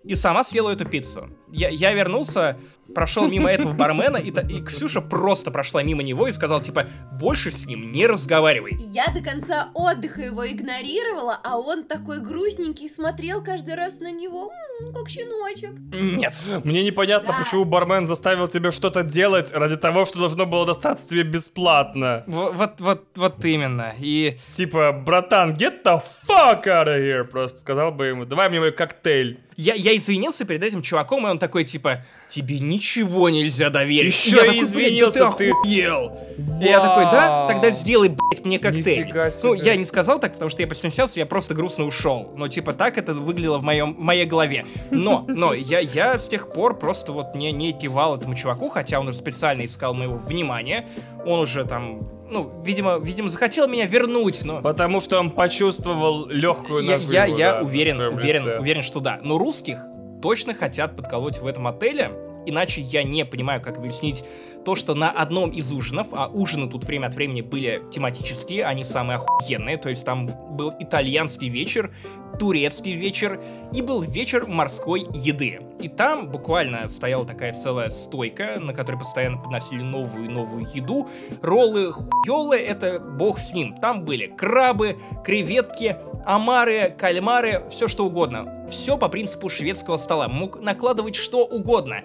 и 0.09 0.17
сама 0.17 0.43
съела 0.45 0.71
эту 0.71 0.85
пиццу. 0.85 1.29
Я, 1.51 1.69
я 1.69 1.93
вернулся, 1.93 2.59
прошел 2.95 3.29
мимо 3.29 3.51
этого 3.51 3.73
бармена, 3.75 4.17
и, 4.17 4.31
и 4.31 4.63
Ксюша 4.63 5.01
просто 5.01 5.51
прошла 5.51 5.83
мимо 5.83 6.03
него 6.03 6.27
и 6.29 6.33
сказала, 6.33 6.63
типа, 6.63 6.87
больше 7.13 7.51
с 7.51 7.67
ним 7.67 7.93
не 7.93 8.07
разговаривай. 8.07 8.77
Я 8.81 9.07
до 9.15 9.21
конца 9.23 9.69
отдыха 9.75 10.23
его 10.23 10.47
игнорировала, 10.47 11.39
а 11.43 11.59
он 11.59 11.85
такой 11.85 12.21
грустненький 12.21 12.89
смотрел 12.89 13.43
каждый 13.43 13.75
раз 13.75 14.01
на 14.01 14.11
него, 14.13 14.51
м, 14.83 14.93
как 14.95 15.09
щеночек. 15.09 15.71
Нет. 15.93 16.33
Мне 16.65 16.83
непонятно, 16.85 17.35
Да. 17.37 17.43
почему 17.45 17.65
бармен 17.65 18.07
заставил 18.07 18.49
тебя 18.49 18.71
что-то 18.71 19.03
делать 19.03 19.53
ради 19.53 19.77
того, 19.77 20.05
что 20.05 20.19
должно 20.19 20.47
было 20.47 20.67
достаться 20.67 21.09
тебе 21.09 21.23
бесплатно. 21.23 22.25
Во- 22.27 22.51
Вот, 22.53 22.81
вот, 22.81 23.07
вот 23.17 23.45
именно. 23.45 23.95
И 24.01 24.39
Типа, 24.53 24.93
братан, 24.93 25.55
get 25.55 25.83
the 25.85 26.01
fuck 26.29 26.65
out 26.67 26.87
of 26.87 26.99
here, 26.99 27.25
просто 27.25 27.61
сказал 27.61 27.93
бы 27.93 28.07
ему, 28.07 28.25
давай 28.25 28.49
мне 28.49 28.61
мой 28.61 28.73
коктейль. 28.73 29.41
Я, 29.59 29.75
я 29.75 29.97
извинился 29.97 30.45
перед 30.45 30.63
этим 30.63 30.83
чуваком, 30.83 31.27
и 31.27 31.31
он 31.31 31.39
такой, 31.41 31.65
типа, 31.65 32.05
тебе 32.29 32.61
ничего 32.61 33.29
нельзя 33.29 33.71
доверить. 33.71 34.15
Ещё 34.15 34.45
я 34.45 34.53
и 34.53 34.61
такой, 34.61 34.61
«Блядь, 34.61 34.69
извинился 34.69 35.19
да 35.19 35.33
ты». 35.33 35.51
охуел. 35.51 36.19
И 36.61 36.65
я 36.65 36.79
такой, 36.79 37.05
да, 37.05 37.49
тогда 37.49 37.71
сделай, 37.73 38.09
блядь, 38.09 38.45
мне 38.45 38.61
коктейль. 38.61 39.07
Нифига 39.07 39.25
Ну, 39.43 39.57
себе. 39.57 39.65
я 39.67 39.75
не 39.75 39.85
сказал 39.85 40.21
так, 40.21 40.35
потому 40.35 40.49
что 40.49 40.63
я 40.63 40.69
постеснялся, 40.69 41.19
я 41.19 41.27
просто 41.27 41.55
грустно 41.55 41.85
ушел. 41.85 42.33
Но, 42.37 42.47
типа, 42.47 42.73
так 42.73 42.97
это 42.99 43.15
выглядело 43.15 43.59
в, 43.59 43.65
моем, 43.65 43.95
в 43.95 43.99
моей 43.99 44.27
голове. 44.27 44.65
Но, 44.93 45.25
но, 45.27 45.53
я, 45.53 45.81
я 45.81 46.17
с 46.17 46.29
тех 46.29 46.53
пор 46.53 46.79
просто 46.79 47.11
вот 47.13 47.35
не, 47.35 47.51
не 47.51 47.73
кивал 47.73 48.17
этому 48.17 48.37
чуваку, 48.37 48.69
хотя 48.69 49.01
он 49.01 49.09
уже 49.09 49.17
специально 49.19 49.65
искал 49.65 49.93
моего 49.93 50.17
внимания. 50.19 50.89
Он 51.29 51.41
уже 51.41 51.65
там, 51.65 52.09
ну, 52.31 52.51
видимо, 52.65 52.97
видимо, 52.99 53.29
захотел 53.29 53.69
меня 53.69 53.85
вернуть, 53.85 54.45
но... 54.45 54.63
Потому 54.63 54.99
что 55.01 55.19
он 55.19 55.31
почувствовал 55.31 56.27
легкую 56.29 56.83
Я, 56.85 56.93
наживу. 56.93 57.13
я, 57.13 57.27
я 57.27 57.53
да, 57.53 57.61
уверен, 57.63 58.01
уверен, 58.01 58.41
лице. 58.41 58.59
уверен, 58.59 58.83
что 58.83 59.01
да. 59.01 59.21
Но 59.23 59.37
русских 59.37 59.79
точно 60.23 60.55
хотят 60.55 60.97
подколоть 60.97 61.39
в 61.39 61.47
этом 61.47 61.67
отеле. 61.67 62.13
Иначе 62.47 62.81
я 62.81 63.03
не 63.03 63.27
понимаю, 63.27 63.61
как 63.61 63.77
объяснить 63.77 64.25
то, 64.69 64.77
что 64.77 64.93
на 64.93 65.11
одном 65.11 65.49
из 65.49 65.73
ужинов, 65.73 66.09
а 66.13 66.27
ужины 66.27 66.69
тут 66.69 66.85
время 66.85 67.07
от 67.07 67.15
времени 67.15 67.41
были 67.41 67.83
тематические, 67.91 68.67
они 68.67 68.85
самые 68.85 69.17
охуенные, 69.17 69.79
то 69.79 69.89
есть 69.89 70.05
там 70.05 70.27
был 70.27 70.75
итальянский 70.79 71.49
вечер, 71.49 71.91
турецкий 72.39 72.93
вечер 72.93 73.41
и 73.73 73.81
был 73.81 74.03
вечер 74.03 74.47
морской 74.47 75.07
еды. 75.15 75.61
И 75.81 75.89
там 75.89 76.29
буквально 76.29 76.87
стояла 76.89 77.25
такая 77.25 77.55
целая 77.55 77.89
стойка, 77.89 78.61
на 78.61 78.75
которой 78.75 78.97
постоянно 78.97 79.39
подносили 79.39 79.81
новую 79.81 80.27
и 80.27 80.29
новую 80.29 80.67
еду. 80.75 81.09
Роллы, 81.41 81.91
хуёлы, 81.91 82.57
это 82.57 83.01
бог 83.01 83.39
с 83.39 83.55
ним. 83.55 83.75
Там 83.81 84.05
были 84.05 84.27
крабы, 84.27 84.99
креветки, 85.25 85.97
омары, 86.27 86.95
кальмары, 86.99 87.65
все 87.71 87.89
что 87.89 88.05
угодно. 88.05 88.67
Все 88.69 88.99
по 88.99 89.09
принципу 89.09 89.49
шведского 89.49 89.97
стола. 89.97 90.29
Мог 90.29 90.61
накладывать 90.61 91.15
что 91.15 91.47
угодно. 91.47 92.03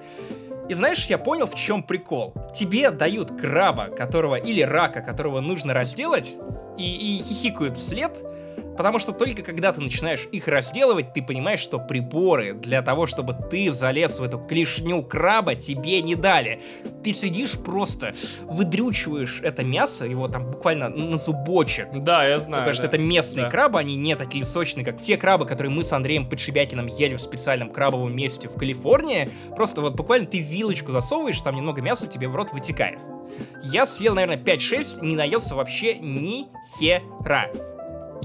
И 0.69 0.73
знаешь, 0.73 1.05
я 1.07 1.17
понял, 1.17 1.45
в 1.45 1.55
чем 1.55 1.83
прикол. 1.83 2.33
Тебе 2.53 2.89
дают 2.91 3.31
краба, 3.39 3.87
которого 3.87 4.35
или 4.35 4.61
рака, 4.61 5.01
которого 5.01 5.41
нужно 5.41 5.73
разделать, 5.73 6.35
и, 6.77 7.17
и 7.17 7.21
хихикают 7.21 7.77
вслед, 7.77 8.23
потому 8.77 8.99
что 8.99 9.11
только 9.11 9.41
когда 9.43 9.71
ты 9.71 9.81
начинаешь 9.81 10.27
их 10.31 10.47
разделывать, 10.47 11.13
ты 11.13 11.21
понимаешь, 11.21 11.59
что 11.59 11.79
приборы 11.79 12.53
для 12.53 12.81
того, 12.81 13.07
чтобы 13.07 13.33
ты 13.49 13.71
залез 13.71 14.19
в 14.19 14.23
эту 14.23 14.39
клешню 14.39 15.03
краба, 15.03 15.55
тебе 15.55 16.01
не 16.01 16.15
дали. 16.15 16.61
Ты 17.03 17.13
сидишь 17.13 17.51
просто, 17.53 18.13
выдрючиваешь 18.43 19.41
это 19.41 19.63
мясо, 19.63 20.05
его 20.05 20.27
там 20.27 20.51
буквально 20.51 20.89
на 20.89 21.17
зубочек, 21.17 21.87
Да, 21.93 22.25
я 22.27 22.37
знаю. 22.39 22.63
Потому 22.63 22.73
что 22.73 22.83
да. 22.83 22.87
это 22.89 22.97
местные 22.97 23.45
Да. 23.45 23.49
крабы, 23.51 23.79
они 23.79 23.95
не 23.95 24.15
такие 24.15 24.45
сочные, 24.45 24.85
как 24.85 24.97
те 25.01 25.17
крабы, 25.17 25.45
которые 25.45 25.71
мы 25.71 25.83
с 25.83 25.91
Андреем 25.93 26.27
Подшибякиным 26.29 26.87
ели 26.87 27.15
в 27.15 27.21
специальном 27.21 27.71
крабовом 27.71 28.15
месте 28.15 28.47
в 28.47 28.53
Калифорнии. 28.57 29.29
Просто 29.55 29.81
вот 29.81 29.95
буквально 29.95 30.25
ты 30.27 30.39
вилочку 30.39 30.91
засовываешь, 30.91 31.41
там 31.41 31.55
немного 31.55 31.81
мяса 31.81 32.07
тебе 32.07 32.27
в 32.27 32.35
рот 32.35 32.51
вытекает. 32.51 32.99
Я 33.63 33.85
съел, 33.85 34.13
наверное, 34.13 34.37
5-6, 34.37 35.03
не 35.03 35.15
наелся 35.15 35.55
вообще 35.55 35.95
ни 35.97 36.47
хера. 36.77 37.47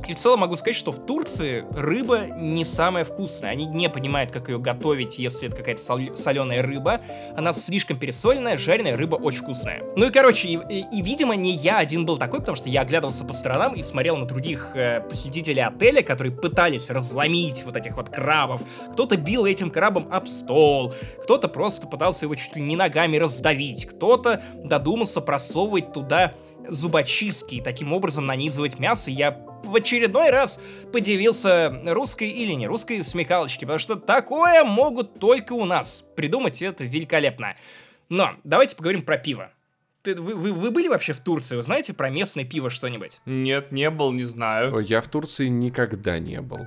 И 0.08 0.14
в 0.14 0.16
целом 0.16 0.40
могу 0.40 0.56
сказать, 0.56 0.74
что 0.74 0.90
в 0.90 1.04
Турции 1.04 1.66
рыба 1.70 2.28
не 2.28 2.64
самая 2.64 3.04
вкусная. 3.04 3.50
Они 3.50 3.66
не 3.66 3.90
понимают, 3.90 4.30
как 4.32 4.48
ее 4.48 4.58
готовить, 4.58 5.18
если 5.18 5.48
это 5.48 5.56
какая-то 5.58 5.82
соленая 6.16 6.62
рыба. 6.62 7.02
Она 7.36 7.52
слишком 7.52 7.98
пересоленная, 7.98 8.56
жареная 8.56 8.96
рыба 8.96 9.16
очень 9.16 9.40
вкусная. 9.40 9.82
Ну 9.96 10.06
и 10.06 10.10
короче, 10.10 10.48
и, 10.48 10.54
и- 10.56 10.86
и, 10.98 11.02
видимо, 11.02 11.36
не 11.36 11.52
я 11.52 11.76
один 11.76 12.06
был 12.06 12.16
такой, 12.16 12.40
потому 12.40 12.56
что 12.56 12.70
я 12.70 12.80
оглядывался 12.80 13.26
по 13.26 13.34
сторонам 13.34 13.74
и 13.74 13.82
смотрел 13.82 14.16
на 14.16 14.24
других 14.24 14.70
э, 14.74 15.02
посетителей 15.02 15.60
отеля, 15.60 16.02
которые 16.02 16.32
пытались 16.34 16.88
разломить 16.88 17.64
вот 17.66 17.76
этих 17.76 17.96
вот 17.98 18.08
крабов. 18.08 18.62
Кто-то 18.92 19.18
бил 19.18 19.44
этим 19.44 19.70
крабом 19.70 20.08
об 20.10 20.26
стол, 20.26 20.94
кто-то 21.22 21.48
просто 21.48 21.86
пытался 21.86 22.24
его 22.24 22.34
чуть 22.34 22.56
ли 22.56 22.62
не 22.62 22.76
ногами 22.76 23.18
раздавить, 23.18 23.84
кто-то 23.84 24.40
додумался 24.64 25.20
просовывать 25.20 25.92
туда 25.92 26.32
зубочистки 26.66 27.56
и 27.56 27.60
таким 27.60 27.92
образом 27.92 28.26
нанизывать 28.26 28.78
мясо. 28.78 29.10
Я 29.10 29.30
в 29.64 29.74
очередной 29.74 30.30
раз 30.30 30.60
подивился 30.92 31.70
русской 31.86 32.28
или 32.28 32.52
не 32.52 32.66
русской 32.66 33.02
смекалочке, 33.02 33.60
потому 33.66 33.78
что 33.78 33.96
такое 33.96 34.64
могут 34.64 35.18
только 35.18 35.52
у 35.52 35.64
нас. 35.64 36.04
Придумать 36.16 36.62
это 36.62 36.84
великолепно. 36.84 37.56
Но 38.08 38.32
давайте 38.44 38.76
поговорим 38.76 39.02
про 39.02 39.18
пиво. 39.18 39.52
ты- 40.02 40.14
вы, 40.14 40.34
вы, 40.34 40.52
вы 40.52 40.70
были 40.70 40.88
вообще 40.88 41.12
в 41.12 41.20
Турции? 41.20 41.56
Вы 41.56 41.62
знаете 41.62 41.92
про 41.92 42.08
местное 42.08 42.44
пиво 42.44 42.70
что-нибудь? 42.70 43.20
Нет, 43.26 43.72
не 43.72 43.90
был, 43.90 44.12
не 44.12 44.22
знаю. 44.24 44.78
Я 44.80 45.00
в 45.02 45.08
Турции 45.08 45.48
никогда 45.48 46.18
не 46.18 46.40
был. 46.40 46.60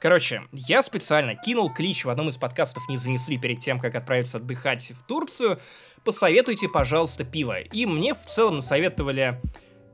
Короче, 0.00 0.42
я 0.52 0.82
специально 0.82 1.34
кинул 1.34 1.72
клич 1.72 2.04
в 2.04 2.10
одном 2.10 2.28
из 2.28 2.36
подкастов 2.36 2.86
«Не 2.90 2.98
занесли» 2.98 3.38
перед 3.38 3.60
тем, 3.60 3.80
как 3.80 3.94
отправиться 3.94 4.36
отдыхать 4.36 4.92
в 4.92 5.02
Турцию. 5.06 5.58
Посоветуйте, 6.04 6.68
пожалуйста, 6.68 7.24
пиво. 7.24 7.58
И 7.58 7.86
мне 7.86 8.12
в 8.12 8.20
целом 8.20 8.56
насоветовали 8.56 9.40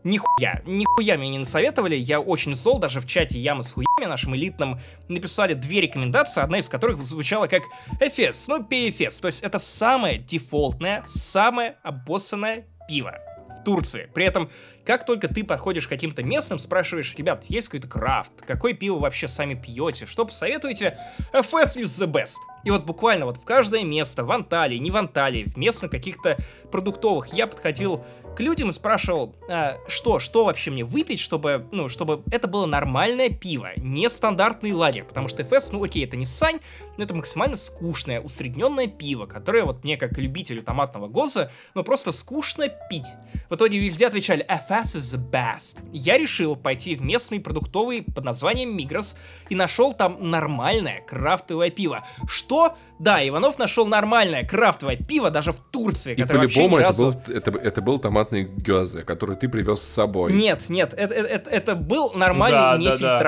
Нихуя, 0.02 0.62
нихуя 0.64 1.18
мне 1.18 1.28
не 1.28 1.38
насоветовали, 1.38 1.94
я 1.94 2.20
очень 2.20 2.54
зол, 2.54 2.78
даже 2.78 3.00
в 3.00 3.06
чате 3.06 3.38
Ямы 3.38 3.62
с 3.62 3.72
хуями 3.72 4.06
нашим 4.06 4.34
элитным 4.34 4.80
написали 5.08 5.52
две 5.52 5.82
рекомендации, 5.82 6.42
одна 6.42 6.58
из 6.58 6.70
которых 6.70 7.04
звучала 7.04 7.48
как 7.48 7.64
Эфес, 8.00 8.48
ну 8.48 8.64
пей 8.64 8.88
Эфес, 8.88 9.20
то 9.20 9.26
есть 9.26 9.42
это 9.42 9.58
самое 9.58 10.18
дефолтное, 10.18 11.04
самое 11.06 11.76
обоссанное 11.82 12.66
пиво 12.88 13.18
в 13.50 13.62
Турции. 13.62 14.08
При 14.14 14.24
этом, 14.24 14.50
как 14.86 15.04
только 15.04 15.28
ты 15.28 15.44
подходишь 15.44 15.86
к 15.86 15.90
каким-то 15.90 16.22
местным, 16.22 16.58
спрашиваешь, 16.58 17.14
ребят, 17.16 17.44
есть 17.48 17.68
какой-то 17.68 17.88
крафт, 17.88 18.32
какое 18.46 18.72
пиво 18.72 18.98
вообще 18.98 19.28
сами 19.28 19.54
пьете, 19.54 20.06
что 20.06 20.24
посоветуете, 20.24 20.98
FS 21.32 21.76
is 21.76 21.84
the 21.84 22.06
best. 22.06 22.36
И 22.64 22.70
вот 22.70 22.84
буквально 22.84 23.26
вот 23.26 23.36
в 23.36 23.44
каждое 23.44 23.84
место, 23.84 24.24
в 24.24 24.30
Анталии, 24.30 24.76
не 24.76 24.90
в 24.90 24.96
Анталии, 24.96 25.44
в 25.44 25.56
местных 25.56 25.90
каких-то 25.90 26.36
продуктовых, 26.70 27.32
я 27.32 27.46
подходил 27.46 28.04
к 28.36 28.40
людям 28.40 28.70
и 28.70 28.72
спрашивал, 28.72 29.34
а, 29.48 29.78
что, 29.88 30.18
что 30.18 30.44
вообще 30.44 30.70
мне 30.70 30.84
выпить, 30.84 31.20
чтобы, 31.20 31.66
ну, 31.72 31.88
чтобы 31.88 32.22
это 32.30 32.48
было 32.48 32.66
нормальное 32.66 33.30
пиво, 33.30 33.70
не 33.76 34.08
стандартный 34.08 34.72
лагерь, 34.72 35.04
потому 35.04 35.28
что 35.28 35.42
FS, 35.42 35.68
ну 35.72 35.82
окей, 35.82 36.04
это 36.04 36.16
не 36.16 36.26
сань, 36.26 36.60
но 36.96 37.04
это 37.04 37.14
максимально 37.14 37.56
скучное, 37.56 38.20
усредненное 38.20 38.86
пиво, 38.86 39.26
которое 39.26 39.64
вот 39.64 39.84
мне, 39.84 39.96
как 39.96 40.18
любителю 40.18 40.62
томатного 40.62 41.08
гоза, 41.08 41.50
ну 41.74 41.82
просто 41.84 42.12
скучно 42.12 42.68
пить. 42.68 43.08
В 43.48 43.54
итоге 43.54 43.78
везде 43.78 44.06
отвечали 44.06 44.46
FS 44.46 44.96
is 44.96 45.16
the 45.16 45.30
best. 45.30 45.84
Я 45.92 46.18
решил 46.18 46.56
пойти 46.56 46.94
в 46.94 47.02
местный 47.02 47.40
продуктовый 47.40 48.02
под 48.02 48.24
названием 48.24 48.76
Мигрос 48.76 49.16
и 49.48 49.54
нашел 49.54 49.94
там 49.94 50.30
нормальное 50.30 51.02
крафтовое 51.02 51.70
пиво. 51.70 52.06
Что? 52.28 52.76
Да, 52.98 53.26
Иванов 53.26 53.58
нашел 53.58 53.86
нормальное 53.86 54.44
крафтовое 54.46 54.96
пиво 54.96 55.30
даже 55.30 55.52
в 55.52 55.60
Турции, 55.60 56.14
И 56.14 56.22
которое 56.22 56.42
вообще 56.42 56.64
ни 56.64 56.68
по-любому 56.68 56.76
это 56.78 56.86
разу... 56.86 57.10
был, 57.10 57.34
это, 57.34 57.50
это 57.58 57.82
был 57.82 57.98
томатный 57.98 58.44
гёзе, 58.44 59.02
который 59.02 59.36
ты 59.36 59.48
привез 59.48 59.80
с 59.80 59.88
собой. 59.88 60.32
Нет, 60.32 60.68
нет, 60.68 60.94
это, 60.94 61.14
это, 61.14 61.50
это- 61.50 61.74
был 61.74 62.12
нормальный 62.12 62.58
Да, 62.58 62.76
не 62.78 62.84
да, 62.84 62.96
да. 62.98 63.18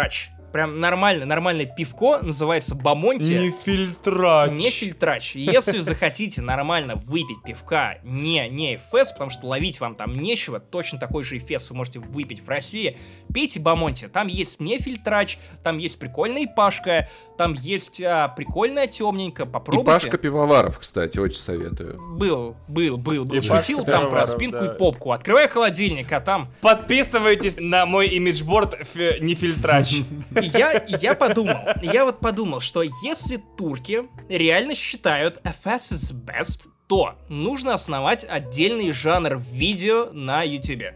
Прям 0.53 0.81
нормальное, 0.81 1.27
нормальное 1.27 1.67
пивко, 1.67 2.19
называется 2.21 2.75
Бамонти. 2.75 3.33
Не 3.33 3.51
фильтрач. 3.51 4.53
Не 4.53 4.71
фильтрач. 4.71 5.35
Если 5.35 5.79
захотите 5.79 6.43
нормально 6.43 6.97
выпить 6.97 7.43
пивка, 7.43 7.99
не, 8.03 8.49
не 8.49 8.77
эфес, 8.77 9.13
потому 9.13 9.31
что 9.31 9.47
ловить 9.47 9.81
вам 9.81 9.95
там 9.95 10.19
нечего, 10.19 10.61
точно 10.61 10.99
такой 10.99 11.25
же 11.25 11.39
эфес 11.39 11.71
вы 11.71 11.77
можете 11.77 12.01
выпить 12.01 12.45
в 12.45 12.49
России, 12.49 12.99
пейте 13.33 13.61
Бамонти. 13.61 14.09
Там 14.09 14.27
есть 14.27 14.61
не 14.61 14.79
фильтрач, 14.79 15.39
там 15.63 15.79
есть 15.79 15.99
прикольная 15.99 16.47
пашка, 16.47 17.09
там 17.39 17.55
есть 17.55 18.03
а, 18.03 18.29
прикольная 18.29 18.87
темненько, 18.87 19.45
И 19.45 19.47
попробуйте. 19.47 19.91
Пашка 19.91 20.19
Пивоваров, 20.19 20.79
кстати, 20.79 21.19
очень 21.19 21.41
советую. 21.41 21.99
Был, 22.17 22.57
был, 22.69 22.99
был, 22.99 23.25
был. 23.25 23.37
И 23.37 23.41
Пашка 23.41 23.63
Шутил 23.63 23.85
там 23.85 24.11
про 24.11 24.27
спинку 24.27 24.59
да. 24.59 24.67
и 24.67 24.79
попку. 24.79 25.13
Открывай 25.13 25.49
холодильник, 25.49 26.13
а 26.13 26.21
там 26.21 26.53
Подписывайтесь 26.61 27.57
на 27.59 27.87
мой 27.87 28.09
имиджборд 28.09 28.77
не 29.21 29.35
фильтрач. 29.35 30.03
Я, 30.43 30.85
я 30.87 31.15
подумал, 31.15 31.57
я 31.83 32.05
вот 32.05 32.21
подумал, 32.21 32.61
что 32.61 32.83
если 33.03 33.43
турки 33.57 34.05
реально 34.29 34.75
считают 34.75 35.41
FS 35.45 35.93
is 35.93 36.13
best, 36.13 36.69
то 36.89 37.15
нужно 37.29 37.75
основать 37.75 38.25
отдельный 38.29 38.93
жанр 38.93 39.41
видео 39.51 40.11
на 40.13 40.43
YouTube. 40.43 40.95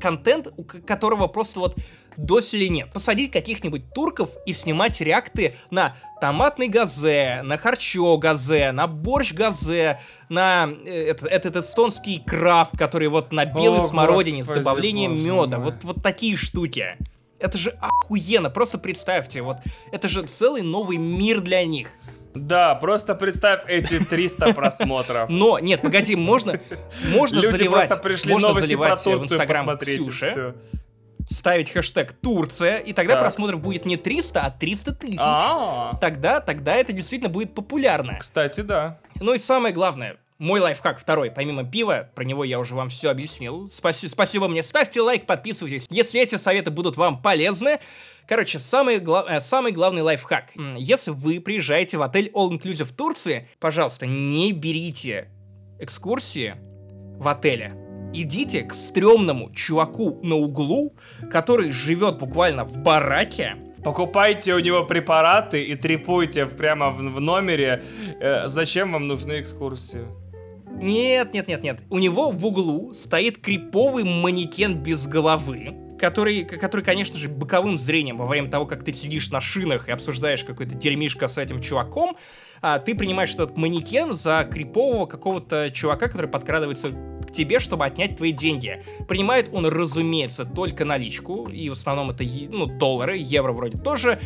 Контент, 0.00 0.48
у 0.56 0.64
которого 0.64 1.26
просто 1.26 1.60
вот 1.60 1.76
доселе 2.18 2.68
нет. 2.68 2.90
Посадить 2.92 3.30
каких-нибудь 3.30 3.92
турков 3.94 4.30
и 4.44 4.52
снимать 4.52 5.00
реакты 5.00 5.54
на 5.70 5.96
томатный 6.20 6.68
газе, 6.68 7.42
на 7.44 7.56
харчо 7.56 8.16
газе, 8.18 8.72
на 8.72 8.86
борщ 8.86 9.32
газе, 9.32 10.00
на 10.28 10.68
э, 10.84 11.10
этот, 11.10 11.30
этот 11.30 11.56
эстонский 11.56 12.18
крафт, 12.18 12.76
который 12.76 13.08
вот 13.08 13.32
на 13.32 13.44
белой 13.44 13.78
О, 13.78 13.82
смородине 13.82 14.42
с 14.42 14.46
господи, 14.46 14.60
добавлением 14.60 15.12
боже 15.12 15.46
меда. 15.46 15.58
мой. 15.58 15.66
Вот, 15.66 15.84
вот 15.84 16.02
такие 16.02 16.36
штуки. 16.36 16.96
Это 17.38 17.56
же 17.58 17.70
охуенно, 17.80 18.50
просто 18.50 18.78
представьте, 18.78 19.42
вот 19.42 19.58
это 19.92 20.08
же 20.08 20.22
целый 20.24 20.62
новый 20.62 20.96
мир 20.96 21.40
для 21.40 21.64
них. 21.64 21.88
Да, 22.34 22.74
просто 22.74 23.14
представь 23.14 23.62
эти 23.66 23.98
300 24.04 24.52
просмотров. 24.54 25.30
Но, 25.30 25.58
нет, 25.58 25.82
погоди, 25.82 26.14
можно, 26.16 26.60
можно 27.08 27.36
Люди 27.36 27.46
заливать, 27.46 27.88
просто 27.88 28.02
пришли 28.02 28.32
можно 28.32 28.48
новости 28.48 28.62
про 28.62 28.66
заливать 28.66 29.00
в 29.00 29.04
Турцию 29.04 29.24
Инстаграм 29.24 29.66
посмотреть. 29.66 29.98
и 29.98 30.02
Ксюши, 30.02 30.30
всё. 30.30 30.54
ставить 31.30 31.70
хэштег 31.70 32.12
Турция, 32.12 32.78
и 32.78 32.92
тогда 32.92 33.14
Так. 33.14 33.22
просмотров 33.22 33.60
будет 33.60 33.86
не 33.86 33.96
300, 33.96 34.40
а 34.42 34.50
300 34.50 34.94
тысяч. 34.94 35.18
А, 35.20 35.96
Тогда, 36.00 36.40
тогда 36.40 36.74
это 36.76 36.92
действительно 36.92 37.30
будет 37.30 37.54
популярно. 37.54 38.18
кстати, 38.18 38.60
да. 38.60 38.98
Ну 39.20 39.34
и 39.34 39.38
самое 39.38 39.74
главное, 39.74 40.16
мой 40.38 40.60
лайфхак 40.60 41.00
второй, 41.00 41.30
помимо 41.30 41.64
пива, 41.64 42.08
про 42.14 42.24
него 42.24 42.44
я 42.44 42.58
уже 42.60 42.74
вам 42.74 42.88
все 42.88 43.10
объяснил. 43.10 43.68
Спаси- 43.68 44.08
спасибо 44.08 44.46
мне, 44.48 44.62
ставьте 44.62 45.00
лайк, 45.00 45.26
подписывайтесь, 45.26 45.86
если 45.90 46.20
эти 46.20 46.36
советы 46.36 46.70
будут 46.70 46.96
вам 46.96 47.20
полезны. 47.20 47.78
Короче, 48.26 48.58
самый, 48.58 48.98
гла- 48.98 49.26
э, 49.28 49.40
самый 49.40 49.72
главный 49.72 50.02
лайфхак. 50.02 50.52
Если 50.76 51.10
вы 51.10 51.40
приезжаете 51.40 51.96
в 51.96 52.02
отель 52.02 52.30
All 52.34 52.50
Inclusive 52.50 52.84
в 52.84 52.92
Турции, 52.92 53.48
пожалуйста, 53.58 54.06
не 54.06 54.52
берите 54.52 55.28
экскурсии 55.80 56.54
в 57.18 57.26
отеле. 57.26 57.74
Идите 58.14 58.62
к 58.62 58.74
стрёмному 58.74 59.50
чуваку 59.52 60.20
на 60.22 60.36
углу, 60.36 60.94
который 61.30 61.70
живет 61.70 62.18
буквально 62.18 62.64
в 62.64 62.78
бараке, 62.78 63.56
Покупайте 63.84 64.54
у 64.54 64.58
него 64.58 64.84
препараты 64.84 65.62
и 65.64 65.76
трепуйте 65.76 66.46
прямо 66.46 66.90
в, 66.90 66.98
в 66.98 67.20
номере. 67.20 67.82
Э, 68.20 68.48
зачем 68.48 68.90
вам 68.90 69.06
нужны 69.06 69.40
экскурсии? 69.40 70.00
Нет, 70.80 71.34
нет, 71.34 71.48
нет, 71.48 71.62
нет. 71.62 71.80
У 71.90 71.98
него 71.98 72.30
в 72.30 72.46
углу 72.46 72.94
стоит 72.94 73.38
криповый 73.38 74.04
манекен 74.04 74.82
без 74.82 75.06
головы, 75.06 75.74
который, 75.98 76.44
который, 76.44 76.84
конечно 76.84 77.18
же, 77.18 77.28
боковым 77.28 77.76
зрением 77.78 78.18
во 78.18 78.26
время 78.26 78.50
того, 78.50 78.66
как 78.66 78.84
ты 78.84 78.92
сидишь 78.92 79.30
на 79.30 79.40
шинах 79.40 79.88
и 79.88 79.92
обсуждаешь 79.92 80.44
какой-то 80.44 80.74
дерьмишко 80.74 81.28
с 81.28 81.38
этим 81.38 81.60
чуваком, 81.60 82.16
а, 82.60 82.78
ты 82.78 82.94
принимаешь 82.94 83.34
этот 83.34 83.56
манекен 83.56 84.14
за 84.14 84.48
крипового 84.50 85.06
какого-то 85.06 85.70
чувака, 85.70 86.08
который 86.08 86.30
подкрадывается 86.30 86.90
к 86.90 87.32
тебе, 87.32 87.58
чтобы 87.58 87.84
отнять 87.84 88.16
твои 88.16 88.32
деньги. 88.32 88.82
Принимает 89.06 89.50
он, 89.52 89.66
разумеется, 89.66 90.44
только 90.44 90.84
наличку, 90.84 91.48
и 91.48 91.68
в 91.68 91.72
основном 91.72 92.10
это 92.10 92.24
ну, 92.24 92.66
доллары, 92.66 93.16
евро 93.18 93.52
вроде 93.52 93.78
тоже, 93.78 94.20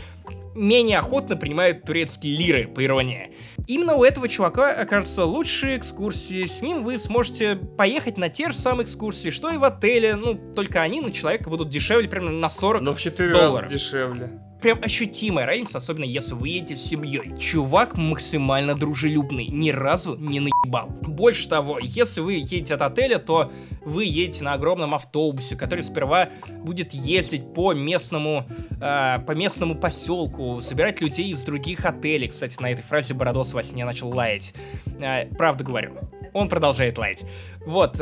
менее 0.55 0.99
охотно 0.99 1.37
принимают 1.37 1.85
турецкие 1.85 2.37
лиры, 2.37 2.69
по 2.69 2.85
иронии. 2.85 3.33
Именно 3.67 3.95
у 3.95 4.05
этого 4.05 4.29
чувака 4.29 4.73
окажется 4.73 5.25
лучшие 5.25 5.77
экскурсии. 5.77 6.45
С 6.45 6.63
ним 6.63 6.83
вы 6.83 6.99
сможете 6.99 7.57
поехать 7.57 8.19
на 8.19 8.29
те 8.29 8.49
же 8.49 8.55
самые 8.55 8.85
экскурсии, 8.85 9.31
что 9.31 9.51
и 9.51 9.57
в 9.57 9.65
отеле. 9.65 10.17
Ну, 10.17 10.35
только 10.55 10.81
они 10.83 11.01
на 11.01 11.13
человека 11.13 11.49
будут 11.49 11.69
дешевле 11.69 12.09
примерно 12.09 12.39
на 12.39 12.49
40 12.49 12.83
Но 12.83 12.93
в 12.95 13.01
4 13.01 13.33
долларов. 13.33 13.63
раза 13.63 13.75
дешевле. 13.75 14.31
Прям 14.63 14.79
ощутимая 14.81 15.45
разница, 15.45 15.79
особенно 15.79 16.05
если 16.05 16.35
вы 16.35 16.51
едете 16.51 16.77
с 16.77 16.85
семьей. 16.85 17.37
Чувак 17.37 17.97
максимально 17.97 18.75
дружелюбный, 18.77 19.49
ни 19.49 19.71
разу 19.71 20.17
не 20.17 20.39
наебал. 20.39 20.89
Больше 21.03 21.49
того, 21.49 21.81
если 21.83 22.21
вы 22.21 22.35
едете 22.35 22.75
от 22.75 22.83
отеля, 22.83 23.19
то 23.19 23.51
вы 23.85 24.05
едете 24.05 24.45
на 24.45 24.53
огромном 24.53 24.95
автобусе, 24.95 25.57
который 25.57 25.83
сперва 25.83 26.29
будет 26.61 26.95
ездить 26.95 27.53
по 27.53 27.75
местному, 27.75 28.47
э, 28.81 29.19
по 29.27 29.33
местному 29.33 29.75
поселку, 29.75 30.61
собирать 30.61 31.01
людей 31.01 31.31
из 31.31 31.43
других 31.43 31.85
отелей. 31.85 32.29
Кстати, 32.29 32.63
на 32.63 32.71
этой 32.71 32.83
фразе 32.83 33.15
Бородос 33.15 33.55
во 33.55 33.65
сне 33.65 33.85
начал 33.85 34.11
лаять. 34.11 34.55
Э, 35.01 35.27
правду 35.27 35.65
говорю. 35.65 35.95
Он 36.35 36.49
продолжает 36.49 36.97
лаять. 36.97 37.25
Вот, 37.67 37.99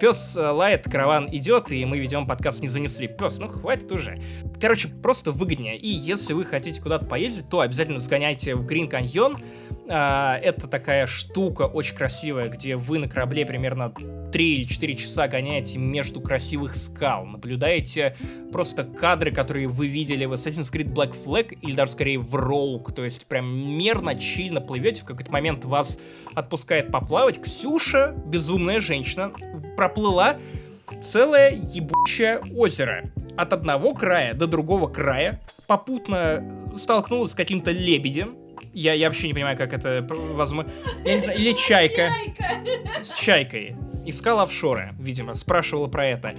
пес 0.00 0.36
лает, 0.36 0.88
караван 0.90 1.28
идет, 1.30 1.70
и 1.70 1.84
мы 1.84 2.00
ведем 2.00 2.26
подкаст 2.26 2.62
«Не 2.62 2.68
занесли». 2.68 3.06
Пес, 3.06 3.38
ну 3.38 3.46
хватит 3.46 3.92
уже. 3.92 4.20
Короче, 4.60 4.88
просто 4.88 5.30
выгоднее. 5.30 5.78
И 5.78 5.88
если 5.90 6.32
вы 6.32 6.44
хотите 6.44 6.80
куда-то 6.80 7.06
поездить, 7.06 7.48
то 7.48 7.60
обязательно 7.60 8.00
сгоняйте 8.00 8.54
в 8.54 8.64
Грин 8.64 8.88
Каньон. 8.88 9.38
А, 9.88 10.38
Это 10.38 10.68
такая 10.68 11.06
штука 11.06 11.62
очень 11.62 11.96
красивая, 11.96 12.48
где 12.48 12.76
вы 12.76 12.98
на 12.98 13.08
корабле 13.08 13.44
примерно 13.44 13.92
3 14.32 14.54
или 14.54 14.64
4 14.64 14.96
часа 14.96 15.26
гоняете 15.26 15.78
между 15.78 16.20
красивых 16.20 16.76
скал. 16.76 17.26
Наблюдаете 17.26 18.14
просто 18.52 18.84
кадры, 18.84 19.32
которые 19.32 19.66
вы 19.66 19.88
видели 19.88 20.24
в 20.24 20.32
Assassin's 20.32 20.72
Creed 20.72 20.92
Black 20.92 21.14
Flag, 21.24 21.58
или 21.60 21.74
даже 21.74 21.92
скорее 21.92 22.18
в 22.18 22.34
Rogue. 22.36 22.92
То 22.92 23.04
есть 23.04 23.26
прям 23.26 23.46
мерно, 23.46 24.14
чильно 24.14 24.60
плывете. 24.60 25.02
В 25.02 25.06
какой-то 25.06 25.32
момент 25.32 25.64
вас 25.64 25.98
отпускает 26.34 26.92
поплавать. 26.92 27.40
Ксюша, 27.40 28.14
безумная 28.26 28.80
женщина, 28.80 29.32
проплыла 29.76 30.38
целое 31.02 31.50
ебучее 31.50 32.40
озеро. 32.56 33.10
От 33.36 33.52
одного 33.52 33.94
края 33.94 34.34
до 34.34 34.46
другого 34.46 34.88
края 34.88 35.40
попутно 35.66 36.72
столкнулась 36.76 37.32
с 37.32 37.34
каким-то 37.34 37.70
лебедем. 37.70 38.36
Я, 38.72 38.92
я 38.94 39.08
вообще 39.08 39.28
не 39.28 39.34
понимаю, 39.34 39.56
как 39.56 39.72
это 39.72 40.06
возможно. 40.08 40.70
Я 41.04 41.14
не 41.14 41.20
знаю, 41.20 41.38
или 41.38 41.52
чайка. 41.56 42.10
С 43.02 43.12
чайкой. 43.14 43.76
искала 44.06 44.42
офшоры, 44.42 44.90
видимо, 44.98 45.34
спрашивала 45.34 45.88
про 45.88 46.06
это. 46.06 46.34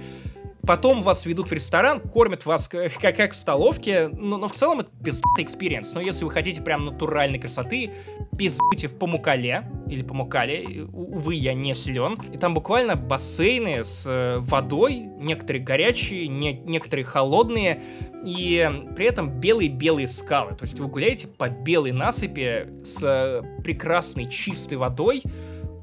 Потом 0.66 1.02
вас 1.02 1.26
ведут 1.26 1.50
в 1.50 1.52
ресторан, 1.52 1.98
кормят 1.98 2.46
вас 2.46 2.68
как, 3.00 3.16
как 3.16 3.32
в 3.32 3.36
столовке, 3.36 4.08
но, 4.08 4.38
но 4.38 4.48
в 4.48 4.52
целом 4.52 4.80
это 4.80 4.90
пиздатый 5.02 5.44
experience. 5.44 5.92
Но 5.92 6.00
если 6.00 6.24
вы 6.24 6.30
хотите 6.30 6.62
прям 6.62 6.84
натуральной 6.84 7.38
красоты, 7.38 7.92
пиздуйте 8.38 8.88
в 8.88 8.96
Памуккале, 8.96 9.64
или 9.88 10.02
Памуккале, 10.02 10.86
увы, 10.92 11.34
я 11.34 11.54
не 11.54 11.74
силен. 11.74 12.18
И 12.32 12.38
там 12.38 12.54
буквально 12.54 12.96
бассейны 12.96 13.84
с 13.84 14.06
э, 14.06 14.38
водой, 14.38 14.94
некоторые 15.18 15.62
горячие, 15.62 16.28
не, 16.28 16.52
некоторые 16.52 17.04
холодные, 17.04 17.82
и 18.24 18.70
при 18.94 19.06
этом 19.06 19.40
белые-белые 19.40 20.06
скалы. 20.06 20.54
То 20.54 20.62
есть 20.62 20.78
вы 20.78 20.86
гуляете 20.86 21.26
по 21.26 21.48
белой 21.48 21.92
насыпи 21.92 22.68
с 22.84 23.02
э, 23.02 23.42
прекрасной 23.62 24.30
чистой 24.30 24.74
водой, 24.74 25.22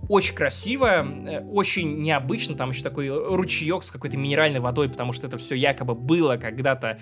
очень 0.09 0.35
красиво, 0.35 1.05
э, 1.05 1.41
очень 1.45 2.01
необычно, 2.01 2.55
там 2.55 2.71
еще 2.71 2.83
такой 2.83 3.09
ручеек 3.09 3.83
с 3.83 3.91
какой-то 3.91 4.17
минеральной 4.17 4.59
водой, 4.59 4.89
потому 4.89 5.13
что 5.13 5.27
это 5.27 5.37
все 5.37 5.55
якобы 5.55 5.93
было 5.93 6.35
когда-то 6.35 6.99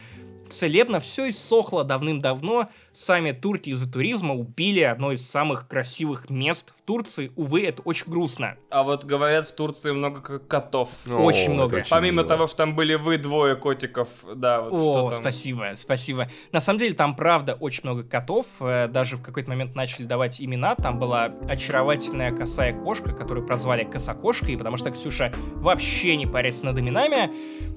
целебно, 0.47 0.99
все 0.99 1.29
иссохло 1.29 1.83
давным-давно. 1.83 2.69
Сами 2.93 3.31
турки 3.31 3.69
из-за 3.69 3.91
туризма 3.91 4.33
убили 4.33 4.81
одно 4.81 5.11
из 5.11 5.27
самых 5.27 5.67
красивых 5.67 6.29
мест 6.29 6.73
в 6.77 6.81
Турции. 6.81 7.31
Увы, 7.35 7.63
это 7.63 7.81
очень 7.83 8.09
грустно. 8.11 8.55
А 8.71 8.83
вот 8.83 9.03
говорят, 9.05 9.47
в 9.47 9.55
Турции 9.55 9.91
много 9.91 10.39
котов. 10.39 10.89
О, 11.07 11.11
Очень 11.17 11.51
много. 11.53 11.75
очень 11.75 11.89
Помимо 11.89 12.17
мило. 12.23 12.27
того, 12.27 12.47
что 12.47 12.57
там 12.57 12.75
были 12.75 12.95
вы 12.95 13.17
двое 13.17 13.55
котиков, 13.55 14.09
да, 14.35 14.61
вот 14.61 14.81
что 14.81 15.05
О, 15.07 15.09
там. 15.11 15.19
спасибо, 15.21 15.73
спасибо. 15.75 16.29
На 16.51 16.59
самом 16.59 16.79
деле 16.79 16.93
там 16.93 17.15
правда 17.15 17.53
очень 17.53 17.81
много 17.83 18.03
котов. 18.03 18.45
Э, 18.61 18.87
Даже 18.87 19.17
в 19.17 19.21
какой-то 19.21 19.49
момент 19.49 19.75
начали 19.75 20.05
давать 20.05 20.41
имена. 20.41 20.75
Там 20.75 20.99
была 20.99 21.25
очаровательная 21.47 22.31
косая 22.31 22.73
кошка, 22.73 23.11
которую 23.13 23.45
прозвали 23.45 23.83
косокошкой, 23.83 24.57
потому 24.57 24.77
что 24.77 24.91
Ксюша 24.91 25.33
вообще 25.55 26.15
не 26.15 26.25
парится 26.25 26.65
над 26.65 26.77
именами. 26.79 27.31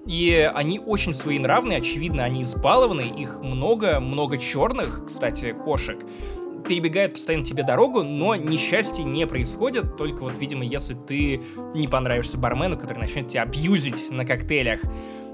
И 0.07 0.51
они 0.55 0.79
очень 0.79 1.13
своенравные, 1.13 1.79
очевидно, 1.79 2.25
они 2.25 2.43
избалованы. 2.61 3.13
Их 3.17 3.41
много, 3.41 4.01
много 4.01 4.37
черных, 4.37 5.07
кстати, 5.07 5.53
кошек 5.53 5.99
перебегают 6.69 7.15
постоянно 7.15 7.43
тебе 7.43 7.63
дорогу, 7.63 8.03
но 8.03 8.37
несчастье 8.37 9.03
не 9.03 9.27
происходит, 9.27 9.97
только 9.97 10.23
вот, 10.23 10.39
видимо, 10.39 10.63
если 10.63 10.93
ты 10.93 11.41
не 11.75 11.89
понравишься 11.89 12.37
бармену, 12.37 12.77
который 12.77 12.99
начнет 12.99 13.29
тебя 13.29 13.43
абьюзить 13.43 14.11
на 14.11 14.27
коктейлях. 14.27 14.81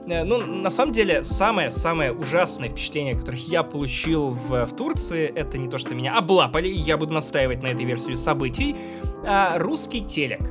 Э, 0.06 0.22
Ну, 0.22 0.38
на 0.38 0.70
самом 0.70 0.92
деле, 0.92 1.24
самое-самое 1.24 2.12
ужасное 2.12 2.68
впечатление, 2.68 3.16
которое 3.16 3.38
я 3.38 3.64
получил 3.64 4.30
в, 4.30 4.66
в 4.66 4.76
Турции, 4.76 5.26
это 5.26 5.58
не 5.58 5.68
то, 5.68 5.78
что 5.78 5.96
меня 5.96 6.14
облапали, 6.14 6.68
я 6.68 6.96
буду 6.96 7.12
настаивать 7.12 7.60
на 7.60 7.66
этой 7.66 7.84
версии 7.84 8.14
событий, 8.14 8.76
а 9.26 9.58
русский 9.58 10.02
телек 10.02 10.42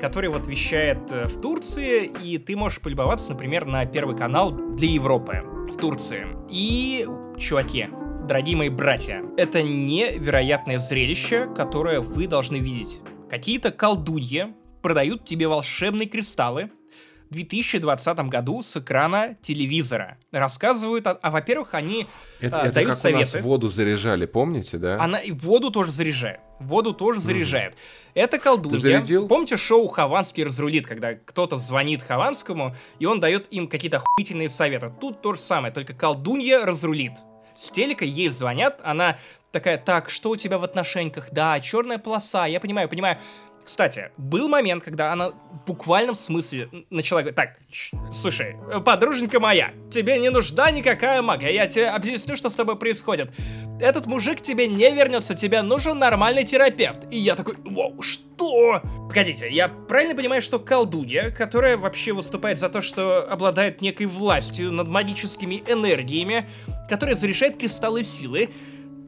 который 0.00 0.30
вот 0.30 0.46
вещает 0.46 1.10
э, 1.12 1.26
в 1.26 1.40
Турции, 1.40 2.10
и 2.22 2.38
ты 2.38 2.56
можешь 2.56 2.80
полюбоваться, 2.80 3.30
например, 3.30 3.66
на 3.66 3.84
Первый 3.86 4.16
канал 4.16 4.52
для 4.52 4.88
Европы 4.88 5.42
в 5.44 5.76
Турции. 5.76 6.26
И, 6.50 7.06
чуваки, 7.36 7.88
дорогие 8.26 8.56
мои 8.56 8.68
братья, 8.68 9.22
это 9.36 9.62
невероятное 9.62 10.78
зрелище, 10.78 11.48
которое 11.54 12.00
вы 12.00 12.26
должны 12.26 12.56
видеть. 12.56 13.00
Какие-то 13.28 13.70
колдуньи 13.70 14.54
продают 14.82 15.24
тебе 15.24 15.48
волшебные 15.48 16.08
кристаллы, 16.08 16.70
2020 17.30 18.18
году 18.28 18.62
с 18.62 18.76
экрана 18.76 19.36
телевизора. 19.40 20.18
Рассказывают, 20.32 21.06
а, 21.06 21.18
а, 21.22 21.30
во-первых, 21.30 21.74
они 21.74 22.06
Это, 22.40 22.62
а, 22.62 22.66
это 22.66 22.74
дают 22.74 22.88
как 22.90 23.04
у 23.04 23.16
нас 23.16 23.30
советы. 23.30 23.40
воду 23.42 23.68
заряжали, 23.68 24.26
помните, 24.26 24.78
да? 24.78 25.00
Она 25.00 25.18
и 25.18 25.32
воду 25.32 25.70
тоже 25.70 25.90
заряжает. 25.90 26.40
Воду 26.60 26.92
тоже 26.92 27.20
заряжает. 27.20 27.76
Это 28.14 28.38
колдунья. 28.38 28.76
Ты 28.76 28.82
зарядил? 28.82 29.28
Помните 29.28 29.56
шоу 29.56 29.86
«Хованский 29.88 30.42
разрулит», 30.42 30.86
когда 30.86 31.14
кто-то 31.14 31.56
звонит 31.56 32.02
Хованскому, 32.02 32.74
и 32.98 33.06
он 33.06 33.20
дает 33.20 33.46
им 33.52 33.68
какие-то 33.68 33.98
охуительные 33.98 34.48
советы. 34.48 34.92
Тут 35.00 35.22
то 35.22 35.34
же 35.34 35.40
самое, 35.40 35.72
только 35.72 35.94
колдунья 35.94 36.64
разрулит. 36.64 37.12
С 37.54 37.70
телека 37.70 38.04
ей 38.04 38.28
звонят, 38.28 38.80
она 38.84 39.18
такая, 39.50 39.78
так, 39.78 40.10
что 40.10 40.30
у 40.30 40.36
тебя 40.36 40.58
в 40.58 40.64
отношениях? 40.64 41.28
Да, 41.32 41.58
черная 41.60 41.98
полоса, 41.98 42.46
я 42.46 42.60
понимаю, 42.60 42.88
понимаю. 42.88 43.18
Кстати, 43.68 44.12
был 44.16 44.48
момент, 44.48 44.82
когда 44.82 45.12
она 45.12 45.28
в 45.28 45.66
буквальном 45.66 46.14
смысле 46.14 46.70
начала 46.88 47.20
говорить, 47.20 47.36
так, 47.36 47.58
слушай, 48.10 48.56
подруженька 48.82 49.40
моя, 49.40 49.72
тебе 49.90 50.16
не 50.16 50.30
нужна 50.30 50.70
никакая 50.70 51.20
магия, 51.20 51.54
я 51.54 51.66
тебе 51.66 51.90
объясню, 51.90 52.34
что 52.34 52.48
с 52.48 52.54
тобой 52.54 52.78
происходит. 52.78 53.30
Этот 53.78 54.06
мужик 54.06 54.40
тебе 54.40 54.68
не 54.68 54.90
вернется, 54.90 55.34
тебе 55.34 55.60
нужен 55.60 55.98
нормальный 55.98 56.44
терапевт. 56.44 57.00
И 57.10 57.18
я 57.18 57.34
такой, 57.34 57.56
вау, 57.62 58.00
что? 58.00 58.80
Погодите, 59.06 59.50
я 59.50 59.68
правильно 59.68 60.16
понимаю, 60.16 60.40
что 60.40 60.58
колдунья, 60.58 61.30
которая 61.30 61.76
вообще 61.76 62.14
выступает 62.14 62.58
за 62.58 62.70
то, 62.70 62.80
что 62.80 63.30
обладает 63.30 63.82
некой 63.82 64.06
властью 64.06 64.72
над 64.72 64.88
магическими 64.88 65.62
энергиями, 65.68 66.48
которая 66.88 67.16
заряжает 67.16 67.58
кристаллы 67.58 68.02
силы, 68.02 68.48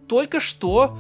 только 0.06 0.38
что 0.38 0.98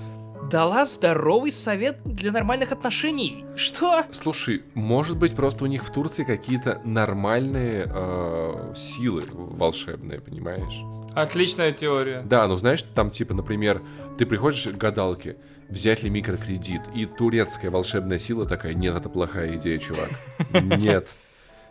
дала 0.50 0.84
здоровый 0.84 1.52
совет 1.52 1.98
для 2.04 2.32
нормальных 2.32 2.72
отношений. 2.72 3.44
Что? 3.56 4.04
Слушай, 4.10 4.64
может 4.74 5.16
быть, 5.16 5.34
просто 5.34 5.64
у 5.64 5.66
них 5.68 5.84
в 5.84 5.92
Турции 5.92 6.24
какие-то 6.24 6.80
нормальные 6.84 7.86
э, 7.88 8.72
силы 8.74 9.26
волшебные, 9.30 10.20
понимаешь? 10.20 10.80
Отличная 11.14 11.70
теория. 11.70 12.22
Да, 12.22 12.46
ну 12.48 12.56
знаешь, 12.56 12.82
там 12.82 13.10
типа, 13.10 13.32
например, 13.32 13.82
ты 14.18 14.26
приходишь 14.26 14.64
к 14.64 14.76
гадалке, 14.76 15.36
взять 15.68 16.02
ли 16.02 16.10
микрокредит, 16.10 16.82
и 16.94 17.06
турецкая 17.06 17.70
волшебная 17.70 18.18
сила 18.18 18.44
такая, 18.44 18.74
нет, 18.74 18.96
это 18.96 19.08
плохая 19.08 19.56
идея, 19.56 19.78
чувак. 19.78 20.10
Нет. 20.52 21.16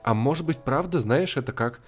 А 0.03 0.13
может 0.13 0.45
быть, 0.45 0.57
правда, 0.57 0.99
знаешь, 0.99 1.35
это 1.35 1.51
как 1.51 1.81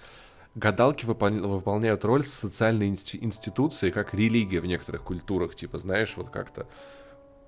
гадалки 0.54 1.04
выпол- 1.04 1.46
выполняют 1.46 2.04
роль 2.04 2.24
социальной 2.24 2.90
инсти- 2.90 3.18
институции, 3.22 3.90
как 3.90 4.14
религия 4.14 4.60
в 4.60 4.66
некоторых 4.66 5.02
культурах, 5.02 5.54
типа, 5.54 5.78
знаешь, 5.78 6.14
вот 6.16 6.30
как-то 6.30 6.66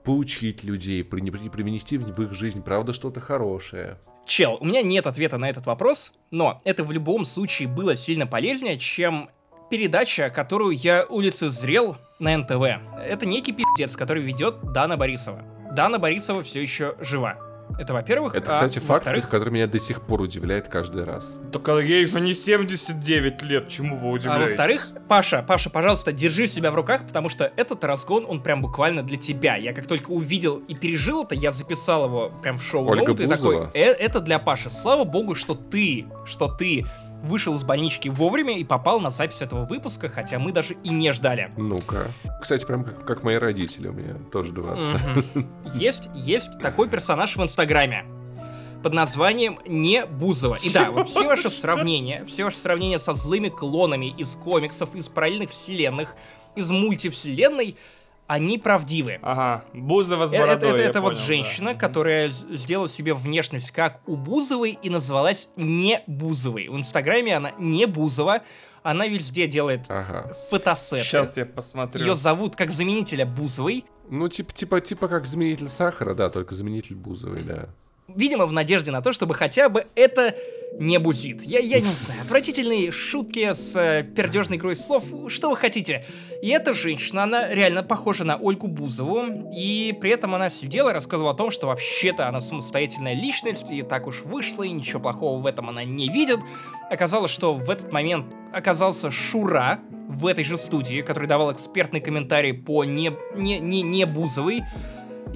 поучить 0.05 0.65
людей, 0.65 1.03
при- 1.05 1.31
при- 1.31 1.49
привнести 1.49 1.99
в 1.99 2.23
их 2.23 2.33
жизнь, 2.33 2.63
правда, 2.63 2.93
что-то 2.93 3.21
хорошее. 3.21 3.99
Чел, 4.27 4.57
у 4.61 4.65
меня 4.65 4.83
нет 4.83 5.07
ответа 5.07 5.39
на 5.39 5.49
этот 5.49 5.67
вопрос, 5.67 6.13
но 6.31 6.61
это 6.65 6.85
в 6.85 6.93
любом 6.93 7.25
случае 7.25 7.69
было 7.69 7.95
сильно 7.95 8.27
полезнее, 8.27 8.79
чем 8.79 9.29
передача, 9.71 10.31
которую 10.31 10.75
я 10.77 11.05
улицезрел 11.09 11.97
на 12.19 12.37
НТВ. 12.39 12.63
Это 12.99 13.27
некий 13.27 13.53
пиздец, 13.53 13.97
который 13.97 14.23
ведет 14.23 14.73
Дана 14.73 14.97
Борисова. 14.97 15.43
Дана 15.73 15.99
Борисова 15.99 16.43
все 16.43 16.61
еще 16.63 16.97
жива. 17.01 17.37
Это 17.79 17.93
во-первых. 17.93 18.35
Это, 18.35 18.53
а 18.53 18.55
кстати, 18.55 18.79
факт, 18.79 19.01
во-вторых, 19.01 19.29
который 19.29 19.51
меня 19.51 19.67
до 19.67 19.79
сих 19.79 20.03
пор 20.03 20.21
удивляет 20.21 20.69
каждый 20.69 21.05
раз. 21.05 21.39
Так 21.53 21.69
а 21.69 21.81
ей 21.81 22.07
же 22.07 22.21
не 22.21 22.35
79 22.35 23.45
лет, 23.45 23.69
чему 23.69 23.97
вы 23.97 24.09
А 24.09 24.13
удивляетесь? 24.13 24.51
во-вторых, 24.51 24.89
Паша, 25.09 25.43
Паша, 25.47 25.71
пожалуйста, 25.71 26.13
держи 26.13 26.47
себя 26.47 26.71
в 26.71 26.75
руках, 26.75 27.07
потому 27.07 27.29
что 27.29 27.53
этот 27.57 27.85
разгон, 27.85 28.27
он 28.29 28.43
прям 28.43 28.61
буквально 28.63 29.03
для 29.03 29.17
тебя. 29.17 29.57
Я 29.57 29.73
как 29.73 29.87
только 29.87 30.11
увидел 30.11 30.59
и 30.59 30.75
пережил 30.75 31.25
это, 31.25 31.35
я 31.35 31.51
записал 31.51 32.07
его 32.07 32.31
прям 32.43 32.57
в 32.57 32.63
шоу 32.63 32.89
Ольга 32.89 33.13
и 33.13 33.17
такой, 33.17 33.27
Бузова? 33.27 33.71
«Э, 33.75 33.81
это 33.93 34.21
для 34.21 34.39
Паши. 34.39 34.71
Слава 34.71 35.05
богу, 35.05 35.35
что 35.35 35.55
ты, 35.55 36.07
что 36.25 36.49
ты 36.49 36.85
вышел 37.25 37.55
из 37.55 37.65
больнички 37.65 38.09
вовремя 38.09 38.57
и 38.59 38.65
попал 38.65 39.01
на 39.01 39.11
запись 39.11 39.43
этого 39.43 39.65
выпуска, 39.65 40.09
хотя 40.09 40.39
мы 40.39 40.53
даже 40.53 40.75
и 40.85 40.91
не 40.91 41.13
ждали. 41.13 41.53
Ну-ка. 41.57 42.13
Кстати, 42.41 42.65
прям 42.65 42.85
как, 42.85 43.05
как 43.05 43.23
мои 43.23 43.37
родители, 43.37 43.89
у 43.89 43.93
меня 43.93 44.15
тоже 44.31 44.53
два 44.53 44.75
отца. 44.75 45.01
Мгм. 45.35 45.49
Есть, 45.75 46.09
есть 46.15 46.61
такой 46.61 46.89
персонаж 46.89 47.37
в 47.37 47.43
Инстаграме 47.43 48.05
под 48.83 48.93
названием 48.93 49.59
Не 49.67 50.05
Бузова. 50.05 50.57
И 50.63 50.71
да, 50.71 50.91
вот 50.91 51.09
все 51.09 51.27
ваши 51.27 51.49
сравнения, 51.49 52.23
все 52.27 52.45
ваши 52.45 52.59
сравнения 52.59 52.99
со 52.99 53.15
злыми 53.15 53.49
клонами 53.49 54.15
из 54.17 54.35
комиксов, 54.37 54.95
из 54.95 55.09
параллельных 55.09 55.51
вселенных, 55.51 56.15
из 56.55 56.71
мультивселенной, 56.71 57.77
они 58.27 58.59
правдивы. 58.59 59.19
Ага, 59.23 59.65
Бузова 59.75 60.25
с 60.27 60.33
Э, 60.33 60.39
бородой, 60.39 60.57
это 60.57 60.67
это- 60.69 60.83
я 60.83 60.89
это 60.89 61.01
вот 61.01 61.09
понял, 61.15 61.21
да. 61.21 61.27
женщина, 61.27 61.75
которая 61.75 62.31
с- 62.31 62.47
сделала 62.51 62.89
себе 62.89 63.15
внешность 63.15 63.71
как 63.71 64.01
у 64.07 64.17
Бузовой 64.17 64.79
и 64.81 64.91
называлась 64.91 65.49
не 65.57 66.03
Бузовой. 66.07 66.69
В 66.69 66.77
Инстаграме 66.77 67.37
она 67.37 67.53
не 67.59 67.87
Бузова, 67.87 68.43
она 68.83 69.07
везде 69.07 69.47
делает 69.47 69.83
Ага. 69.89 70.33
фотосеты. 70.51 71.03
Сейчас 71.05 71.37
я 71.37 71.47
посмотрю. 71.47 72.01
Ее 72.05 72.15
зовут 72.15 72.57
как 72.57 72.71
заменителя 72.71 73.27
Бузовой, 73.27 73.85
Ну, 74.11 74.29
типа, 74.29 74.53
типа, 74.53 74.81
типа 74.83 75.09
как 75.09 75.27
заменитель 75.27 75.69
сахара, 75.71 76.15
да, 76.15 76.29
только 76.29 76.55
заменитель 76.55 76.95
бузовый, 76.95 77.43
да. 77.43 77.71
Видимо, 78.09 78.47
в 78.47 78.53
надежде 78.53 78.91
на 78.91 79.01
то, 79.01 79.13
чтобы 79.13 79.35
хотя 79.35 79.69
бы 79.69 79.87
это 79.95 80.35
не 80.79 80.99
бузит. 80.99 81.43
Я, 81.43 81.61
я 81.61 81.79
не 81.79 81.87
знаю, 81.87 82.23
отвратительные 82.23 82.91
шутки 82.91 83.53
с 83.53 83.77
э, 83.77 84.03
пердежной 84.03 84.59
игрой 84.59 84.77
слов, 84.77 85.05
что 85.29 85.51
вы 85.51 85.57
хотите. 85.57 86.05
И 86.43 86.49
эта 86.49 86.75
женщина, 86.75 87.23
она 87.23 87.49
реально 87.49 87.83
похожа 87.83 88.25
на 88.25 88.37
Ольгу 88.37 88.67
Бузову, 88.67 89.51
и 89.55 89.97
при 90.01 90.11
этом 90.11 90.35
она 90.35 90.51
сидела 90.51 90.91
и 90.91 90.93
рассказывала 90.93 91.33
о 91.33 91.37
том, 91.37 91.51
что 91.51 91.69
вообще-то 91.69 92.29
она 92.29 92.41
самостоятельная 92.41 93.15
личность, 93.15 93.71
и 93.73 93.83
так 93.83 94.07
уж 94.07 94.23
вышло, 94.23 94.65
и 94.65 94.71
ничего 94.71 95.01
плохого 95.01 95.41
в 95.41 95.47
этом 95.47 95.69
она 95.69 95.85
не 95.85 96.09
видит. 96.09 96.41
Оказалось, 96.91 97.31
что 97.31 97.55
в 97.55 97.71
этот 97.71 97.93
момент 97.93 98.27
оказался 98.53 99.11
Шура 99.11 99.81
в 100.09 100.27
этой 100.27 100.45
же 100.45 100.57
студии, 100.57 101.01
который 101.01 101.29
давал 101.29 101.53
экспертный 101.53 102.01
комментарий 102.01 102.53
по 102.53 102.85
не, 102.85 103.13
не, 103.37 103.61
не, 103.61 103.83
не 103.83 104.05
Бузовой, 104.05 104.63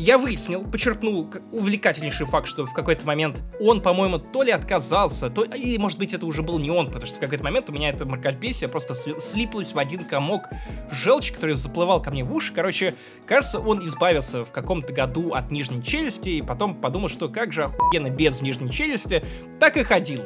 Я 0.00 0.16
выяснил, 0.16 0.62
почерпнул 0.62 1.28
увлекательнейший 1.50 2.24
факт, 2.24 2.46
что 2.46 2.64
в 2.64 2.72
какой-то 2.72 3.04
момент 3.04 3.42
он, 3.60 3.82
по-моему, 3.82 4.18
то 4.18 4.44
ли 4.44 4.52
отказался, 4.52 5.28
то 5.28 5.42
или, 5.42 5.76
может 5.76 5.98
быть, 5.98 6.14
это 6.14 6.24
уже 6.24 6.42
был 6.42 6.60
не 6.60 6.70
он, 6.70 6.86
потому 6.86 7.04
что 7.04 7.16
в 7.16 7.20
какой-то 7.20 7.42
момент 7.42 7.68
у 7.68 7.72
меня 7.72 7.88
эта 7.88 8.06
мракописия 8.06 8.68
просто 8.68 8.94
сли- 8.94 9.18
слиплась 9.18 9.74
в 9.74 9.78
один 9.78 10.04
комок 10.04 10.44
желчи, 10.92 11.34
который 11.34 11.56
заплывал 11.56 12.00
ко 12.00 12.12
мне 12.12 12.22
в 12.22 12.32
уши. 12.32 12.52
Короче, 12.54 12.94
кажется, 13.26 13.58
он 13.58 13.84
избавился 13.84 14.44
в 14.44 14.52
каком-то 14.52 14.92
году 14.92 15.32
от 15.32 15.50
нижней 15.50 15.82
челюсти, 15.82 16.28
и 16.28 16.42
потом 16.42 16.76
подумал, 16.76 17.08
что 17.08 17.28
как 17.28 17.52
же 17.52 17.64
охуенно 17.64 18.08
без 18.08 18.40
нижней 18.40 18.70
челюсти, 18.70 19.24
так 19.58 19.76
и 19.76 19.82
ходил. 19.82 20.22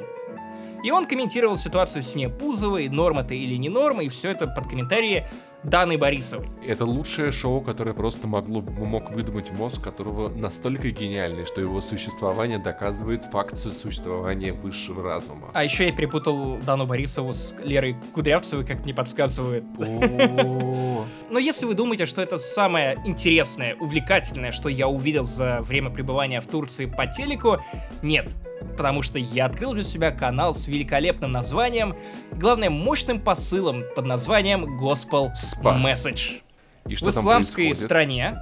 И 0.84 0.90
он 0.90 1.06
комментировал 1.06 1.56
ситуацию 1.56 2.02
с 2.02 2.14
Пузовой, 2.38 2.88
норм 2.90 3.20
это 3.20 3.32
или 3.32 3.54
не 3.54 3.70
норма, 3.70 4.04
и 4.04 4.10
все 4.10 4.32
это 4.32 4.48
под 4.48 4.68
комментарии 4.68 5.26
Даны 5.64 5.96
Борисовой. 5.96 6.48
Это 6.66 6.84
лучшее 6.84 7.30
шоу, 7.30 7.60
которое 7.60 7.92
просто 7.92 8.26
могло, 8.26 8.60
мог 8.60 9.10
выдумать 9.10 9.50
мозг, 9.52 9.82
которого 9.82 10.28
настолько 10.28 10.90
гениальный, 10.90 11.44
что 11.44 11.60
его 11.60 11.80
существование 11.80 12.58
доказывает 12.58 13.24
факт 13.24 13.56
существования 13.56 14.52
высшего 14.52 15.02
разума. 15.02 15.50
А 15.54 15.62
еще 15.62 15.86
я 15.86 15.92
перепутал 15.92 16.58
Дану 16.58 16.86
Борисову 16.86 17.32
с 17.32 17.54
Лерой 17.62 17.96
Кудрявцевой, 18.12 18.66
как 18.66 18.84
мне 18.84 18.94
подсказывает. 18.94 19.64
Но 19.78 21.38
если 21.38 21.66
вы 21.66 21.74
думаете, 21.74 22.06
что 22.06 22.20
это 22.22 22.38
самое 22.38 23.00
интересное, 23.04 23.76
увлекательное, 23.76 24.52
что 24.52 24.68
я 24.68 24.88
увидел 24.88 25.24
за 25.24 25.60
время 25.62 25.90
пребывания 25.90 26.40
в 26.40 26.46
Турции 26.46 26.86
по 26.86 27.06
телеку, 27.06 27.58
нет. 28.02 28.34
Потому 28.64 29.02
что 29.02 29.18
я 29.18 29.46
открыл 29.46 29.74
для 29.74 29.82
себя 29.82 30.10
канал 30.10 30.54
с 30.54 30.66
великолепным 30.66 31.32
названием, 31.32 31.96
главное, 32.32 32.70
мощным 32.70 33.20
посылом 33.20 33.84
под 33.94 34.06
названием 34.06 34.78
Gospel 34.80 35.34
Спас. 35.34 35.84
Message. 35.84 36.40
И 36.86 36.94
В 36.94 36.98
что 36.98 37.12
там 37.12 37.22
исламской 37.22 37.74
стране 37.74 38.38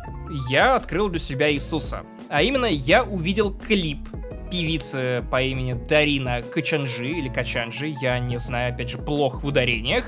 я 0.49 0.77
открыл 0.77 1.09
для 1.09 1.19
себя 1.19 1.53
Иисуса. 1.53 2.05
А 2.29 2.43
именно, 2.43 2.67
я 2.67 3.05
увидел 3.05 3.53
клип 3.53 4.09
певицы 4.51 5.25
по 5.31 5.43
имени 5.43 5.75
Дарина 5.75 6.43
Качанжи 6.43 7.09
или 7.09 7.29
Качанжи, 7.29 7.95
я 8.01 8.19
не 8.19 8.39
знаю, 8.39 8.75
опять 8.75 8.91
же, 8.91 8.99
плох 8.99 9.43
в 9.43 9.47
ударениях, 9.47 10.05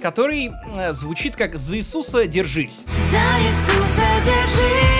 который 0.00 0.50
э, 0.76 0.92
звучит 0.92 1.36
как 1.36 1.56
«За 1.56 1.76
Иисуса 1.76 2.26
держись». 2.26 2.84
За 3.10 3.16
Иисуса 3.16 4.06
держись, 4.24 4.99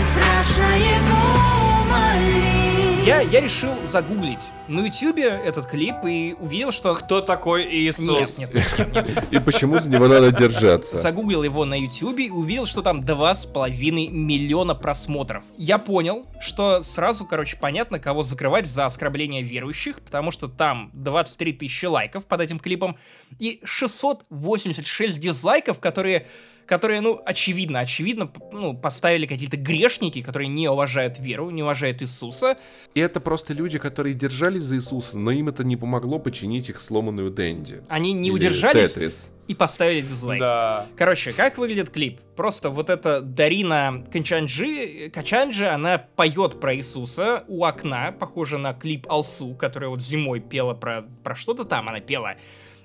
станет 0.00 0.06
страшно 0.12 0.76
ему 0.76 1.90
молить. 1.90 3.06
Я, 3.06 3.20
я 3.22 3.40
решил 3.40 3.74
загуглить 3.86 4.46
на 4.68 4.86
ютюбе 4.86 5.24
этот 5.24 5.66
клип 5.66 5.96
и 6.04 6.36
увидел, 6.38 6.70
что... 6.70 6.94
Кто 6.94 7.20
такой 7.20 7.64
Иисус? 7.64 8.38
Нет, 8.38 8.54
нет, 8.54 8.78
нет, 8.78 8.94
нет, 8.94 9.16
нет. 9.16 9.24
И 9.30 9.38
почему 9.38 9.78
за 9.78 9.90
него 9.90 10.06
надо 10.06 10.30
держаться? 10.30 10.96
Загуглил 10.96 11.42
его 11.42 11.64
на 11.64 11.80
ютюбе 11.80 12.26
и 12.26 12.30
увидел, 12.30 12.66
что 12.66 12.82
там 12.82 13.04
два 13.04 13.34
с 13.34 13.46
половиной 13.46 14.08
миллиона 14.08 14.74
просмотров. 14.74 15.44
Я 15.56 15.78
понял, 15.78 16.26
что 16.40 16.82
сразу, 16.82 17.24
короче, 17.24 17.56
понятно, 17.56 17.98
кого 17.98 18.22
закрывать 18.22 18.66
за 18.66 18.84
оскорбление 18.84 19.42
верующих, 19.42 20.00
потому 20.02 20.30
что 20.30 20.46
там 20.46 20.90
23 20.92 21.54
тысячи 21.54 21.86
лайков 21.86 22.26
под 22.26 22.42
этим 22.42 22.58
клипом 22.58 22.96
и 23.38 23.60
686 23.64 25.18
дизлайков, 25.18 25.80
которые 25.80 26.26
которые, 26.66 27.00
ну, 27.00 27.20
очевидно, 27.24 27.80
очевидно, 27.80 28.30
ну, 28.52 28.76
поставили 28.76 29.26
какие-то 29.26 29.56
грешники, 29.56 30.22
которые 30.22 30.48
не 30.48 30.68
уважают 30.68 31.18
веру, 31.18 31.50
не 31.50 31.62
уважают 31.62 32.02
Иисуса. 32.02 32.56
И 32.94 33.00
это 33.00 33.20
просто 33.20 33.52
люди, 33.52 33.78
которые 33.78 34.14
держались 34.14 34.64
за 34.64 34.76
Иисуса, 34.76 35.18
но 35.18 35.30
им 35.30 35.48
это 35.48 35.64
не 35.64 35.76
помогло 35.76 36.18
починить 36.18 36.68
их 36.70 36.80
сломанную 36.80 37.30
Дэнди. 37.30 37.82
Они 37.88 38.12
не 38.12 38.28
Или 38.28 38.34
удержались 38.34 38.92
Тетрис. 38.94 39.32
и 39.48 39.54
поставили 39.54 40.00
дизлайк. 40.00 40.40
Да. 40.40 40.86
Короче, 40.96 41.32
как 41.32 41.58
выглядит 41.58 41.90
клип? 41.90 42.20
Просто 42.36 42.70
вот 42.70 42.88
эта 42.88 43.20
Дарина 43.20 44.04
Качанджи, 44.12 45.10
Качанджи, 45.12 45.66
она 45.66 45.98
поет 45.98 46.60
про 46.60 46.74
Иисуса 46.76 47.44
у 47.48 47.64
окна, 47.64 48.12
похоже 48.12 48.58
на 48.58 48.72
клип 48.74 49.06
Алсу, 49.10 49.54
которая 49.54 49.90
вот 49.90 50.00
зимой 50.00 50.40
пела 50.40 50.74
про, 50.74 51.02
про 51.24 51.34
что-то 51.34 51.64
там, 51.64 51.88
она 51.88 52.00
пела. 52.00 52.36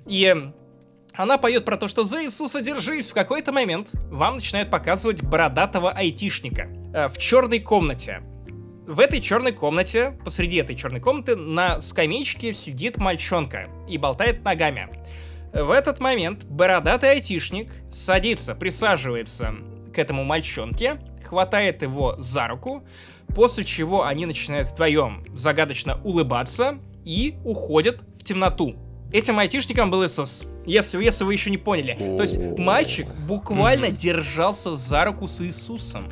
И 0.08 0.52
она 1.18 1.38
поет 1.38 1.66
про 1.66 1.78
то, 1.78 1.88
что 1.88 2.04
за 2.04 2.24
Иисуса 2.24 2.62
держись. 2.62 3.12
В 3.12 3.14
какой-то 3.14 3.52
момент 3.52 3.92
вам 4.12 4.36
начинают 4.36 4.70
показывать 4.70 5.24
бородатого 5.24 5.92
айтишника 5.92 6.68
э, 6.94 7.08
в 7.08 7.18
черной 7.18 7.60
комнате. 7.60 8.22
В 8.86 9.00
этой 9.00 9.20
черной 9.20 9.52
комнате, 9.52 10.18
посреди 10.24 10.58
этой 10.58 10.76
черной 10.76 11.00
комнаты, 11.00 11.36
на 11.36 11.80
скамеечке 11.80 12.54
сидит 12.54 12.98
мальчонка 12.98 13.68
и 13.88 13.98
болтает 13.98 14.44
ногами. 14.44 14.90
В 15.54 15.72
этот 15.72 16.00
момент 16.00 16.44
бородатый 16.46 17.12
айтишник 17.12 17.72
садится, 17.90 18.54
присаживается 18.54 19.56
к 19.94 19.98
этому 19.98 20.24
мальчонке, 20.24 21.00
хватает 21.26 21.82
его 21.82 22.16
за 22.18 22.48
руку, 22.48 22.84
после 23.34 23.64
чего 23.64 24.04
они 24.04 24.26
начинают 24.26 24.70
вдвоем 24.70 25.26
загадочно 25.34 26.00
улыбаться 26.04 26.78
и 27.04 27.38
уходят 27.44 28.02
в 28.20 28.24
темноту. 28.24 28.76
Этим 29.12 29.40
айтишником 29.40 29.90
был 29.92 30.06
Иисус. 30.06 30.44
Если, 30.66 31.02
если 31.04 31.24
вы 31.24 31.34
еще 31.34 31.52
не 31.52 31.58
поняли. 31.58 31.94
То 32.18 32.22
есть 32.24 32.40
мальчик 32.58 33.08
буквально 33.28 33.92
держался 33.92 34.76
за 34.76 35.06
руку 35.06 35.28
с 35.28 35.42
Иисусом. 35.42 36.06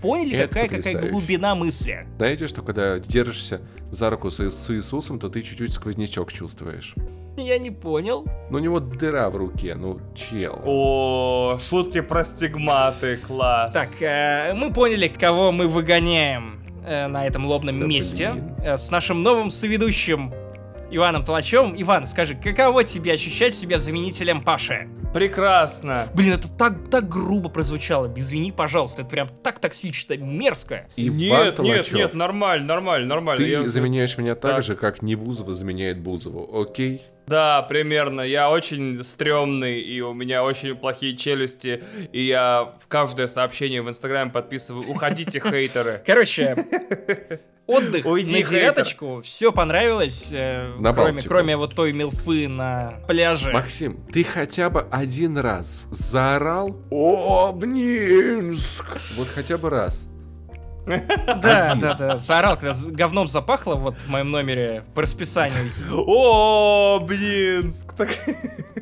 Поняли, 0.00 0.38
Это 0.38 0.60
какая, 0.60 0.68
какая 0.82 1.10
глубина 1.10 1.54
мысли? 1.54 2.06
Знаете, 2.16 2.46
что 2.46 2.62
когда 2.62 2.98
держишься 3.00 3.60
за 3.90 4.08
руку 4.10 4.30
с, 4.30 4.38
с 4.40 4.70
Иисусом, 4.70 5.18
то 5.18 5.28
ты 5.28 5.42
чуть-чуть 5.42 5.74
сквознячок 5.74 6.32
чувствуешь. 6.32 6.94
Я 7.36 7.58
не 7.58 7.70
понял. 7.70 8.24
Ну, 8.50 8.58
у 8.58 8.60
него 8.60 8.78
дыра 8.80 9.30
в 9.30 9.36
руке, 9.36 9.74
ну, 9.74 10.00
чел. 10.14 10.60
О, 10.64 11.56
шутки 11.58 12.00
про 12.00 12.22
стигматы, 12.24 13.16
класс. 13.16 13.74
Так, 13.74 13.88
э, 14.00 14.54
мы 14.54 14.72
поняли, 14.72 15.08
кого 15.08 15.50
мы 15.52 15.66
выгоняем 15.68 16.60
э, 16.84 17.06
на 17.06 17.26
этом 17.26 17.44
лобном 17.46 17.80
Да 17.80 17.86
месте. 17.86 18.32
блин. 18.32 18.54
Э, 18.64 18.76
с 18.76 18.90
нашим 18.90 19.22
новым 19.22 19.50
соведущим 19.50 20.32
Иваном 20.90 21.24
Толачевым. 21.24 21.74
Иван, 21.80 22.06
скажи, 22.06 22.34
каково 22.34 22.82
тебе 22.84 23.12
ощущать 23.12 23.54
себя 23.54 23.78
заменителем 23.78 24.42
Паши? 24.42 24.88
Прекрасно. 25.12 26.04
Блин, 26.14 26.34
это 26.34 26.48
так, 26.50 26.88
так 26.90 27.08
грубо 27.08 27.48
прозвучало. 27.48 28.12
Извини, 28.16 28.52
пожалуйста, 28.52 29.02
это 29.02 29.10
прям 29.10 29.28
так 29.42 29.58
токсично, 29.58 30.16
мерзко. 30.16 30.88
Иван 30.96 31.16
нет, 31.16 31.44
нет, 31.44 31.54
Толачев, 31.56 31.92
нет, 31.94 32.14
нормально, 32.14 32.66
нормально, 32.66 33.06
нормально. 33.06 33.42
Ты 33.44 33.48
Я- 33.50 33.64
заменяешь 33.64 34.16
меня 34.18 34.34
так, 34.34 34.56
Так. 34.56 34.62
же, 34.62 34.76
как 34.76 35.02
не 35.02 35.14
Бузова 35.14 35.54
заменяет 35.54 36.00
Бузову, 36.00 36.60
окей? 36.60 37.02
Да, 37.28 37.62
примерно. 37.62 38.22
Я 38.22 38.50
очень 38.50 39.02
стрёмный, 39.04 39.80
и 39.80 40.00
у 40.00 40.14
меня 40.14 40.42
очень 40.44 40.74
плохие 40.74 41.16
челюсти, 41.16 41.82
и 42.12 42.22
я 42.24 42.72
в 42.80 42.86
каждое 42.88 43.26
сообщение 43.26 43.82
в 43.82 43.88
Инстаграме 43.88 44.30
подписываю 44.30 44.88
«Уходите, 44.88 45.40
хейтеры». 45.40 46.02
Короче, 46.06 46.56
отдых 47.66 48.06
Уйди, 48.06 48.32
на 48.32 48.38
хейтер. 48.38 48.50
девяточку, 48.50 49.20
все 49.22 49.52
понравилось, 49.52 50.30
э, 50.32 50.74
На 50.78 50.92
кроме, 50.92 51.12
Балтику. 51.12 51.28
кроме 51.28 51.56
вот 51.56 51.74
той 51.74 51.92
милфы 51.92 52.48
на 52.48 53.00
пляже. 53.06 53.52
Максим, 53.52 54.04
ты 54.12 54.24
хотя 54.24 54.70
бы 54.70 54.86
один 54.90 55.36
раз 55.38 55.86
заорал 55.90 56.76
«Обнинск!» 56.90 58.86
Вот 59.16 59.28
хотя 59.28 59.58
бы 59.58 59.68
раз. 59.70 60.08
Да, 60.88 61.74
да, 61.74 61.94
да, 61.94 62.18
заорал, 62.18 62.56
когда 62.56 62.74
говном 62.86 63.28
запахло 63.28 63.74
вот 63.74 63.96
в 63.98 64.08
моем 64.08 64.30
номере 64.30 64.84
по 64.94 65.02
расписанию. 65.02 65.70
О, 65.92 67.00
Блинск! 67.00 67.94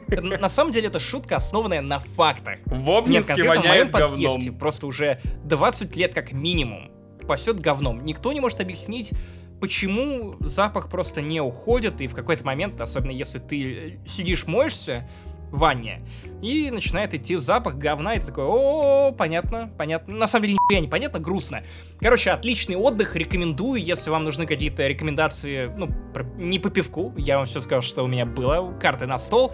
На 0.09 0.49
самом 0.49 0.71
деле 0.71 0.89
это 0.89 1.01
шутка, 1.01 1.37
основанная 1.37 1.81
на 1.81 1.99
фактах. 1.99 2.59
В 2.67 2.87
Нет, 2.87 2.99
Обнинске 2.99 3.35
конкретно 3.35 3.61
в 3.61 3.65
моем 3.65 3.91
воняет 3.91 3.93
подъезде 3.93 4.53
просто 4.53 4.87
уже 4.87 5.21
20 5.45 5.97
лет 5.97 6.15
как 6.15 6.33
минимум 6.33 6.91
пасет 7.27 7.61
говном. 7.61 8.05
Никто 8.05 8.33
не 8.33 8.41
может 8.41 8.61
объяснить, 8.61 9.13
почему 9.61 10.37
запах 10.41 10.89
просто 10.89 11.23
не 11.23 11.41
уходит, 11.41 12.01
и 12.01 12.07
в 12.07 12.15
какой-то 12.15 12.45
момент, 12.45 12.81
особенно 12.81 13.11
если 13.11 13.39
ты 13.39 13.75
э, 13.75 14.07
сидишь, 14.07 14.47
моешься 14.47 15.09
в 15.51 15.59
ванне, 15.59 16.03
и 16.43 16.71
начинает 16.71 17.15
идти 17.15 17.37
запах 17.37 17.77
говна, 17.77 18.15
и 18.15 18.21
ты 18.21 18.27
такой, 18.27 18.45
о, 18.45 19.13
понятно, 19.13 19.71
понятно. 19.77 20.17
На 20.17 20.27
самом 20.27 20.45
деле, 20.45 20.55
нихуя 20.55 20.81
непонятно, 20.81 21.19
грустно. 21.19 21.63
Короче, 22.01 22.31
отличный 22.31 22.77
отдых, 22.77 23.17
рекомендую, 23.17 23.83
если 23.83 24.11
вам 24.11 24.25
нужны 24.25 24.47
какие-то 24.47 24.87
рекомендации, 24.87 25.73
ну, 25.77 25.89
не 26.37 26.59
по 26.59 26.71
пивку, 26.71 27.15
я 27.17 27.39
вам 27.39 27.47
все 27.47 27.61
сказал, 27.61 27.83
что 27.83 28.03
у 28.03 28.07
меня 28.07 28.27
было, 28.27 28.77
карты 28.79 29.07
на 29.07 29.19
стол, 29.19 29.53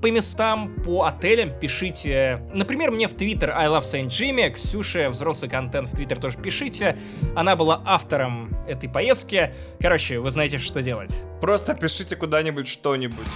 по 0.00 0.10
местам, 0.10 0.74
по 0.84 1.04
отелям 1.04 1.58
пишите. 1.58 2.42
Например, 2.54 2.90
мне 2.90 3.08
в 3.08 3.14
Твиттер 3.14 3.50
I 3.50 3.66
love 3.66 3.80
Saint 3.80 4.06
Jimmy, 4.06 4.50
Ксюше 4.50 5.08
взрослый 5.08 5.50
контент 5.50 5.88
в 5.88 5.96
Твиттер 5.96 6.20
тоже 6.20 6.38
пишите. 6.38 6.96
Она 7.34 7.56
была 7.56 7.82
автором 7.84 8.56
этой 8.68 8.88
поездки. 8.88 9.52
Короче, 9.80 10.20
вы 10.20 10.30
знаете, 10.30 10.58
что 10.58 10.82
делать. 10.82 11.24
Просто 11.40 11.74
пишите 11.74 12.14
куда-нибудь 12.14 12.68
что-нибудь. 12.68 13.26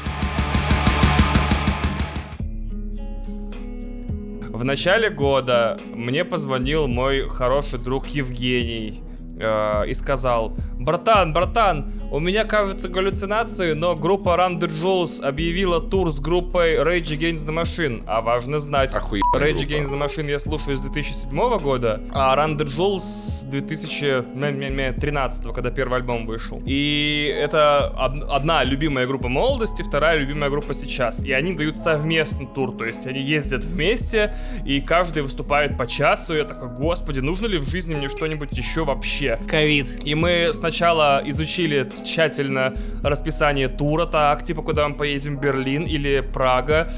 В 4.53 4.65
начале 4.65 5.09
года 5.09 5.81
мне 5.95 6.27
позвонил 6.27 6.87
мой 6.87 7.27
хороший 7.27 7.79
друг 7.79 8.09
Евгений 8.09 9.03
э, 9.41 9.89
и 9.89 9.95
сказал, 9.95 10.55
Братан, 10.87 11.33
братан, 11.33 11.93
у 12.11 12.19
меня 12.19 12.45
кажется 12.45 12.89
галлюцинации, 12.89 13.73
но 13.73 13.95
группа 13.95 14.31
Run 14.31 14.59
the 14.59 14.67
Jewels 14.69 15.23
объявила 15.25 15.81
тур 15.81 16.11
с 16.11 16.19
группой 16.19 16.75
Rage 16.77 17.17
Against 17.17 17.47
the 17.49 17.55
Machine. 17.63 18.03
А 18.07 18.21
важно 18.21 18.59
знать, 18.59 18.95
Охуенная 18.95 19.23
Rage 19.41 19.59
группа. 19.67 19.73
Against 19.73 19.93
the 19.95 20.05
Machine 20.07 20.29
я 20.31 20.39
слушаю 20.41 20.77
с 20.77 20.81
2007 20.81 21.59
года, 21.61 22.01
а 22.13 22.37
Run 22.37 22.59
the 22.59 22.65
Jewels 22.67 23.01
с 23.01 23.45
2013, 23.45 25.53
когда 25.55 25.71
первый 25.71 26.01
альбом 26.01 26.27
вышел. 26.27 26.61
И 26.67 27.33
это 27.35 27.95
од- 27.97 28.29
одна 28.31 28.65
любимая 28.65 29.07
группа 29.07 29.29
молодости, 29.29 29.83
вторая 29.83 30.19
любимая 30.19 30.51
группа 30.51 30.75
сейчас. 30.75 31.23
И 31.23 31.33
они 31.33 31.55
дают 31.55 31.77
совместный 31.77 32.47
тур, 32.53 32.77
то 32.77 32.85
есть 32.85 33.07
они 33.07 33.23
ездят 33.23 33.65
вместе, 33.65 34.35
и 34.67 34.81
каждый 34.81 35.23
выступает 35.23 35.79
по 35.79 35.87
часу. 35.87 36.35
И 36.35 36.39
я 36.39 36.45
такой, 36.45 36.69
господи, 36.69 37.21
нужно 37.21 37.47
ли 37.47 37.59
в 37.59 37.69
жизни 37.69 37.95
мне 37.95 38.09
что-нибудь 38.09 38.57
еще 38.59 38.85
вообще? 38.85 39.39
Ковид. 39.49 39.89
И 40.05 40.15
мы 40.15 40.51
сначала 40.53 40.72
изучили 40.73 41.91
тщательно 42.05 42.75
расписание 43.03 43.69
тура, 43.69 44.07
так, 44.07 44.45
типа, 44.45 44.63
куда 44.63 44.89
мы 44.89 44.95
поедем, 44.95 45.39
Берлин 45.39 45.85
или 45.85 46.21
Прага. 46.21 46.91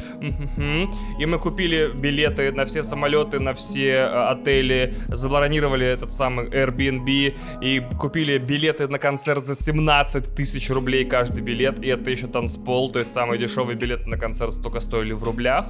И 1.18 1.26
мы 1.26 1.38
купили 1.38 1.90
билеты 1.94 2.52
на 2.52 2.64
все 2.64 2.82
самолеты, 2.82 3.38
на 3.40 3.54
все 3.54 3.90
э, 3.90 4.28
отели, 4.30 4.94
забронировали 5.08 5.86
этот 5.86 6.10
самый 6.10 6.46
Airbnb 6.46 7.36
и 7.62 7.82
купили 7.98 8.38
билеты 8.38 8.88
на 8.88 8.98
концерт 8.98 9.46
за 9.46 9.54
17 9.54 10.34
тысяч 10.34 10.70
рублей 10.70 11.04
каждый 11.04 11.42
билет. 11.42 11.82
И 11.82 11.88
это 11.88 12.10
еще 12.10 12.26
танцпол, 12.26 12.90
то 12.90 12.98
есть 12.98 13.12
самый 13.12 13.38
дешевый 13.38 13.76
билет 13.76 14.06
на 14.06 14.18
концерт 14.18 14.52
столько 14.52 14.80
стоили 14.80 15.12
в 15.12 15.24
рублях. 15.24 15.66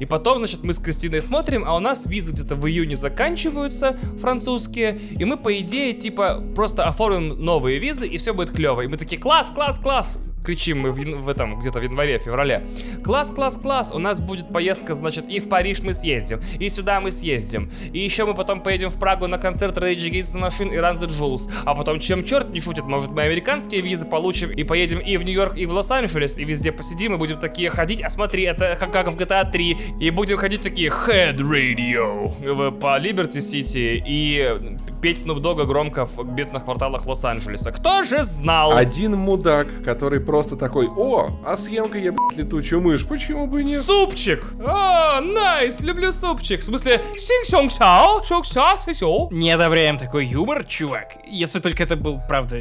И 0.00 0.06
потом, 0.06 0.38
значит, 0.38 0.62
мы 0.62 0.72
с 0.72 0.78
Кристиной 0.78 1.22
смотрим, 1.22 1.64
а 1.66 1.74
у 1.76 1.80
нас 1.80 2.06
визы 2.06 2.32
где-то 2.32 2.56
в 2.56 2.66
июне 2.66 2.96
заканчиваются, 2.96 3.96
французские, 4.20 4.98
и 5.18 5.24
мы, 5.24 5.36
по 5.36 5.58
идее, 5.58 5.92
типа, 5.92 6.42
просто 6.54 6.84
оформим 6.84 7.33
новые 7.36 7.78
визы, 7.78 8.06
и 8.06 8.18
все 8.18 8.32
будет 8.34 8.50
клево. 8.50 8.82
И 8.82 8.86
мы 8.86 8.96
такие, 8.96 9.20
класс, 9.20 9.50
класс, 9.50 9.78
класс! 9.78 10.20
Кричим 10.44 10.80
мы 10.80 10.92
в, 10.92 10.98
в 10.98 11.28
этом, 11.30 11.58
где-то 11.58 11.80
в 11.80 11.82
январе, 11.82 12.18
феврале. 12.18 12.66
Класс, 13.02 13.30
класс, 13.30 13.56
класс! 13.56 13.92
У 13.94 13.98
нас 13.98 14.20
будет 14.20 14.52
поездка, 14.52 14.92
значит, 14.92 15.26
и 15.26 15.40
в 15.40 15.48
Париж 15.48 15.80
мы 15.82 15.94
съездим, 15.94 16.40
и 16.60 16.68
сюда 16.68 17.00
мы 17.00 17.10
съездим. 17.10 17.70
И 17.92 17.98
еще 17.98 18.26
мы 18.26 18.34
потом 18.34 18.60
поедем 18.60 18.90
в 18.90 18.98
Прагу 18.98 19.26
на 19.26 19.38
концерт 19.38 19.78
Rage 19.78 20.10
Against 20.10 20.36
the 20.36 20.46
Machine 20.46 20.74
и 20.74 20.76
Run 20.76 20.94
the 20.94 21.08
Jewels. 21.08 21.50
А 21.64 21.74
потом, 21.74 21.98
чем 21.98 22.24
черт 22.24 22.50
не 22.50 22.60
шутит, 22.60 22.84
может 22.84 23.10
мы 23.12 23.22
американские 23.22 23.80
визы 23.80 24.04
получим 24.04 24.50
и 24.50 24.64
поедем 24.64 24.98
и 24.98 25.16
в 25.16 25.24
Нью-Йорк, 25.24 25.56
и 25.56 25.64
в 25.64 25.72
Лос-Анджелес, 25.72 26.36
и 26.36 26.44
везде 26.44 26.72
посидим, 26.72 27.14
и 27.14 27.16
будем 27.16 27.38
такие 27.38 27.70
ходить, 27.70 28.02
а 28.02 28.10
смотри, 28.10 28.44
это 28.44 28.76
как, 28.78 28.92
как 28.92 29.08
в 29.08 29.16
GTA 29.16 29.50
3. 29.50 29.76
И 30.00 30.10
будем 30.10 30.36
ходить 30.36 30.60
такие 30.60 30.90
Head 30.90 31.38
Radio 31.38 32.70
по 32.72 33.00
Liberty 33.00 33.38
City 33.38 34.02
и 34.06 34.76
петь 35.00 35.24
Dogg 35.24 35.64
громко 35.66 36.06
в 36.06 36.24
бедных 36.34 36.64
кварталах 36.64 37.06
Лос-Анджелеса. 37.06 37.72
Кто 37.72 38.04
же 38.04 38.22
знал? 38.22 38.72
Один 38.76 39.16
мудак, 39.16 39.68
который 39.84 40.20
просто 40.34 40.56
такой, 40.56 40.88
о, 40.88 41.30
а 41.44 41.56
съемка 41.56 41.96
я, 41.96 42.10
блядь, 42.10 42.36
летучую 42.36 42.82
мышь, 42.82 43.06
почему 43.06 43.46
бы 43.46 43.62
и 43.62 43.64
нет? 43.64 43.80
Супчик! 43.80 44.42
О, 44.66 45.20
найс, 45.20 45.80
люблю 45.80 46.10
супчик. 46.10 46.58
В 46.58 46.64
смысле, 46.64 47.04
синг 47.16 47.46
шонг 47.46 47.70
шао, 47.70 48.20
шонг 48.24 48.44
ша, 48.44 48.76
шоу. 48.92 49.28
Не 49.30 49.52
одобряем 49.52 49.96
такой 49.96 50.26
юмор, 50.26 50.64
чувак. 50.64 51.12
Если 51.24 51.60
только 51.60 51.84
это 51.84 51.94
был, 51.94 52.20
правда, 52.28 52.56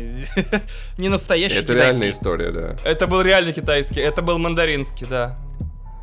не 0.99 1.09
настоящий 1.09 1.57
Это 1.57 1.73
реальная 1.73 2.11
история, 2.11 2.51
да. 2.51 2.77
Это 2.85 3.07
был 3.07 3.21
реально 3.21 3.53
китайский, 3.53 4.01
это 4.01 4.21
был 4.21 4.37
мандаринский, 4.37 5.07
да. 5.07 5.35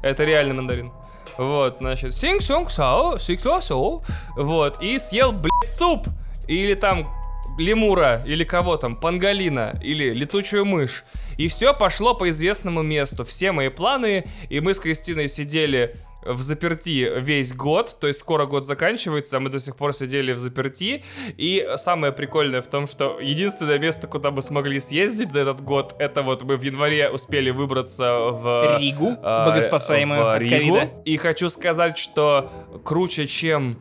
Это 0.03 0.25
реальный 0.25 0.55
мандарин. 0.55 0.91
Вот, 1.39 1.77
значит, 1.77 2.15
синг 2.15 2.43
шонг 2.43 2.71
шао, 2.71 3.17
шао. 3.19 4.03
Вот, 4.37 4.83
и 4.83 4.99
съел, 4.99 5.31
блядь, 5.31 5.69
суп. 5.69 6.09
Или 6.49 6.75
там 6.75 7.20
лемура, 7.59 8.23
или 8.27 8.45
кого 8.45 8.77
там, 8.77 8.97
панголина, 8.97 9.79
или 9.83 10.13
летучую 10.13 10.65
мышь. 10.65 11.05
И 11.39 11.49
все 11.49 11.75
пошло 11.75 12.15
по 12.15 12.29
известному 12.29 12.83
месту. 12.83 13.25
Все 13.25 13.53
мои 13.53 13.69
планы, 13.69 14.27
и 14.49 14.61
мы 14.61 14.75
с 14.75 14.81
Кристиной 14.81 15.29
сидели 15.29 15.97
в 16.23 16.41
заперти 16.41 17.11
весь 17.19 17.55
год, 17.55 17.97
то 17.99 18.07
есть 18.07 18.21
скоро 18.21 18.47
год 18.47 18.65
заканчивается, 18.65 19.39
а 19.39 19.41
мы 19.41 19.49
до 19.49 19.59
сих 19.59 19.77
пор 19.77 19.93
сидели 19.95 20.33
в 20.33 20.39
заперти. 20.39 21.03
И 21.39 21.67
самое 21.77 22.13
прикольное 22.13 22.63
в 22.63 22.69
том, 22.69 22.87
что 22.87 23.19
единственное 23.21 23.79
место, 23.79 24.07
куда 24.07 24.31
мы 24.31 24.43
смогли 24.43 24.81
съездить 24.81 25.31
за 25.31 25.41
этот 25.41 25.63
год, 25.63 25.97
это 25.99 26.23
вот 26.23 26.43
мы 26.43 26.57
в 26.57 26.63
январе 26.63 27.09
успели 27.11 27.51
выбраться 27.51 28.19
в... 28.19 28.79
Ригу, 28.79 29.17
а, 29.23 29.47
богоспасаемую 29.47 30.23
в 30.23 30.29
от 30.29 30.43
Ригу. 30.43 30.79
И 31.05 31.17
хочу 31.17 31.49
сказать, 31.49 31.97
что 31.97 32.51
круче, 32.85 33.27
чем 33.27 33.79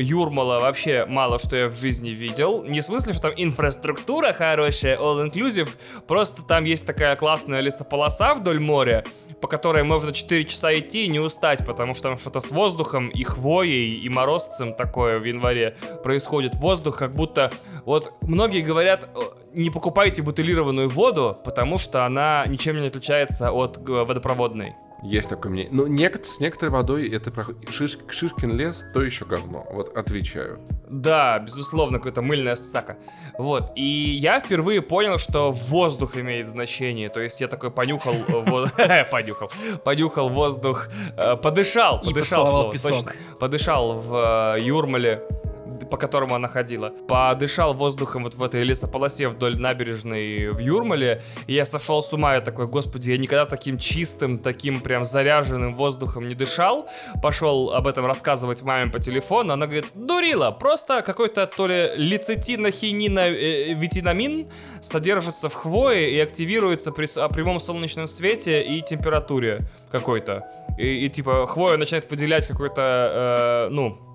Юрмала 0.00 0.60
вообще 0.60 1.06
мало 1.06 1.38
что 1.38 1.56
я 1.56 1.68
в 1.68 1.76
жизни 1.76 2.10
видел. 2.10 2.64
Не 2.64 2.80
в 2.80 2.84
смысле, 2.84 3.12
что 3.12 3.22
там 3.22 3.32
инфраструктура 3.36 4.32
хорошая, 4.32 4.98
all-inclusive, 4.98 5.68
просто 6.06 6.42
там 6.42 6.64
есть 6.64 6.86
такая 6.86 7.16
классная 7.16 7.60
лесополоса 7.60 8.34
вдоль 8.34 8.60
моря, 8.60 9.04
по 9.40 9.48
которой 9.48 9.82
можно 9.82 10.12
4 10.12 10.44
часа 10.44 10.76
идти 10.78 11.04
и 11.04 11.08
не 11.08 11.20
устать, 11.20 11.64
потому 11.66 11.94
что 11.94 12.04
там 12.04 12.18
что-то 12.18 12.40
с 12.40 12.50
воздухом 12.50 13.08
и 13.08 13.22
хвоей, 13.22 14.00
и 14.00 14.08
морозцем 14.08 14.74
такое 14.74 15.18
в 15.18 15.24
январе 15.24 15.76
происходит. 16.02 16.54
Воздух 16.54 16.98
как 16.98 17.14
будто... 17.14 17.52
Вот 17.84 18.12
многие 18.20 18.60
говорят, 18.60 19.08
э, 19.14 19.20
не 19.54 19.70
покупайте 19.70 20.22
бутылированную 20.22 20.88
воду, 20.88 21.38
потому 21.44 21.78
что 21.78 22.04
она 22.04 22.44
ничем 22.46 22.80
не 22.80 22.88
отличается 22.88 23.52
от 23.52 23.78
э, 23.78 24.04
водопроводной. 24.04 24.74
Есть 25.02 25.28
такое 25.30 25.50
мнение. 25.50 25.70
Но 25.72 25.86
нек- 25.86 26.24
с 26.24 26.40
некоторой 26.40 26.72
водой 26.72 27.08
это 27.08 27.30
проход- 27.30 27.56
Шиш- 27.70 27.98
Шишкин 28.10 28.52
лес, 28.56 28.84
то 28.92 29.02
еще 29.02 29.24
говно. 29.24 29.66
Вот 29.72 29.96
отвечаю. 29.96 30.60
Да, 30.88 31.38
безусловно, 31.38 31.98
какое-то 31.98 32.20
мыльная 32.20 32.54
сака. 32.54 32.96
Вот. 33.38 33.72
И 33.76 33.82
я 33.82 34.40
впервые 34.40 34.82
понял, 34.82 35.16
что 35.18 35.52
воздух 35.52 36.16
имеет 36.16 36.48
значение. 36.48 37.08
То 37.08 37.20
есть 37.20 37.40
я 37.40 37.48
такой 37.48 37.70
понюхал 37.70 38.14
э, 38.14 39.04
понюхал. 39.10 39.50
Понюхал 39.84 40.28
воздух. 40.28 40.88
э, 41.16 41.36
Подышал. 41.36 42.00
Подышал. 42.02 42.72
Подышал 43.38 43.94
в 43.94 44.54
э, 44.56 44.60
Юрмале 44.62 45.22
по 45.90 45.96
которому 45.96 46.34
она 46.34 46.48
ходила. 46.48 46.90
Подышал 47.08 47.74
воздухом 47.74 48.24
вот 48.24 48.34
в 48.34 48.42
этой 48.42 48.62
лесополосе 48.62 49.28
вдоль 49.28 49.58
набережной 49.58 50.50
в 50.50 50.58
Юрмале, 50.58 51.22
и 51.46 51.54
я 51.54 51.64
сошел 51.64 52.02
с 52.02 52.12
ума, 52.12 52.34
я 52.34 52.40
такой, 52.40 52.66
господи, 52.66 53.10
я 53.10 53.18
никогда 53.18 53.46
таким 53.46 53.78
чистым, 53.78 54.38
таким 54.38 54.80
прям 54.80 55.04
заряженным 55.04 55.74
воздухом 55.74 56.28
не 56.28 56.34
дышал. 56.34 56.88
Пошел 57.22 57.72
об 57.72 57.86
этом 57.86 58.06
рассказывать 58.06 58.62
маме 58.62 58.90
по 58.90 58.98
телефону, 58.98 59.52
она 59.52 59.66
говорит, 59.66 59.86
дурила, 59.94 60.50
просто 60.50 61.02
какой-то 61.02 61.46
то 61.46 61.66
ли 61.66 61.92
лецитин, 61.96 62.70
хинина, 62.70 63.28
э, 63.28 63.74
витинамин 63.74 64.50
содержится 64.80 65.48
в 65.48 65.54
хвое 65.54 66.08
и 66.08 66.18
активируется 66.18 66.92
при 66.92 67.06
прямом 67.32 67.60
солнечном 67.60 68.06
свете 68.06 68.62
и 68.62 68.82
температуре 68.82 69.60
какой-то. 69.90 70.44
И, 70.78 71.06
и, 71.06 71.08
типа 71.08 71.46
хвоя 71.46 71.76
начинает 71.76 72.10
выделять 72.10 72.46
какой-то, 72.46 73.66
э, 73.68 73.68
ну, 73.70 74.09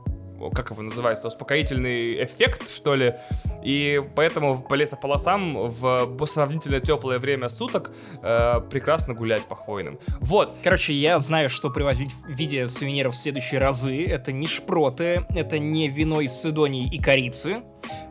как 0.54 0.72
его 0.72 0.82
называется, 0.82 1.28
успокоительный 1.28 2.24
эффект, 2.24 2.70
что 2.70 2.96
ли. 2.96 3.16
И 3.64 4.04
поэтому 4.16 4.62
по 4.62 4.74
лесополосам 4.74 5.70
в 5.70 6.26
сравнительно 6.26 6.80
теплое 6.80 7.20
время 7.20 7.50
суток 7.50 7.92
э, 8.22 8.62
прекрасно 8.70 9.14
гулять 9.14 9.48
по 9.48 9.56
хвойным. 9.56 10.00
Вот, 10.20 10.56
Короче, 10.64 10.94
я 10.94 11.20
знаю, 11.20 11.48
что 11.48 11.70
привозить 11.70 12.12
в 12.12 12.32
виде 12.32 12.68
сувениров 12.68 13.14
в 13.14 13.18
следующие 13.18 13.60
разы. 13.60 14.04
Это 14.04 14.32
не 14.32 14.48
шпроты, 14.48 15.26
это 15.30 15.60
не 15.60 15.90
вино 15.90 16.22
из 16.22 16.34
Сидонии 16.34 16.90
и 16.92 17.00
корицы, 17.00 17.62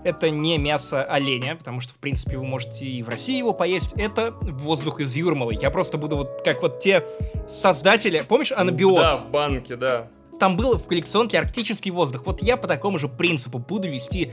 это 0.04 0.30
не 0.30 0.56
мясо 0.56 1.02
оленя, 1.02 1.56
потому 1.56 1.80
что, 1.80 1.94
в 1.94 1.98
принципе, 1.98 2.38
вы 2.38 2.44
можете 2.44 2.86
и 2.86 3.02
в 3.02 3.08
России 3.08 3.36
его 3.36 3.52
поесть. 3.52 3.94
Это 3.96 4.32
воздух 4.40 5.00
из 5.00 5.16
Юрмалы. 5.16 5.56
Я 5.60 5.70
просто 5.70 5.98
буду 5.98 6.16
вот 6.16 6.42
как 6.44 6.62
вот 6.62 6.78
те 6.78 7.04
создатели... 7.48 8.24
Помнишь 8.28 8.52
анабиоз? 8.52 8.98
да, 8.98 9.16
в 9.16 9.30
банке, 9.30 9.76
да. 9.76 10.08
Там 10.38 10.56
был 10.56 10.76
в 10.76 10.86
коллекционке 10.86 11.38
арктический 11.38 11.90
воздух. 11.90 12.22
Вот 12.26 12.42
я 12.42 12.56
по 12.56 12.66
такому 12.66 12.98
же 12.98 13.08
принципу 13.08 13.58
буду 13.58 13.88
вести 13.88 14.32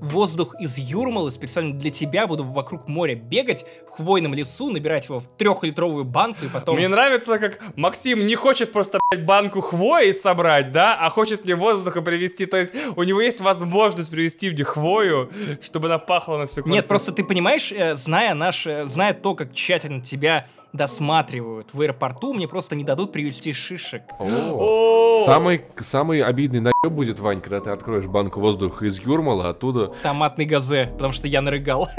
воздух 0.00 0.54
из 0.60 0.78
Юрмалы 0.78 1.30
специально 1.30 1.74
для 1.74 1.90
тебя, 1.90 2.26
буду 2.26 2.44
вокруг 2.44 2.88
моря 2.88 3.14
бегать 3.14 3.66
в 3.88 3.96
хвойном 3.96 4.34
лесу, 4.34 4.70
набирать 4.70 5.06
его 5.06 5.20
в 5.20 5.28
трехлитровую 5.28 6.04
банку 6.04 6.44
и 6.44 6.48
потом... 6.48 6.76
Мне 6.76 6.88
нравится, 6.88 7.38
как 7.38 7.58
Максим 7.76 8.26
не 8.26 8.34
хочет 8.34 8.72
просто 8.72 9.00
блядь, 9.10 9.24
банку 9.24 9.60
хвои 9.60 10.12
собрать, 10.12 10.72
да, 10.72 10.94
а 10.94 11.10
хочет 11.10 11.44
мне 11.44 11.54
воздуха 11.54 12.02
привезти. 12.02 12.46
То 12.46 12.56
есть 12.56 12.74
у 12.96 13.02
него 13.02 13.20
есть 13.20 13.40
возможность 13.40 14.10
привезти 14.10 14.50
мне 14.50 14.64
хвою, 14.64 15.30
чтобы 15.60 15.88
она 15.88 15.98
пахла 15.98 16.38
на 16.38 16.46
всю 16.46 16.62
квартиру. 16.62 16.74
Нет, 16.74 16.88
просто 16.88 17.12
ты 17.12 17.24
понимаешь, 17.24 17.72
э, 17.72 17.94
зная 17.94 18.34
наш, 18.34 18.66
э, 18.66 18.84
зная 18.86 19.14
то, 19.14 19.34
как 19.34 19.52
тщательно 19.52 20.00
тебя 20.00 20.46
досматривают 20.72 21.68
в 21.72 21.80
аэропорту, 21.80 22.34
мне 22.34 22.46
просто 22.46 22.76
не 22.76 22.84
дадут 22.84 23.12
привезти 23.12 23.52
шишек. 23.52 24.02
О. 24.18 25.24
Самый, 25.24 25.62
самый 25.78 26.22
обидный 26.22 26.60
наеб 26.60 26.92
будет, 26.92 27.20
Вань, 27.20 27.40
когда 27.40 27.60
ты 27.60 27.70
откроешь 27.70 28.06
банку 28.06 28.40
воздуха 28.40 28.86
из 28.86 29.00
Юрмала, 29.00 29.48
оттуда... 29.48 29.92
Томатный 30.02 30.44
газе, 30.44 30.90
потому 30.92 31.12
что 31.12 31.26
я 31.26 31.40
нарыгал. 31.40 31.88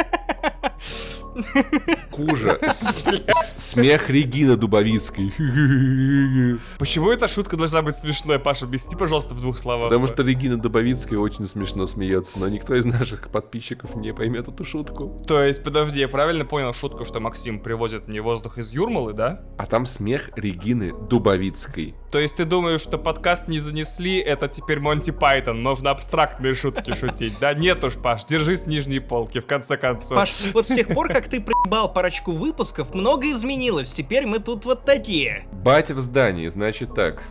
хуже. 2.11 2.59
Смех 3.43 4.09
Регины 4.09 4.55
Дубовицкой. 4.55 5.33
Почему 6.77 7.11
эта 7.11 7.27
шутка 7.27 7.55
должна 7.57 7.81
быть 7.81 7.95
смешной, 7.95 8.39
Паша? 8.39 8.65
Объясни, 8.65 8.95
пожалуйста, 8.95 9.33
в 9.35 9.41
двух 9.41 9.57
словах. 9.57 9.89
Потому 9.89 10.07
что 10.07 10.23
Регина 10.23 10.57
Дубовицкая 10.57 11.19
очень 11.19 11.45
смешно 11.45 11.87
смеется, 11.87 12.39
но 12.39 12.47
никто 12.47 12.75
из 12.75 12.85
наших 12.85 13.29
подписчиков 13.29 13.95
не 13.95 14.13
поймет 14.13 14.47
эту 14.47 14.63
шутку. 14.63 15.23
То 15.27 15.41
есть, 15.43 15.63
подожди, 15.63 16.01
я 16.01 16.07
правильно 16.07 16.45
понял 16.45 16.73
шутку, 16.73 17.05
что 17.05 17.19
Максим 17.19 17.59
привозит 17.59 18.07
мне 18.07 18.21
воздух 18.21 18.57
из 18.57 18.73
Юрмалы, 18.73 19.13
да? 19.13 19.41
А 19.57 19.65
там 19.65 19.85
смех 19.85 20.31
Регины 20.35 20.93
Дубовицкой. 21.09 21.95
То 22.11 22.19
есть 22.19 22.35
ты 22.35 22.45
думаешь, 22.45 22.81
что 22.81 22.97
подкаст 22.97 23.47
не 23.47 23.59
занесли, 23.59 24.17
это 24.17 24.47
теперь 24.47 24.79
Монти 24.79 25.11
Пайтон, 25.11 25.61
можно 25.61 25.91
абстрактные 25.91 26.53
шутки 26.55 26.93
шутить, 26.95 27.37
да? 27.39 27.53
Нет 27.53 27.83
уж, 27.83 27.95
Паш, 27.95 28.25
держись 28.25 28.65
нижней 28.65 28.99
полки, 28.99 29.39
в 29.39 29.45
конце 29.45 29.77
концов. 29.77 30.17
Паш, 30.17 30.33
вот 30.53 30.67
с 30.67 30.73
тех 30.73 30.87
пор, 30.87 31.09
как 31.09 31.28
ты 31.29 31.41
проебал 31.41 31.91
парочку 31.91 32.31
выпусков, 32.31 32.93
многое 32.93 33.33
изменилось. 33.33 33.93
Теперь 33.93 34.25
мы 34.25 34.39
тут 34.39 34.65
вот 34.65 34.85
такие. 34.85 35.47
Батя 35.51 35.93
в 35.93 35.99
здании, 35.99 36.47
значит 36.47 36.93
так. 36.93 37.21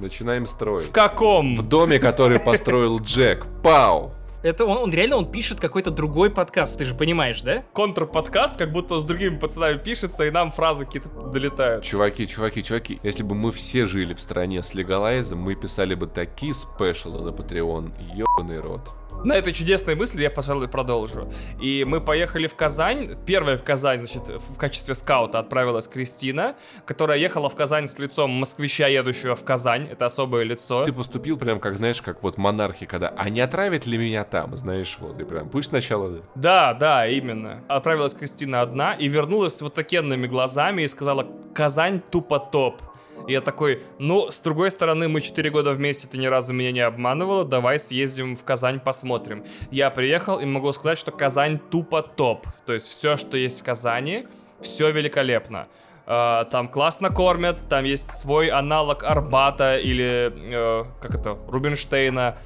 Начинаем 0.00 0.46
строить. 0.46 0.86
В 0.86 0.92
каком? 0.92 1.54
В 1.54 1.62
доме, 1.62 1.98
который 1.98 2.40
построил 2.40 2.98
Джек. 2.98 3.46
Пау! 3.62 4.12
Это 4.42 4.66
он, 4.66 4.76
он 4.76 4.90
реально 4.90 5.16
он 5.16 5.30
пишет 5.30 5.58
какой-то 5.58 5.90
другой 5.90 6.28
подкаст, 6.28 6.76
ты 6.76 6.84
же 6.84 6.94
понимаешь, 6.94 7.40
да? 7.40 7.64
Контрподкаст, 7.72 8.58
как 8.58 8.72
будто 8.72 8.98
с 8.98 9.04
другими 9.04 9.38
пацанами 9.38 9.78
пишется, 9.78 10.26
и 10.26 10.30
нам 10.30 10.50
фразы 10.50 10.84
какие-то 10.84 11.08
долетают. 11.08 11.82
Чуваки, 11.82 12.28
чуваки, 12.28 12.62
чуваки, 12.62 13.00
если 13.02 13.22
бы 13.22 13.34
мы 13.34 13.52
все 13.52 13.86
жили 13.86 14.12
в 14.12 14.20
стране 14.20 14.62
с 14.62 14.74
легалайзом, 14.74 15.38
мы 15.38 15.54
писали 15.54 15.94
бы 15.94 16.06
такие 16.06 16.52
спешалы 16.52 17.22
на 17.22 17.30
Patreon. 17.34 17.92
Ёбаный 18.14 18.60
рот. 18.60 18.92
На 19.22 19.34
этой 19.34 19.52
чудесной 19.52 19.94
мысли 19.94 20.22
я, 20.22 20.30
пожалуй, 20.30 20.68
продолжу. 20.68 21.32
И 21.60 21.84
мы 21.84 22.00
поехали 22.00 22.46
в 22.46 22.54
Казань. 22.56 23.16
Первая 23.24 23.56
в 23.56 23.64
Казань, 23.64 23.98
значит, 23.98 24.28
в 24.28 24.56
качестве 24.58 24.94
скаута 24.94 25.38
отправилась 25.38 25.88
Кристина, 25.88 26.56
которая 26.84 27.18
ехала 27.18 27.48
в 27.48 27.54
Казань 27.54 27.86
с 27.86 27.98
лицом 27.98 28.30
москвича, 28.30 28.86
едущего 28.86 29.34
в 29.34 29.44
Казань. 29.44 29.88
Это 29.90 30.06
особое 30.06 30.44
лицо. 30.44 30.84
Ты 30.84 30.92
поступил 30.92 31.38
прям 31.38 31.60
как, 31.60 31.76
знаешь, 31.76 32.02
как 32.02 32.22
вот 32.22 32.36
монархи, 32.36 32.86
когда 32.86 33.08
«А 33.16 33.30
не 33.30 33.40
отравят 33.40 33.86
ли 33.86 33.96
меня 33.96 34.24
там?» 34.24 34.56
Знаешь, 34.56 34.96
вот, 35.00 35.18
и 35.20 35.24
прям 35.24 35.48
пусть 35.48 35.70
сначала... 35.70 36.22
Да, 36.34 36.74
да, 36.74 37.06
именно. 37.06 37.64
Отправилась 37.68 38.14
Кристина 38.14 38.60
одна 38.60 38.94
и 38.94 39.08
вернулась 39.08 39.56
с 39.56 39.62
вот 39.62 39.74
такенными 39.74 40.26
глазами 40.26 40.82
и 40.82 40.88
сказала 40.88 41.26
«Казань 41.54 42.00
тупо 42.10 42.38
топ». 42.38 42.82
И 43.26 43.32
я 43.32 43.40
такой, 43.40 43.82
ну, 43.98 44.30
с 44.30 44.40
другой 44.40 44.70
стороны, 44.70 45.08
мы 45.08 45.20
4 45.20 45.50
года 45.50 45.72
вместе, 45.72 46.06
ты 46.08 46.18
ни 46.18 46.26
разу 46.26 46.52
меня 46.52 46.72
не 46.72 46.80
обманывала, 46.80 47.44
давай 47.44 47.78
съездим 47.78 48.36
в 48.36 48.44
Казань, 48.44 48.80
посмотрим. 48.80 49.44
Я 49.70 49.90
приехал 49.90 50.38
и 50.40 50.44
могу 50.44 50.72
сказать, 50.72 50.98
что 50.98 51.10
Казань 51.10 51.58
тупо 51.58 52.02
топ. 52.02 52.46
То 52.66 52.72
есть 52.72 52.88
все, 52.88 53.16
что 53.16 53.36
есть 53.36 53.60
в 53.60 53.64
Казани, 53.64 54.26
все 54.60 54.90
великолепно. 54.90 55.68
А, 56.06 56.44
Там 56.44 56.68
классно 56.68 57.10
кормят, 57.10 57.62
там 57.68 57.84
есть 57.84 58.10
свой 58.12 58.48
аналог 58.48 59.04
Арбата 59.04 59.78
или, 59.78 60.32
э, 60.34 60.84
как 61.00 61.14
это, 61.14 61.38
Рубинштейна. 61.48 62.36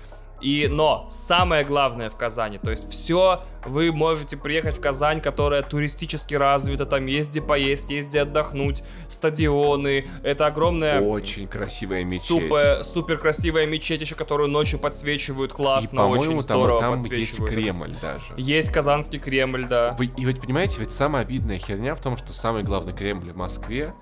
И, 0.41 0.69
но 0.69 1.07
самое 1.11 1.65
главное 1.65 2.11
в 2.11 2.17
Казани, 2.17 2.59
то 2.59 2.71
есть 2.71 2.89
все, 2.91 3.43
вы 3.67 3.93
можете 3.93 4.37
приехать 4.37 4.77
в 4.77 4.81
Казань, 4.81 5.21
которая 5.21 5.63
туристически 5.63 6.35
развита, 6.35 6.87
там 6.87 7.07
есть 7.07 7.31
где 7.31 7.43
поесть, 7.43 7.91
есть 7.91 8.09
где 8.09 8.23
отдохнуть, 8.23 8.85
стадионы, 9.09 10.07
это 10.23 10.47
огромная 10.47 11.01
Очень 11.01 11.49
красивая 11.49 12.05
мечеть. 12.05 12.23
супер, 12.23 12.85
супер 12.85 13.19
красивая 13.19 13.67
мечеть 13.67 14.01
еще, 14.01 14.15
которую 14.15 14.49
ночью 14.49 14.79
подсвечивают 14.79 15.53
И, 15.53 15.55
классно, 15.55 16.03
по-моему, 16.03 16.21
очень 16.21 16.31
там, 16.31 16.41
здорово 16.41 16.81
там 16.81 16.93
есть 16.93 17.09
подсвечивают. 17.09 17.55
Кремль 17.55 17.95
даже. 18.01 18.35
Есть 18.37 18.71
Казанский 18.71 19.19
Кремль, 19.19 19.67
да. 19.67 19.97
Вы, 19.99 20.07
и 20.07 20.25
ведь 20.25 20.41
понимаете, 20.41 20.77
ведь 20.79 20.93
самая 20.93 21.23
обидная 21.23 21.59
херня 21.59 21.95
в 21.95 22.01
том, 22.01 22.17
что 22.17 22.33
самый 22.33 22.63
главный 22.63 22.93
Кремль 22.93 23.33
в 23.33 23.37
Москве, 23.37 23.93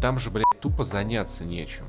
там 0.00 0.18
же, 0.18 0.30
блядь, 0.30 0.44
тупо 0.60 0.84
заняться 0.84 1.44
нечем. 1.44 1.86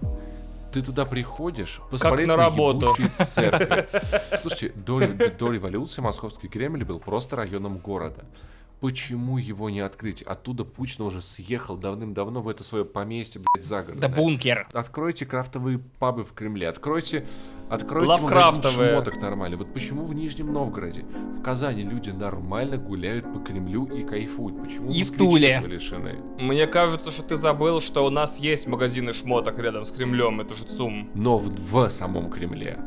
Ты 0.71 0.81
туда 0.81 1.05
приходишь, 1.05 1.81
посмотреть 1.89 2.27
на 2.27 2.35
работу. 2.35 2.87
ебучие 2.97 3.09
церкви. 3.25 3.87
Слушайте, 4.41 4.73
до, 4.75 4.99
до 5.07 5.51
революции 5.51 6.01
Московский 6.01 6.47
Кремль 6.47 6.83
был 6.83 6.99
просто 6.99 7.35
районом 7.35 7.77
города. 7.77 8.25
Почему 8.79 9.37
его 9.39 9.69
не 9.71 9.79
открыть? 9.79 10.21
Оттуда 10.21 10.63
Путин 10.63 11.03
уже 11.05 11.21
съехал 11.21 11.77
давным-давно 11.77 12.41
в 12.41 12.47
это 12.47 12.63
свое 12.63 12.85
поместье, 12.85 13.41
блядь, 13.41 13.65
за 13.65 13.81
город. 13.81 13.99
Да 13.99 14.07
бункер. 14.07 14.67
Откройте 14.71 15.25
крафтовые 15.25 15.79
пабы 15.99 16.23
в 16.23 16.33
Кремле, 16.33 16.69
откройте, 16.69 17.25
откройте 17.69 18.09
Лавкрафтовые. 18.09 18.77
магазин 18.77 18.93
шмоток 18.95 19.21
нормально. 19.21 19.57
Вот 19.57 19.73
почему 19.73 20.05
в 20.05 20.13
Нижнем 20.13 20.53
Новгороде, 20.53 21.05
в 21.37 21.41
Казани 21.41 21.81
люди 21.83 22.11
нормально 22.11 22.77
гуляют 22.77 23.31
по 23.33 23.39
Кремлю 23.39 23.85
и 23.85 24.03
кайфуют? 24.03 24.61
Почему 24.61 24.91
И 24.91 25.03
в 25.03 25.17
Туле. 25.17 25.63
лишены? 25.65 26.19
Мне 26.39 26.67
кажется, 26.67 27.09
что 27.11 27.23
ты 27.23 27.35
забыл, 27.35 27.81
что 27.81 28.05
у 28.05 28.11
нас 28.11 28.39
есть 28.39 28.67
магазины 28.67 29.11
шмоток 29.11 29.57
рядом 29.57 29.85
с 29.85 29.91
Кремлем, 29.91 30.39
это 30.39 30.53
же 30.53 30.65
ЦУМ. 30.65 31.09
Но 31.15 31.39
в, 31.39 31.49
в 31.49 31.89
самом 31.89 32.29
Кремле. 32.29 32.77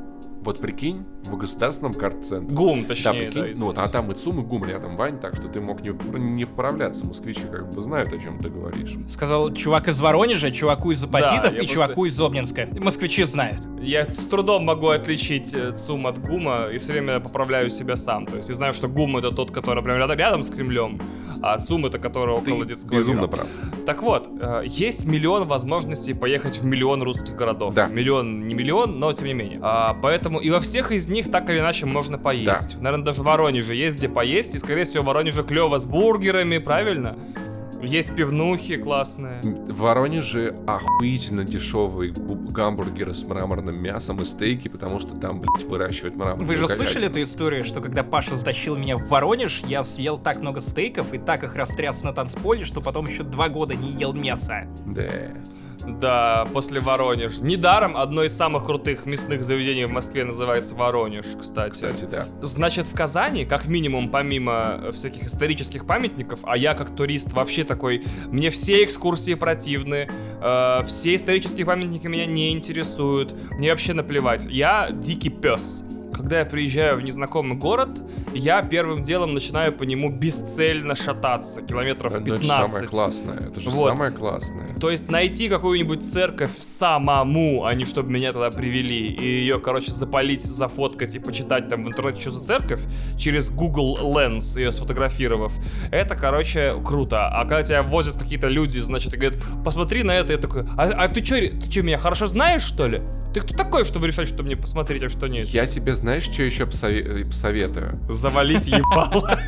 Вот 0.43 0.59
прикинь, 0.59 1.05
в 1.25 1.37
государственном 1.37 1.93
карт-центре. 1.93 2.57
ГУМ, 2.57 2.83
Да, 2.83 2.89
точнее, 2.89 3.31
прикинь, 3.31 3.53
да, 3.53 3.59
ну 3.59 3.67
вот, 3.67 3.79
а 3.79 3.87
там 3.89 4.11
и 4.11 4.15
ЦУМ, 4.15 4.41
и 4.41 4.43
ГУМ 4.43 4.65
рядом, 4.65 4.97
Вань, 4.97 5.19
так 5.21 5.37
что 5.37 5.49
ты 5.49 5.61
мог 5.61 5.83
не, 5.83 5.91
не 6.19 6.45
вправляться. 6.47 7.05
Москвичи 7.07 7.43
как 7.43 7.71
бы 7.73 7.83
знают, 7.83 8.13
о 8.15 8.19
чем 8.19 8.39
ты 8.39 8.49
говоришь. 8.49 8.95
Сказал 9.09 9.53
чувак 9.53 9.89
из 9.89 10.01
Воронежа, 10.01 10.51
чуваку 10.51 10.93
из 10.93 11.05
Апатитов 11.05 11.45
я 11.45 11.51
и 11.51 11.55
просто- 11.57 11.75
чуваку 11.75 12.05
из 12.07 12.19
Обнинска. 12.21 12.69
Москвичи 12.81 13.25
знают. 13.25 13.61
Я 13.83 14.07
с 14.13 14.27
трудом 14.27 14.65
могу 14.65 14.89
отличить 14.89 15.55
э, 15.55 15.73
ЦУМ 15.77 16.07
от 16.07 16.19
ГУМа 16.19 16.69
и 16.73 16.79
все 16.79 16.93
время 16.95 17.21
поправляю 17.21 17.69
себя 17.71 17.97
сам. 17.97 18.27
То 18.27 18.37
есть 18.37 18.49
я 18.49 18.55
знаю, 18.55 18.73
что 18.73 18.89
ГУМ 18.89 19.19
это 19.19 19.31
тот, 19.33 19.51
который 19.51 19.83
прям 19.85 19.99
рядом, 19.99 20.19
рядом 20.19 20.43
с 20.43 20.51
Кремлем, 20.51 21.01
а 21.43 21.59
ЦУМ 21.59 21.87
это 21.87 21.99
который 21.99 22.41
Ты 22.43 22.53
около 22.53 22.65
детского 22.67 22.97
безумно 22.97 23.21
мира. 23.23 23.29
прав. 23.31 23.47
Так 23.87 24.03
вот, 24.03 24.29
э, 24.41 24.63
есть 24.67 25.05
миллион 25.07 25.47
возможностей 25.49 26.15
поехать 26.15 26.59
в 26.59 26.65
миллион 26.65 27.03
русских 27.03 27.37
городов. 27.37 27.75
Да. 27.75 27.89
Миллион, 27.89 28.47
не 28.47 28.55
миллион, 28.55 28.99
но 28.99 29.13
тем 29.13 29.27
не 29.29 29.35
менее. 29.35 29.59
А, 29.63 29.95
поэтому 29.95 30.30
и 30.39 30.51
во 30.51 30.61
всех 30.61 30.93
из 30.93 31.09
них 31.09 31.31
так 31.31 31.51
или 31.51 31.59
иначе 31.59 31.87
можно 31.87 32.19
поесть. 32.19 32.81
Наверное, 32.81 33.07
даже 33.07 33.23
в 33.23 33.25
Воронеже 33.25 33.75
есть 33.75 33.97
где 33.97 34.09
поесть, 34.09 34.55
и, 34.55 34.59
скорее 34.59 34.85
всего, 34.85 35.03
в 35.03 35.07
Воронеже 35.07 35.43
клево 35.43 35.77
с 35.79 35.85
бургерами, 35.85 36.59
правильно? 36.59 37.17
Есть 37.83 38.15
пивнухи 38.15 38.77
классные. 38.77 39.41
В 39.43 39.79
Воронеже 39.79 40.55
охуительно 40.67 41.45
дешевые 41.45 42.13
бу- 42.13 42.51
гамбургеры 42.53 43.15
с 43.15 43.23
мраморным 43.25 43.75
мясом 43.83 44.21
и 44.21 44.27
стейки, 44.27 44.69
потому 44.69 44.99
что 45.01 45.17
там, 45.17 45.41
блядь, 45.41 45.65
выращивают 45.67 46.15
мраморную 46.15 46.47
Вы 46.47 46.57
же 46.57 46.67
говядину. 46.67 46.87
слышали 46.87 47.07
эту 47.07 47.23
историю, 47.23 47.65
что 47.65 47.81
когда 47.81 48.03
Паша 48.03 48.37
затащил 48.37 48.77
меня 48.77 48.99
в 48.99 49.09
Воронеж, 49.09 49.63
я 49.67 49.83
съел 49.83 50.19
так 50.19 50.43
много 50.43 50.61
стейков 50.61 51.15
и 51.15 51.19
так 51.19 51.43
их 51.43 51.55
растряс 51.57 52.03
на 52.03 52.13
танцполе, 52.13 52.67
что 52.67 52.83
потом 52.83 53.07
еще 53.07 53.23
два 53.23 53.49
года 53.49 53.75
не 53.75 53.91
ел 53.93 54.13
мяса. 54.13 54.67
Да. 54.85 55.11
Да, 55.87 56.49
после 56.53 56.81
Воронеж. 56.81 57.39
Недаром 57.39 57.97
одно 57.97 58.25
из 58.25 58.37
самых 58.37 58.65
крутых 58.65 59.07
мясных 59.07 59.43
заведений 59.43 59.85
в 59.85 59.91
Москве 59.91 60.25
называется 60.25 60.75
Воронеж, 60.75 61.27
кстати. 61.39 61.73
Кстати, 61.73 62.05
да. 62.05 62.27
Значит, 62.41 62.87
в 62.87 62.95
Казани, 62.95 63.45
как 63.45 63.67
минимум, 63.67 64.11
помимо 64.11 64.91
всяких 64.93 65.25
исторических 65.25 65.87
памятников, 65.87 66.41
а 66.45 66.57
я 66.57 66.75
как 66.75 66.95
турист 66.95 67.33
вообще 67.33 67.65
такой, 67.65 68.05
мне 68.27 68.51
все 68.51 68.85
экскурсии 68.85 69.35
противны, 69.35 70.11
э, 70.41 70.83
все 70.85 71.15
исторические 71.15 71.67
памятники 71.67 72.07
меня 72.07 72.27
не 72.27 72.53
интересуют, 72.53 73.35
мне 73.51 73.71
вообще 73.71 73.95
наплевать. 73.95 74.47
Я 74.47 74.91
дикий 74.91 75.31
пес. 75.31 75.85
Когда 76.15 76.41
я 76.41 76.45
приезжаю 76.45 76.97
в 76.99 77.03
незнакомый 77.03 77.57
город, 77.57 78.01
я 78.35 78.63
первым 78.63 79.03
делом 79.03 79.33
начинаю 79.35 79.73
по 79.73 79.85
нему 79.85 80.11
бесцельно 80.11 80.95
шататься, 80.95 81.63
километров 81.63 82.15
Ну, 82.15 82.25
15. 82.25 82.45
это 82.45 82.45
же 82.67 82.69
самое 82.69 82.89
классное. 82.89 83.37
Это 83.49 83.61
же 83.61 83.71
Вот. 83.71 83.89
самое 83.89 84.11
классное. 84.11 84.75
То 84.81 84.91
есть 84.91 85.09
найти 85.11 85.49
какую-нибудь 85.49 86.05
церковь 86.05 86.53
самому, 86.59 87.65
а 87.65 87.75
не 87.75 87.85
чтобы 87.85 88.11
меня 88.11 88.33
туда 88.33 88.51
привели, 88.51 89.07
и 89.09 89.25
ее, 89.25 89.61
короче, 89.61 89.93
запалить, 89.93 90.43
зафоткать 90.43 91.15
и 91.15 91.19
почитать 91.19 91.69
там 91.69 91.85
в 91.85 91.89
интернете, 91.89 92.21
что 92.21 92.31
за 92.33 92.41
церковь, 92.41 92.81
через 93.17 93.49
Google 93.51 93.99
Lens 94.15 94.59
ее 94.59 94.73
сфотографировав, 94.73 95.55
это, 95.91 96.15
короче, 96.17 96.75
круто. 96.85 97.29
А 97.29 97.43
когда 97.43 97.63
тебя 97.63 97.83
возят 97.83 98.17
какие-то 98.19 98.49
люди, 98.49 98.79
значит, 98.79 99.15
и 99.15 99.17
говорят, 99.17 99.39
посмотри 99.65 100.03
на 100.03 100.13
это, 100.13 100.33
я 100.33 100.39
такой, 100.39 100.65
а, 100.77 100.91
а 101.05 101.09
ты 101.09 101.25
что, 101.25 101.37
ты 101.37 101.71
что, 101.71 101.83
меня 101.83 101.99
хорошо 101.99 102.27
знаешь, 102.27 102.63
что 102.63 102.87
ли? 102.87 103.01
Ты 103.33 103.41
кто 103.43 103.55
такой, 103.55 103.85
чтобы 103.85 104.09
решать, 104.09 104.27
что 104.27 104.43
мне 104.43 104.57
посмотреть, 104.57 105.05
а 105.05 105.09
что 105.09 105.29
нет? 105.29 105.47
Я 105.49 105.67
тебе 105.67 105.95
знаешь, 105.95 106.25
что 106.25 106.43
еще 106.43 106.65
посове- 106.65 107.23
э, 107.23 107.25
посоветую? 107.25 108.01
Завалить 108.09 108.67
ебало. 108.67 109.39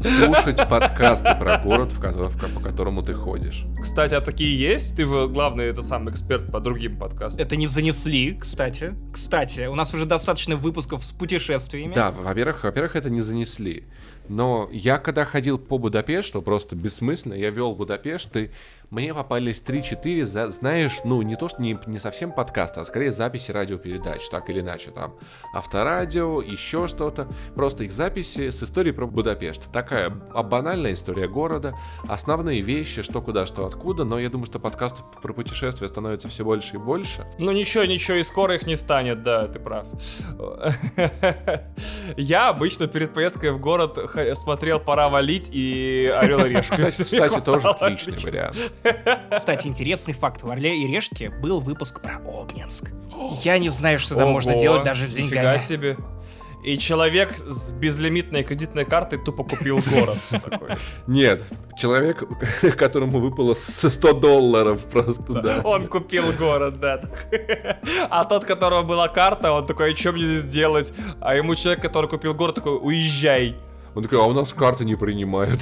Слушать 0.00 0.68
подкасты 0.68 1.34
про 1.38 1.58
город, 1.58 1.92
в 1.92 1.98
в- 2.00 2.54
по 2.54 2.60
которому 2.60 3.02
ты 3.02 3.12
ходишь. 3.14 3.64
Кстати, 3.80 4.14
а 4.14 4.20
такие 4.20 4.56
есть? 4.58 4.96
Ты 4.96 5.06
же 5.06 5.28
главный 5.28 5.66
этот 5.66 5.84
самый 5.84 6.12
эксперт 6.12 6.50
по 6.50 6.58
другим 6.60 6.96
подкастам. 6.98 7.44
Это 7.44 7.56
не 7.56 7.66
занесли, 7.66 8.32
кстати. 8.34 8.94
Кстати, 9.12 9.66
у 9.66 9.74
нас 9.74 9.92
уже 9.94 10.06
достаточно 10.06 10.56
выпусков 10.56 11.04
с 11.04 11.12
путешествиями. 11.12 11.92
Да, 11.94 12.10
во-первых, 12.10 12.64
во-первых, 12.64 12.96
это 12.96 13.10
не 13.10 13.20
занесли. 13.20 13.84
Но 14.28 14.68
я 14.72 14.98
когда 14.98 15.24
ходил 15.24 15.58
по 15.58 15.78
Будапешту, 15.78 16.42
просто 16.42 16.76
бессмысленно, 16.76 17.34
я 17.34 17.50
вел 17.50 17.74
Будапешт, 17.74 18.34
и 18.36 18.50
мне 18.92 19.14
попались 19.14 19.62
3-4, 19.66 20.24
за- 20.26 20.50
знаешь, 20.50 21.00
ну, 21.04 21.22
не 21.22 21.34
то, 21.34 21.48
что 21.48 21.62
не, 21.62 21.78
не 21.86 21.98
совсем 21.98 22.30
подкасты, 22.30 22.80
а 22.80 22.84
скорее 22.84 23.10
записи 23.10 23.50
радиопередач, 23.50 24.28
так 24.28 24.50
или 24.50 24.60
иначе, 24.60 24.90
там, 24.90 25.14
авторадио, 25.54 26.42
еще 26.42 26.86
что-то, 26.86 27.26
просто 27.54 27.84
их 27.84 27.92
записи 27.92 28.50
с 28.50 28.62
историей 28.62 28.92
про 28.92 29.06
Будапешт. 29.06 29.72
Такая 29.72 30.12
а, 30.34 30.42
банальная 30.42 30.92
история 30.92 31.26
города, 31.26 31.74
основные 32.06 32.60
вещи, 32.60 33.00
что 33.00 33.22
куда, 33.22 33.46
что 33.46 33.64
откуда, 33.64 34.04
но 34.04 34.18
я 34.18 34.28
думаю, 34.28 34.44
что 34.44 34.58
подкастов 34.58 35.06
про 35.22 35.32
путешествия 35.32 35.88
становится 35.88 36.28
все 36.28 36.44
больше 36.44 36.76
и 36.76 36.78
больше. 36.78 37.26
Ну 37.38 37.50
ничего, 37.50 37.84
ничего, 37.84 38.18
и 38.18 38.22
скоро 38.22 38.56
их 38.56 38.66
не 38.66 38.76
станет, 38.76 39.22
да, 39.22 39.48
ты 39.48 39.58
прав. 39.58 39.88
Я 42.18 42.50
обычно 42.50 42.88
перед 42.88 43.14
поездкой 43.14 43.52
в 43.52 43.58
город 43.58 43.98
смотрел 44.34 44.80
«Пора 44.80 45.08
валить» 45.08 45.48
и 45.50 46.12
«Орел 46.14 46.44
и 46.44 46.50
решка». 46.50 46.90
Кстати, 46.90 47.40
тоже 47.40 47.70
отличный 47.70 48.22
вариант. 48.22 48.56
Кстати, 49.34 49.66
интересный 49.66 50.14
факт. 50.14 50.42
В 50.42 50.50
Орле 50.50 50.76
и 50.82 50.86
Решке 50.86 51.30
был 51.30 51.60
выпуск 51.60 52.00
про 52.00 52.16
Обнинск. 52.16 52.90
Я 53.42 53.58
не 53.58 53.68
знаю, 53.68 53.98
что 53.98 54.14
там 54.14 54.30
можно 54.30 54.58
делать 54.58 54.84
даже 54.84 55.08
с 55.08 55.16
Нифига 55.16 55.36
деньгами. 55.42 55.56
себе. 55.58 55.96
И 56.64 56.78
человек 56.78 57.36
с 57.36 57.72
безлимитной 57.72 58.44
кредитной 58.44 58.84
картой 58.84 59.18
тупо 59.18 59.42
купил 59.42 59.80
город. 59.90 60.16
Нет, 61.08 61.42
человек, 61.76 62.22
которому 62.76 63.18
выпало 63.18 63.54
с 63.54 63.90
100 63.90 64.12
долларов 64.12 64.84
просто, 64.88 65.32
да. 65.42 65.60
Он 65.64 65.88
купил 65.88 66.32
город, 66.32 66.78
да. 66.78 67.00
А 68.10 68.24
тот, 68.24 68.44
у 68.44 68.46
которого 68.46 68.82
была 68.82 69.08
карта, 69.08 69.50
он 69.50 69.66
такой, 69.66 69.96
что 69.96 70.12
мне 70.12 70.22
здесь 70.22 70.44
делать? 70.44 70.94
А 71.20 71.34
ему 71.34 71.56
человек, 71.56 71.82
который 71.82 72.08
купил 72.08 72.32
город, 72.32 72.54
такой, 72.54 72.78
уезжай. 72.80 73.56
Он 73.94 74.02
такой, 74.02 74.18
а 74.20 74.22
у 74.24 74.32
нас 74.32 74.54
карты 74.54 74.84
не 74.84 74.96
принимают. 74.96 75.60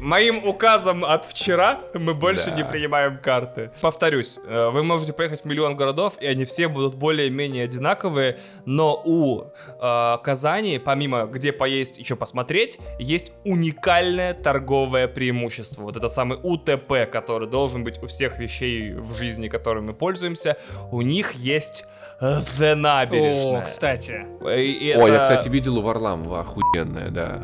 Моим 0.00 0.44
указом 0.44 1.04
от 1.04 1.24
вчера 1.24 1.80
мы 1.94 2.12
больше 2.14 2.50
Да. 2.50 2.56
не 2.56 2.64
принимаем 2.64 3.18
карты. 3.18 3.70
Повторюсь, 3.80 4.38
э, 4.46 4.68
вы 4.68 4.82
можете 4.82 5.12
поехать 5.12 5.40
в 5.42 5.44
миллион 5.46 5.74
городов, 5.76 6.14
и 6.20 6.26
они 6.26 6.44
все 6.44 6.68
будут 6.68 6.94
более-менее 6.96 7.64
одинаковые, 7.64 8.38
но 8.66 9.00
у 9.04 9.44
э, 9.80 10.18
Казани, 10.22 10.78
помимо 10.78 11.24
где 11.26 11.52
поесть 11.52 12.04
что 12.04 12.16
посмотреть, 12.16 12.78
есть 12.98 13.32
уникальное 13.44 14.34
торговое 14.34 15.08
преимущество. 15.08 15.82
Вот 15.82 15.96
это 15.96 16.08
самый 16.08 16.38
УТП, 16.42 17.10
который 17.10 17.48
должен 17.48 17.84
быть 17.84 18.02
у 18.02 18.06
всех 18.06 18.38
вещей 18.38 18.92
в 18.92 19.14
жизни, 19.14 19.48
которыми 19.48 19.86
мы 19.86 19.94
пользуемся. 19.94 20.56
У 20.90 21.00
них 21.02 21.32
есть 21.32 21.84
The 22.20 22.74
Набережная. 22.74 23.60
О, 23.60 23.64
кстати. 23.64 24.26
И- 24.56 24.72
и 24.90 24.94
Ой, 24.96 25.10
я, 25.10 25.16
это- 25.16 25.22
кстати, 25.24 25.48
видел 25.48 25.78
у 25.78 25.82
Варламова, 25.82 26.40
охуенная, 26.40 27.10
да. 27.10 27.42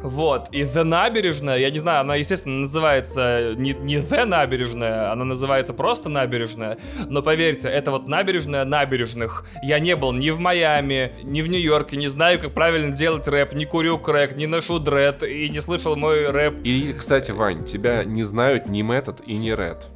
Вот, 0.00 0.46
и 0.52 0.62
The 0.62 0.84
Набережная, 0.84 1.58
я 1.58 1.70
не 1.70 1.80
знаю, 1.80 2.02
она, 2.02 2.14
естественно, 2.14 2.60
называется 2.60 3.54
не, 3.56 3.72
не 3.72 3.96
The 3.96 4.26
Набережная, 4.26 5.10
она 5.10 5.24
называется 5.24 5.74
просто 5.74 6.08
Набережная, 6.08 6.78
но 7.08 7.20
поверьте, 7.20 7.68
это 7.68 7.90
вот 7.90 8.06
набережная 8.06 8.64
набережных. 8.64 9.44
Я 9.60 9.80
не 9.80 9.96
был 9.96 10.12
ни 10.12 10.30
в 10.30 10.38
Майами, 10.38 11.14
ни 11.24 11.42
в 11.42 11.48
Нью-Йорке, 11.48 11.96
не 11.96 12.06
знаю, 12.06 12.38
как 12.40 12.54
правильно 12.54 12.92
делать 12.94 13.26
рэп, 13.26 13.54
не 13.54 13.64
курю 13.64 13.98
крэк, 13.98 14.36
не 14.36 14.46
ношу 14.46 14.78
дред 14.78 15.24
и 15.24 15.48
не 15.48 15.58
слышал 15.58 15.96
мой 15.96 16.30
рэп. 16.30 16.60
И, 16.62 16.92
кстати, 16.96 17.32
Вань, 17.32 17.64
тебя 17.64 18.04
не 18.04 18.22
знают 18.22 18.68
ни 18.68 18.82
Метод 18.82 19.20
и 19.26 19.36
ни 19.36 19.50
Ред. 19.50 19.88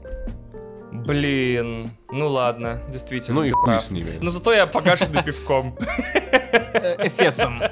Блин, 0.93 1.93
ну 2.11 2.29
ладно, 2.29 2.81
действительно. 2.91 3.41
Ну 3.41 3.45
и 3.47 3.51
хуй 3.51 3.65
прав. 3.65 3.83
с 3.83 3.91
ними. 3.91 4.19
Но 4.21 4.31
зато 4.31 4.53
я 4.53 4.67
погашенный 4.67 5.23
пивком. 5.23 5.75
Э, 5.81 7.07
Эфесом. 7.07 7.63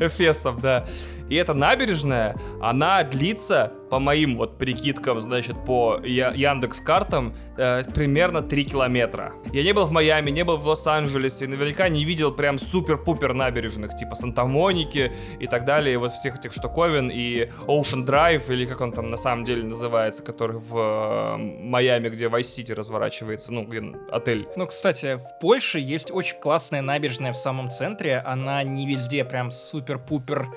Эфесов, 0.00 0.60
да. 0.60 0.84
И 1.28 1.36
эта 1.36 1.54
набережная, 1.54 2.36
она 2.60 3.02
длится, 3.02 3.72
по 3.90 3.98
моим 3.98 4.36
вот 4.36 4.58
прикидкам, 4.58 5.20
значит, 5.20 5.56
по 5.64 6.00
Яндекс 6.02 6.80
картам, 6.80 7.34
э, 7.56 7.84
примерно 7.94 8.42
3 8.42 8.64
километра. 8.64 9.34
Я 9.52 9.62
не 9.62 9.72
был 9.72 9.86
в 9.86 9.92
Майами, 9.92 10.30
не 10.30 10.44
был 10.44 10.56
в 10.56 10.66
Лос-Анджелесе, 10.66 11.46
наверняка 11.46 11.88
не 11.88 12.04
видел 12.04 12.32
прям 12.32 12.58
супер-пупер 12.58 13.34
набережных, 13.34 13.96
типа 13.96 14.14
Санта-Моники 14.14 15.12
и 15.38 15.46
так 15.46 15.64
далее, 15.64 15.94
и 15.94 15.96
вот 15.96 16.12
всех 16.12 16.38
этих 16.38 16.52
штуковин, 16.52 17.10
и 17.10 17.48
Ocean 17.66 18.04
Drive, 18.04 18.52
или 18.52 18.66
как 18.66 18.80
он 18.80 18.92
там 18.92 19.10
на 19.10 19.16
самом 19.16 19.44
деле 19.44 19.62
называется, 19.62 20.22
который 20.22 20.58
в 20.58 20.76
э, 20.76 21.36
Майами, 21.36 22.08
где 22.08 22.26
City 22.26 22.74
разворачивается, 22.74 23.52
ну, 23.52 23.64
где 23.64 23.82
отель. 24.10 24.48
Ну, 24.56 24.66
кстати, 24.66 25.16
в 25.16 25.38
Польше 25.40 25.78
есть 25.78 26.10
очень 26.10 26.38
классная 26.40 26.82
набережная 26.82 27.32
в 27.32 27.36
самом 27.36 27.70
центре. 27.70 28.18
Она 28.18 28.62
не 28.62 28.86
везде 28.86 29.24
прям 29.24 29.50
супер-пупер, 29.50 30.48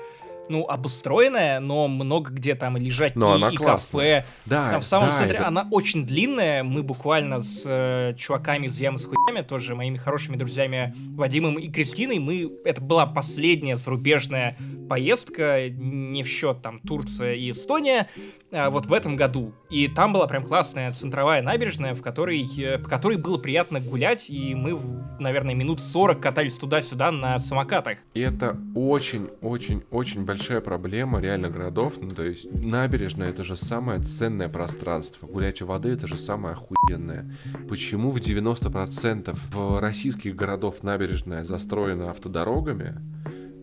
ну, 0.48 0.66
обустроенная, 0.66 1.60
но 1.60 1.88
много 1.88 2.30
где 2.30 2.54
там 2.54 2.76
лежаки, 2.76 3.16
Но 3.16 3.32
она 3.32 3.50
и 3.50 3.56
классная. 3.56 4.22
кафе. 4.22 4.26
Да, 4.46 4.70
Там 4.72 4.80
в 4.80 4.84
самом 4.84 5.08
да, 5.10 5.12
центре 5.14 5.38
это- 5.38 5.48
она 5.48 5.68
очень 5.70 6.06
длинная. 6.06 6.62
Мы 6.62 6.82
буквально 6.82 7.40
с 7.40 7.62
э, 7.66 8.14
чуваками 8.16 8.66
из 8.66 8.80
Ямы 8.80 8.98
с 8.98 9.06
хуями, 9.06 9.42
тоже 9.42 9.74
моими 9.74 9.96
хорошими 9.96 10.36
друзьями 10.36 10.94
Вадимом 11.14 11.58
и 11.58 11.68
Кристиной, 11.70 12.18
мы... 12.18 12.50
Это 12.64 12.80
была 12.80 13.06
последняя 13.06 13.76
зарубежная 13.76 14.56
поездка, 14.88 15.68
не 15.68 16.22
в 16.22 16.28
счет 16.28 16.62
там 16.62 16.78
Турция 16.80 17.34
и 17.34 17.50
Эстония, 17.50 18.08
а 18.50 18.70
вот 18.70 18.86
в 18.86 18.92
этом 18.92 19.16
году. 19.16 19.52
И 19.70 19.86
там 19.88 20.12
была 20.12 20.26
прям 20.26 20.42
классная 20.44 20.90
центровая 20.92 21.42
набережная, 21.42 21.94
в 21.94 22.02
которой, 22.02 22.42
э, 22.58 22.78
по 22.78 22.88
которой 22.88 23.18
было 23.18 23.36
приятно 23.38 23.80
гулять, 23.80 24.30
и 24.30 24.54
мы, 24.54 24.78
наверное, 25.18 25.54
минут 25.54 25.80
40 25.80 26.20
катались 26.20 26.56
туда-сюда 26.56 27.10
на 27.12 27.38
самокатах. 27.38 27.98
И 28.14 28.20
это 28.20 28.56
очень-очень-очень 28.74 30.24
большая 30.38 30.60
проблема 30.60 31.20
реально 31.20 31.50
городов. 31.50 31.94
Ну, 32.00 32.10
то 32.10 32.22
есть 32.22 32.48
набережная 32.52 33.30
это 33.30 33.42
же 33.42 33.56
самое 33.56 34.00
ценное 34.00 34.48
пространство. 34.48 35.26
Гулять 35.26 35.60
у 35.62 35.66
воды 35.66 35.88
это 35.88 36.06
же 36.06 36.16
самое 36.16 36.54
охуенное. 36.54 37.28
Почему 37.68 38.10
в 38.10 38.18
90% 38.18 39.36
в 39.50 39.80
российских 39.80 40.36
городов 40.36 40.84
набережная 40.84 41.42
застроена 41.42 42.10
автодорогами? 42.10 42.94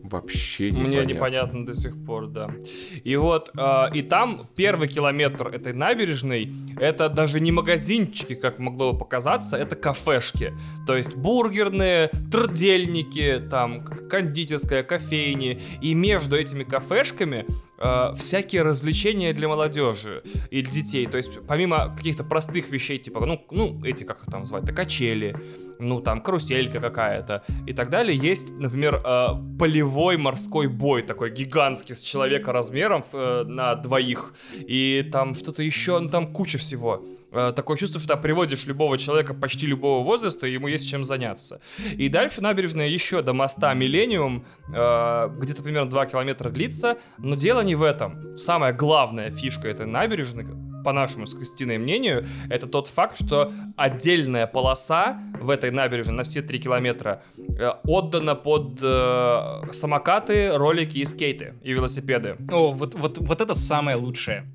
Вообще 0.10 0.72
непонятно. 0.72 0.98
Мне 0.98 1.06
непонятно 1.06 1.65
до 1.65 1.73
сих 1.73 2.06
пор, 2.06 2.27
да. 2.27 2.52
И 3.03 3.15
вот, 3.15 3.52
э, 3.57 3.86
и 3.94 4.02
там 4.02 4.41
первый 4.56 4.88
километр 4.88 5.48
этой 5.48 5.73
набережной, 5.73 6.53
это 6.77 7.10
даже 7.10 7.40
не 7.40 7.52
магазинчики, 7.52 8.36
как 8.36 8.60
могло 8.60 8.94
бы 8.94 8.99
показаться, 8.99 9.57
это 9.57 9.76
кафешки. 9.76 10.53
То 10.86 10.95
есть 10.95 11.15
бургерные, 11.15 12.11
трудельники, 12.32 13.41
там, 13.49 13.84
кондитерская, 13.84 14.84
кофейни. 14.84 15.60
И 15.82 15.94
между 15.95 16.36
этими 16.36 16.64
кафешками 16.64 17.45
э, 17.77 18.14
всякие 18.15 18.61
развлечения 18.61 19.34
для 19.34 19.47
молодежи 19.47 20.23
и 20.49 20.61
для 20.61 20.72
детей. 20.72 21.07
То 21.07 21.18
есть 21.18 21.39
помимо 21.47 21.95
каких-то 21.95 22.23
простых 22.23 22.69
вещей, 22.69 22.97
типа, 22.97 23.26
ну, 23.26 23.45
ну 23.52 23.81
эти, 23.84 24.03
как 24.03 24.22
их 24.22 24.31
там 24.31 24.45
звать, 24.45 24.65
качели, 24.76 25.35
ну, 25.80 26.02
там, 26.02 26.22
каруселька 26.22 26.80
какая-то 26.80 27.43
и 27.68 27.73
так 27.73 27.89
далее. 27.89 28.18
Есть, 28.18 28.53
например, 28.53 29.02
э, 29.06 29.27
полевой 29.60 30.18
морской 30.18 30.68
бой, 30.68 31.03
такой 31.03 31.31
гигантский, 31.31 31.95
с 31.95 32.02
человека 32.02 32.52
размером 32.52 33.03
э, 33.11 33.43
на 33.45 33.76
двоих. 33.76 34.34
И 34.56 35.07
там 35.11 35.35
что-то 35.35 35.64
еще, 35.64 35.99
ну, 35.99 36.10
там 36.10 36.34
куча 36.34 36.57
всего. 36.57 37.03
Э, 37.36 37.52
такое 37.53 37.78
чувство, 37.78 37.99
что 37.99 38.16
приводишь 38.16 38.66
любого 38.66 38.98
человека 38.98 39.34
почти 39.34 39.68
любого 39.68 40.03
возраста, 40.03 40.48
и 40.48 40.53
ему 40.53 40.68
есть 40.68 40.90
чем 40.90 41.03
заняться. 41.03 41.60
И 41.91 42.07
дальше 42.07 42.41
набережная 42.41 42.88
еще 42.88 43.22
до 43.22 43.34
моста 43.34 43.74
Миллениум, 43.74 44.45
э, 44.74 45.30
где-то 45.38 45.62
примерно 45.62 45.90
2 45.90 46.06
километра 46.06 46.49
длится, 46.49 46.98
но 47.18 47.36
дело 47.36 47.62
не 47.62 47.76
в 47.76 47.84
этом. 47.84 48.38
Самая 48.38 48.72
главная 48.72 49.32
фишка 49.32 49.68
этой 49.68 49.86
набережной, 49.86 50.45
по 50.86 50.94
нашему 50.94 51.26
с 51.26 51.34
Кристиной 51.34 51.80
мнению, 51.80 52.26
это 52.49 52.68
тот 52.68 52.88
факт, 52.88 53.18
что 53.18 53.52
отдельная 53.76 54.45
полоса 54.45 55.20
в 55.41 55.49
этой 55.49 55.72
набережной 55.72 56.18
на 56.18 56.24
все 56.24 56.41
3 56.41 56.60
километра 56.60 57.24
э, 57.38 57.72
отдана 57.84 58.36
под 58.36 58.80
э, 58.82 59.72
самокаты, 59.72 60.56
ролики 60.56 60.99
и 60.99 61.06
скейты, 61.06 61.56
и 61.64 61.74
велосипеды. 61.74 62.38
О, 62.52 62.72
вот, 62.72 62.94
вот, 62.94 63.18
вот 63.18 63.41
это 63.41 63.56
самое 63.56 63.98
лучшее. 63.98 64.45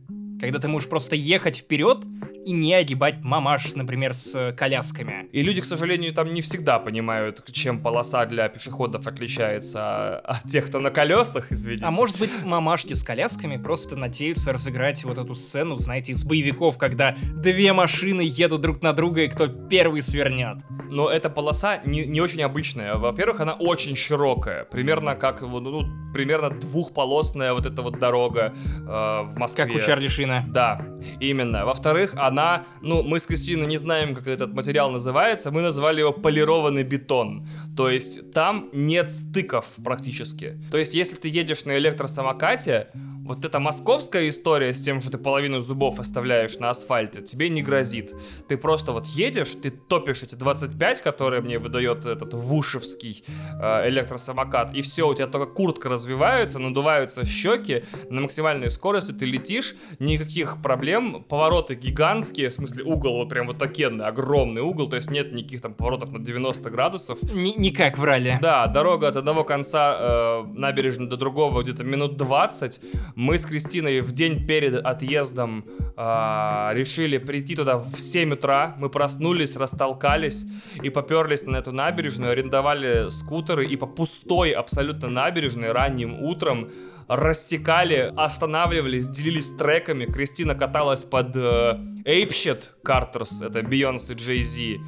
Когда 0.40 0.59
ты 0.59 0.69
можешь 0.69 0.89
просто 0.89 1.16
ехать 1.16 1.59
вперед 1.59 1.98
и 2.45 2.53
не 2.53 2.75
огибать 2.75 3.23
мамаш, 3.23 3.75
например, 3.75 4.15
с 4.15 4.35
э, 4.35 4.53
колясками. 4.53 5.29
И 5.33 5.43
люди, 5.43 5.61
к 5.61 5.65
сожалению, 5.65 6.15
там 6.15 6.33
не 6.33 6.41
всегда 6.41 6.79
понимают, 6.79 7.43
чем 7.53 7.83
полоса 7.83 8.25
для 8.27 8.49
пешеходов 8.49 9.07
отличается 9.07 10.19
от 10.21 10.45
тех, 10.45 10.67
кто 10.67 10.81
на 10.81 10.91
колесах, 10.91 11.53
извините. 11.53 11.85
А 11.85 11.91
может 11.91 12.19
быть, 12.19 12.43
мамашки 12.43 12.95
с 12.95 13.03
колясками 13.03 13.57
просто 13.57 13.97
надеются 13.97 14.53
разыграть 14.53 15.05
вот 15.05 15.19
эту 15.19 15.35
сцену, 15.35 15.77
знаете, 15.77 16.12
из 16.12 16.25
боевиков, 16.25 16.79
когда 16.79 17.17
две 17.35 17.73
машины 17.73 18.23
едут 18.23 18.62
друг 18.62 18.83
на 18.83 18.93
друга, 18.93 19.23
и 19.23 19.29
кто 19.29 19.47
первый 19.47 20.03
свернет. 20.03 20.59
Но 20.91 21.11
эта 21.11 21.31
полоса 21.31 21.81
не, 21.85 22.07
не 22.07 22.21
очень 22.21 22.43
обычная. 22.43 22.97
Во-первых, 22.97 23.41
она 23.41 23.55
очень 23.55 23.97
широкая. 23.97 24.65
Примерно 24.65 25.15
как, 25.15 25.43
вот, 25.43 25.62
ну, 25.62 25.85
примерно 26.12 26.51
двухполосная 26.51 27.53
вот 27.53 27.67
эта 27.67 27.83
вот 27.83 27.99
дорога 27.99 28.55
э, 28.55 28.83
в 28.87 29.35
Москве. 29.37 29.67
Как 29.67 29.75
у 29.75 29.79
Чарли 29.79 30.09
Шина. 30.09 30.45
Да, 30.49 30.85
именно. 31.21 31.65
Во-вторых, 31.65 32.15
она, 32.31 32.65
ну, 32.81 33.02
мы 33.02 33.19
с 33.19 33.27
Кристиной 33.27 33.66
не 33.66 33.77
знаем, 33.77 34.15
как 34.15 34.27
этот 34.27 34.55
материал 34.55 34.90
называется, 34.90 35.51
мы 35.51 35.62
назвали 35.62 36.01
его 36.01 36.12
полированный 36.12 36.85
бетон. 36.85 37.47
То 37.77 37.90
есть 37.90 38.32
там 38.32 38.69
нет 38.73 39.12
стыков 39.12 39.66
практически. 39.85 40.59
То 40.70 40.78
есть 40.78 40.94
если 40.94 41.16
ты 41.16 41.28
едешь 41.28 41.65
на 41.65 41.77
электросамокате, 41.77 42.89
вот 43.31 43.44
эта 43.44 43.61
московская 43.61 44.27
история 44.27 44.74
с 44.74 44.81
тем, 44.81 45.01
что 45.01 45.12
ты 45.12 45.19
половину 45.19 45.61
зубов 45.61 46.01
оставляешь 46.01 46.59
на 46.59 46.70
асфальте, 46.70 47.23
тебе 47.23 47.48
не 47.48 47.62
грозит. 47.62 48.12
Ты 48.48 48.57
просто 48.57 48.90
вот 48.90 49.07
едешь, 49.07 49.55
ты 49.55 49.70
топишь 49.70 50.24
эти 50.24 50.35
25, 50.35 51.01
которые 51.01 51.40
мне 51.40 51.61
выдает 51.61 52.07
этот 52.07 52.35
вушевский 52.35 53.23
э, 53.62 53.89
электросамокат, 53.89 54.74
и 54.74 54.82
все, 54.82 55.07
у 55.09 55.15
тебя 55.15 55.28
только 55.28 55.47
куртка 55.47 55.89
развивается, 55.89 56.59
надуваются 56.59 57.24
щеки, 57.24 57.85
на 58.09 58.20
максимальной 58.23 58.69
скорости 58.73 59.12
ты 59.12 59.27
летишь, 59.27 59.77
никаких 60.01 60.61
проблем, 60.61 61.23
повороты 61.23 61.77
гигантские, 61.77 62.48
в 62.48 62.55
смысле 62.55 62.82
угол 62.82 63.19
вот 63.19 63.28
прям 63.28 63.47
вот 63.47 63.59
такенный, 63.59 64.07
огромный 64.07 64.62
угол, 64.62 64.89
то 64.89 64.97
есть 64.97 65.09
нет 65.09 65.32
никаких 65.32 65.61
там 65.61 65.74
поворотов 65.74 66.11
на 66.11 66.19
90 66.19 66.69
градусов, 66.70 67.23
Ни- 67.23 67.55
никак 67.57 67.97
врали. 67.97 68.39
да, 68.43 68.66
дорога 68.66 69.07
от 69.07 69.15
одного 69.15 69.44
конца 69.44 69.97
э, 70.01 70.44
набережной 70.52 71.07
до 71.07 71.16
другого 71.16 71.62
где-то 71.62 71.85
минут 71.85 72.16
20. 72.16 72.81
Мы 73.20 73.36
с 73.36 73.44
Кристиной 73.44 74.01
в 74.01 74.12
день 74.12 74.47
перед 74.47 74.76
отъездом 74.76 75.66
э, 75.94 76.70
решили 76.72 77.18
прийти 77.18 77.55
туда 77.55 77.76
в 77.76 77.98
7 77.98 78.32
утра. 78.32 78.74
Мы 78.78 78.88
проснулись, 78.88 79.56
растолкались 79.56 80.47
и 80.82 80.88
поперлись 80.88 81.44
на 81.47 81.59
эту 81.59 81.70
набережную, 81.70 82.32
арендовали 82.32 83.10
скутеры 83.10 83.66
и 83.66 83.76
по 83.76 83.84
пустой 83.84 84.52
абсолютно 84.52 85.10
набережной 85.10 85.72
ранним 85.72 86.14
утром 86.22 86.70
рассекали, 87.11 88.12
останавливались, 88.16 89.09
делились 89.09 89.51
треками. 89.51 90.07
Кристина 90.07 90.55
каталась 90.55 91.03
под 91.03 91.35
э, 91.35 91.77
Apeshit 92.05 92.69
Carters, 92.85 93.45
это 93.45 93.61
Beyoncé 93.61 94.15
Jay-Z, 94.15 94.78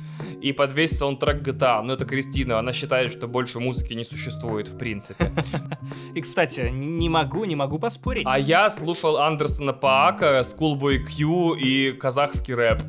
и 0.40 0.52
под 0.52 0.72
весь 0.72 0.96
саундтрек 0.96 1.42
GTA. 1.42 1.82
Но 1.82 1.94
это 1.94 2.04
Кристина, 2.04 2.60
она 2.60 2.72
считает, 2.72 3.10
что 3.10 3.26
больше 3.26 3.58
музыки 3.58 3.94
не 3.94 4.04
существует 4.04 4.68
в 4.68 4.78
принципе. 4.78 5.32
И, 6.14 6.20
кстати, 6.20 6.70
не 6.70 7.08
могу, 7.08 7.44
не 7.44 7.56
могу 7.56 7.80
поспорить. 7.80 8.24
А 8.28 8.38
я 8.38 8.70
слушал 8.70 9.16
Андерсона 9.16 9.72
Паака, 9.72 10.42
Schoolboy 10.42 10.98
Q 10.98 11.56
и 11.56 11.92
казахский 11.92 12.54
рэп. 12.54 12.82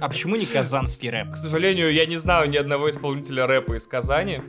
А 0.00 0.08
почему 0.08 0.36
не 0.36 0.46
казанский 0.46 1.10
рэп? 1.10 1.32
К 1.34 1.36
сожалению, 1.36 1.92
я 1.92 2.06
не 2.06 2.16
знаю 2.16 2.48
ни 2.48 2.56
одного 2.56 2.88
исполнителя 2.88 3.46
рэпа 3.46 3.76
из 3.76 3.86
Казани. 3.86 4.40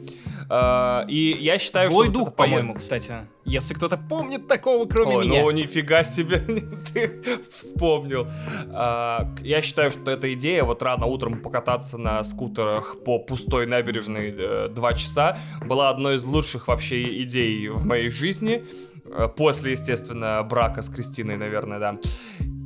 А, 0.50 1.06
И 1.08 1.38
я 1.40 1.58
считаю, 1.58 1.90
Злой 1.92 2.06
что... 2.10 2.20
вот 2.20 2.26
дух, 2.28 2.36
по-моему, 2.36 2.76
кстати. 2.76 3.14
Если 3.46 3.74
кто-то 3.76 3.98
помнит 3.98 4.48
такого, 4.48 4.86
кроме 4.88 5.18
Ой, 5.18 5.28
меня. 5.28 5.42
ну 5.42 5.52
нифига 5.52 6.04
себе, 6.04 6.40
ты 6.94 7.22
вспомнил. 7.56 8.26
К- 8.72 9.36
я 9.42 9.62
считаю, 9.62 9.92
что 9.92 10.10
эта 10.10 10.34
идея 10.34 10.64
вот 10.64 10.82
рано 10.82 11.06
утром 11.06 11.40
покататься 11.40 11.98
на 11.98 12.24
скутерах 12.24 13.04
по 13.04 13.20
пустой 13.20 13.68
набережной 13.68 14.34
э, 14.36 14.68
два 14.70 14.94
часа 14.94 15.38
была 15.64 15.90
одной 15.90 16.16
из 16.16 16.26
лучших 16.26 16.68
вообще 16.68 17.22
идей 17.22 17.68
в 17.70 17.86
моей 17.86 18.10
жизни. 18.10 18.64
Э, 19.06 19.28
После, 19.36 19.72
естественно, 19.72 20.42
брака 20.44 20.82
с 20.82 20.90
Кристиной, 20.90 21.38
наверное, 21.38 21.80
да. 21.80 21.98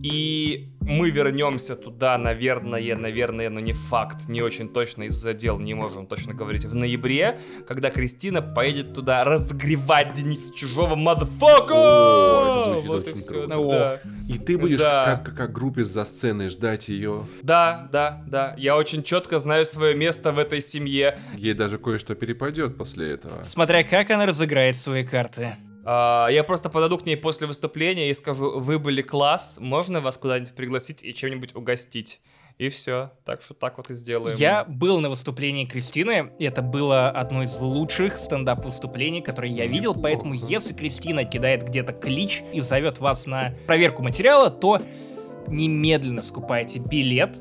И 0.04 0.70
мы 0.82 1.12
вернемся 1.12 1.76
туда, 1.76 2.18
наверное, 2.18 2.96
наверное, 2.96 3.50
но 3.50 3.60
не 3.60 3.74
факт, 3.74 4.28
не 4.28 4.42
очень 4.42 4.70
точно 4.70 5.04
из-за 5.04 5.34
дел, 5.34 5.60
не 5.60 5.74
можем 5.74 6.08
точно 6.08 6.34
говорить, 6.34 6.66
в 6.66 6.76
ноябре, 6.76 7.40
когда 7.68 7.92
Кристина 7.92 8.42
поедет 8.42 8.94
туда 8.94 9.24
разогревать 9.24 10.14
Дениса 10.14 10.54
Чужого, 10.54 10.96
motherfucker! 10.96 11.74
О, 11.74 12.50
это 12.50 12.66
звучит 12.66 12.88
Вот 12.90 13.08
и 13.08 13.28
круто. 13.28 13.48
да. 13.70 14.00
И 14.34 14.38
ты 14.38 14.58
будешь 14.58 14.80
Да. 14.80 15.22
как, 15.24 15.36
как 15.36 15.52
группе 15.52 15.84
за 15.84 16.06
сценой 16.06 16.50
ждать 16.50 16.88
ее. 16.90 17.22
Да, 17.42 17.90
да, 17.92 18.24
да, 18.26 18.56
я 18.58 18.78
очень 18.78 19.04
четко 19.04 19.38
знаю 19.40 19.66
свое 19.66 19.96
место 19.96 20.32
в 20.32 20.40
этой 20.40 20.62
семье. 20.62 21.20
Ей 21.36 21.54
даже 21.54 21.78
кое-что 21.78 22.16
перепадет 22.16 22.78
после 22.78 23.12
этого. 23.12 23.44
Смотря 23.44 23.84
как 23.84 24.10
она 24.12 24.26
разыграет 24.26 24.76
свои 24.78 25.04
карты. 25.04 25.58
А, 25.86 26.28
я 26.28 26.44
просто 26.44 26.70
подойду 26.70 26.98
к 26.98 27.06
ней 27.06 27.18
после 27.18 27.48
выступления 27.48 28.10
и 28.10 28.14
скажу, 28.14 28.60
вы 28.60 28.80
были 28.80 29.02
класс, 29.02 29.58
можно 29.60 30.02
вас 30.02 30.18
куда-нибудь 30.18 30.54
пригласить 30.54 31.04
и 31.04 31.14
чем-нибудь 31.14 31.56
угостить? 31.56 32.22
И 32.58 32.68
все, 32.68 33.12
так 33.24 33.42
что 33.42 33.54
так 33.54 33.78
вот 33.78 33.90
и 33.90 33.94
сделаем. 33.94 34.36
Я 34.38 34.66
был 34.66 35.00
на 35.00 35.10
выступлении 35.10 35.66
Кристины, 35.66 36.34
и 36.40 36.44
это 36.44 36.62
было 36.62 37.10
одно 37.10 37.44
из 37.44 37.58
лучших 37.62 38.18
стендап-выступлений, 38.18 39.22
которые 39.22 39.54
я 39.54 39.66
видел, 39.66 39.96
поэтому 39.96 40.34
если 40.34 40.74
Кристина 40.74 41.24
кидает 41.24 41.66
где-то 41.66 41.94
клич 41.94 42.44
и 42.52 42.60
зовет 42.60 43.00
вас 43.00 43.28
на 43.28 43.54
проверку 43.66 44.04
материала, 44.04 44.50
то 44.50 44.82
немедленно 45.48 46.22
скупайте 46.22 46.80
билет, 46.80 47.38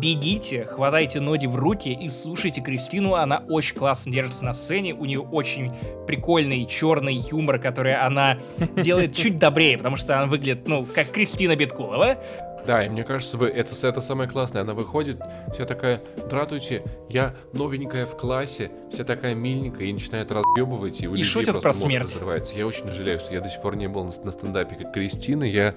бегите, 0.00 0.64
хватайте 0.64 1.20
ноги 1.20 1.46
в 1.46 1.56
руки 1.56 1.88
и 1.92 2.08
слушайте 2.08 2.60
Кристину, 2.60 3.14
она 3.14 3.42
очень 3.48 3.76
классно 3.76 4.12
держится 4.12 4.44
на 4.44 4.52
сцене, 4.52 4.94
у 4.94 5.04
нее 5.04 5.20
очень 5.20 5.72
прикольный 6.06 6.64
черный 6.66 7.14
юмор, 7.14 7.58
который 7.58 7.94
она 7.94 8.38
делает 8.76 9.14
чуть 9.14 9.38
добрее, 9.38 9.78
потому 9.78 9.96
что 9.96 10.16
она 10.18 10.26
выглядит, 10.26 10.68
ну, 10.68 10.84
как 10.86 11.10
Кристина 11.10 11.56
Биткулова, 11.56 12.18
Да, 12.66 12.84
и 12.84 12.88
мне 12.88 13.04
кажется, 13.04 13.38
вы, 13.38 13.48
это, 13.48 13.74
это 13.86 14.00
самое 14.00 14.28
классное. 14.28 14.62
Она 14.62 14.74
выходит, 14.74 15.20
вся 15.54 15.64
такая, 15.66 16.02
дратуйте, 16.28 16.82
я 17.08 17.34
новенькая 17.52 18.06
в 18.06 18.16
классе, 18.16 18.72
вся 18.92 19.04
такая 19.04 19.34
миленькая 19.34 19.86
и 19.86 19.92
начинает 19.92 20.32
разъебывать. 20.32 21.00
И, 21.00 21.06
у 21.06 21.16
шутит 21.22 21.60
просто 21.60 21.60
про 21.60 21.72
смерть. 21.72 22.04
разрывается. 22.06 22.54
Я 22.56 22.66
очень 22.66 22.90
жалею, 22.90 23.20
что 23.20 23.32
я 23.32 23.40
до 23.40 23.48
сих 23.48 23.62
пор 23.62 23.76
не 23.76 23.88
был 23.88 24.04
на, 24.04 24.12
на 24.24 24.32
стендапе 24.32 24.74
как 24.74 24.92
Кристина. 24.92 25.44
Я 25.44 25.76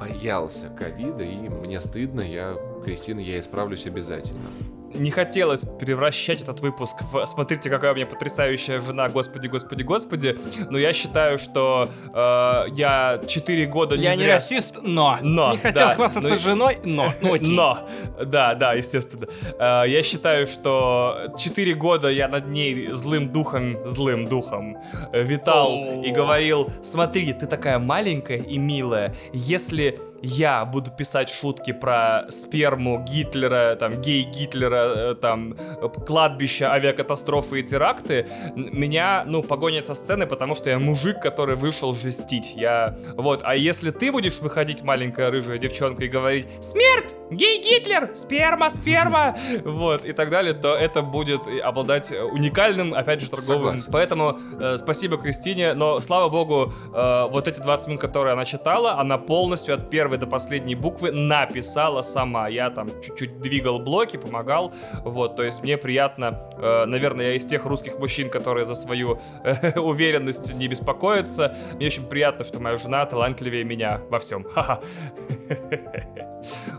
боялся 0.00 0.68
ковида, 0.68 1.22
и 1.22 1.48
мне 1.48 1.80
стыдно. 1.80 2.20
Я, 2.20 2.56
Кристина, 2.86 3.18
я 3.18 3.40
исправлюсь 3.40 3.84
обязательно. 3.86 4.48
Не 4.98 5.10
хотелось 5.10 5.64
превращать 5.78 6.42
этот 6.42 6.60
выпуск 6.60 6.96
в 7.12 7.24
«Смотрите, 7.26 7.70
какая 7.70 7.92
у 7.92 7.94
меня 7.94 8.06
потрясающая 8.06 8.78
жена, 8.80 9.08
господи, 9.08 9.46
господи, 9.46 9.82
господи», 9.82 10.36
но 10.70 10.78
я 10.78 10.92
считаю, 10.92 11.38
что 11.38 11.88
э, 12.12 12.64
я 12.74 13.20
4 13.26 13.66
года 13.66 13.96
не 13.96 14.04
Я 14.04 14.16
не 14.16 14.22
зря... 14.24 14.34
расист, 14.34 14.78
но. 14.82 15.18
Но, 15.22 15.52
Не 15.52 15.58
хотел 15.58 15.88
да, 15.88 15.94
хвастаться 15.94 16.34
и- 16.34 16.38
женой, 16.38 16.78
но. 16.84 17.12
Ну, 17.20 17.34
окей. 17.34 17.50
Но, 17.50 17.78
да, 18.24 18.54
да, 18.54 18.74
естественно. 18.74 19.26
Э, 19.58 19.84
Я 19.86 20.02
считаю, 20.02 20.46
что 20.46 21.28
4 21.38 21.74
года 21.74 22.08
я 22.08 22.28
над 22.28 22.48
ней 22.48 22.88
злым 22.92 23.28
духом, 23.32 23.86
злым 23.86 24.26
духом 24.26 24.76
э, 25.12 25.22
витал 25.22 26.02
и 26.02 26.10
говорил, 26.10 26.70
смотри, 26.82 27.32
ты 27.32 27.46
такая 27.46 27.78
маленькая 27.78 28.38
и 28.38 28.58
милая, 28.58 29.14
если 29.32 29.98
я 30.22 30.64
буду 30.64 30.90
писать 30.90 31.28
шутки 31.28 31.72
про 31.72 32.24
сперму 32.30 33.04
Гитлера, 33.06 33.76
там, 33.76 34.00
гей 34.00 34.22
Гитлера, 34.24 34.85
э, 34.94 35.14
там, 35.14 35.54
э, 35.54 35.88
кладбища, 36.06 36.72
авиакатастрофы 36.72 37.60
и 37.60 37.62
теракты, 37.62 38.28
меня, 38.54 39.24
ну, 39.26 39.42
погонят 39.42 39.86
со 39.86 39.94
сцены, 39.94 40.26
потому 40.26 40.54
что 40.54 40.70
я 40.70 40.78
мужик, 40.78 41.20
который 41.20 41.56
вышел 41.56 41.94
жестить. 41.94 42.54
Я, 42.54 42.96
вот, 43.14 43.40
а 43.44 43.56
если 43.56 43.90
ты 43.90 44.12
будешь 44.12 44.40
выходить, 44.40 44.82
маленькая 44.82 45.30
рыжая 45.30 45.58
девчонка, 45.58 46.04
и 46.04 46.08
говорить 46.08 46.46
«Смерть! 46.60 47.14
Гей 47.30 47.62
Гитлер! 47.62 48.10
Сперма, 48.14 48.70
сперма!» 48.70 49.36
Вот, 49.64 50.04
и 50.04 50.12
так 50.12 50.30
далее, 50.30 50.54
то 50.54 50.74
это 50.74 51.02
будет 51.02 51.42
обладать 51.62 52.12
э, 52.12 52.22
уникальным, 52.22 52.94
опять 52.94 53.20
же, 53.20 53.30
торговым. 53.30 53.80
Согласен. 53.80 53.92
Поэтому 53.92 54.38
э, 54.60 54.76
спасибо 54.76 55.16
Кристине, 55.16 55.74
но, 55.74 56.00
слава 56.00 56.28
богу, 56.28 56.72
э, 56.94 57.28
вот 57.30 57.48
эти 57.48 57.60
20 57.60 57.88
минут, 57.88 58.00
которые 58.00 58.32
она 58.34 58.44
читала, 58.44 58.98
она 58.98 59.18
полностью 59.18 59.74
от 59.74 59.90
первой 59.90 60.18
до 60.18 60.26
последней 60.26 60.74
буквы 60.74 61.10
написала 61.10 62.02
сама. 62.02 62.48
Я 62.48 62.70
там 62.70 62.90
чуть-чуть 63.02 63.40
двигал 63.40 63.78
блоки, 63.78 64.16
помогал, 64.16 64.65
вот, 65.04 65.36
то 65.36 65.42
есть 65.42 65.62
мне 65.62 65.76
приятно, 65.76 66.40
э, 66.58 66.84
наверное, 66.86 67.26
я 67.28 67.32
из 67.34 67.44
тех 67.44 67.64
русских 67.66 67.98
мужчин, 67.98 68.30
которые 68.30 68.66
за 68.66 68.74
свою 68.74 69.18
э, 69.44 69.78
уверенность 69.78 70.54
не 70.54 70.68
беспокоятся. 70.68 71.56
Мне 71.74 71.86
очень 71.86 72.06
приятно, 72.06 72.44
что 72.44 72.60
моя 72.60 72.76
жена 72.76 73.04
талантливее 73.06 73.64
меня 73.64 74.00
во 74.10 74.18
всем. 74.18 74.44
Ха-ха. 74.44 74.80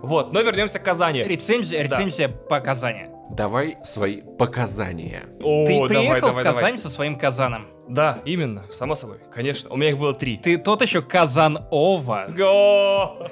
Вот, 0.01 0.31
но 0.31 0.41
вернемся 0.41 0.79
к 0.79 0.83
Казани. 0.83 1.23
Рецензия, 1.23 1.79
Да. 1.79 1.97
рецензия 1.97 2.29
по 2.29 2.59
Казани. 2.61 3.07
Давай 3.29 3.77
свои 3.83 4.21
показания. 4.21 5.25
О, 5.41 5.67
Ты 5.67 5.73
давай, 5.73 5.87
приехал 5.89 6.27
давай, 6.29 6.43
в 6.43 6.47
Казань 6.47 6.61
давай. 6.61 6.77
со 6.77 6.89
своим 6.89 7.17
Казаном. 7.17 7.67
Да, 7.89 8.19
именно, 8.25 8.63
само 8.69 8.95
собой, 8.95 9.17
конечно. 9.33 9.69
У 9.69 9.77
меня 9.77 9.91
их 9.91 9.97
было 9.97 10.13
три. 10.13 10.37
Ты 10.37 10.57
тот 10.57 10.81
еще 10.81 11.01
Казан-Ова. 11.01 12.27
Го! 12.35 13.27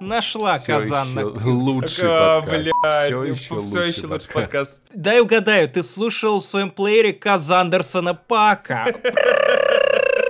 Нашла 0.00 0.58
Казан. 0.58 1.08
ещё 1.08 1.30
на- 1.30 1.50
лучший 1.52 2.04
А, 2.08 2.40
подкаст. 2.40 2.62
блядь, 2.62 3.04
Все 3.04 3.24
еще 3.24 3.88
еще 3.88 4.06
лучший 4.06 4.30
подкаст. 4.32 4.84
Дай 4.94 5.20
угадаю, 5.20 5.68
ты 5.68 5.82
слушал 5.82 6.40
в 6.40 6.44
своем 6.44 6.70
плеере 6.70 7.12
Казандерсона 7.12 8.14
Пака. 8.14 8.86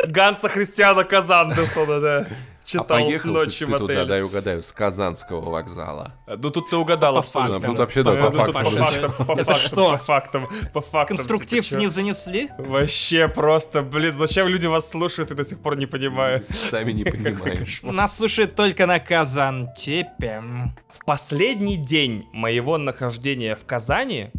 Ганса 0.06 0.48
Христиана 0.48 1.04
Казандерсона, 1.04 2.00
да. 2.00 2.26
А 2.68 2.70
читал 2.70 2.84
поехал 2.84 3.28
ты, 3.30 3.34
ночью 3.34 3.66
ты 3.66 3.74
в 3.74 3.78
туда, 3.78 4.04
дай 4.04 4.22
угадаю, 4.22 4.62
с 4.62 4.72
Казанского 4.72 5.40
вокзала. 5.40 6.12
Ну 6.26 6.50
тут 6.50 6.68
ты 6.68 6.76
угадал 6.76 7.14
По 7.14 7.20
абсолютно. 7.20 7.54
фактам. 7.54 7.70
Тут 7.70 7.78
вообще, 7.78 8.02
да, 8.02 8.12
по 8.12 8.30
фактам. 8.30 8.64
по 8.64 8.70
фактам, 8.70 9.12
по 9.26 9.32
Это 9.32 9.44
фактам, 9.44 9.54
что? 9.56 9.90
по 9.92 9.96
фактам, 9.96 10.48
по 10.74 10.80
фактам. 10.80 11.16
Конструктив 11.16 11.66
типа, 11.66 11.78
не 11.78 11.86
занесли? 11.86 12.48
Вообще 12.58 13.28
просто, 13.28 13.82
блин, 13.82 14.14
зачем 14.14 14.48
люди 14.48 14.66
вас 14.66 14.88
слушают 14.90 15.30
и 15.30 15.34
до 15.34 15.44
сих 15.44 15.60
пор 15.60 15.76
не 15.76 15.86
понимают? 15.86 16.44
Сами 16.50 16.92
не 16.92 17.04
понимаем. 17.10 17.66
Нас 17.82 18.16
слушает 18.16 18.54
только 18.54 18.86
на 18.86 18.98
Казантепе. 18.98 20.42
В 20.90 21.04
последний 21.06 21.76
день 21.76 22.26
моего 22.32 22.76
нахождения 22.76 23.56
в 23.56 23.64
Казани 23.64 24.30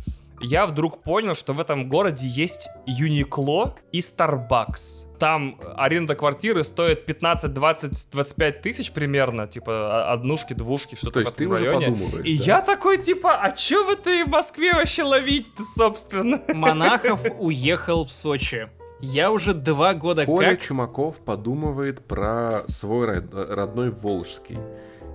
я 0.41 0.67
вдруг 0.67 1.03
понял, 1.03 1.33
что 1.35 1.53
в 1.53 1.59
этом 1.59 1.89
городе 1.89 2.27
есть 2.27 2.69
Юникло 2.85 3.75
и 3.91 3.99
Starbucks. 3.99 5.08
Там 5.19 5.59
аренда 5.75 6.15
квартиры 6.15 6.63
стоит 6.63 7.05
15, 7.05 7.53
20, 7.53 8.09
25 8.11 8.61
тысяч 8.61 8.91
примерно, 8.91 9.47
типа 9.47 9.71
а- 10.09 10.13
однушки, 10.13 10.53
двушки, 10.53 10.95
что-то 10.95 11.19
в 11.19 11.31
ты 11.31 11.43
этом 11.43 11.53
уже 11.53 11.65
районе. 11.65 11.87
подумываешь, 11.87 12.25
И 12.25 12.37
да? 12.37 12.43
я 12.45 12.61
такой, 12.61 12.97
типа, 12.97 13.33
а 13.33 13.51
чё 13.51 13.85
в 13.85 13.89
этой 13.89 14.23
Москве 14.25 14.73
вообще 14.73 15.03
ловить-то, 15.03 15.61
собственно? 15.63 16.41
Монахов 16.47 17.21
уехал 17.39 18.05
в 18.05 18.11
Сочи. 18.11 18.69
Я 19.01 19.31
уже 19.31 19.53
два 19.53 19.93
года 19.93 20.25
Коля 20.25 20.51
как... 20.51 20.61
Чумаков 20.61 21.19
подумывает 21.21 22.05
про 22.05 22.63
свой 22.67 23.05
род- 23.07 23.33
родной 23.33 23.91
Волжский. 23.91 24.57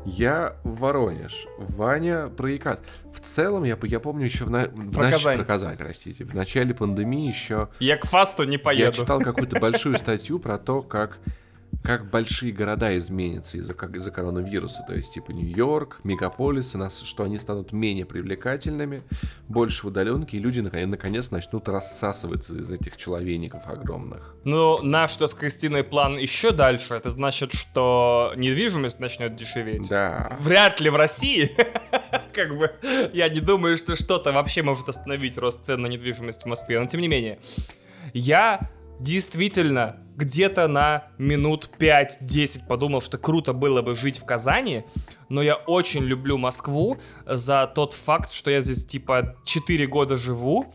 Я 0.07 0.57
в 0.65 0.81
Воронеж, 0.81 1.47
Ваня 1.59 2.29
про 2.29 2.51
Екат. 2.51 2.81
В 3.13 3.21
целом, 3.21 3.65
я, 3.65 3.79
я 3.85 4.01
помню 4.01 4.25
еще 4.27 4.45
в, 4.45 4.51
на- 4.51 4.67
в 4.67 4.93
Про 4.93 5.05
нач- 5.07 5.13
Казань. 5.13 5.37
про 5.39 5.45
Казань, 5.45 5.77
простите. 5.79 6.25
В 6.25 6.35
начале 6.35 6.75
пандемии 6.75 7.27
еще 7.27 7.69
Я 7.81 7.97
к 7.97 8.05
фасту 8.07 8.45
не 8.45 8.55
я 8.55 8.59
поеду. 8.59 8.93
читал 8.97 9.21
какую-то 9.21 9.59
большую 9.61 9.97
статью 9.97 10.39
про 10.39 10.59
то, 10.59 10.83
как 10.83 11.19
как 11.85 12.09
большие 12.09 12.51
города 12.51 12.97
изменятся 12.97 13.59
из-за 13.59 13.75
как- 13.75 13.95
из-за 13.95 14.11
коронавируса. 14.11 14.83
То 14.87 14.95
есть, 14.95 15.13
типа, 15.13 15.33
Нью-Йорк, 15.33 16.01
мегаполисы, 16.03 16.79
нас, 16.79 17.03
что 17.03 17.25
они 17.25 17.37
станут 17.37 17.73
менее 17.73 18.07
привлекательными, 18.07 19.03
больше 19.49 19.83
в 19.83 19.89
удаленке, 19.89 20.39
и 20.39 20.41
люди 20.41 20.61
наконец, 20.61 20.89
наконец 20.89 21.31
начнут 21.31 21.69
рассасываться 21.69 22.55
из 22.55 22.71
этих 22.71 22.97
человейников 22.97 23.67
огромных. 23.67 24.35
Ну, 24.45 24.81
наш, 24.83 25.15
то 25.19 25.27
с 25.27 25.35
Кристиной 25.35 25.85
план 25.85 26.17
еще 26.17 26.53
дальше. 26.53 26.95
Это 26.95 27.11
значит, 27.11 27.53
что 27.53 28.33
недвижимость 28.35 28.99
начнет 28.99 29.37
дешеветь. 29.37 29.87
Да. 29.91 30.39
Вряд 30.41 30.81
ли 30.81 30.89
в 30.89 30.97
России. 30.97 31.55
Как 32.33 32.57
бы, 32.57 32.73
я 33.13 33.29
не 33.29 33.41
думаю, 33.41 33.77
что 33.77 33.95
что-то 33.95 34.33
вообще 34.33 34.63
может 34.63 34.89
остановить 34.89 35.37
рост 35.37 35.63
цен 35.63 35.83
на 35.83 35.89
недвижимость 35.89 36.45
в 36.45 36.47
Москве. 36.47 36.81
Но 36.81 36.87
тем 36.87 37.03
не 37.03 37.09
менее, 37.09 37.39
я 38.15 38.71
действительно 39.05 39.97
где-то 40.17 40.67
на 40.69 41.05
минут 41.19 41.71
5-10 41.79 42.67
подумал, 42.67 43.01
что 43.01 43.19
круто 43.19 43.53
было 43.53 43.83
бы 43.83 43.95
жить 43.95 44.19
в 44.19 44.25
Казани, 44.25 44.85
но 45.29 45.43
я 45.43 45.57
очень 45.57 46.05
люблю 46.05 46.39
Москву 46.39 46.99
за 47.27 47.71
тот 47.75 47.93
факт, 47.93 48.33
что 48.33 48.51
я 48.51 48.61
здесь 48.61 48.87
типа 48.87 49.37
4 49.45 49.87
года 49.89 50.17
живу, 50.17 50.73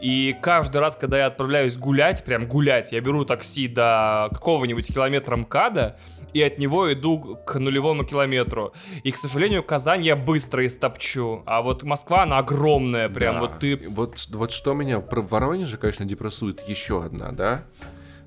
и 0.00 0.36
каждый 0.42 0.78
раз, 0.78 0.96
когда 0.96 1.18
я 1.18 1.26
отправляюсь 1.26 1.76
гулять, 1.76 2.24
прям 2.24 2.48
гулять, 2.48 2.92
я 2.92 3.00
беру 3.00 3.24
такси 3.24 3.68
до 3.68 4.28
какого-нибудь 4.32 4.92
километра 4.92 5.36
МКАДа, 5.36 5.98
и 6.32 6.42
от 6.42 6.58
него 6.58 6.92
иду 6.92 7.38
к 7.44 7.58
нулевому 7.58 8.04
километру. 8.04 8.72
И, 9.02 9.10
к 9.10 9.16
сожалению, 9.16 9.62
Казань 9.62 10.02
я 10.04 10.16
быстро 10.16 10.64
истопчу, 10.66 11.42
а 11.46 11.62
вот 11.62 11.82
Москва, 11.82 12.22
она 12.22 12.38
огромная, 12.38 13.08
прям 13.08 13.34
Да. 13.36 13.40
вот 13.40 13.58
ты... 13.58 13.76
Вот, 13.88 14.26
вот 14.30 14.50
что 14.50 14.74
меня 14.74 15.00
про 15.00 15.20
Воронеже, 15.22 15.78
конечно, 15.78 16.04
депрессует 16.04 16.60
еще 16.68 17.02
одна, 17.02 17.32
да? 17.32 17.64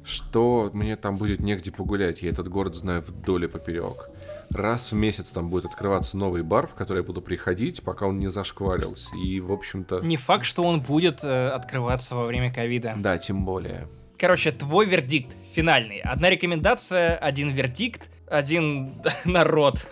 Что 0.03 0.71
мне 0.73 0.95
там 0.95 1.17
будет 1.17 1.41
негде 1.41 1.71
погулять. 1.71 2.23
Я 2.23 2.29
этот 2.29 2.47
город 2.47 2.75
знаю 2.75 3.01
вдоль 3.01 3.45
и 3.45 3.47
поперек. 3.47 4.09
Раз 4.49 4.91
в 4.91 4.95
месяц 4.95 5.29
там 5.29 5.49
будет 5.49 5.65
открываться 5.65 6.17
новый 6.17 6.41
бар, 6.41 6.65
в 6.67 6.73
который 6.73 6.97
я 6.99 7.03
буду 7.03 7.21
приходить, 7.21 7.83
пока 7.83 8.07
он 8.07 8.17
не 8.17 8.27
зашкварился. 8.29 9.15
И, 9.15 9.39
в 9.39 9.51
общем-то, 9.51 9.99
Не 10.01 10.17
факт, 10.17 10.45
что 10.45 10.63
он 10.63 10.81
будет 10.81 11.23
э, 11.23 11.49
открываться 11.49 12.15
во 12.15 12.25
время 12.25 12.51
ковида. 12.51 12.95
да, 12.97 13.17
тем 13.17 13.45
более. 13.45 13.87
Короче, 14.22 14.52
твой 14.52 14.85
вердикт 14.85 15.35
финальный. 15.56 15.99
Одна 16.02 16.30
рекомендация, 16.30 17.18
один 17.18 17.49
вердикт, 17.49 18.07
один 18.30 19.02
народ. 19.26 19.84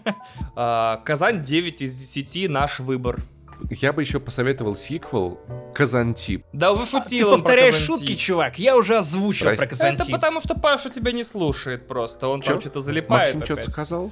а, 0.56 1.02
Казань 1.04 1.42
9 1.42 1.82
из 1.82 1.94
10, 1.94 2.48
наш 2.50 2.80
выбор. 2.80 3.22
Я 3.70 3.92
бы 3.92 4.00
еще 4.00 4.20
посоветовал 4.20 4.74
сиквел 4.74 5.38
Казантип. 5.74 6.46
Да 6.54 6.72
уже 6.72 6.84
Ты 6.84 6.90
шутил 6.92 7.28
он 7.28 7.40
про 7.40 7.44
повторяешь 7.44 7.74
шутки, 7.74 8.14
чувак. 8.14 8.58
Я 8.58 8.74
уже 8.74 8.96
озвучил 8.96 9.48
Прости. 9.48 9.58
про 9.58 9.66
Это 9.66 9.76
Казантип. 9.76 10.12
потому, 10.14 10.40
что 10.40 10.54
Паша 10.54 10.88
тебя 10.88 11.12
не 11.12 11.22
слушает 11.22 11.86
просто. 11.86 12.28
Он 12.28 12.40
там 12.40 12.54
Чё? 12.56 12.60
что-то 12.62 12.80
залипает 12.80 13.34
Максим 13.34 13.44
что-то 13.44 13.60
опять. 13.60 13.72
сказал? 13.72 14.10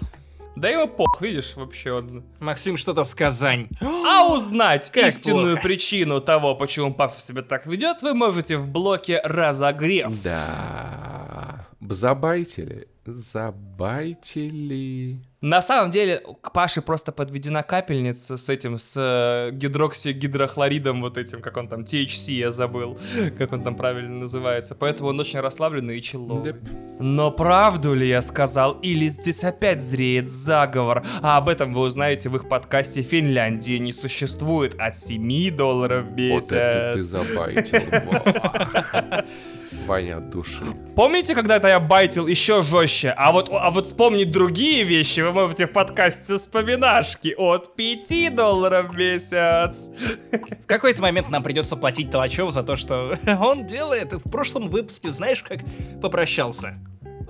Да 0.56 0.68
его 0.68 0.86
пох, 0.86 1.22
видишь, 1.22 1.56
вообще 1.56 1.92
он. 1.92 2.24
Максим 2.40 2.76
что-то 2.76 3.04
с 3.04 3.14
Казань. 3.14 3.68
А 3.80 4.34
узнать 4.34 4.90
Как 4.90 5.06
истинную 5.06 5.54
плохо. 5.56 5.68
причину 5.68 6.20
того, 6.20 6.54
почему 6.54 6.92
Паша 6.92 7.20
себя 7.20 7.42
так 7.42 7.66
ведет, 7.66 8.02
вы 8.02 8.14
можете 8.14 8.56
в 8.56 8.68
блоке 8.68 9.20
«Разогрев». 9.24 10.22
Да. 10.22 11.66
Забайтили. 11.80 12.88
Забайтили. 13.06 15.18
На 15.42 15.60
самом 15.60 15.90
деле, 15.90 16.22
к 16.40 16.52
Паше 16.52 16.82
просто 16.82 17.10
подведена 17.10 17.64
капельница 17.64 18.36
с 18.36 18.48
этим, 18.48 18.76
с 18.76 18.94
э, 18.96 19.50
гидроксигидрохлоридом 19.52 21.02
вот 21.02 21.18
этим, 21.18 21.42
как 21.42 21.56
он 21.56 21.66
там, 21.66 21.80
THC, 21.80 22.34
я 22.34 22.52
забыл, 22.52 22.96
как 23.38 23.52
он 23.52 23.62
там 23.64 23.74
правильно 23.74 24.20
называется. 24.20 24.76
Поэтому 24.76 25.08
он 25.08 25.18
очень 25.18 25.40
расслабленный 25.40 25.98
и 25.98 26.02
человый. 26.02 26.44
Деп. 26.44 26.56
Но 27.00 27.32
правду 27.32 27.92
ли 27.92 28.06
я 28.08 28.20
сказал, 28.20 28.78
или 28.82 29.08
здесь 29.08 29.42
опять 29.42 29.82
зреет 29.82 30.30
заговор? 30.30 31.02
А 31.22 31.38
об 31.38 31.48
этом 31.48 31.74
вы 31.74 31.80
узнаете 31.80 32.28
в 32.28 32.36
их 32.36 32.48
подкасте 32.48 33.02
«Финляндии 33.02 33.78
не 33.78 33.92
существует» 33.92 34.76
от 34.78 34.96
7 34.96 35.56
долларов 35.56 36.06
в 36.06 36.28
Вот 36.30 36.52
это 36.52 36.92
ты 36.92 36.98
месяц. 36.98 37.10
забайтил. 37.10 37.80
Ваня 39.86 40.18
от 40.18 40.30
души. 40.30 40.62
Помните, 40.94 41.34
когда-то 41.34 41.66
я 41.68 41.80
байтил 41.80 42.26
еще 42.26 42.62
жестче? 42.62 43.10
А 43.16 43.32
вот, 43.32 43.48
а 43.50 43.70
вот 43.70 43.86
вспомнить 43.86 44.30
другие 44.30 44.84
вещи 44.84 45.20
вы 45.32 45.42
можете 45.42 45.66
в 45.66 45.72
подкасте 45.72 46.36
вспоминашки 46.36 47.34
от 47.36 47.74
5 47.74 48.34
долларов 48.34 48.90
в 48.90 48.96
месяц. 48.96 49.90
В 50.62 50.66
какой-то 50.66 51.00
момент 51.00 51.30
нам 51.30 51.42
придется 51.42 51.76
платить 51.76 52.10
Толачев 52.10 52.52
за 52.52 52.62
то, 52.62 52.76
что 52.76 53.16
он 53.40 53.66
делает. 53.66 54.12
В 54.12 54.30
прошлом 54.30 54.68
выпуске, 54.68 55.10
знаешь, 55.10 55.42
как 55.42 55.60
попрощался. 56.00 56.78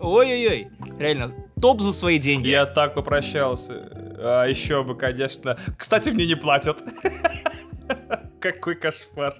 Ой-ой-ой. 0.00 0.68
Реально, 0.98 1.30
топ 1.60 1.80
за 1.80 1.92
свои 1.92 2.18
деньги. 2.18 2.48
Я 2.48 2.66
так 2.66 2.94
попрощался. 2.94 3.88
А 4.18 4.46
еще 4.46 4.82
бы, 4.82 4.96
конечно. 4.96 5.56
Кстати, 5.78 6.10
мне 6.10 6.26
не 6.26 6.34
платят. 6.34 6.82
Какой 8.40 8.74
кошмар. 8.74 9.34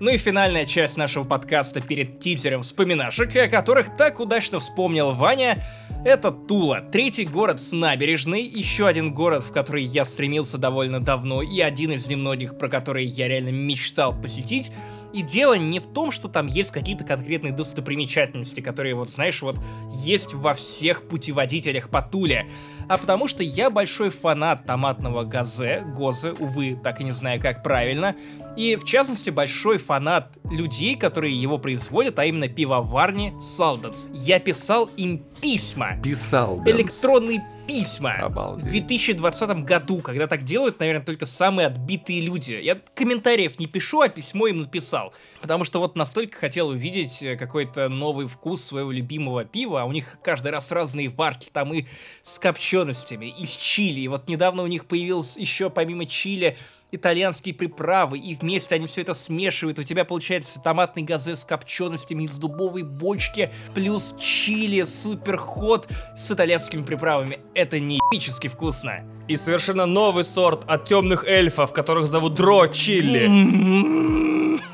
Ну 0.00 0.10
и 0.10 0.16
финальная 0.16 0.64
часть 0.64 0.96
нашего 0.96 1.24
подкаста 1.24 1.80
перед 1.80 2.20
тизером 2.20 2.62
вспоминашек, 2.62 3.34
о 3.34 3.48
которых 3.48 3.96
так 3.96 4.20
удачно 4.20 4.60
вспомнил 4.60 5.12
Ваня, 5.12 5.64
это 6.04 6.30
Тула, 6.30 6.80
третий 6.80 7.24
город 7.24 7.58
с 7.60 7.72
набережной, 7.72 8.42
еще 8.42 8.86
один 8.86 9.12
город, 9.12 9.42
в 9.42 9.50
который 9.50 9.82
я 9.82 10.04
стремился 10.04 10.56
довольно 10.56 11.00
давно, 11.00 11.42
и 11.42 11.60
один 11.60 11.90
из 11.90 12.06
немногих, 12.06 12.56
про 12.56 12.68
который 12.68 13.06
я 13.06 13.26
реально 13.26 13.48
мечтал 13.48 14.14
посетить. 14.14 14.70
И 15.12 15.22
дело 15.22 15.54
не 15.54 15.80
в 15.80 15.86
том, 15.86 16.10
что 16.10 16.28
там 16.28 16.46
есть 16.46 16.70
какие-то 16.70 17.04
конкретные 17.04 17.52
достопримечательности, 17.52 18.60
которые, 18.60 18.94
вот 18.94 19.10
знаешь, 19.10 19.40
вот 19.42 19.58
есть 19.90 20.34
во 20.34 20.54
всех 20.54 21.08
путеводителях 21.08 21.88
по 21.88 22.02
Туле, 22.02 22.48
а 22.88 22.98
потому 22.98 23.28
что 23.28 23.42
я 23.42 23.70
большой 23.70 24.10
фанат 24.10 24.66
томатного 24.66 25.24
газе, 25.24 25.84
гозы, 25.96 26.32
увы, 26.32 26.78
так 26.82 27.00
и 27.00 27.04
не 27.04 27.12
знаю, 27.12 27.40
как 27.40 27.62
правильно, 27.62 28.16
и, 28.56 28.76
в 28.76 28.84
частности, 28.84 29.30
большой 29.30 29.78
фанат 29.78 30.36
людей, 30.50 30.96
которые 30.96 31.40
его 31.40 31.58
производят, 31.58 32.18
а 32.18 32.24
именно 32.24 32.48
пивоварни 32.48 33.34
Салдатс. 33.40 34.08
Я 34.12 34.40
писал 34.40 34.86
им 34.96 35.24
письма, 35.40 36.00
Писал. 36.02 36.62
Электронные 36.66 37.44
письма. 37.68 38.14
Обалдеть. 38.14 38.66
В 38.66 38.70
2020 38.70 39.64
году, 39.64 40.00
когда 40.00 40.26
так 40.26 40.42
делают, 40.42 40.80
наверное, 40.80 41.04
только 41.04 41.26
самые 41.26 41.68
отбитые 41.68 42.22
люди. 42.22 42.54
Я 42.54 42.80
комментариев 42.94 43.58
не 43.60 43.66
пишу, 43.66 44.00
а 44.00 44.08
письмо 44.08 44.46
им 44.48 44.62
написал. 44.62 45.12
Потому 45.42 45.64
что 45.64 45.78
вот 45.78 45.94
настолько 45.94 46.38
хотел 46.38 46.68
увидеть 46.68 47.22
э, 47.22 47.36
какой-то 47.36 47.88
новый 47.88 48.26
вкус 48.26 48.64
своего 48.64 48.90
любимого 48.90 49.44
пива, 49.44 49.82
а 49.82 49.84
у 49.84 49.92
них 49.92 50.18
каждый 50.22 50.50
раз 50.50 50.72
разные 50.72 51.10
варки, 51.10 51.50
там 51.52 51.72
и 51.74 51.84
с 52.22 52.38
копченостями, 52.38 53.26
и 53.38 53.44
с 53.44 53.54
чили. 53.54 54.00
И 54.00 54.08
вот 54.08 54.28
недавно 54.28 54.62
у 54.62 54.66
них 54.66 54.86
появилось 54.86 55.36
еще 55.36 55.68
помимо 55.68 56.06
чили 56.06 56.56
итальянские 56.90 57.54
приправы, 57.54 58.18
и 58.18 58.34
вместе 58.34 58.74
они 58.74 58.86
все 58.86 59.02
это 59.02 59.14
смешивают. 59.14 59.78
У 59.78 59.82
тебя 59.82 60.04
получается 60.04 60.60
томатный 60.60 61.02
газе 61.02 61.36
с 61.36 61.44
копченостями 61.44 62.24
из 62.24 62.36
дубовой 62.38 62.82
бочки, 62.82 63.52
плюс 63.74 64.14
чили, 64.18 64.82
супер 64.84 65.36
ход 65.38 65.88
с 66.16 66.30
итальянскими 66.30 66.82
приправами. 66.82 67.40
Это 67.54 67.78
не 67.78 67.96
епически 67.96 68.48
вкусно. 68.48 69.04
И 69.28 69.36
совершенно 69.36 69.84
новый 69.84 70.24
сорт 70.24 70.64
от 70.66 70.86
темных 70.86 71.24
эльфов, 71.24 71.72
которых 71.74 72.06
зовут 72.06 72.34
Дро 72.34 72.66
Чилли. 72.68 74.58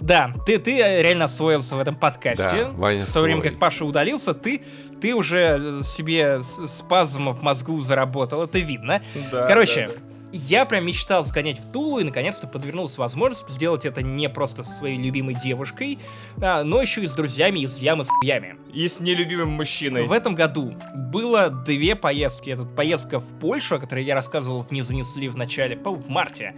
Да, 0.00 0.32
ты, 0.44 0.58
ты 0.58 0.80
э, 0.80 1.00
реально 1.02 1.26
освоился 1.26 1.76
в 1.76 1.80
этом 1.80 1.94
подкасте. 1.94 2.64
Да, 2.64 2.70
Ваня 2.72 3.06
В 3.06 3.12
то 3.12 3.20
время 3.20 3.40
свой. 3.40 3.50
как 3.50 3.60
Паша 3.60 3.84
удалился, 3.84 4.34
ты, 4.34 4.64
ты 5.00 5.14
уже 5.14 5.60
э, 5.62 5.82
себе 5.84 6.40
с- 6.42 6.66
спазм 6.66 7.28
в 7.30 7.40
мозгу 7.42 7.78
заработал, 7.80 8.42
это 8.42 8.58
видно. 8.58 9.00
Да, 9.30 9.46
Короче, 9.46 9.86
да, 9.88 9.94
да. 9.94 10.11
Я 10.32 10.64
прям 10.64 10.86
мечтал 10.86 11.22
сгонять 11.24 11.58
в 11.58 11.70
Тулу, 11.70 11.98
и 11.98 12.04
наконец-то 12.04 12.46
подвернулась 12.46 12.98
возможность 12.98 13.48
сделать 13.48 13.84
это 13.84 14.02
не 14.02 14.28
просто 14.28 14.62
со 14.62 14.70
своей 14.70 14.98
любимой 14.98 15.34
девушкой, 15.34 15.98
а, 16.40 16.64
но 16.64 16.80
еще 16.80 17.02
и 17.02 17.06
с 17.06 17.14
друзьями 17.14 17.60
из 17.60 17.78
ямы 17.78 18.04
с 18.04 18.08
хуями. 18.08 18.56
И 18.72 18.88
с 18.88 19.00
нелюбимым 19.00 19.50
мужчиной. 19.50 20.06
В 20.06 20.12
этом 20.12 20.34
году 20.34 20.74
было 20.94 21.50
две 21.50 21.94
поездки. 21.94 22.50
Это 22.50 22.64
поездка 22.64 23.20
в 23.20 23.38
Польшу, 23.38 23.76
о 23.76 23.78
которой 23.78 24.04
я 24.04 24.14
рассказывал 24.14 24.66
«Не 24.70 24.82
занесли» 24.82 25.28
в 25.28 25.36
начале, 25.36 25.76
по- 25.76 25.94
в 25.94 26.08
марте. 26.08 26.54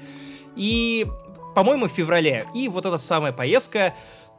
И, 0.56 1.06
по-моему, 1.55 1.86
в 1.86 1.90
феврале. 1.90 2.46
И 2.55 2.68
вот 2.68 2.86
эта 2.86 2.98
самая 2.98 3.32
поездка 3.32 3.94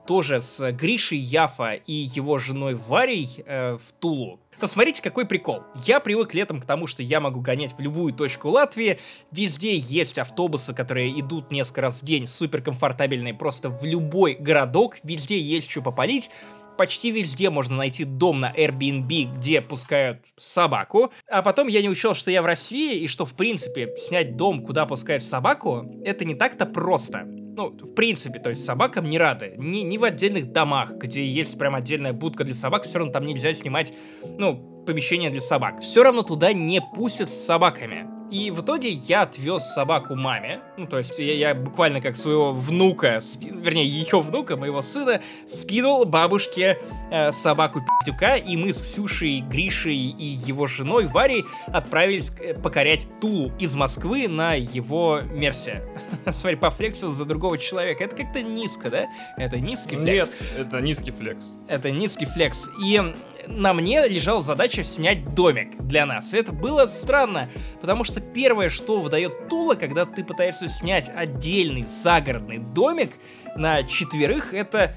тоже 0.07 0.39
с 0.39 0.71
Гришей 0.71 1.17
Яфа 1.17 1.73
и 1.73 1.93
его 1.93 2.37
женой 2.37 2.75
Варей 2.75 3.43
э, 3.45 3.77
в 3.77 3.93
Тулу. 3.99 4.39
Посмотрите, 4.59 5.01
какой 5.01 5.25
прикол. 5.25 5.63
Я 5.85 5.99
привык 5.99 6.33
летом 6.33 6.61
к 6.61 6.65
тому, 6.65 6.87
что 6.87 7.03
я 7.03 7.19
могу 7.19 7.41
гонять 7.41 7.73
в 7.73 7.79
любую 7.79 8.13
точку 8.13 8.49
Латвии. 8.49 8.99
Везде 9.31 9.75
есть 9.75 10.17
автобусы, 10.17 10.73
которые 10.73 11.19
идут 11.19 11.51
несколько 11.51 11.81
раз 11.81 12.01
в 12.01 12.05
день, 12.05 12.25
суперкомфортабельные, 12.25 13.33
просто 13.33 13.69
в 13.69 13.83
любой 13.83 14.35
городок. 14.35 14.97
Везде 15.03 15.39
есть 15.39 15.69
что 15.69 15.81
попалить. 15.81 16.31
Почти 16.77 17.11
везде 17.11 17.49
можно 17.49 17.77
найти 17.77 18.03
дом 18.03 18.41
на 18.41 18.51
Airbnb, 18.51 19.35
где 19.35 19.61
пускают 19.61 20.19
собаку. 20.37 21.11
А 21.29 21.41
потом 21.41 21.67
я 21.67 21.81
не 21.81 21.89
учел, 21.89 22.13
что 22.13 22.31
я 22.31 22.41
в 22.41 22.45
России, 22.45 22.99
и 22.99 23.07
что, 23.07 23.25
в 23.25 23.35
принципе, 23.35 23.95
снять 23.97 24.35
дом, 24.35 24.63
куда 24.63 24.85
пускают 24.85 25.23
собаку, 25.23 25.85
это 26.03 26.25
не 26.25 26.35
так-то 26.35 26.65
просто. 26.65 27.23
Ну, 27.25 27.69
в 27.69 27.93
принципе, 27.93 28.39
то 28.39 28.49
есть 28.49 28.65
собакам 28.65 29.09
не 29.09 29.17
рады. 29.17 29.53
Ни, 29.57 29.79
ни 29.79 29.97
в 29.97 30.03
отдельных 30.03 30.51
домах, 30.51 30.91
где 30.91 31.25
есть 31.25 31.57
прям 31.57 31.75
отдельная 31.75 32.11
будка 32.11 32.43
для 32.43 32.53
собак, 32.53 32.83
все 32.83 32.99
равно 32.99 33.13
там 33.13 33.25
нельзя 33.25 33.53
снимать, 33.53 33.93
ну, 34.37 34.83
помещение 34.85 35.29
для 35.29 35.41
собак. 35.41 35.79
Все 35.79 36.03
равно 36.03 36.21
туда 36.21 36.51
не 36.51 36.81
пустят 36.81 37.29
с 37.29 37.45
собаками. 37.45 38.14
И 38.31 38.49
в 38.51 38.61
итоге 38.61 38.89
я 38.89 39.21
отвез 39.21 39.63
собаку 39.73 40.15
маме. 40.15 40.61
Ну, 40.77 40.87
то 40.87 40.97
есть 40.97 41.19
я, 41.19 41.33
я 41.33 41.55
буквально 41.55 42.01
как 42.01 42.15
своего 42.15 42.53
внука, 42.53 43.19
ски- 43.21 43.51
вернее, 43.51 43.87
ее 43.87 44.19
внука, 44.19 44.57
моего 44.57 44.81
сына, 44.81 45.21
скинул 45.47 46.05
бабушке 46.05 46.79
э, 47.11 47.31
собаку 47.31 47.81
пиздюка, 47.81 48.35
и 48.35 48.57
мы 48.57 48.73
с 48.73 48.81
Ксюшей, 48.81 49.41
Гришей 49.41 49.95
и 49.95 50.25
его 50.25 50.65
женой 50.67 51.05
Варей 51.05 51.45
отправились 51.67 52.33
э, 52.39 52.55
покорять 52.55 53.07
Тулу 53.21 53.51
из 53.59 53.75
Москвы 53.75 54.27
на 54.27 54.55
его 54.55 55.21
Мерсе. 55.21 55.83
Смотри, 56.31 56.57
пофлексил 56.57 57.11
за 57.11 57.25
другого 57.25 57.57
человека. 57.57 58.03
Это 58.03 58.15
как-то 58.15 58.41
низко, 58.41 58.89
да? 58.89 59.05
Это 59.37 59.59
низкий 59.59 59.95
флекс. 59.95 60.29
Нет, 60.29 60.67
это 60.67 60.81
низкий 60.81 61.11
флекс. 61.11 61.57
Это 61.67 61.91
низкий 61.91 62.25
флекс. 62.25 62.69
И 62.83 63.01
на 63.47 63.73
мне 63.73 64.07
лежала 64.07 64.41
задача 64.41 64.83
снять 64.83 65.33
домик 65.33 65.77
для 65.79 66.05
нас. 66.05 66.33
И 66.33 66.37
это 66.37 66.51
было 66.51 66.85
странно, 66.85 67.49
потому 67.81 68.03
что 68.03 68.21
первое, 68.21 68.69
что 68.69 69.01
выдает 69.01 69.47
Тула, 69.49 69.75
когда 69.75 70.05
ты 70.05 70.23
пытаешься 70.23 70.67
снять 70.67 71.11
отдельный 71.15 71.83
загородный 71.83 72.59
домик 72.59 73.13
на 73.55 73.83
четверых, 73.83 74.53
это 74.53 74.95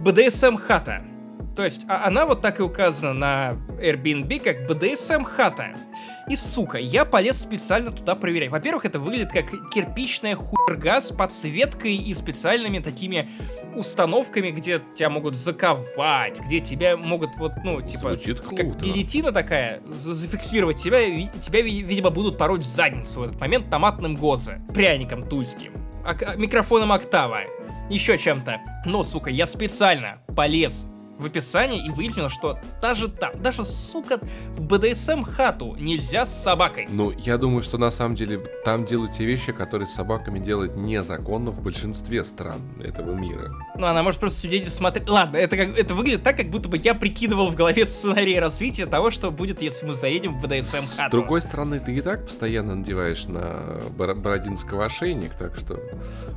BDSM-хата. 0.00 1.04
То 1.54 1.64
есть 1.64 1.86
а- 1.88 2.06
она 2.06 2.26
вот 2.26 2.42
так 2.42 2.60
и 2.60 2.62
указана 2.62 3.12
на 3.12 3.52
Airbnb 3.80 4.40
как 4.40 4.68
BDSM-хата. 4.68 5.76
И, 6.28 6.34
сука, 6.34 6.78
я 6.78 7.04
полез 7.04 7.40
специально 7.40 7.92
туда 7.92 8.16
проверять. 8.16 8.50
Во-первых, 8.50 8.84
это 8.84 8.98
выглядит 8.98 9.30
как 9.30 9.70
кирпичная 9.70 10.34
хуйга 10.34 11.00
с 11.00 11.12
подсветкой 11.12 11.94
и 11.94 12.12
специальными 12.14 12.80
такими 12.80 13.30
установками, 13.76 14.50
где 14.50 14.80
тебя 14.94 15.08
могут 15.08 15.36
заковать, 15.36 16.40
где 16.40 16.60
тебя 16.60 16.96
могут 16.96 17.36
вот, 17.36 17.52
ну, 17.62 17.80
типа... 17.80 18.14
Звучит 18.14 18.40
Как 18.40 18.56
круто. 18.58 18.84
гильотина 18.84 19.30
такая, 19.32 19.82
за- 19.86 20.14
зафиксировать 20.14 20.82
тебя, 20.82 21.00
и 21.00 21.28
тебя, 21.40 21.60
ви- 21.62 21.82
видимо, 21.82 22.10
будут 22.10 22.38
пороть 22.38 22.62
в 22.62 22.66
задницу 22.66 23.20
в 23.20 23.24
этот 23.24 23.40
момент 23.40 23.70
томатным 23.70 24.16
гозе, 24.16 24.60
пряником 24.74 25.28
тульским, 25.28 25.72
а, 26.04 26.14
микрофоном 26.36 26.90
октава, 26.90 27.40
еще 27.90 28.18
чем-то. 28.18 28.60
Но, 28.84 29.04
сука, 29.04 29.30
я 29.30 29.46
специально 29.46 30.18
полез 30.34 30.86
в 31.18 31.26
описание 31.26 31.84
и 31.86 31.90
выяснил, 31.90 32.28
что 32.28 32.58
даже 32.80 33.08
там, 33.08 33.40
даже, 33.42 33.64
сука, 33.64 34.20
в 34.56 34.64
БДСМ 34.64 35.22
хату 35.22 35.76
нельзя 35.78 36.26
с 36.26 36.42
собакой. 36.42 36.86
Ну, 36.90 37.10
я 37.10 37.38
думаю, 37.38 37.62
что 37.62 37.78
на 37.78 37.90
самом 37.90 38.14
деле 38.14 38.38
там 38.64 38.84
делают 38.84 39.12
те 39.12 39.24
вещи, 39.24 39.52
которые 39.52 39.86
с 39.86 39.94
собаками 39.94 40.38
делать 40.38 40.76
незаконно 40.76 41.50
в 41.50 41.62
большинстве 41.62 42.24
стран 42.24 42.60
этого 42.82 43.12
мира. 43.12 43.52
Ну, 43.76 43.86
она 43.86 44.02
может 44.02 44.20
просто 44.20 44.40
сидеть 44.40 44.66
и 44.66 44.70
смотреть. 44.70 45.08
Ладно, 45.08 45.36
это, 45.36 45.56
как, 45.56 45.78
это 45.78 45.94
выглядит 45.94 46.22
так, 46.22 46.36
как 46.36 46.50
будто 46.50 46.68
бы 46.68 46.76
я 46.76 46.94
прикидывал 46.94 47.50
в 47.50 47.54
голове 47.54 47.86
сценарий 47.86 48.38
развития 48.38 48.86
того, 48.86 49.10
что 49.10 49.30
будет, 49.30 49.62
если 49.62 49.86
мы 49.86 49.94
заедем 49.94 50.38
в 50.38 50.42
БДСМ 50.42 50.78
С 50.78 51.10
другой 51.10 51.40
стороны, 51.40 51.80
ты 51.80 51.94
и 51.94 52.00
так 52.00 52.26
постоянно 52.26 52.74
надеваешь 52.74 53.24
на 53.26 53.80
Бор- 53.96 54.14
Бородинского 54.14 54.84
ошейник, 54.84 55.34
так 55.36 55.56
что 55.56 55.80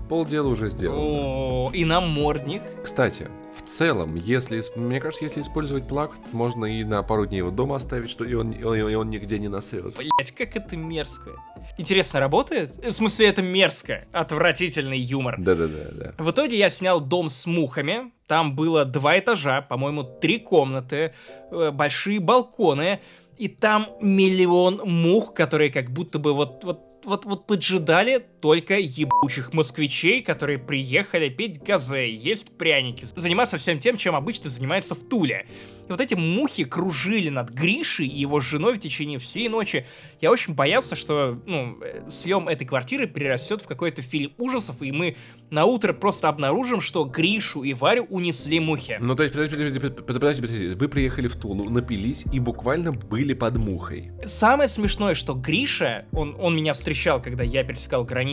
полдела 0.08 0.48
уже 0.48 0.70
сделано. 0.70 1.00
О, 1.02 1.72
и 1.74 1.86
намордник. 1.86 2.62
Кстати, 2.84 3.28
в 3.56 3.68
целом, 3.68 4.16
если, 4.16 4.62
мне 4.76 5.00
кажется, 5.00 5.26
если 5.26 5.42
использовать 5.42 5.88
плак, 5.88 6.12
можно 6.32 6.66
и 6.66 6.84
на 6.84 7.04
пару 7.04 7.26
дней 7.26 7.38
его 7.38 7.52
дома 7.52 7.78
оставить, 7.78 8.10
что 8.10 8.24
и 8.24 8.34
он, 8.34 8.52
и 8.52 8.64
он, 8.64 8.78
и 8.78 8.94
он 8.94 9.10
нигде 9.10 9.40
не 9.40 9.48
насрет. 9.48 9.96
Блять, 9.96 10.32
как 10.32 10.56
это 10.56 10.78
мерзко. 10.78 11.32
Интересно, 11.78 12.20
работает? 12.20 12.76
В 12.78 12.92
смысле, 12.92 13.28
это 13.28 13.42
мерзко. 13.42 14.06
Отвратительный 14.12 15.00
юмор. 15.00 15.36
Да-да-да, 15.40 15.92
да. 15.92 16.24
В 16.24 16.32
итоге 16.32 16.58
я 16.58 16.70
снял 16.70 17.02
дом 17.02 17.30
с 17.30 17.46
мухами. 17.46 18.12
Там 18.28 18.56
было 18.56 18.86
два 18.86 19.18
этажа, 19.18 19.62
по-моему, 19.62 20.04
три 20.04 20.40
комнаты, 20.40 21.14
э, 21.52 21.72
большие 21.72 22.20
балконы. 22.20 23.00
И 23.38 23.48
там 23.48 23.88
миллион 24.02 24.82
мух, 24.84 25.34
которые 25.34 25.72
как 25.72 25.90
будто 25.92 26.20
бы 26.20 26.34
вот, 26.34 26.64
вот 26.64 26.86
вот, 27.06 27.26
вот 27.26 27.48
поджидали 27.48 28.26
только 28.42 28.78
ебучих 28.78 29.54
москвичей, 29.54 30.22
которые 30.22 30.58
приехали 30.58 31.30
пить 31.30 31.62
газе, 31.62 32.14
есть 32.14 32.52
пряники, 32.58 33.06
заниматься 33.16 33.58
всем 33.58 33.80
тем, 33.80 33.98
чем 33.98 34.16
обычно 34.16 34.50
занимается 34.50 34.96
в 34.96 35.04
Туле. 35.04 35.46
И 35.88 35.92
вот 35.92 36.02
эти 36.02 36.14
мухи 36.14 36.66
кружили 36.66 37.30
над 37.30 37.50
Гришей 37.50 38.06
и 38.06 38.20
его 38.20 38.40
женой 38.40 38.76
в 38.76 38.80
течение 38.80 39.18
всей 39.18 39.50
ночи. 39.50 39.88
Я 40.22 40.30
очень 40.32 40.54
боялся, 40.54 40.96
что 40.96 41.42
ну, 41.48 41.80
э, 41.82 42.08
съем 42.08 42.48
этой 42.48 42.66
квартиры 42.66 43.08
перерастет 43.08 43.62
в 43.64 43.68
какой-то 43.68 44.04
фильм 44.04 44.32
ужасов, 44.38 44.84
и 44.84 44.92
мы 44.92 45.16
на 45.50 45.66
утро 45.66 45.94
просто 45.94 46.30
обнаружим, 46.30 46.80
что 46.80 47.06
Гришу 47.06 47.64
и 47.64 47.74
Варю 47.74 48.06
унесли 48.12 48.60
мухи. 48.60 49.00
Ну, 49.02 49.16
то 49.16 49.24
есть, 49.24 49.34
подожди, 49.34 49.56
подожди, 49.56 49.80
подожди, 49.80 50.02
подожди, 50.04 50.42
подожди, 50.42 50.74
вы 50.76 50.88
приехали 50.90 51.28
в 51.28 51.36
Тулу, 51.36 51.70
напились 51.70 52.26
и 52.32 52.40
буквально 52.40 52.92
были 52.92 53.34
под 53.34 53.58
мухой. 53.58 54.12
Самое 54.24 54.70
смешное, 54.70 55.16
что 55.16 55.34
Гриша, 55.34 56.06
он, 56.12 56.36
он 56.40 56.56
меня 56.56 56.74
встречал, 56.74 57.20
когда 57.20 57.44
я 57.44 57.64
пересекал 57.64 58.04
границу 58.04 58.29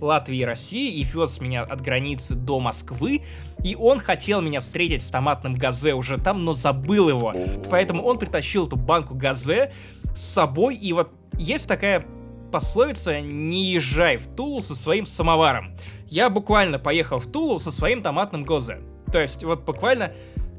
Латвии 0.00 0.38
и 0.38 0.44
России, 0.44 0.92
и 0.94 1.04
вез 1.04 1.40
меня 1.40 1.62
от 1.62 1.80
границы 1.80 2.34
до 2.34 2.58
Москвы, 2.58 3.22
и 3.62 3.76
он 3.76 3.98
хотел 4.00 4.40
меня 4.40 4.60
встретить 4.60 5.02
с 5.02 5.10
томатным 5.10 5.54
газе 5.54 5.94
уже 5.94 6.18
там, 6.18 6.44
но 6.44 6.54
забыл 6.54 7.08
его. 7.08 7.34
Поэтому 7.70 8.02
он 8.02 8.18
притащил 8.18 8.66
эту 8.66 8.76
банку 8.76 9.14
газе 9.14 9.72
с 10.14 10.22
собой, 10.22 10.76
и 10.76 10.92
вот 10.92 11.10
есть 11.38 11.68
такая 11.68 12.04
пословица 12.50 13.20
«не 13.20 13.64
езжай 13.66 14.16
в 14.16 14.26
Тулу 14.34 14.60
со 14.60 14.74
своим 14.74 15.06
самоваром». 15.06 15.76
Я 16.08 16.28
буквально 16.28 16.80
поехал 16.80 17.20
в 17.20 17.30
Тулу 17.30 17.60
со 17.60 17.70
своим 17.70 18.02
томатным 18.02 18.44
гозе. 18.44 18.80
То 19.12 19.20
есть 19.20 19.44
вот 19.44 19.64
буквально 19.64 20.12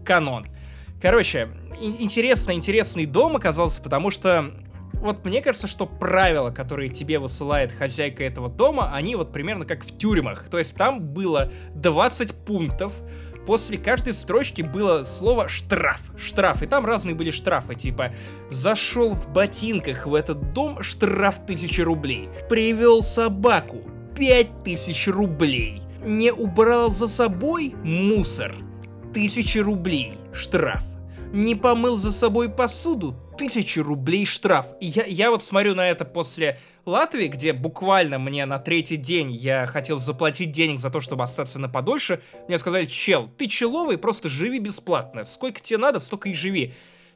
канон. 0.06 0.48
Короче, 1.02 1.50
ин- 1.82 1.96
интересно-интересный 2.00 3.06
дом 3.06 3.36
оказался, 3.36 3.82
потому 3.82 4.12
что 4.12 4.52
вот 5.02 5.26
мне 5.26 5.42
кажется, 5.42 5.68
что 5.68 5.86
правила, 5.88 6.52
которые 6.52 6.90
тебе 6.90 7.20
высылает 7.20 7.72
хозяйка 7.72 8.24
этого 8.24 8.50
дома, 8.50 8.94
они 8.94 9.16
вот 9.16 9.32
примерно 9.32 9.66
как 9.66 9.84
в 9.84 9.98
тюрьмах. 9.98 10.48
То 10.50 10.60
есть 10.60 10.76
там 10.76 11.02
было 11.02 11.52
20 11.76 12.34
пунктов, 12.46 12.94
после 13.46 13.78
каждой 13.78 14.14
строчки 14.14 14.62
было 14.62 15.04
слово 15.04 15.50
штраф, 15.50 16.00
штраф, 16.18 16.62
и 16.62 16.68
там 16.68 16.86
разные 16.86 17.16
были 17.16 17.32
штрафы, 17.32 17.76
типа 17.76 18.14
зашел 18.50 19.14
в 19.14 19.30
ботинках 19.30 20.06
в 20.06 20.14
этот 20.14 20.54
дом, 20.54 20.84
штраф 20.84 21.40
1000 21.40 21.84
рублей, 21.84 22.30
привел 22.50 23.02
собаку, 23.02 23.82
5000 24.16 25.08
рублей, 25.08 25.82
не 26.06 26.32
убрал 26.32 26.92
за 26.92 27.08
собой 27.08 27.74
мусор, 27.84 28.56
1000 29.10 29.64
рублей 29.64 30.18
штраф, 30.32 30.84
не 31.34 31.56
помыл 31.56 31.96
за 31.96 32.12
собой 32.12 32.50
посуду, 32.50 33.16
1000 33.42 33.82
рублей 33.82 34.26
штраф. 34.26 34.68
И 34.80 34.86
я, 34.86 35.04
я 35.06 35.32
вот 35.32 35.44
смотрю 35.44 35.74
на 35.74 35.90
это 35.90 36.06
после 36.06 36.60
Латвии, 36.86 37.28
где 37.28 37.54
буквально 37.54 38.20
мне 38.20 38.46
на 38.46 38.60
третий 38.60 38.98
день 38.98 39.32
я 39.32 39.66
хотел 39.66 39.98
заплатить 39.98 40.52
денег 40.52 40.80
за 40.80 40.92
то, 40.92 41.00
чтобы 41.00 41.24
остаться 41.24 41.58
на 41.58 41.68
подольше. 41.68 42.22
Мне 42.48 42.60
сказали, 42.60 42.86
чел, 42.86 43.28
ты 43.38 43.48
человый, 43.48 43.98
просто 43.98 44.30
живи 44.30 44.60
бесплатно. 44.60 45.26
Сколько 45.26 45.60
тебе 45.60 45.80
надо, 45.80 46.00
столько 46.00 46.30
и 46.30 46.36
живи. 46.36 46.74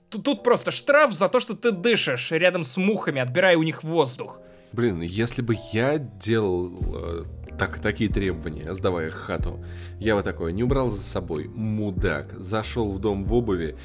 Тут, 0.10 0.24
тут 0.24 0.44
просто 0.44 0.72
штраф 0.72 1.14
за 1.14 1.30
то, 1.30 1.40
что 1.40 1.54
ты 1.54 1.72
дышишь 1.72 2.32
рядом 2.32 2.64
с 2.64 2.78
мухами, 2.78 3.22
отбирая 3.22 3.58
у 3.58 3.64
них 3.64 3.84
воздух. 3.84 4.40
Блин, 4.76 5.02
если 5.02 5.42
бы 5.42 5.56
я 5.72 5.98
делал 5.98 6.70
э, 6.96 7.24
так, 7.58 7.80
такие 7.80 8.10
требования, 8.10 8.74
сдавая 8.74 9.10
хату, 9.10 9.64
я 10.00 10.18
бы 10.18 10.22
такой, 10.22 10.52
не 10.52 10.64
убрал 10.64 10.90
за 10.90 11.02
собой, 11.02 11.48
мудак, 11.48 12.34
зашел 12.38 12.92
в 12.92 13.00
дом 13.00 13.24
в 13.24 13.34
обуви. 13.34 13.78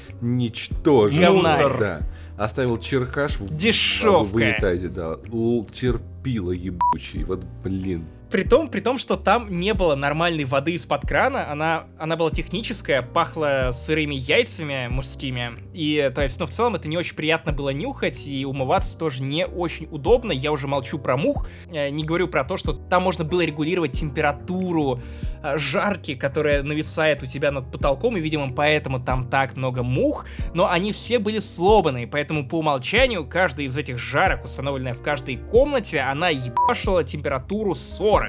Говнарь. 1.07 1.79
Да. 1.79 2.01
Оставил 2.37 2.77
черкаш 2.77 3.39
в, 3.39 3.55
Дешевка. 3.55 4.23
в 4.23 4.35
унитазе, 4.35 4.89
да. 4.89 5.17
Л- 5.31 5.65
терпила 5.71 6.51
ебучий. 6.51 7.23
Вот, 7.23 7.45
блин. 7.63 8.05
При 8.31 8.43
том, 8.43 8.69
при 8.69 8.79
том, 8.79 8.97
что 8.97 9.17
там 9.17 9.59
не 9.59 9.73
было 9.73 9.95
нормальной 9.95 10.45
воды 10.45 10.71
из-под 10.75 11.01
крана, 11.01 11.51
она, 11.51 11.87
она 11.99 12.15
была 12.15 12.31
техническая, 12.31 13.01
пахла 13.01 13.71
сырыми 13.73 14.15
яйцами 14.15 14.87
мужскими, 14.87 15.57
и, 15.73 16.09
то 16.15 16.21
есть, 16.21 16.39
ну, 16.39 16.45
в 16.45 16.49
целом 16.49 16.75
это 16.75 16.87
не 16.87 16.95
очень 16.95 17.15
приятно 17.17 17.51
было 17.51 17.71
нюхать, 17.71 18.25
и 18.25 18.45
умываться 18.45 18.97
тоже 18.97 19.21
не 19.23 19.45
очень 19.45 19.85
удобно, 19.91 20.31
я 20.31 20.53
уже 20.53 20.69
молчу 20.69 20.97
про 20.97 21.17
мух, 21.17 21.45
э, 21.73 21.89
не 21.89 22.05
говорю 22.05 22.29
про 22.29 22.45
то, 22.45 22.55
что 22.55 22.71
там 22.71 23.03
можно 23.03 23.25
было 23.25 23.41
регулировать 23.41 23.91
температуру 23.91 25.01
э, 25.43 25.57
жарки, 25.57 26.15
которая 26.15 26.63
нависает 26.63 27.23
у 27.23 27.25
тебя 27.25 27.51
над 27.51 27.69
потолком, 27.69 28.15
и, 28.15 28.21
видимо, 28.21 28.53
поэтому 28.53 29.03
там 29.03 29.29
так 29.29 29.57
много 29.57 29.83
мух, 29.83 30.25
но 30.53 30.69
они 30.69 30.93
все 30.93 31.19
были 31.19 31.39
сломаны, 31.39 32.07
поэтому 32.07 32.47
по 32.47 32.59
умолчанию 32.59 33.27
каждая 33.27 33.65
из 33.65 33.77
этих 33.77 33.97
жарок, 33.97 34.45
установленная 34.45 34.93
в 34.93 35.01
каждой 35.01 35.35
комнате, 35.35 35.99
она 35.99 36.29
ебашила 36.29 37.03
температуру 37.03 37.75
40. 37.75 38.20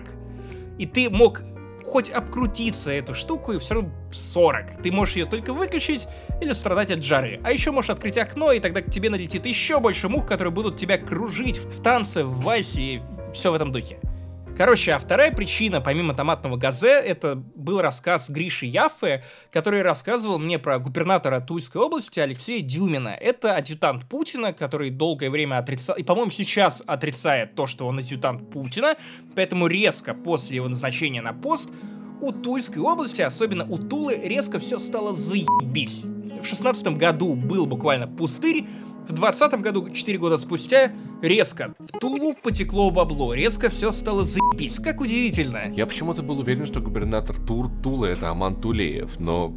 И 0.79 0.87
ты 0.87 1.11
мог 1.11 1.43
хоть 1.85 2.11
обкрутиться 2.11 2.93
эту 2.93 3.13
штуку, 3.15 3.53
и 3.53 3.59
все 3.59 3.75
равно 3.75 3.91
40. 4.11 4.83
Ты 4.83 4.93
можешь 4.93 5.17
ее 5.17 5.27
только 5.27 5.53
выключить 5.53 6.07
или 6.41 6.53
страдать 6.53 6.91
от 6.91 7.03
жары. 7.03 7.41
А 7.43 7.53
еще 7.53 7.71
можешь 7.71 7.91
открыть 7.91 8.19
окно, 8.19 8.53
и 8.53 8.61
тогда 8.61 8.81
к 8.83 8.91
тебе 8.91 9.11
налетит 9.11 9.47
еще 9.47 9.81
больше 9.81 10.09
мух, 10.09 10.27
которые 10.27 10.53
будут 10.53 10.77
тебя 10.77 10.99
кружить 10.99 11.59
в 11.59 11.83
танце, 11.83 12.25
в 12.25 12.43
вальсе 12.43 12.83
и 12.83 13.03
все 13.33 13.51
в 13.51 13.55
этом 13.55 13.73
духе. 13.73 13.99
Короче, 14.57 14.93
а 14.93 14.99
вторая 14.99 15.33
причина, 15.33 15.81
помимо 15.81 16.15
томатного 16.15 16.57
газе, 16.57 16.91
это 16.91 17.37
был 17.37 17.81
рассказ 17.81 18.29
Гриши 18.29 18.67
Яффе, 18.67 19.25
который 19.51 19.81
рассказывал 19.81 20.39
мне 20.39 20.59
про 20.59 20.79
губернатора 20.79 21.41
Тульской 21.41 21.81
области 21.81 22.21
Алексея 22.21 22.61
Дюмина. 22.63 23.09
Это 23.09 23.57
адъютант 23.57 24.05
Путина, 24.07 24.53
который 24.53 24.91
долгое 24.91 25.31
время 25.31 25.57
отрицал, 25.57 25.97
и, 25.97 26.03
по-моему, 26.03 26.31
сейчас 26.31 26.83
отрицает 26.87 27.55
то, 27.55 27.67
что 27.67 27.87
он 27.87 27.99
адъютант 27.99 28.51
Путина, 28.51 28.97
поэтому 29.35 29.69
резко 29.69 30.13
после 30.13 30.57
его 30.57 30.69
назначения 30.69 31.23
на 31.23 31.33
пост 31.33 31.71
у 32.21 32.31
Тульской 32.31 32.83
области, 32.83 33.23
особенно 33.23 33.65
у 33.65 33.79
Тулы, 33.79 34.21
резко 34.23 34.59
все 34.59 34.79
стало 34.79 35.13
заебись. 35.15 36.05
В 36.41 36.47
шестнадцатом 36.47 36.99
году 36.99 37.35
был 37.35 37.67
буквально 37.67 38.07
пустырь, 38.07 38.67
в 39.09 39.13
двадцатом 39.13 39.63
году, 39.63 39.89
4 39.91 40.19
года 40.19 40.39
спустя, 40.39 40.93
резко 41.23 41.75
в 41.79 41.99
Тулу 41.99 42.35
потекло 42.35 42.91
бабло, 42.91 43.35
резко 43.35 43.69
все 43.69 43.91
стало 43.91 44.25
заебись. 44.25 44.79
Как 44.79 45.01
удивительно. 45.01 45.73
Я 45.75 45.87
почему-то 45.87 46.23
был 46.23 46.39
уверен, 46.39 46.67
что 46.67 46.81
губернатор 46.81 47.37
Тур 47.37 47.71
Тулы 47.83 48.09
это 48.09 48.31
Аман 48.31 48.57
Тулеев, 48.61 49.19
но 49.19 49.53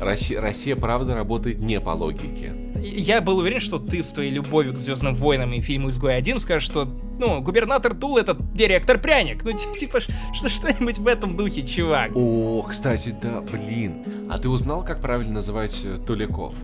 Россия, 0.00 0.40
Россия 0.40 0.76
правда 0.76 1.14
работает 1.14 1.58
не 1.58 1.80
по 1.80 1.90
логике. 1.90 2.52
Я 2.82 3.20
был 3.20 3.38
уверен, 3.38 3.60
что 3.60 3.78
ты 3.78 4.02
с 4.02 4.08
твоей 4.10 4.30
любовью 4.30 4.74
к 4.74 4.76
Звездным 4.76 5.14
войнам 5.14 5.52
и 5.52 5.60
фильму 5.60 5.88
«Изгой 5.90 6.16
один» 6.16 6.38
скажешь, 6.40 6.68
что, 6.68 6.84
ну, 7.18 7.40
губернатор 7.40 7.94
Тулы 7.94 8.20
это 8.20 8.36
директор 8.54 9.00
Пряник. 9.00 9.44
Ну, 9.44 9.52
ти- 9.52 9.78
типа, 9.78 10.00
что 10.00 10.48
что-нибудь 10.48 10.98
в 10.98 11.06
этом 11.06 11.36
духе, 11.36 11.62
чувак. 11.64 12.10
О, 12.14 12.62
кстати, 12.62 13.14
да, 13.22 13.40
блин. 13.40 14.02
А 14.28 14.36
ты 14.38 14.48
узнал, 14.48 14.84
как 14.84 15.00
правильно 15.00 15.34
называть 15.34 15.80
э, 15.84 15.96
Туляков? 16.04 16.54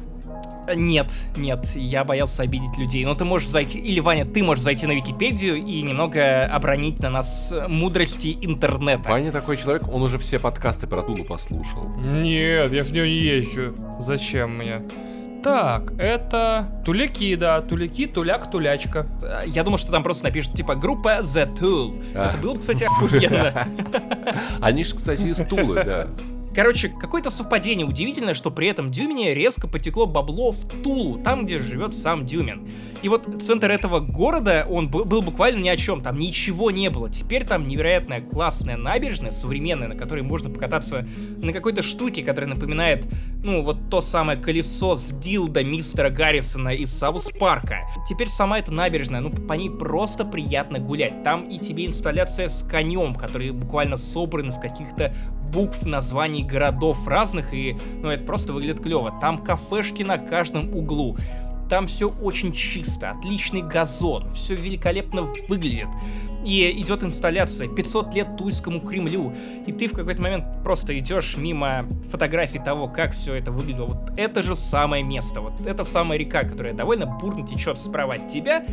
Нет, 0.74 1.10
нет, 1.36 1.66
я 1.74 2.04
боялся 2.04 2.42
обидеть 2.42 2.76
людей. 2.78 3.04
Но 3.04 3.14
ты 3.14 3.24
можешь 3.24 3.48
зайти, 3.48 3.78
или, 3.78 4.00
Ваня, 4.00 4.24
ты 4.24 4.42
можешь 4.42 4.64
зайти 4.64 4.86
на 4.86 4.92
Википедию 4.92 5.56
и 5.56 5.82
немного 5.82 6.44
обронить 6.44 6.98
на 7.00 7.10
нас 7.10 7.52
э, 7.52 7.68
мудрости 7.68 8.36
интернета. 8.40 9.10
Ваня 9.10 9.32
такой 9.32 9.56
человек, 9.56 9.88
он 9.92 10.02
уже 10.02 10.18
все 10.18 10.38
подкасты 10.38 10.86
про 10.86 11.02
Тулу 11.02 11.24
послушал. 11.24 11.88
Нет, 11.98 12.72
я 12.72 12.82
ж 12.82 12.88
в 12.88 12.92
нее 12.92 13.08
не 13.08 13.16
езжу. 13.16 13.74
Зачем 13.98 14.56
мне? 14.56 14.82
Так, 15.42 15.92
это 15.98 16.82
туляки, 16.84 17.34
да, 17.34 17.62
туляки, 17.62 18.06
туляк, 18.06 18.50
тулячка. 18.50 19.06
Э, 19.22 19.44
Я 19.46 19.62
думал, 19.64 19.78
что 19.78 19.90
там 19.90 20.02
просто 20.02 20.24
напишут, 20.24 20.52
типа, 20.54 20.74
группа 20.74 21.20
The 21.22 21.52
Tool. 21.58 22.04
А. 22.14 22.28
Это 22.28 22.38
было 22.38 22.54
бы, 22.54 22.60
кстати, 22.60 22.84
охуенно. 22.84 23.66
Они 24.60 24.84
же, 24.84 24.94
кстати, 24.94 25.22
из 25.26 25.38
Тулы, 25.46 25.82
да. 25.84 26.08
Короче, 26.54 26.88
какое-то 26.88 27.30
совпадение 27.30 27.86
удивительное, 27.86 28.34
что 28.34 28.50
при 28.50 28.68
этом 28.68 28.90
Дюмине 28.90 29.34
резко 29.34 29.68
потекло 29.68 30.06
бабло 30.06 30.50
в 30.50 30.82
Тулу, 30.82 31.18
там, 31.18 31.46
где 31.46 31.60
живет 31.60 31.94
сам 31.94 32.24
Дюмин. 32.24 32.68
И 33.02 33.08
вот 33.08 33.26
центр 33.40 33.70
этого 33.70 34.00
города, 34.00 34.66
он 34.68 34.90
был 34.90 35.22
буквально 35.22 35.60
ни 35.60 35.68
о 35.68 35.76
чем, 35.76 36.02
там 36.02 36.18
ничего 36.18 36.70
не 36.70 36.90
было. 36.90 37.08
Теперь 37.08 37.46
там 37.46 37.66
невероятная 37.66 38.20
классная 38.20 38.76
набережная, 38.76 39.30
современная, 39.30 39.88
на 39.88 39.94
которой 39.94 40.22
можно 40.22 40.50
покататься 40.50 41.06
на 41.38 41.52
какой-то 41.52 41.82
штуке, 41.82 42.22
которая 42.22 42.50
напоминает, 42.50 43.06
ну, 43.42 43.62
вот 43.62 43.88
то 43.88 44.00
самое 44.00 44.38
колесо 44.38 44.96
с 44.96 45.10
дилда 45.10 45.64
мистера 45.64 46.10
Гаррисона 46.10 46.70
из 46.70 46.92
Саус 46.92 47.30
Парка. 47.38 47.86
Теперь 48.06 48.28
сама 48.28 48.58
эта 48.58 48.72
набережная, 48.72 49.20
ну, 49.20 49.30
по 49.30 49.54
ней 49.54 49.70
просто 49.70 50.26
приятно 50.26 50.78
гулять. 50.78 51.22
Там 51.22 51.48
и 51.48 51.58
тебе 51.58 51.86
инсталляция 51.86 52.48
с 52.48 52.62
конем, 52.62 53.14
который 53.14 53.52
буквально 53.52 53.96
собран 53.96 54.48
из 54.48 54.58
каких-то 54.58 55.14
букв 55.50 55.84
названий 55.86 56.42
городов 56.42 57.06
разных, 57.06 57.52
и, 57.54 57.76
ну, 58.02 58.10
это 58.10 58.24
просто 58.24 58.52
выглядит 58.52 58.82
клево. 58.82 59.12
Там 59.20 59.38
кафешки 59.38 60.02
на 60.02 60.18
каждом 60.18 60.74
углу. 60.74 61.16
Там 61.68 61.86
все 61.86 62.10
очень 62.10 62.52
чисто, 62.52 63.10
отличный 63.10 63.62
газон, 63.62 64.28
все 64.30 64.56
великолепно 64.56 65.22
выглядит. 65.48 65.86
И 66.44 66.68
идет 66.80 67.04
инсталляция 67.04 67.68
500 67.68 68.14
лет 68.14 68.36
Тульскому 68.36 68.80
Кремлю, 68.80 69.32
и 69.66 69.72
ты 69.72 69.86
в 69.86 69.92
какой-то 69.92 70.22
момент 70.22 70.44
просто 70.64 70.98
идешь 70.98 71.36
мимо 71.36 71.86
фотографий 72.10 72.58
того, 72.58 72.88
как 72.88 73.12
все 73.12 73.34
это 73.34 73.52
выглядело. 73.52 73.86
Вот 73.86 74.18
это 74.18 74.42
же 74.42 74.54
самое 74.54 75.04
место, 75.04 75.42
вот 75.42 75.60
это 75.64 75.84
самая 75.84 76.18
река, 76.18 76.44
которая 76.44 76.72
довольно 76.72 77.06
бурно 77.06 77.46
течет 77.46 77.78
справа 77.78 78.14
от 78.14 78.28
тебя, 78.28 78.64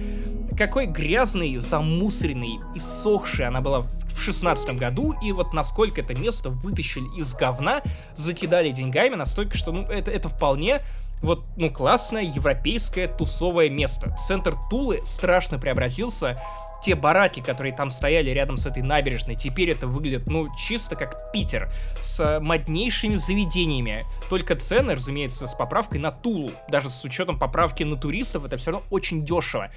какой 0.58 0.88
грязный, 0.88 1.58
замусоренный, 1.58 2.60
иссохший 2.76 3.48
она 3.48 3.62
была 3.62 3.82
в 3.82 4.08
в 4.18 4.22
шестнадцатом 4.22 4.78
году, 4.78 5.14
и 5.24 5.32
вот 5.32 5.54
насколько 5.54 6.02
это 6.02 6.14
место 6.16 6.50
вытащили 6.50 7.08
из 7.18 7.34
говна, 7.36 7.82
закидали 8.16 8.72
деньгами, 8.72 9.16
настолько, 9.16 9.56
что, 9.56 9.72
ну, 9.72 9.84
это, 9.84 10.12
это 10.12 10.28
вполне 10.28 10.82
вот, 11.22 11.46
ну, 11.56 11.70
классное 11.72 12.24
европейское 12.24 13.08
тусовое 13.08 13.70
место. 13.70 14.16
Центр 14.28 14.56
Тулы 14.70 15.02
страшно 15.04 15.58
преобразился, 15.60 16.40
те 16.82 16.96
бараки, 16.96 17.42
которые 17.42 17.76
там 17.76 17.90
стояли 17.90 18.30
рядом 18.30 18.58
с 18.58 18.66
этой 18.66 18.84
набережной, 18.84 19.36
теперь 19.36 19.72
это 19.72 19.88
выглядит, 19.88 20.28
ну, 20.28 20.48
чисто 20.56 20.96
как 20.96 21.32
Питер, 21.32 21.72
с 22.00 22.20
э, 22.20 22.40
моднейшими 22.40 23.16
заведениями. 23.16 24.06
Только 24.30 24.56
цены, 24.56 24.96
разумеется, 24.96 25.48
с 25.48 25.56
поправкой 25.56 26.00
на 26.00 26.12
Тулу. 26.12 26.52
Даже 26.70 26.90
с 26.90 27.04
учетом 27.04 27.40
поправки 27.40 27.84
на 27.84 27.96
туристов, 27.96 28.46
это 28.46 28.58
все 28.58 28.72
равно 28.72 28.86
очень 28.92 29.26
дешево. 29.26 29.72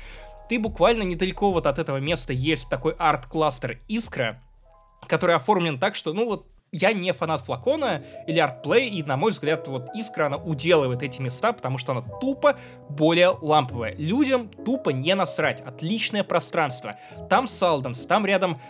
Ты 0.51 0.59
буквально 0.59 1.05
недалеко 1.05 1.53
вот 1.53 1.69
от 1.69 1.79
этого 1.79 1.99
места 1.99 2.33
есть 2.33 2.69
такой 2.69 2.97
арт-кластер 2.99 3.79
Искра, 3.87 4.43
который 5.07 5.37
оформлен 5.37 5.79
так, 5.79 5.95
что, 5.95 6.13
ну 6.13 6.25
вот, 6.27 6.49
я 6.73 6.93
не 6.93 7.13
фанат 7.13 7.41
флакона 7.41 8.03
или 8.27 8.39
артплей, 8.39 8.89
и, 8.89 9.03
на 9.03 9.17
мой 9.17 9.33
взгляд, 9.33 9.67
вот 9.67 9.89
Искра, 9.95 10.27
она 10.27 10.37
уделывает 10.37 11.03
эти 11.03 11.21
места, 11.21 11.53
потому 11.53 11.79
что 11.79 11.93
она 11.93 12.03
тупо 12.21 12.57
более 12.89 13.31
ламповая. 13.31 13.95
Людям 13.97 14.49
тупо 14.49 14.91
не 14.91 15.15
насрать. 15.15 15.61
Отличное 15.63 16.23
пространство. 16.23 16.97
Там 17.29 17.47
Салденс, 17.47 18.07
там 18.07 18.25
рядом 18.25 18.61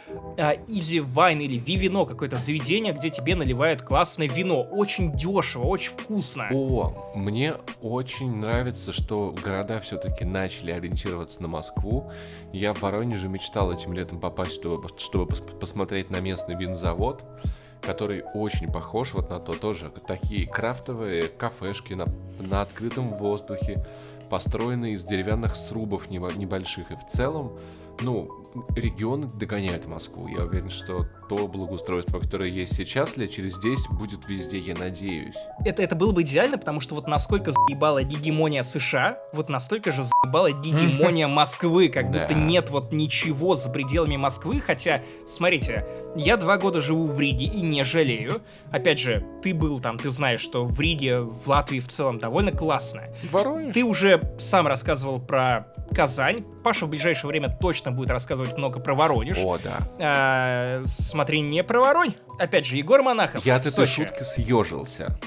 Изи 0.67 1.01
Вайн 1.01 1.41
или 1.41 1.59
Вивино, 1.59 2.07
какое-то 2.07 2.37
заведение, 2.37 2.93
где 2.93 3.11
тебе 3.11 3.37
наливают 3.37 3.83
классное 3.83 4.29
вино. 4.29 4.63
Очень 4.63 5.13
дешево, 5.13 5.65
очень 5.67 5.91
вкусно. 5.91 6.49
О, 6.51 7.13
мне 7.15 7.55
очень 7.83 8.35
нравится, 8.37 8.93
что 8.93 9.35
города 9.45 9.79
все-таки 9.81 10.25
начали 10.25 10.73
ориентироваться 10.73 11.43
на 11.43 11.49
Москву. 11.49 12.11
Я 12.53 12.73
в 12.73 12.81
Воронеже 12.81 13.29
мечтал 13.29 13.73
этим 13.73 13.93
летом 13.93 14.21
попасть, 14.21 14.55
чтобы, 14.55 14.89
чтобы 14.97 15.31
пос- 15.31 15.59
посмотреть 15.59 16.11
на 16.11 16.21
местный 16.21 16.57
винзавод, 16.57 17.23
который 17.83 18.23
очень 18.35 18.71
похож 18.71 19.15
вот 19.15 19.31
на 19.31 19.41
то 19.41 19.55
тоже. 19.55 19.91
Такие 20.07 20.47
крафтовые 20.47 21.29
кафешки 21.29 21.95
на, 21.95 22.07
на 22.39 22.63
открытом 22.63 23.15
воздухе, 23.15 23.85
построенные 24.29 24.95
из 24.95 25.05
деревянных 25.05 25.57
срубов 25.57 26.09
небо- 26.09 26.37
небольших. 26.37 26.91
И 26.91 26.97
в 26.97 27.07
целом, 27.09 27.59
ну, 28.01 28.47
регионы 28.77 29.27
догоняют 29.27 29.87
Москву. 29.87 30.29
Я 30.29 30.45
уверен, 30.45 30.71
что 30.71 31.07
то 31.31 31.47
благоустройство, 31.47 32.19
которое 32.19 32.51
есть 32.51 32.75
сейчас, 32.75 33.17
лет 33.17 33.31
через 33.31 33.57
10 33.57 33.91
будет 33.91 34.29
везде, 34.29 34.59
я 34.59 34.75
надеюсь. 34.75 35.37
Это, 35.65 35.81
это 35.81 35.95
было 35.95 36.11
бы 36.11 36.23
идеально, 36.23 36.59
потому 36.59 36.81
что 36.81 36.97
вот 36.97 37.07
насколько 37.07 37.53
заебала 37.53 38.03
гегемония 38.03 38.65
США, 38.65 39.17
вот 39.33 39.49
настолько 39.49 39.93
же 39.93 40.03
заебала 40.03 40.51
гегемония 40.51 41.29
Москвы, 41.41 41.89
как 41.89 42.11
будто 42.11 42.35
нет 42.35 42.71
вот 42.71 42.93
ничего 42.93 43.55
за 43.55 43.71
пределами 43.71 44.17
Москвы, 44.17 44.61
хотя, 44.61 45.03
смотрите, 45.25 45.87
я 46.17 46.37
два 46.37 46.59
года 46.59 46.81
живу 46.81 47.07
в 47.07 47.21
Риге 47.21 47.45
и 47.45 47.61
не 47.61 47.85
жалею. 47.85 48.43
Опять 48.73 48.99
же, 48.99 49.25
ты 49.45 49.55
был 49.55 49.79
там, 49.79 50.01
ты 50.01 50.11
знаешь, 50.11 50.41
что 50.41 50.65
в 50.65 50.81
Риге, 50.81 51.21
в 51.21 51.47
Латвии 51.49 51.79
в 51.79 51.87
целом 51.87 52.19
довольно 52.19 52.51
классно. 52.51 53.03
Воронеж. 53.31 53.73
Ты 53.73 53.85
уже 53.85 54.21
сам 54.41 54.67
рассказывал 54.67 55.21
про 55.21 55.69
Казань. 55.95 56.45
Паша 56.63 56.87
в 56.87 56.89
ближайшее 56.89 57.29
время 57.29 57.57
точно 57.61 57.91
будет 57.91 58.11
рассказывать 58.11 58.57
много 58.57 58.81
про 58.81 58.95
Воронеж. 58.95 59.39
О, 59.45 59.59
да. 59.59 59.79
А, 59.99 60.83
смотри, 61.21 61.43
не 61.43 61.63
про 61.63 61.81
Воронь. 61.81 62.15
Опять 62.39 62.65
же, 62.65 62.79
Егор 62.79 63.03
Монахов. 63.03 63.45
Я 63.45 63.57
от 63.57 63.67
этой 63.67 63.73
Сочи. 63.87 64.07
шутки 64.07 64.23
съежился. 64.23 65.19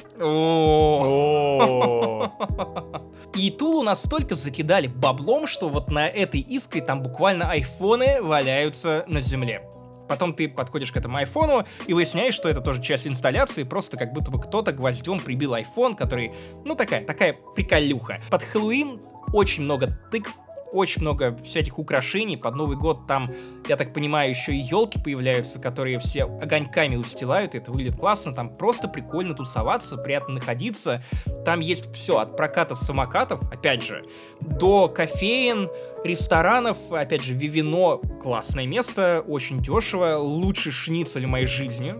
И 3.36 3.52
Тулу 3.52 3.84
настолько 3.84 4.34
закидали 4.34 4.88
баблом, 4.88 5.46
что 5.46 5.70
вот 5.70 5.92
на 5.92 6.08
этой 6.10 6.40
искре 6.42 6.82
там 6.82 7.04
буквально 7.04 7.52
айфоны 7.52 8.24
валяются 8.24 9.06
на 9.08 9.22
земле. 9.22 9.62
Потом 10.10 10.34
ты 10.34 10.50
подходишь 10.50 10.92
к 10.92 10.98
этому 10.98 11.18
айфону 11.18 11.64
и 11.86 11.94
выясняешь, 11.94 12.34
что 12.34 12.50
это 12.50 12.62
тоже 12.62 12.82
часть 12.82 13.06
инсталляции, 13.06 13.62
просто 13.62 13.96
как 13.96 14.14
будто 14.14 14.32
бы 14.32 14.42
кто-то 14.42 14.72
гвоздем 14.72 15.20
прибил 15.20 15.54
айфон, 15.54 15.94
который, 15.96 16.34
ну 16.66 16.74
такая, 16.74 17.06
такая 17.06 17.38
приколюха. 17.56 18.20
Под 18.32 18.42
Хэллоуин 18.42 19.00
очень 19.32 19.62
много 19.64 19.96
тыкв, 20.12 20.34
очень 20.74 21.02
много 21.02 21.36
всяких 21.44 21.80
украшений. 21.80 22.36
Под 22.36 22.56
Новый 22.56 22.76
год 22.76 23.08
там, 23.08 23.32
я 23.68 23.78
так 23.78 23.94
понимаю, 23.94 24.30
еще 24.30 24.54
и 24.54 24.58
елки 24.58 25.00
появляются, 25.00 25.60
которые 25.60 26.00
все 26.00 26.24
огоньками 26.24 26.96
устилают. 26.96 27.56
Это 27.56 27.72
выглядит 27.72 27.98
классно. 27.98 28.34
Там 28.34 28.58
просто 28.58 28.88
прикольно 28.88 29.36
тусоваться, 29.36 29.98
приятно 29.98 30.36
находиться. 30.36 31.04
Там 31.46 31.60
есть 31.60 31.94
все, 31.94 32.18
от 32.18 32.36
проката 32.36 32.76
самокатов, 32.76 33.42
опять 33.52 33.84
же, 33.84 34.04
до 34.42 34.90
кофеин, 34.90 35.70
ресторанов, 36.04 36.78
опять 36.92 37.24
же, 37.24 37.34
Вивино, 37.34 37.98
классное 38.22 38.66
место, 38.66 39.24
очень 39.28 39.62
дешево, 39.62 40.18
лучший 40.18 40.72
шницель 40.72 41.28
моей 41.28 41.46
жизни. 41.46 41.96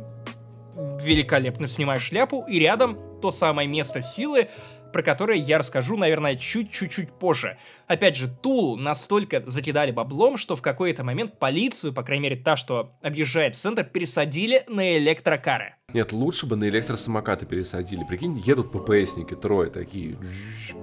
Великолепно 1.02 1.68
снимаешь 1.68 2.04
шляпу, 2.04 2.44
и 2.48 2.60
рядом 2.60 2.98
то 3.22 3.32
самое 3.32 3.68
место 3.68 4.02
силы, 4.02 4.50
про 4.94 5.04
которое 5.04 5.38
я 5.38 5.58
расскажу, 5.58 5.98
наверное, 5.98 6.38
чуть-чуть 6.38 7.12
позже. 7.20 7.58
Опять 7.88 8.16
же, 8.16 8.30
Тулу 8.30 8.78
настолько 8.78 9.44
закидали 9.46 9.92
баблом, 9.92 10.38
что 10.38 10.56
в 10.56 10.62
какой-то 10.62 11.04
момент 11.04 11.40
полицию, 11.40 11.92
по 11.92 12.04
крайней 12.04 12.30
мере 12.30 12.36
та, 12.38 12.56
что 12.56 12.96
объезжает 13.02 13.56
центр, 13.56 13.84
пересадили 13.84 14.64
на 14.70 14.98
электрокары. 14.98 15.76
Нет, 15.94 16.12
лучше 16.12 16.48
бы 16.48 16.56
на 16.56 16.68
электросамокаты 16.70 17.46
пересадили. 17.46 18.04
Прикинь, 18.04 18.38
едут 18.40 18.72
ППСники, 18.72 19.36
трое 19.36 19.70
такие. 19.70 20.18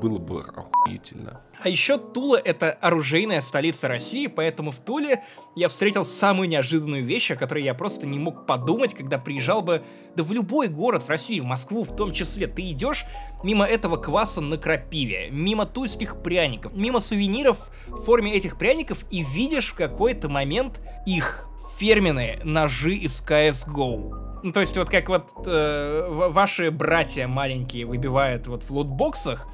Было 0.00 0.18
бы 0.18 0.40
охуительно. 0.40 1.40
А 1.62 1.68
еще 1.68 1.98
Тула— 1.98 2.36
это 2.44 2.70
оружейная 2.72 3.40
столица 3.40 3.88
России, 3.88 4.28
поэтому 4.28 4.70
в 4.70 4.78
Туле 4.78 5.22
я 5.56 5.68
встретил 5.68 6.04
самую 6.04 6.48
неожиданную 6.48 7.04
вещь, 7.04 7.30
о 7.32 7.36
которой 7.36 7.64
я 7.64 7.74
просто 7.74 8.06
не 8.06 8.18
мог 8.18 8.46
подумать, 8.46 8.94
когда 8.94 9.18
приезжал 9.18 9.60
бы, 9.62 9.82
да 10.16 10.22
в 10.22 10.32
любой 10.32 10.68
город 10.68 11.02
в 11.02 11.08
России, 11.08 11.40
в 11.40 11.44
Москву 11.44 11.82
в 11.82 11.94
том 11.94 12.12
числе. 12.12 12.46
Ты 12.46 12.70
идешь 12.70 13.04
мимо 13.42 13.66
этого 13.66 13.96
кваса 13.96 14.40
на 14.40 14.56
крапиве, 14.56 15.28
мимо 15.30 15.66
тульских 15.66 16.22
пряников, 16.22 16.72
мимо 16.74 17.00
сувениров 17.00 17.70
в 17.88 18.02
форме 18.02 18.32
этих 18.34 18.56
пряников 18.56 19.04
и 19.10 19.22
видишь 19.22 19.72
в 19.72 19.74
какой-то 19.74 20.28
момент 20.28 20.80
их 21.04 21.46
фирменные 21.78 22.40
ножи 22.44 22.94
из 22.94 23.22
CSGO. 23.22 24.29
Ну, 24.42 24.52
то 24.52 24.60
есть 24.60 24.76
вот 24.76 24.88
как 24.88 25.08
вот 25.08 25.30
э, 25.46 26.06
ваши 26.08 26.70
братья 26.70 27.26
маленькие 27.26 27.84
выбивают 27.84 28.46
вот 28.46 28.64
в 28.64 28.70
лутбоксах, 28.70 29.46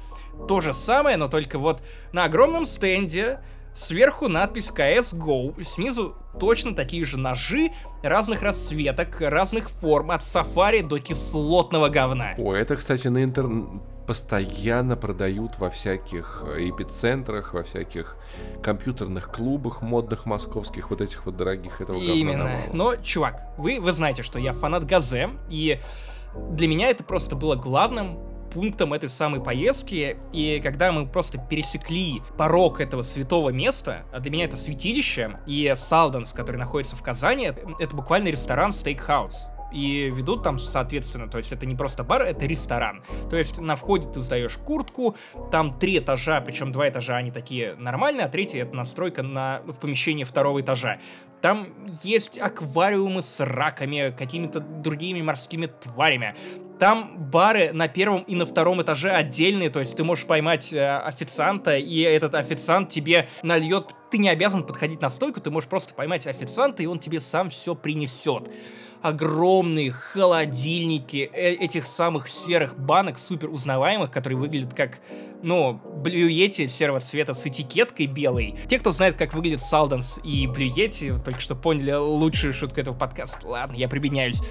то 0.47 0.61
же 0.61 0.73
самое, 0.73 1.17
но 1.17 1.27
только 1.27 1.59
вот 1.59 1.81
на 2.13 2.25
огромном 2.25 2.65
стенде 2.65 3.39
сверху 3.77 4.27
надпись 4.27 4.71
CSGO, 4.75 5.61
снизу 5.63 6.15
точно 6.39 6.75
такие 6.75 7.05
же 7.05 7.19
ножи 7.19 7.69
разных 8.01 8.41
расцветок, 8.41 9.21
разных 9.21 9.69
форм, 9.69 10.11
от 10.11 10.23
сафари 10.23 10.81
до 10.81 10.99
кислотного 10.99 11.89
говна. 11.89 12.33
О, 12.37 12.53
это, 12.53 12.75
кстати, 12.75 13.07
на 13.07 13.23
интер... 13.23 13.47
постоянно 14.07 14.95
продают 14.95 15.59
во 15.59 15.69
всяких 15.69 16.43
э, 16.45 16.69
эпицентрах, 16.69 17.53
во 17.53 17.63
всяких 17.63 18.17
компьютерных 18.63 19.31
клубах 19.31 19.81
модных 19.81 20.25
московских, 20.25 20.89
вот 20.89 21.01
этих 21.01 21.25
вот 21.25 21.35
дорогих 21.37 21.81
этого 21.81 21.97
говна 21.97 22.13
Именно. 22.13 22.43
навалом. 22.43 22.69
Но, 22.73 22.95
чувак, 22.95 23.43
вы, 23.57 23.79
вы 23.79 23.91
знаете, 23.91 24.23
что 24.23 24.39
я 24.39 24.53
фанат 24.53 24.85
Газе, 24.85 25.29
и 25.49 25.79
для 26.51 26.67
меня 26.67 26.89
это 26.89 27.03
просто 27.03 27.35
было 27.35 27.55
главным 27.55 28.19
пунктом 28.49 28.93
этой 28.93 29.09
самой 29.09 29.41
поездки, 29.41 30.17
и 30.33 30.59
когда 30.63 30.91
мы 30.91 31.07
просто 31.07 31.37
пересекли 31.37 32.21
порог 32.37 32.81
этого 32.81 33.01
святого 33.01 33.49
места, 33.49 34.05
а 34.11 34.19
для 34.19 34.31
меня 34.31 34.45
это 34.45 34.57
святилище, 34.57 35.39
и 35.45 35.71
Салданс, 35.75 36.33
который 36.33 36.57
находится 36.57 36.95
в 36.95 37.03
Казани, 37.03 37.45
это, 37.79 37.95
буквально 37.95 38.29
ресторан 38.29 38.71
стейкхаус. 38.73 39.49
И 39.71 40.09
ведут 40.09 40.43
там, 40.43 40.59
соответственно, 40.59 41.27
то 41.27 41.37
есть 41.37 41.51
это 41.51 41.65
не 41.65 41.75
просто 41.75 42.03
бар, 42.03 42.23
это 42.23 42.45
ресторан. 42.45 43.03
То 43.29 43.35
есть 43.35 43.59
на 43.59 43.75
входе 43.75 44.07
ты 44.09 44.19
сдаешь 44.21 44.57
куртку, 44.57 45.15
там 45.51 45.77
три 45.77 45.97
этажа, 45.99 46.41
причем 46.41 46.71
два 46.71 46.89
этажа 46.89 47.17
они 47.17 47.31
такие 47.31 47.75
нормальные, 47.75 48.25
а 48.25 48.29
третий 48.29 48.59
это 48.59 48.75
настройка 48.75 49.23
на, 49.23 49.61
в 49.65 49.79
помещении 49.79 50.23
второго 50.23 50.61
этажа. 50.61 50.99
Там 51.41 51.67
есть 52.03 52.39
аквариумы 52.39 53.21
с 53.21 53.43
раками, 53.43 54.13
какими-то 54.17 54.59
другими 54.59 55.21
морскими 55.21 55.67
тварями. 55.67 56.35
Там 56.79 57.15
бары 57.17 57.71
на 57.73 57.87
первом 57.87 58.21
и 58.23 58.35
на 58.35 58.45
втором 58.45 58.81
этаже 58.81 59.09
отдельные, 59.09 59.69
то 59.69 59.79
есть 59.79 59.97
ты 59.97 60.03
можешь 60.03 60.25
поймать 60.25 60.71
э, 60.71 60.97
официанта, 60.99 61.75
и 61.77 62.01
этот 62.01 62.35
официант 62.35 62.89
тебе 62.89 63.27
нальет. 63.41 63.95
Ты 64.11 64.19
не 64.19 64.29
обязан 64.29 64.63
подходить 64.63 65.01
на 65.01 65.09
стойку, 65.09 65.41
ты 65.41 65.49
можешь 65.49 65.69
просто 65.69 65.95
поймать 65.95 66.27
официанта, 66.27 66.83
и 66.83 66.85
он 66.85 66.99
тебе 66.99 67.19
сам 67.19 67.49
все 67.49 67.73
принесет. 67.75 68.49
Огромные 69.01 69.91
холодильники 69.91 71.29
э- 71.31 71.53
этих 71.53 71.85
самых 71.85 72.27
серых 72.29 72.77
банок, 72.77 73.17
супер 73.17 73.49
узнаваемых, 73.49 74.11
которые 74.11 74.39
выглядят 74.39 74.73
как, 74.73 74.99
ну, 75.43 75.79
блюети 76.03 76.67
серого 76.67 76.99
цвета 76.99 77.33
с 77.33 77.45
этикеткой 77.45 78.07
белой. 78.07 78.55
Те, 78.67 78.79
кто 78.79 78.91
знает, 78.91 79.17
как 79.17 79.33
выглядит 79.33 79.61
Салданс 79.61 80.19
и 80.23 80.47
блюети, 80.47 81.13
только 81.23 81.39
что 81.39 81.55
поняли 81.55 81.93
лучшую 81.93 82.53
шутку 82.53 82.79
этого 82.79 82.95
подкаста. 82.95 83.47
Ладно, 83.47 83.75
я 83.75 83.87
прибедняюсь. 83.87 84.41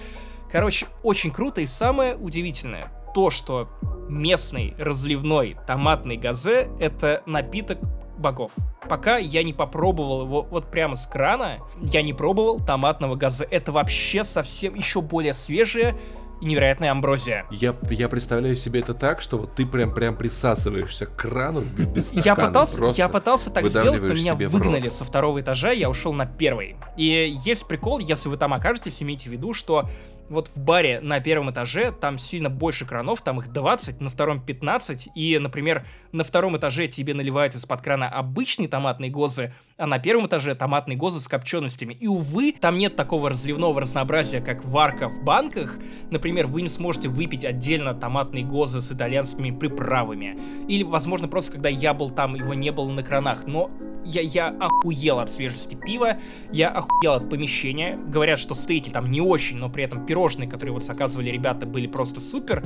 Короче, 0.50 0.86
очень 1.02 1.32
круто 1.32 1.60
и 1.60 1.66
самое 1.66 2.16
удивительное, 2.16 2.92
то, 3.14 3.30
что 3.30 3.68
местный 4.08 4.74
разливной 4.78 5.56
томатный 5.66 6.16
газе— 6.16 6.68
это 6.80 7.22
напиток 7.26 7.78
богов. 8.18 8.52
Пока 8.88 9.16
я 9.18 9.42
не 9.42 9.52
попробовал 9.52 10.22
его 10.22 10.42
вот 10.42 10.70
прямо 10.70 10.96
с 10.96 11.06
крана, 11.06 11.58
я 11.80 12.02
не 12.02 12.12
пробовал 12.12 12.60
томатного 12.60 13.16
газа. 13.16 13.46
Это 13.50 13.72
вообще 13.72 14.24
совсем 14.24 14.74
еще 14.74 15.00
более 15.00 15.32
свежее 15.32 15.96
и 16.40 16.46
невероятная 16.46 16.90
амброзия. 16.90 17.46
Я, 17.50 17.74
я 17.90 18.08
представляю 18.08 18.56
себе 18.56 18.80
это 18.80 18.94
так, 18.94 19.20
что 19.20 19.38
вот 19.38 19.54
ты 19.54 19.64
прям 19.66 19.94
прям 19.94 20.16
присасываешься 20.16 21.06
к 21.06 21.16
крану 21.16 21.62
без 21.62 22.12
Я 22.12 22.20
стакана, 22.20 22.48
пытался, 22.48 22.76
просто 22.78 22.98
я 22.98 23.08
пытался 23.08 23.50
так 23.50 23.66
сделать, 23.68 24.02
но 24.02 24.08
меня 24.08 24.34
выгнали 24.34 24.88
со 24.90 25.04
второго 25.04 25.40
этажа, 25.40 25.70
я 25.72 25.88
ушел 25.88 26.12
на 26.12 26.26
первый. 26.26 26.76
И 26.96 27.34
есть 27.44 27.66
прикол, 27.66 27.98
если 27.98 28.28
вы 28.28 28.36
там 28.36 28.52
окажетесь, 28.52 29.02
имейте 29.02 29.30
в 29.30 29.32
виду, 29.32 29.52
что 29.52 29.88
вот 30.28 30.48
в 30.48 30.58
баре 30.58 31.00
на 31.00 31.20
первом 31.20 31.50
этаже 31.50 31.92
там 31.92 32.18
сильно 32.18 32.50
больше 32.50 32.86
кранов, 32.86 33.22
там 33.22 33.38
их 33.40 33.52
20, 33.52 34.00
на 34.00 34.10
втором 34.10 34.40
15, 34.40 35.08
и, 35.14 35.38
например, 35.38 35.86
на 36.12 36.24
втором 36.24 36.56
этаже 36.56 36.86
тебе 36.86 37.14
наливают 37.14 37.54
из-под 37.54 37.80
крана 37.82 38.08
обычные 38.08 38.68
томатные 38.68 39.10
гозы, 39.10 39.54
а 39.78 39.86
на 39.86 39.98
первом 39.98 40.26
этаже 40.26 40.54
томатные 40.54 40.96
гозы 40.96 41.20
с 41.20 41.28
копченостями. 41.28 41.94
И, 41.94 42.06
увы, 42.06 42.52
там 42.52 42.78
нет 42.78 42.96
такого 42.96 43.30
разливного 43.30 43.82
разнообразия, 43.82 44.40
как 44.40 44.64
варка 44.64 45.08
в 45.08 45.22
банках. 45.22 45.78
Например, 46.10 46.46
вы 46.46 46.62
не 46.62 46.68
сможете 46.68 47.08
выпить 47.08 47.44
отдельно 47.44 47.92
томатные 47.94 48.44
гозы 48.44 48.80
с 48.80 48.90
итальянскими 48.90 49.50
приправами. 49.50 50.38
Или, 50.66 50.82
возможно, 50.82 51.28
просто 51.28 51.52
когда 51.52 51.68
я 51.68 51.92
был 51.92 52.10
там, 52.10 52.34
его 52.34 52.54
не 52.54 52.72
было 52.72 52.90
на 52.90 53.02
кранах. 53.02 53.46
Но 53.46 53.70
я, 54.04 54.22
я 54.22 54.48
охуел 54.48 55.18
от 55.18 55.30
свежести 55.30 55.74
пива, 55.74 56.16
я 56.52 56.70
охуел 56.70 57.14
от 57.14 57.28
помещения. 57.28 57.98
Говорят, 57.98 58.38
что 58.38 58.54
стейки 58.54 58.88
там 58.88 59.10
не 59.10 59.20
очень, 59.20 59.58
но 59.58 59.68
при 59.68 59.84
этом 59.84 60.06
пирожные, 60.06 60.48
которые 60.48 60.72
вот 60.72 60.84
заказывали 60.84 61.28
ребята, 61.28 61.66
были 61.66 61.86
просто 61.86 62.20
супер. 62.20 62.64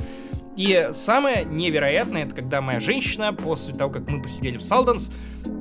И 0.55 0.89
самое 0.91 1.43
невероятное, 1.43 2.25
это 2.25 2.35
когда 2.35 2.61
моя 2.61 2.79
женщина, 2.79 3.33
после 3.33 3.75
того, 3.75 3.91
как 3.91 4.07
мы 4.07 4.21
посидели 4.21 4.57
в 4.57 4.63
Салданс, 4.63 5.11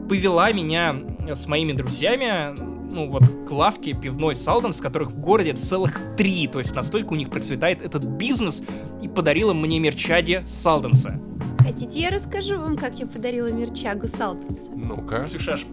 повела 0.09 0.51
меня 0.53 0.97
с 1.41 1.47
моими 1.47 1.73
друзьями, 1.73 2.55
ну 2.93 3.09
вот, 3.11 3.25
к 3.49 3.51
лавке 3.51 3.95
пивной 3.95 4.35
Салданс, 4.35 4.81
которых 4.81 5.11
в 5.11 5.19
городе 5.19 5.53
целых 5.53 5.99
три, 6.17 6.47
то 6.49 6.59
есть 6.59 6.75
настолько 6.75 7.13
у 7.13 7.17
них 7.17 7.31
процветает 7.31 7.83
этот 7.83 8.05
бизнес, 8.05 8.63
и 9.03 9.09
подарила 9.09 9.55
мне 9.55 9.79
мерчади 9.79 10.43
Салданса. 10.45 11.21
Хотите, 11.59 12.01
я 12.01 12.11
расскажу 12.11 12.59
вам, 12.59 12.77
как 12.77 12.99
я 12.99 13.07
подарила 13.07 13.47
Мерчагу 13.47 14.09
Салтанса? 14.09 14.73
Ну-ка. 14.75 15.25
Ксюша 15.25 15.53
аж 15.53 15.67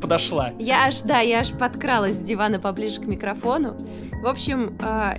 подошла. 0.00 0.52
Я 0.58 0.86
аж, 0.86 1.02
да, 1.02 1.20
я 1.20 1.40
аж 1.40 1.52
подкралась 1.52 2.16
с 2.16 2.22
дивана 2.22 2.58
поближе 2.58 3.00
к 3.00 3.04
микрофону. 3.04 3.76
В 4.22 4.26
общем, 4.26 4.76
а, 4.80 5.16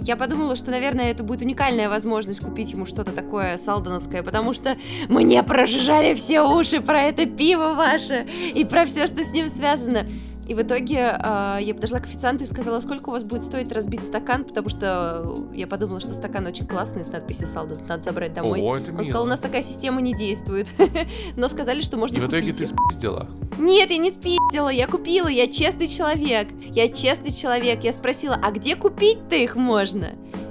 я 0.00 0.16
подумала, 0.16 0.56
что, 0.56 0.70
наверное, 0.70 1.10
это 1.10 1.22
будет 1.22 1.42
уникальная 1.42 1.88
возможность 1.88 2.40
купить 2.40 2.72
ему 2.72 2.86
что-то 2.86 3.12
такое 3.12 3.56
салдановское, 3.56 4.22
потому 4.22 4.52
что 4.52 4.76
мне 5.08 5.42
прожужжали 5.42 6.14
все 6.14 6.42
уши 6.42 6.80
про 6.80 7.02
это 7.02 7.26
пиво 7.26 7.74
ваше 7.74 8.26
и 8.54 8.64
про 8.64 8.84
все, 8.84 9.06
что 9.06 9.24
с 9.24 9.32
ним 9.32 9.48
связано. 9.48 10.06
И 10.46 10.54
в 10.54 10.62
итоге 10.62 11.16
э, 11.18 11.58
я 11.60 11.74
подошла 11.74 12.00
к 12.00 12.04
официанту 12.04 12.44
и 12.44 12.46
сказала, 12.46 12.80
сколько 12.80 13.10
у 13.10 13.12
вас 13.12 13.22
будет 13.22 13.44
стоить 13.44 13.70
разбить 13.72 14.02
стакан, 14.02 14.44
потому 14.44 14.68
что 14.68 15.46
я 15.54 15.66
подумала, 15.66 16.00
что 16.00 16.12
стакан 16.12 16.46
очень 16.46 16.66
классный 16.66 17.04
с 17.04 17.06
надписью 17.06 17.46
«Салдат», 17.46 17.88
надо 17.88 18.02
забрать 18.02 18.34
домой. 18.34 18.60
О, 18.60 18.76
это 18.76 18.90
Он 18.90 18.96
мило. 18.96 19.04
сказал, 19.04 19.22
у 19.24 19.28
нас 19.28 19.38
такая 19.38 19.62
система 19.62 20.00
не 20.00 20.14
действует. 20.14 20.68
Но 21.36 21.48
сказали, 21.48 21.80
что 21.80 21.96
можно 21.96 22.16
И 22.16 22.20
в 22.20 22.28
итоге 22.28 22.52
ты 22.52 22.66
спиздила. 22.66 23.28
Нет, 23.58 23.90
я 23.90 23.98
не 23.98 24.10
спиздила, 24.10 24.68
я 24.68 24.88
купила, 24.88 25.28
я 25.28 25.46
честный 25.46 25.86
человек. 25.86 26.48
Я 26.70 26.88
честный 26.88 27.30
человек. 27.30 27.84
Я 27.84 27.92
спросила, 27.92 28.38
а 28.42 28.50
где 28.50 28.74
купить-то 28.74 29.36
их 29.36 29.54
можно? 29.54 30.08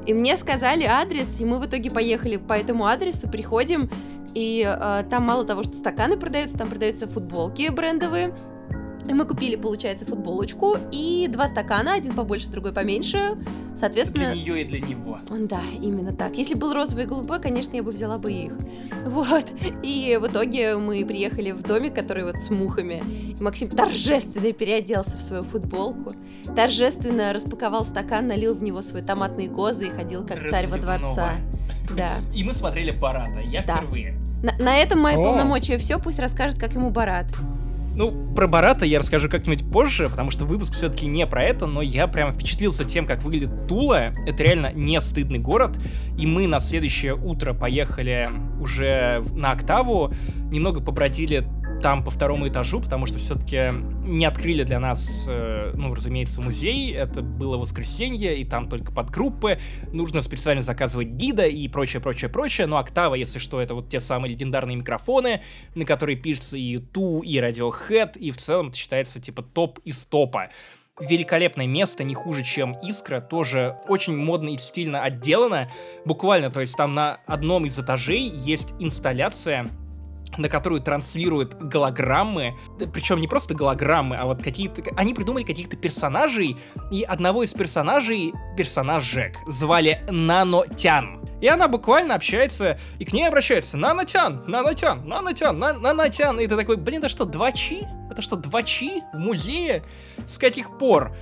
И 0.07 0.13
мне 0.13 0.37
сказали 0.37 0.83
адрес, 0.83 1.41
и 1.41 1.45
мы 1.45 1.59
в 1.59 1.65
итоге 1.65 1.91
поехали 1.91 2.37
по 2.37 2.53
этому 2.53 2.87
адресу, 2.87 3.29
приходим, 3.29 3.89
и 4.33 4.65
э, 4.65 5.03
там 5.09 5.23
мало 5.23 5.43
того, 5.45 5.63
что 5.63 5.75
стаканы 5.75 6.17
продаются, 6.17 6.57
там 6.57 6.69
продаются 6.69 7.07
футболки 7.07 7.69
брендовые. 7.69 8.33
И 9.11 9.13
мы 9.13 9.25
купили, 9.25 9.57
получается, 9.57 10.05
футболочку 10.05 10.77
и 10.89 11.27
два 11.29 11.49
стакана, 11.49 11.95
один 11.95 12.13
побольше, 12.13 12.47
другой 12.49 12.71
поменьше. 12.71 13.37
Соответственно, 13.75 14.31
Для 14.31 14.41
нее 14.41 14.61
и 14.61 14.63
для 14.63 14.79
него. 14.79 15.19
да, 15.29 15.59
именно 15.81 16.13
так. 16.13 16.37
Если 16.37 16.55
был 16.55 16.73
розовый 16.73 17.03
и 17.03 17.07
голубой, 17.07 17.41
конечно, 17.41 17.75
я 17.75 17.83
бы 17.83 17.91
взяла 17.91 18.17
бы 18.17 18.31
их. 18.31 18.53
Вот. 19.05 19.51
И 19.83 20.17
в 20.21 20.27
итоге 20.27 20.77
мы 20.77 21.03
приехали 21.05 21.51
в 21.51 21.61
домик, 21.61 21.93
который 21.93 22.23
вот 22.23 22.37
с 22.37 22.49
мухами. 22.49 23.03
И 23.37 23.43
Максим 23.43 23.67
торжественно 23.67 24.53
переоделся 24.53 25.17
в 25.17 25.21
свою 25.21 25.43
футболку, 25.43 26.15
торжественно 26.55 27.33
распаковал 27.33 27.83
стакан, 27.83 28.27
налил 28.27 28.55
в 28.55 28.63
него 28.63 28.81
свои 28.81 29.01
томатные 29.01 29.49
гозы 29.49 29.87
и 29.87 29.89
ходил 29.89 30.25
как 30.25 30.49
царь 30.49 30.67
во 30.67 30.77
дворца. 30.77 31.31
Да. 31.97 32.13
И 32.33 32.45
мы 32.45 32.53
смотрели 32.53 32.91
Барата, 32.91 33.41
я 33.41 33.61
Да. 33.61 33.75
впервые. 33.75 34.15
На, 34.41 34.53
на 34.57 34.77
этом 34.77 34.99
мои 35.01 35.15
О. 35.17 35.21
полномочия 35.21 35.77
все, 35.77 35.99
пусть 35.99 36.17
расскажет, 36.19 36.57
как 36.57 36.71
ему 36.75 36.91
Барат. 36.91 37.25
Ну, 38.01 38.11
про 38.33 38.47
Барата 38.47 38.83
я 38.83 38.97
расскажу 38.97 39.29
как-нибудь 39.29 39.63
позже, 39.71 40.09
потому 40.09 40.31
что 40.31 40.45
выпуск 40.45 40.73
все-таки 40.73 41.05
не 41.05 41.27
про 41.27 41.43
это, 41.43 41.67
но 41.67 41.83
я 41.83 42.07
прям 42.07 42.31
впечатлился 42.31 42.83
тем, 42.83 43.05
как 43.05 43.21
выглядит 43.21 43.67
Тула. 43.67 44.11
Это 44.25 44.41
реально 44.41 44.71
не 44.73 44.99
стыдный 44.99 45.37
город. 45.37 45.79
И 46.17 46.25
мы 46.25 46.47
на 46.47 46.59
следующее 46.59 47.13
утро 47.13 47.53
поехали 47.53 48.27
уже 48.59 49.23
на 49.35 49.51
Октаву, 49.51 50.11
немного 50.49 50.81
побродили 50.81 51.45
там 51.81 52.03
по 52.03 52.11
второму 52.11 52.47
этажу, 52.47 52.79
потому 52.79 53.05
что 53.05 53.17
все-таки 53.17 53.71
не 54.05 54.25
открыли 54.25 54.63
для 54.63 54.79
нас, 54.79 55.25
э, 55.27 55.71
ну, 55.75 55.93
разумеется, 55.93 56.41
музей. 56.41 56.93
Это 56.93 57.21
было 57.21 57.57
воскресенье, 57.57 58.37
и 58.37 58.45
там 58.45 58.69
только 58.69 58.91
подгруппы. 58.91 59.59
Нужно 59.91 60.21
специально 60.21 60.61
заказывать 60.61 61.09
гида 61.09 61.47
и 61.47 61.67
прочее, 61.67 62.01
прочее, 62.01 62.29
прочее. 62.29 62.67
Но 62.67 62.77
Октава, 62.77 63.15
если 63.15 63.39
что, 63.39 63.59
это 63.59 63.73
вот 63.73 63.89
те 63.89 63.99
самые 63.99 64.33
легендарные 64.33 64.77
микрофоны, 64.77 65.41
на 65.75 65.85
которые 65.85 66.17
пишется 66.17 66.57
и 66.57 66.77
Ту, 66.77 67.21
и 67.21 67.39
Radiohead, 67.91 68.17
и 68.17 68.31
в 68.31 68.37
целом 68.37 68.69
это 68.69 68.77
считается 68.77 69.19
типа 69.19 69.41
топ 69.41 69.79
из 69.79 70.05
топа. 70.05 70.49
Великолепное 70.99 71.67
место, 71.67 72.03
не 72.03 72.13
хуже, 72.13 72.43
чем 72.43 72.77
Искра, 72.83 73.21
тоже 73.21 73.77
очень 73.87 74.15
модно 74.15 74.49
и 74.49 74.57
стильно 74.57 75.03
отделано. 75.03 75.69
Буквально, 76.05 76.51
то 76.51 76.59
есть 76.59 76.75
там 76.75 76.93
на 76.93 77.19
одном 77.25 77.65
из 77.65 77.77
этажей 77.79 78.21
есть 78.21 78.73
инсталляция 78.79 79.71
на 80.37 80.47
которую 80.47 80.81
транслируют 80.81 81.55
голограммы, 81.55 82.55
причем 82.93 83.19
не 83.19 83.27
просто 83.27 83.53
голограммы, 83.53 84.15
а 84.15 84.25
вот 84.25 84.41
какие-то... 84.41 84.81
Они 84.95 85.13
придумали 85.13 85.43
каких-то 85.43 85.75
персонажей, 85.75 86.55
и 86.89 87.03
одного 87.03 87.43
из 87.43 87.53
персонажей, 87.53 88.31
персонаж 88.55 89.03
Жек, 89.03 89.35
звали 89.45 90.01
Нанотян. 90.09 91.20
И 91.41 91.47
она 91.47 91.67
буквально 91.67 92.15
общается, 92.15 92.79
и 92.99 93.05
к 93.05 93.13
ней 93.13 93.27
обращается 93.27 93.77
Нанотян, 93.77 94.43
Нанотян, 94.47 95.07
Нанотян, 95.07 95.57
На- 95.57 95.73
Нанотян. 95.73 96.39
И 96.39 96.47
ты 96.47 96.55
такой, 96.55 96.77
блин, 96.77 96.99
это 96.99 97.09
что, 97.09 97.25
два 97.25 97.51
чи? 97.51 97.87
Это 98.09 98.21
что, 98.21 98.35
два 98.35 98.63
чи 98.63 99.01
в 99.13 99.17
музее? 99.17 99.83
С 100.25 100.37
каких 100.37 100.77
пор? 100.77 101.15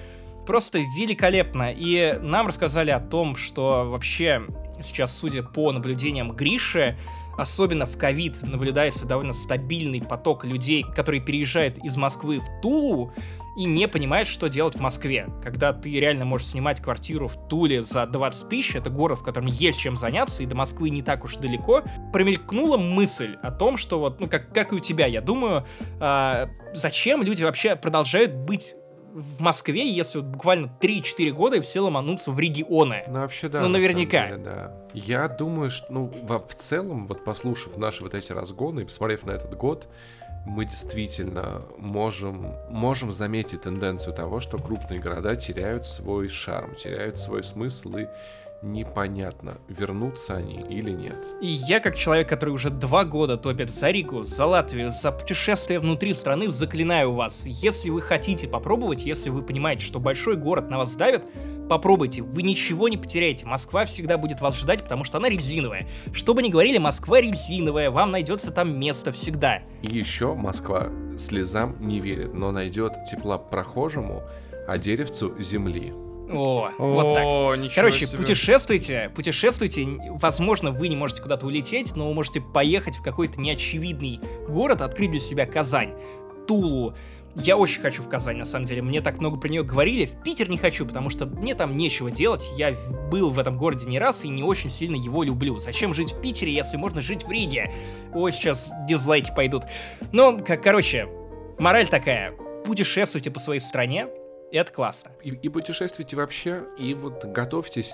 Просто 0.45 0.79
великолепно. 0.79 1.71
И 1.71 2.17
нам 2.21 2.47
рассказали 2.47 2.91
о 2.91 2.99
том, 2.99 3.35
что 3.35 3.89
вообще 3.89 4.41
сейчас, 4.81 5.17
судя 5.17 5.43
по 5.43 5.71
наблюдениям 5.71 6.33
Гриши, 6.33 6.97
особенно 7.37 7.85
в 7.85 7.97
ковид 7.97 8.41
наблюдается 8.43 9.07
довольно 9.07 9.33
стабильный 9.33 10.01
поток 10.01 10.43
людей, 10.43 10.83
которые 10.83 11.21
переезжают 11.21 11.77
из 11.77 11.95
Москвы 11.95 12.39
в 12.39 12.61
Тулу 12.61 13.13
и 13.59 13.65
не 13.65 13.89
понимают, 13.89 14.29
что 14.29 14.47
делать 14.47 14.75
в 14.75 14.79
Москве. 14.79 15.27
Когда 15.43 15.73
ты 15.73 15.91
реально 15.91 16.23
можешь 16.23 16.47
снимать 16.47 16.79
квартиру 16.81 17.27
в 17.27 17.49
Туле 17.49 17.81
за 17.81 18.05
20 18.05 18.47
тысяч, 18.47 18.77
это 18.77 18.89
город, 18.89 19.19
в 19.19 19.23
котором 19.23 19.47
есть 19.47 19.81
чем 19.81 19.97
заняться, 19.97 20.43
и 20.43 20.45
до 20.45 20.55
Москвы 20.55 20.89
не 20.89 21.03
так 21.03 21.25
уж 21.25 21.35
далеко, 21.35 21.83
промелькнула 22.13 22.77
мысль 22.77 23.35
о 23.41 23.51
том, 23.51 23.75
что 23.75 23.99
вот, 23.99 24.21
ну, 24.21 24.29
как, 24.29 24.53
как 24.53 24.71
и 24.71 24.75
у 24.75 24.79
тебя, 24.79 25.07
я 25.07 25.19
думаю, 25.19 25.65
а, 25.99 26.47
зачем 26.71 27.21
люди 27.21 27.43
вообще 27.43 27.75
продолжают 27.75 28.33
быть 28.33 28.75
в 29.13 29.41
Москве, 29.41 29.91
если 29.91 30.19
вот 30.19 30.27
буквально 30.27 30.73
3-4 30.79 31.31
года 31.31 31.57
и 31.57 31.59
все 31.59 31.81
ломанутся 31.81 32.31
в 32.31 32.39
регионы. 32.39 33.03
Ну, 33.07 33.19
вообще, 33.19 33.49
да. 33.49 33.59
Ну, 33.59 33.67
на 33.67 33.73
наверняка. 33.73 34.27
деле, 34.27 34.37
да. 34.37 34.87
Я 34.93 35.27
думаю, 35.27 35.69
что, 35.69 35.91
ну, 35.91 36.13
в 36.27 36.53
целом, 36.55 37.07
вот 37.07 37.25
послушав 37.25 37.75
наши 37.75 38.03
вот 38.03 38.13
эти 38.13 38.31
разгоны 38.31 38.81
и 38.81 38.85
посмотрев 38.85 39.25
на 39.25 39.31
этот 39.31 39.53
год, 39.55 39.89
мы 40.45 40.65
действительно 40.65 41.61
можем, 41.77 42.53
можем 42.69 43.11
заметить 43.11 43.61
тенденцию 43.61 44.13
того, 44.13 44.39
что 44.39 44.57
крупные 44.57 44.99
города 44.99 45.35
теряют 45.35 45.85
свой 45.85 46.27
шарм, 46.29 46.75
теряют 46.75 47.19
свой 47.19 47.43
смысл, 47.43 47.97
и 47.97 48.07
непонятно, 48.61 49.57
вернутся 49.67 50.35
они 50.35 50.61
или 50.69 50.91
нет. 50.91 51.17
И 51.41 51.47
я, 51.47 51.79
как 51.79 51.95
человек, 51.95 52.27
который 52.27 52.49
уже 52.49 52.69
два 52.69 53.05
года 53.05 53.37
топит 53.37 53.69
за 53.69 53.89
Ригу, 53.91 54.23
за 54.23 54.45
Латвию, 54.45 54.91
за 54.91 55.11
путешествия 55.11 55.79
внутри 55.79 56.13
страны, 56.13 56.47
заклинаю 56.47 57.13
вас, 57.13 57.45
если 57.45 57.89
вы 57.89 58.01
хотите 58.01 58.47
попробовать, 58.47 59.05
если 59.05 59.29
вы 59.29 59.41
понимаете, 59.41 59.85
что 59.85 59.99
большой 59.99 60.35
город 60.35 60.69
на 60.69 60.77
вас 60.77 60.95
давит, 60.95 61.23
попробуйте, 61.69 62.21
вы 62.21 62.41
ничего 62.41 62.89
не 62.89 62.97
потеряете. 62.97 63.45
Москва 63.45 63.85
всегда 63.85 64.17
будет 64.17 64.41
вас 64.41 64.59
ждать, 64.59 64.83
потому 64.83 65.03
что 65.03 65.17
она 65.19 65.29
резиновая. 65.29 65.87
Что 66.11 66.33
бы 66.33 66.41
ни 66.41 66.49
говорили, 66.49 66.77
Москва 66.79 67.21
резиновая, 67.21 67.91
вам 67.91 68.11
найдется 68.11 68.51
там 68.51 68.77
место 68.77 69.11
всегда. 69.11 69.61
И 69.81 69.87
еще 69.87 70.33
Москва 70.33 70.89
слезам 71.17 71.75
не 71.79 71.99
верит, 71.99 72.33
но 72.33 72.51
найдет 72.51 73.03
тепла 73.09 73.37
прохожему, 73.37 74.23
а 74.67 74.77
деревцу 74.77 75.33
земли. 75.39 75.93
О, 76.31 76.69
вот 76.77 77.15
так. 77.15 77.59
Ничего 77.59 77.75
Короче, 77.75 78.05
себе. 78.05 78.19
путешествуйте, 78.19 79.11
путешествуйте. 79.15 79.87
Возможно, 80.11 80.71
вы 80.71 80.87
не 80.87 80.95
можете 80.95 81.21
куда-то 81.21 81.45
улететь, 81.45 81.95
но 81.95 82.07
вы 82.07 82.13
можете 82.13 82.41
поехать 82.41 82.95
в 82.95 83.01
какой-то 83.01 83.39
неочевидный 83.41 84.19
город, 84.47 84.81
открыть 84.81 85.11
для 85.11 85.19
себя 85.19 85.45
Казань, 85.45 85.93
Тулу. 86.47 86.95
Я 87.35 87.57
очень 87.57 87.81
хочу 87.81 88.01
в 88.01 88.09
Казань, 88.09 88.37
на 88.37 88.45
самом 88.45 88.65
деле. 88.65 88.81
Мне 88.81 89.01
так 89.01 89.19
много 89.19 89.39
про 89.39 89.49
нее 89.49 89.63
говорили. 89.63 90.05
В 90.05 90.21
Питер 90.23 90.49
не 90.49 90.57
хочу, 90.57 90.85
потому 90.85 91.09
что 91.09 91.25
мне 91.25 91.53
там 91.53 91.77
нечего 91.77 92.09
делать. 92.09 92.49
Я 92.57 92.75
был 93.11 93.29
в 93.29 93.39
этом 93.39 93.55
городе 93.55 93.89
не 93.89 93.99
раз 93.99 94.25
и 94.25 94.29
не 94.29 94.43
очень 94.43 94.69
сильно 94.69 94.95
его 94.95 95.23
люблю. 95.23 95.57
Зачем 95.57 95.93
жить 95.93 96.13
в 96.13 96.21
Питере, 96.21 96.53
если 96.53 96.77
можно 96.77 97.01
жить 97.01 97.23
в 97.23 97.29
Риге? 97.29 97.71
Ой, 98.13 98.31
сейчас 98.31 98.71
дизлайки 98.87 99.31
пойдут. 99.35 99.63
Но, 100.11 100.37
как, 100.39 100.63
короче, 100.63 101.07
мораль 101.59 101.87
такая. 101.87 102.33
Путешествуйте 102.65 103.31
по 103.31 103.39
своей 103.39 103.59
стране, 103.61 104.07
и 104.51 104.57
это 104.57 104.71
классно. 104.71 105.11
И, 105.23 105.29
и 105.29 105.49
путешествуйте 105.49 106.15
вообще, 106.15 106.63
и 106.77 106.93
вот 106.93 107.25
готовьтесь, 107.25 107.93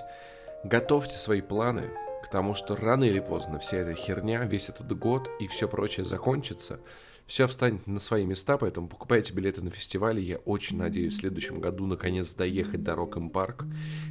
готовьте 0.64 1.16
свои 1.16 1.40
планы 1.40 1.90
к 2.24 2.28
тому, 2.28 2.54
что 2.54 2.74
рано 2.74 3.04
или 3.04 3.20
поздно 3.20 3.58
вся 3.58 3.78
эта 3.78 3.94
херня, 3.94 4.44
весь 4.44 4.68
этот 4.68 4.96
год 4.98 5.28
и 5.38 5.46
все 5.46 5.68
прочее 5.68 6.04
закончится. 6.04 6.80
Все 7.26 7.48
встанет 7.48 7.88
на 7.88 7.98
свои 7.98 8.24
места, 8.24 8.56
поэтому 8.56 8.88
покупайте 8.88 9.32
билеты 9.32 9.60
на 9.60 9.70
фестивале. 9.70 10.22
Я 10.22 10.36
очень 10.38 10.76
надеюсь 10.78 11.14
в 11.14 11.20
следующем 11.20 11.60
году 11.60 11.84
наконец 11.86 12.32
доехать 12.34 12.84
до 12.84 12.94
Рок 12.94 13.18
Парк. 13.32 13.64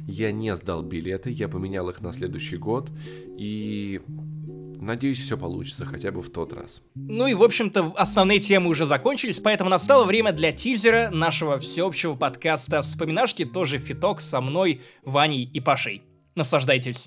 Я 0.06 0.32
не 0.32 0.54
сдал 0.54 0.82
билеты, 0.82 1.30
я 1.30 1.48
поменял 1.48 1.88
их 1.88 2.02
на 2.02 2.12
следующий 2.12 2.58
год. 2.58 2.90
И 3.38 4.02
надеюсь, 4.86 5.22
все 5.22 5.36
получится 5.36 5.84
хотя 5.84 6.10
бы 6.10 6.22
в 6.22 6.30
тот 6.30 6.52
раз. 6.52 6.82
Ну 6.94 7.26
и, 7.26 7.34
в 7.34 7.42
общем-то, 7.42 7.92
основные 7.96 8.38
темы 8.38 8.70
уже 8.70 8.86
закончились, 8.86 9.40
поэтому 9.40 9.68
настало 9.68 10.04
время 10.04 10.32
для 10.32 10.52
тизера 10.52 11.10
нашего 11.10 11.58
всеобщего 11.58 12.14
подкаста 12.14 12.82
«Вспоминашки», 12.82 13.44
тоже 13.44 13.78
фиток 13.78 14.20
со 14.20 14.40
мной, 14.40 14.80
Ваней 15.02 15.44
и 15.44 15.60
Пашей. 15.60 16.02
Наслаждайтесь. 16.34 17.06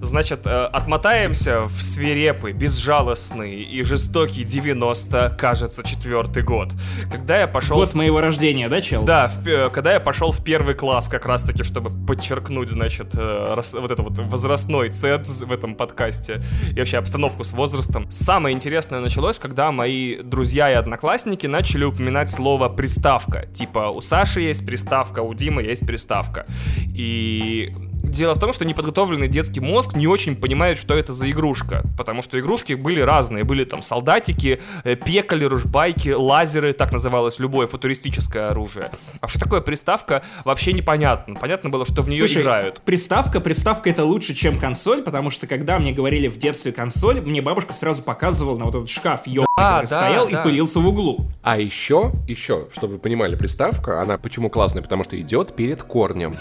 Значит, 0.00 0.46
э, 0.46 0.64
отмотаемся 0.66 1.62
в 1.64 1.80
свирепый, 1.82 2.52
безжалостный 2.52 3.62
и 3.62 3.82
жестокий 3.82 4.44
90, 4.44 5.36
кажется, 5.38 5.82
четвертый 5.82 6.42
год. 6.42 6.72
Когда 7.10 7.38
я 7.40 7.46
пошел... 7.46 7.76
Год 7.76 7.94
моего 7.94 8.20
рождения, 8.20 8.68
да, 8.68 8.80
чел? 8.80 9.04
Да, 9.04 9.28
в 9.28 9.42
пе- 9.42 9.70
когда 9.70 9.92
я 9.92 10.00
пошел 10.00 10.30
в 10.30 10.42
первый 10.44 10.74
класс, 10.74 11.08
как 11.08 11.26
раз-таки, 11.26 11.62
чтобы 11.62 11.90
подчеркнуть, 12.06 12.68
значит, 12.68 13.14
э, 13.14 13.54
рас- 13.54 13.74
вот 13.74 13.90
это 13.90 14.02
вот 14.02 14.18
возрастной 14.18 14.90
ценз 14.90 15.42
в 15.42 15.52
этом 15.52 15.74
подкасте 15.74 16.42
и 16.70 16.78
вообще 16.78 16.98
обстановку 16.98 17.44
с 17.44 17.52
возрастом. 17.52 18.10
Самое 18.10 18.54
интересное 18.54 19.00
началось, 19.00 19.38
когда 19.38 19.72
мои 19.72 20.16
друзья 20.22 20.70
и 20.70 20.74
одноклассники 20.74 21.46
начали 21.46 21.84
упоминать 21.84 22.30
слово 22.30 22.68
«приставка». 22.68 23.46
Типа, 23.46 23.88
у 23.90 24.00
Саши 24.00 24.40
есть 24.40 24.64
приставка, 24.66 25.20
у 25.20 25.34
Димы 25.34 25.62
есть 25.62 25.86
приставка. 25.86 26.46
И 26.94 27.74
Дело 28.06 28.34
в 28.34 28.38
том, 28.38 28.52
что 28.52 28.64
неподготовленный 28.64 29.28
детский 29.28 29.60
мозг 29.60 29.94
не 29.94 30.06
очень 30.06 30.36
понимает, 30.36 30.78
что 30.78 30.94
это 30.94 31.12
за 31.12 31.28
игрушка. 31.30 31.82
Потому 31.96 32.22
что 32.22 32.38
игрушки 32.38 32.74
были 32.74 33.00
разные. 33.00 33.44
Были 33.44 33.64
там 33.64 33.82
солдатики, 33.82 34.60
э, 34.84 34.94
пекали, 34.96 35.44
ружбайки, 35.44 36.10
лазеры, 36.10 36.72
так 36.72 36.92
называлось 36.92 37.38
любое 37.38 37.66
футуристическое 37.66 38.50
оружие. 38.50 38.90
А 39.20 39.28
что 39.28 39.40
такое 39.40 39.60
приставка, 39.60 40.22
вообще 40.44 40.72
непонятно. 40.72 41.34
Понятно 41.34 41.70
было, 41.70 41.84
что 41.84 42.02
в 42.02 42.08
нее 42.08 42.18
Слушай, 42.20 42.42
играют. 42.42 42.80
приставка, 42.82 43.40
приставка 43.40 43.90
это 43.90 44.04
лучше, 44.04 44.34
чем 44.34 44.58
консоль, 44.58 45.02
потому 45.02 45.30
что 45.30 45.46
когда 45.46 45.78
мне 45.78 45.92
говорили 45.92 46.28
в 46.28 46.38
детстве 46.38 46.72
консоль, 46.72 47.20
мне 47.20 47.42
бабушка 47.42 47.72
сразу 47.72 48.02
показывала 48.02 48.58
на 48.58 48.64
вот 48.66 48.74
этот 48.74 48.88
шкаф, 48.88 49.26
ё, 49.26 49.45
Который 49.58 49.86
да, 49.88 49.96
стоял 49.96 50.28
да. 50.28 50.38
и 50.38 50.42
пылился 50.42 50.80
в 50.80 50.86
углу. 50.86 51.24
А 51.40 51.58
еще, 51.58 52.12
еще, 52.28 52.68
чтобы 52.74 52.94
вы 52.94 52.98
понимали, 52.98 53.36
приставка, 53.36 54.02
она 54.02 54.18
почему 54.18 54.50
классная? 54.50 54.82
Потому 54.82 55.02
что 55.02 55.18
идет 55.18 55.56
перед 55.56 55.82
корнем. 55.82 56.34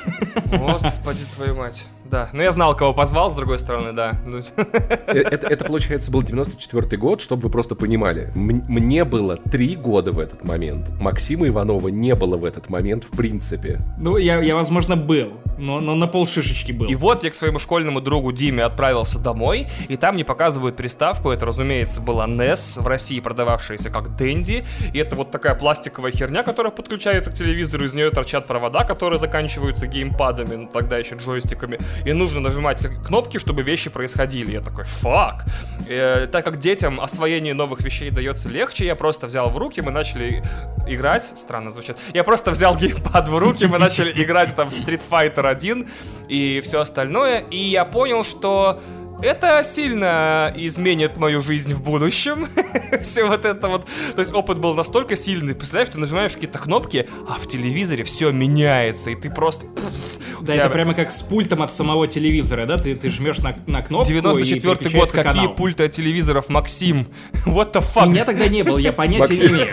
Господи, 0.52 1.24
твою 1.34 1.56
мать. 1.56 1.88
Да, 2.10 2.30
ну 2.34 2.44
я 2.44 2.52
знал, 2.52 2.76
кого 2.76 2.94
позвал, 2.94 3.30
с 3.30 3.36
другой 3.36 3.58
стороны, 3.60 3.92
да. 3.94 4.20
Ну, 4.26 4.40
Э, 5.08 5.20
Это, 5.22 5.48
это, 5.48 5.66
получается, 5.66 6.12
был 6.12 6.24
94 6.24 6.98
год, 6.98 7.22
чтобы 7.22 7.44
вы 7.44 7.50
просто 7.50 7.76
понимали. 7.76 8.32
М- 8.36 8.64
мне 8.68 9.04
было 9.04 9.38
три 9.38 9.76
года 9.76 10.12
в 10.12 10.20
этот 10.20 10.44
момент. 10.44 10.90
Максима 11.00 11.48
Иванова 11.48 11.88
не 11.90 12.16
было 12.16 12.38
в 12.38 12.46
этот 12.46 12.70
момент 12.70 13.04
в 13.04 13.16
принципе. 13.16 13.82
Ну, 13.98 14.18
я, 14.18 14.40
я 14.42 14.56
возможно, 14.56 14.96
был, 14.96 15.34
но, 15.58 15.80
но 15.80 15.96
на 15.96 16.08
полшишечки 16.08 16.72
был. 16.72 16.88
И 16.88 16.96
вот 16.96 17.24
я 17.24 17.30
к 17.32 17.36
своему 17.36 17.60
школьному 17.60 18.02
другу 18.02 18.32
Диме 18.32 18.64
отправился 18.64 19.20
домой, 19.20 19.68
и 19.88 19.96
там 19.96 20.16
мне 20.16 20.26
показывают 20.26 20.76
приставку. 20.76 21.32
Это, 21.32 21.46
разумеется, 21.46 22.02
была 22.02 22.28
NES, 22.28 22.82
в 22.82 22.88
России 22.88 23.20
продававшаяся 23.20 23.90
как 23.90 24.16
Дэнди. 24.16 24.66
И 24.94 24.98
это 24.98 25.16
вот 25.16 25.32
такая 25.32 25.56
пластиковая 25.56 26.12
херня, 26.12 26.44
которая 26.44 26.72
подключается 26.72 27.32
к 27.32 27.34
телевизору, 27.34 27.86
из 27.86 27.94
нее 27.94 28.10
торчат 28.12 28.48
провода, 28.48 28.84
которые 28.84 29.20
заканчиваются 29.20 29.88
геймпадами, 29.88 30.56
ну 30.56 30.68
тогда 30.72 30.98
еще 30.98 31.16
джойстиками. 31.16 31.80
И 32.06 32.14
нужно 32.14 32.40
нажимать 32.40 32.86
кнопки, 33.06 33.38
чтобы 33.38 33.64
вещи 33.64 33.90
происходили. 33.90 34.52
Я 34.52 34.62
такой, 34.62 34.86
фак. 34.86 35.46
Э, 35.88 36.28
так 36.28 36.44
как 36.46 36.60
детям 36.60 37.00
освоение 37.00 37.54
новых 37.54 37.82
вещей 37.82 38.10
дается 38.10 38.50
легче, 38.50 38.86
я 38.86 38.96
просто 38.96 39.28
взял 39.28 39.50
в 39.50 39.58
руки, 39.58 39.82
мы 39.82 39.92
начали 39.92 40.44
играть. 40.88 41.26
Странно 41.38 41.72
звучит. 41.72 41.98
Я 42.14 42.24
просто 42.24 42.52
взял 42.52 42.76
геймпад 42.76 43.28
в 43.28 43.38
руки, 43.38 43.66
мы 43.66 43.78
начали 43.78 44.12
играть 44.24 44.56
там 44.56 44.70
в 44.70 44.74
Street 44.74 45.02
Fighter 45.10 45.48
1 45.48 45.88
и 46.28 46.62
все 46.64 46.82
остальное. 46.82 47.40
И 47.52 47.58
я 47.58 47.86
понял, 47.86 48.24
что 48.24 48.82
это 49.22 49.64
сильно 49.64 50.54
изменит 50.56 51.18
мою 51.18 51.42
жизнь 51.42 51.74
в 51.74 51.82
будущем. 51.82 52.48
все 53.02 53.26
вот 53.26 53.46
это 53.46 53.68
вот. 53.68 53.86
То 54.16 54.20
есть 54.20 54.34
опыт 54.34 54.60
был 54.60 54.74
настолько 54.74 55.16
сильный. 55.16 55.56
Представляешь, 55.56 55.90
ты 55.90 56.00
нажимаешь 56.00 56.34
какие-то 56.34 56.60
кнопки, 56.60 57.08
а 57.28 57.40
в 57.40 57.48
телевизоре 57.48 58.04
все 58.04 58.32
меняется, 58.32 59.12
и 59.12 59.16
ты 59.16 59.30
просто... 59.30 59.66
Да, 60.42 60.52
тебя- 60.54 60.64
это 60.64 60.70
прямо 60.70 60.94
как 60.94 61.12
с 61.12 61.24
пультом 61.24 61.62
от 61.64 61.72
самого 61.72 62.08
телевизора, 62.08 62.66
да? 62.66 62.78
Ты, 62.78 62.94
ты 62.96 63.10
жмешь 63.10 63.40
на, 63.40 63.58
на 63.68 63.82
кнопку 63.82 64.10
94 64.10 64.90
и 64.92 64.94
год, 64.94 65.12
какие 65.12 65.24
канал. 65.24 65.56
пульты 65.56 65.86
от 65.86 65.92
телевизоров, 65.92 66.50
Максим? 66.50 67.08
What 67.46 67.74
the 67.74 67.84
fuck? 67.84 68.10
Меня 68.10 68.26
тогда 68.26 68.48
не 68.48 68.64
было, 68.64 68.78
я 68.78 68.94
понятия 68.94 69.34
не 69.34 69.48
имею. 69.48 69.68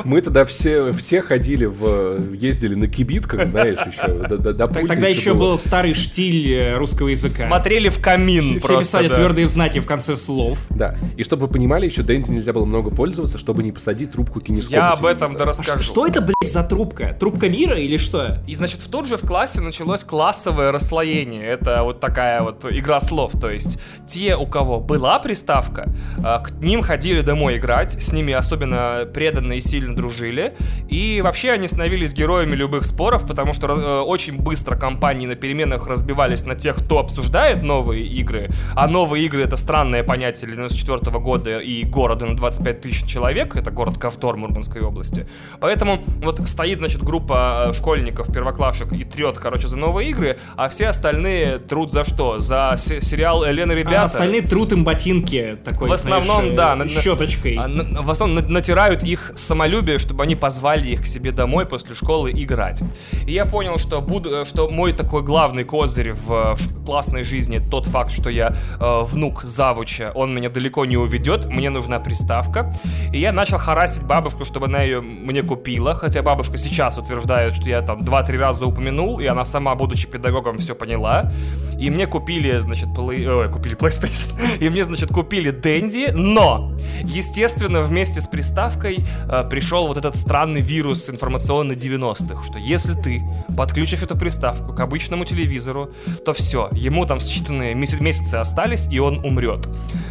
Мы 0.04 0.20
тогда 0.20 0.44
все, 0.44 0.92
все 0.92 1.22
ходили 1.22 1.66
в... 1.66 2.32
ездили 2.34 2.74
на 2.74 2.88
кибитках, 2.88 3.46
знаешь, 3.46 3.78
еще. 3.86 4.08
До, 4.08 4.38
до- 4.38 4.52
до 4.52 4.66
Тогда 4.68 5.06
еще 5.06 5.34
был 5.34 5.58
старый 5.58 5.94
штиль 5.94 6.52
э, 6.52 6.76
русского 6.76 7.08
языка. 7.08 7.46
Смотрели 7.46 7.88
в 7.88 8.00
камин 8.06 8.42
Все 8.42 8.60
просто. 8.60 8.78
писали 8.78 9.08
да. 9.08 9.16
твердые 9.16 9.48
знаки 9.48 9.80
в 9.80 9.86
конце 9.86 10.14
слов. 10.14 10.58
Да. 10.70 10.94
И 11.16 11.24
чтобы 11.24 11.46
вы 11.46 11.52
понимали, 11.52 11.86
еще 11.86 12.02
Дэнди 12.02 12.30
нельзя 12.30 12.52
было 12.52 12.64
много 12.64 12.90
пользоваться, 12.90 13.36
чтобы 13.36 13.64
не 13.64 13.72
посадить 13.72 14.12
трубку 14.12 14.40
кинескопа 14.40 14.76
Я 14.76 14.90
об 14.90 15.04
этом 15.04 15.34
да 15.34 15.42
А 15.42 15.46
расскажу. 15.46 15.82
что, 15.82 15.82
что 15.82 16.06
это, 16.06 16.20
блядь, 16.20 16.52
за 16.52 16.62
трубка? 16.62 17.16
Трубка 17.18 17.48
мира 17.48 17.76
или 17.76 17.96
что? 17.96 18.40
И, 18.46 18.54
значит, 18.54 18.80
в 18.80 18.88
тут 18.88 19.08
же 19.08 19.16
в 19.16 19.22
классе 19.22 19.60
началось 19.60 20.04
классовое 20.04 20.70
расслоение. 20.70 21.44
Это 21.44 21.82
вот 21.82 21.98
такая 21.98 22.42
вот 22.42 22.64
игра 22.70 23.00
слов. 23.00 23.32
То 23.40 23.50
есть 23.50 23.78
те, 24.06 24.36
у 24.36 24.46
кого 24.46 24.78
была 24.78 25.18
приставка, 25.18 25.88
а, 26.22 26.38
к 26.38 26.52
ним 26.60 26.82
ходили 26.82 27.22
домой 27.22 27.58
играть, 27.58 28.00
с 28.00 28.12
ними 28.12 28.34
особенно 28.34 29.04
преданно 29.12 29.54
и 29.54 29.60
сильно 29.60 29.96
дружили. 29.96 30.54
И 30.88 31.20
вообще 31.22 31.50
они 31.50 31.66
становились 31.66 32.14
героями 32.14 32.54
любых 32.54 32.84
споров, 32.84 33.26
потому 33.26 33.52
что 33.52 33.66
э, 33.66 34.00
очень 34.02 34.38
быстро 34.38 34.76
компании 34.76 35.26
на 35.26 35.34
переменах 35.34 35.88
разбивались 35.88 36.44
на 36.44 36.54
тех, 36.54 36.76
кто 36.76 37.00
обсуждает 37.00 37.64
новые 37.64 37.95
игры. 38.02 38.48
А 38.74 38.86
новые 38.86 39.24
игры 39.26 39.42
это 39.44 39.56
странное 39.56 40.02
понятие 40.02 40.46
для 40.46 40.56
94 40.56 41.18
года 41.18 41.58
и 41.58 41.84
города 41.84 42.26
на 42.26 42.36
25 42.36 42.80
тысяч 42.80 43.04
человек. 43.06 43.56
Это 43.56 43.70
город 43.70 43.98
Ковтор 43.98 44.36
Мурманской 44.36 44.82
области. 44.82 45.26
Поэтому 45.60 46.02
вот 46.22 46.40
стоит, 46.48 46.78
значит, 46.78 47.02
группа 47.02 47.66
э, 47.68 47.72
школьников, 47.72 48.32
первоклашек 48.32 48.92
и 48.92 49.04
трет, 49.04 49.38
короче, 49.38 49.66
за 49.68 49.76
новые 49.76 50.10
игры, 50.10 50.38
а 50.56 50.68
все 50.68 50.88
остальные 50.88 51.58
трут 51.58 51.92
за 51.92 52.04
что? 52.04 52.38
За 52.38 52.74
се- 52.76 53.00
сериал 53.00 53.44
«Элена, 53.48 53.72
ребята». 53.72 54.02
А 54.02 54.04
остальные 54.04 54.42
трут 54.42 54.72
им 54.72 54.84
ботинки 54.84 55.56
такой, 55.64 55.88
В 55.88 55.92
основном, 55.92 56.36
знаешь, 56.36 56.52
э, 56.52 56.56
да, 56.56 56.74
на- 56.76 56.88
щеточкой. 56.88 57.56
А, 57.56 57.68
на- 57.68 58.02
в 58.02 58.10
основном 58.10 58.42
на- 58.44 58.48
натирают 58.50 59.02
их 59.02 59.32
самолюбие, 59.36 59.98
чтобы 59.98 60.22
они 60.24 60.36
позвали 60.36 60.88
их 60.88 61.02
к 61.02 61.06
себе 61.06 61.32
домой 61.32 61.66
после 61.66 61.94
школы 61.94 62.30
играть. 62.32 62.82
И 63.26 63.32
я 63.32 63.46
понял, 63.46 63.78
что, 63.78 64.00
буду, 64.00 64.42
э, 64.42 64.44
что 64.44 64.68
мой 64.68 64.92
такой 64.92 65.22
главный 65.22 65.64
козырь 65.64 66.12
в 66.12 66.56
классной 66.84 67.22
жизни 67.22 67.58
тот 67.70 67.85
факт, 67.86 68.12
что 68.12 68.30
я 68.30 68.54
э, 68.80 69.02
внук 69.02 69.42
завуча, 69.44 70.12
он 70.14 70.34
меня 70.34 70.48
далеко 70.50 70.84
не 70.84 70.96
уведет, 70.96 71.46
мне 71.46 71.70
нужна 71.70 71.98
приставка. 72.00 72.72
И 73.12 73.18
я 73.18 73.32
начал 73.32 73.58
харасить 73.58 74.02
бабушку, 74.02 74.44
чтобы 74.44 74.66
она 74.66 74.82
ее 74.82 75.00
мне 75.00 75.42
купила, 75.42 75.94
хотя 75.94 76.22
бабушка 76.22 76.58
сейчас 76.58 76.98
утверждает, 76.98 77.54
что 77.54 77.68
я 77.68 77.82
там 77.82 78.00
2-3 78.00 78.36
раза 78.38 78.66
упомянул, 78.66 79.20
и 79.20 79.26
она 79.26 79.44
сама, 79.44 79.74
будучи 79.74 80.06
педагогом, 80.06 80.58
все 80.58 80.74
поняла. 80.74 81.32
И 81.78 81.90
мне 81.90 82.06
купили, 82.06 82.58
значит, 82.58 82.88
плей- 82.88 83.26
ой, 83.26 83.50
купили 83.50 83.76
PlayStation. 83.76 84.58
И 84.60 84.68
мне, 84.70 84.84
значит, 84.84 85.10
купили 85.10 85.50
Дэнди, 85.50 86.10
но, 86.14 86.72
естественно, 87.02 87.82
вместе 87.82 88.20
с 88.20 88.26
приставкой 88.26 89.04
э, 89.28 89.44
пришел 89.50 89.86
вот 89.86 89.98
этот 89.98 90.16
странный 90.16 90.62
вирус 90.62 91.10
информационный 91.10 91.74
90-х, 91.74 92.42
что 92.42 92.58
если 92.58 92.94
ты 92.94 93.22
подключишь 93.56 94.02
эту 94.02 94.16
приставку 94.16 94.72
к 94.72 94.80
обычному 94.80 95.24
телевизору, 95.24 95.90
то 96.24 96.32
все, 96.32 96.68
ему 96.72 97.04
там 97.04 97.18
считанные 97.18 97.74
меся- 97.76 98.02
месяцы 98.02 98.34
остались, 98.36 98.88
и 98.90 98.98
он 98.98 99.24
умрет. 99.24 99.68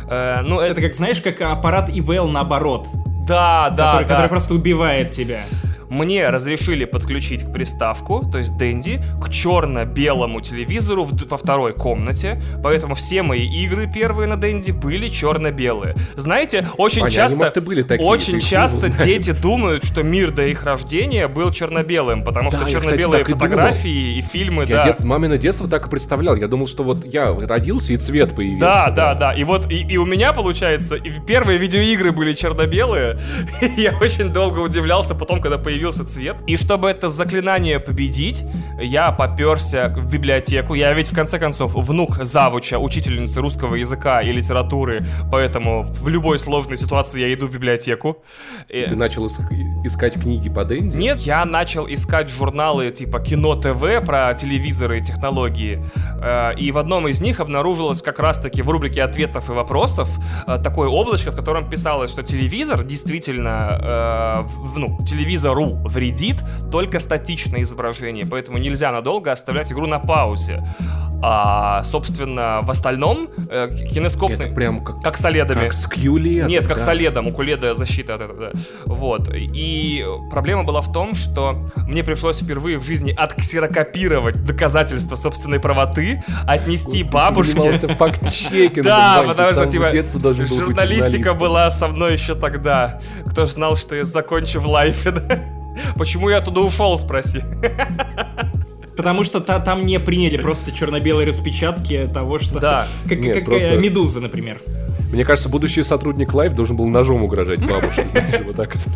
Э, 0.09 0.41
ну, 0.41 0.59
это... 0.59 0.73
Это 0.75 0.81
как, 0.81 0.95
знаешь, 0.95 1.21
как 1.21 1.41
аппарат 1.41 1.89
ИВЛ 1.89 2.27
наоборот, 2.27 2.87
Да, 3.25 3.69
да, 3.69 3.91
который, 3.93 4.03
да. 4.03 4.07
который 4.09 4.29
просто 4.29 4.53
убивает 4.53 5.11
тебя. 5.11 5.45
Мне 5.89 6.29
разрешили 6.29 6.85
подключить 6.85 7.43
к 7.43 7.51
приставку, 7.53 8.27
то 8.31 8.37
есть 8.37 8.57
Дэнди, 8.57 9.01
к 9.21 9.29
черно-белому 9.29 10.41
телевизору 10.41 11.03
в- 11.03 11.13
во 11.29 11.37
второй 11.37 11.73
комнате, 11.73 12.41
поэтому 12.63 12.95
все 12.95 13.21
мои 13.23 13.45
игры 13.47 13.91
первые 13.91 14.27
на 14.27 14.35
Дэнди 14.37 14.71
были 14.71 15.07
черно-белые. 15.07 15.95
Знаете, 16.15 16.67
очень 16.77 17.01
Ваня, 17.01 17.07
они, 17.11 17.15
часто, 17.15 17.37
может, 17.37 17.57
и 17.57 17.59
были 17.59 17.81
такие, 17.81 18.07
очень 18.07 18.39
часто 18.39 18.89
дети 18.89 19.31
думают, 19.31 19.83
что 19.83 20.03
мир 20.03 20.31
до 20.31 20.45
их 20.45 20.63
рождения 20.63 21.27
был 21.27 21.51
черно-белым, 21.51 22.23
потому 22.23 22.49
Да, 22.51 22.59
что 22.61 22.69
черно-белые 22.69 23.23
так 23.23 23.29
и 23.29 23.33
фотографии 23.33 24.17
и 24.17 24.21
фильмы, 24.21 24.65
Я 24.67 24.75
да. 24.77 24.87
дет- 24.91 25.03
мамино 25.03 25.37
детство 25.37 25.67
так 25.67 25.87
и 25.87 25.89
представлял. 25.89 26.35
Я 26.35 26.47
думал, 26.47 26.67
что 26.67 26.83
вот 26.83 27.05
я 27.05 27.33
родился 27.33 27.93
и 27.93 27.97
цвет 27.97 28.35
появился. 28.35 28.59
Да, 28.65 28.89
да, 28.91 29.13
да. 29.15 29.33
И 29.33 29.43
вот 29.43 29.71
и, 29.71 29.81
и 29.81 29.97
у 29.97 30.05
меня 30.05 30.33
получается, 30.33 30.95
и 30.95 31.11
первые 31.25 31.57
видеоигры 31.57 32.11
были 32.11 32.33
черно-белые. 32.33 33.17
Я 33.77 33.97
очень 33.97 34.29
долго 34.31 34.59
удивлялся 34.59 35.15
потом, 35.15 35.41
когда 35.41 35.57
появился 35.75 36.05
цвет. 36.05 36.37
И 36.47 36.55
чтобы 36.55 36.89
это 36.89 37.09
заклинание 37.09 37.79
победить, 37.81 38.45
я 38.81 39.11
поперся 39.11 39.89
в 39.89 40.09
библиотеку. 40.09 40.73
Я 40.73 40.93
ведь 40.93 41.11
в 41.11 41.15
конце 41.15 41.37
концов 41.37 41.73
внук 41.75 42.23
завуча, 42.23 42.79
учительницы 42.79 43.41
русского 43.41 43.75
языка 43.75 44.21
и 44.21 44.31
литературы, 44.31 45.05
поэтому 45.31 45.83
в 45.83 46.07
любой 46.07 46.39
сложной 46.39 46.77
ситуации 46.77 47.19
я 47.21 47.33
иду 47.33 47.47
в 47.47 47.53
библиотеку. 47.53 48.23
И- 48.69 48.85
Ты 48.87 48.95
начал 48.95 49.25
иск- 49.25 49.51
искать 49.85 50.13
книги 50.13 50.49
по 50.49 50.63
Дэнди? 50.63 50.95
нет, 50.95 51.19
я 51.19 51.43
начал 51.45 51.87
искать 51.89 52.29
журналы 52.29 52.91
типа 52.91 53.19
Кино 53.19 53.55
ТВ 53.55 54.05
про 54.05 54.33
телевизоры 54.33 54.99
и 54.99 55.01
технологии. 55.01 55.83
Э, 56.21 56.53
И 56.57 56.71
в 56.71 56.77
одном 56.77 57.07
из 57.09 57.19
них 57.21 57.41
обнаружилось 57.41 58.01
как 58.01 58.19
раз-таки 58.19 58.61
в 58.61 58.69
рубрике 58.69 59.03
ответов 59.03 59.49
и 59.49 59.53
вопросов 59.53 60.07
э, 60.47 60.57
такое 60.63 60.87
облачко, 60.87 61.31
в 61.31 61.35
котором 61.35 61.69
писалось, 61.69 62.11
что 62.11 62.23
телевизор 62.23 62.83
действительно, 62.83 64.45
э, 64.45 64.77
ну, 64.77 64.97
телевизору 65.05 65.64
вредит 65.85 66.43
только 66.71 66.99
статичное 66.99 67.61
изображение, 67.61 68.25
поэтому 68.25 68.57
нельзя 68.57 68.91
надолго 68.91 69.31
оставлять 69.31 69.71
игру 69.71 69.87
на 69.87 69.99
паузе. 69.99 70.63
А, 71.27 71.81
собственно, 71.83 72.59
в 72.61 72.69
остальном 72.69 73.29
э, 73.49 73.69
кинескопный... 73.89 74.45
Это 74.45 74.53
прям 74.53 74.83
как, 74.83 75.01
Как 75.01 75.17
с 75.17 75.25
оледами. 75.25 75.63
как 75.63 75.73
с 75.73 75.89
QLED, 75.89 76.47
Нет, 76.47 76.67
как 76.67 76.77
да. 76.77 76.83
с 76.83 76.87
оледом, 76.87 77.27
у 77.27 77.31
куледа 77.31 77.73
защита 77.73 78.15
от 78.15 78.21
этого, 78.21 78.51
да. 78.51 78.51
Вот. 78.85 79.29
И 79.33 80.05
проблема 80.29 80.65
была 80.65 80.81
в 80.81 80.91
том, 80.91 81.15
что 81.15 81.65
мне 81.87 82.03
пришлось 82.03 82.41
впервые 82.41 82.77
в 82.77 82.83
жизни 82.83 83.11
отксерокопировать 83.11 84.43
доказательства 84.43 85.15
собственной 85.15 85.59
правоты, 85.59 86.21
отнести 86.45 87.03
Ты 87.03 87.09
бабушке. 87.09 87.53
занимался 87.53 87.87
факт-чекингом, 87.95 88.83
Да, 88.83 89.21
ты 89.21 89.27
потому 89.29 89.51
что, 89.51 89.65
типа, 89.65 90.45
журналистика 90.45 91.33
была 91.33 91.71
со 91.71 91.87
мной 91.87 92.13
еще 92.13 92.35
тогда. 92.35 92.99
Кто 93.25 93.45
ж 93.45 93.51
знал, 93.51 93.75
что 93.77 93.95
я 93.95 94.03
закончу 94.03 94.59
в 94.59 94.67
лайфе, 94.67 95.11
да? 95.11 95.54
Почему 95.97 96.29
я 96.29 96.37
оттуда 96.37 96.61
ушел, 96.61 96.97
спроси. 96.97 97.41
Потому 98.95 99.23
что 99.25 99.41
та- 99.41 99.59
там 99.59 99.85
не 99.85 99.99
приняли 99.99 100.37
просто 100.37 100.71
черно-белые 100.71 101.27
распечатки 101.27 102.09
того, 102.13 102.39
что... 102.39 102.59
Да. 102.59 102.87
Как, 103.09 103.19
Нет, 103.19 103.35
как, 103.35 103.45
просто- 103.45 103.67
э, 103.67 103.77
Медуза, 103.77 104.21
например. 104.21 104.61
Мне 105.11 105.25
кажется, 105.25 105.49
будущий 105.49 105.83
сотрудник 105.83 106.33
Лайв 106.33 106.53
должен 106.53 106.75
был 106.75 106.87
ножом 106.87 107.23
угрожать 107.23 107.59
бабушке. 107.59 108.07
вот 108.45 108.55
так 108.55 108.75
это. 108.75 108.89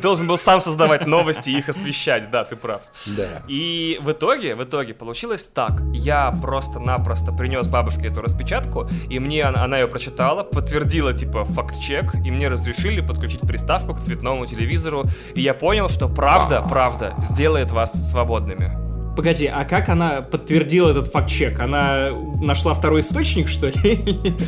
Должен 0.00 0.26
был 0.26 0.36
сам 0.36 0.60
создавать 0.60 1.06
новости 1.06 1.50
и 1.50 1.58
их 1.58 1.68
освещать, 1.68 2.30
да, 2.30 2.44
ты 2.44 2.56
прав. 2.56 2.82
Да. 3.06 3.42
И 3.48 3.98
в 4.02 4.10
итоге, 4.10 4.54
в 4.54 4.64
итоге 4.64 4.94
получилось 4.94 5.48
так. 5.48 5.82
Я 5.92 6.30
просто-напросто 6.42 7.32
принес 7.32 7.68
бабушке 7.68 8.08
эту 8.08 8.20
распечатку, 8.20 8.88
и 9.08 9.18
мне 9.18 9.44
она 9.44 9.78
ее 9.78 9.86
прочитала, 9.86 10.42
подтвердила, 10.42 11.12
типа, 11.12 11.44
факт-чек, 11.44 12.14
и 12.14 12.30
мне 12.30 12.48
разрешили 12.48 13.00
подключить 13.00 13.40
приставку 13.40 13.94
к 13.94 14.00
цветному 14.00 14.46
телевизору, 14.46 15.04
и 15.34 15.40
я 15.40 15.54
понял, 15.54 15.88
что 15.88 16.08
правда, 16.08 16.62
правда 16.68 17.14
сделает 17.18 17.70
вас 17.70 17.92
свободными. 18.10 18.91
Погоди, 19.14 19.46
а 19.46 19.64
как 19.64 19.90
она 19.90 20.22
подтвердила 20.22 20.90
этот 20.90 21.08
факт-чек? 21.08 21.60
Она 21.60 22.10
нашла 22.40 22.72
второй 22.72 23.02
источник, 23.02 23.48
что 23.48 23.68
ли? 23.68 24.34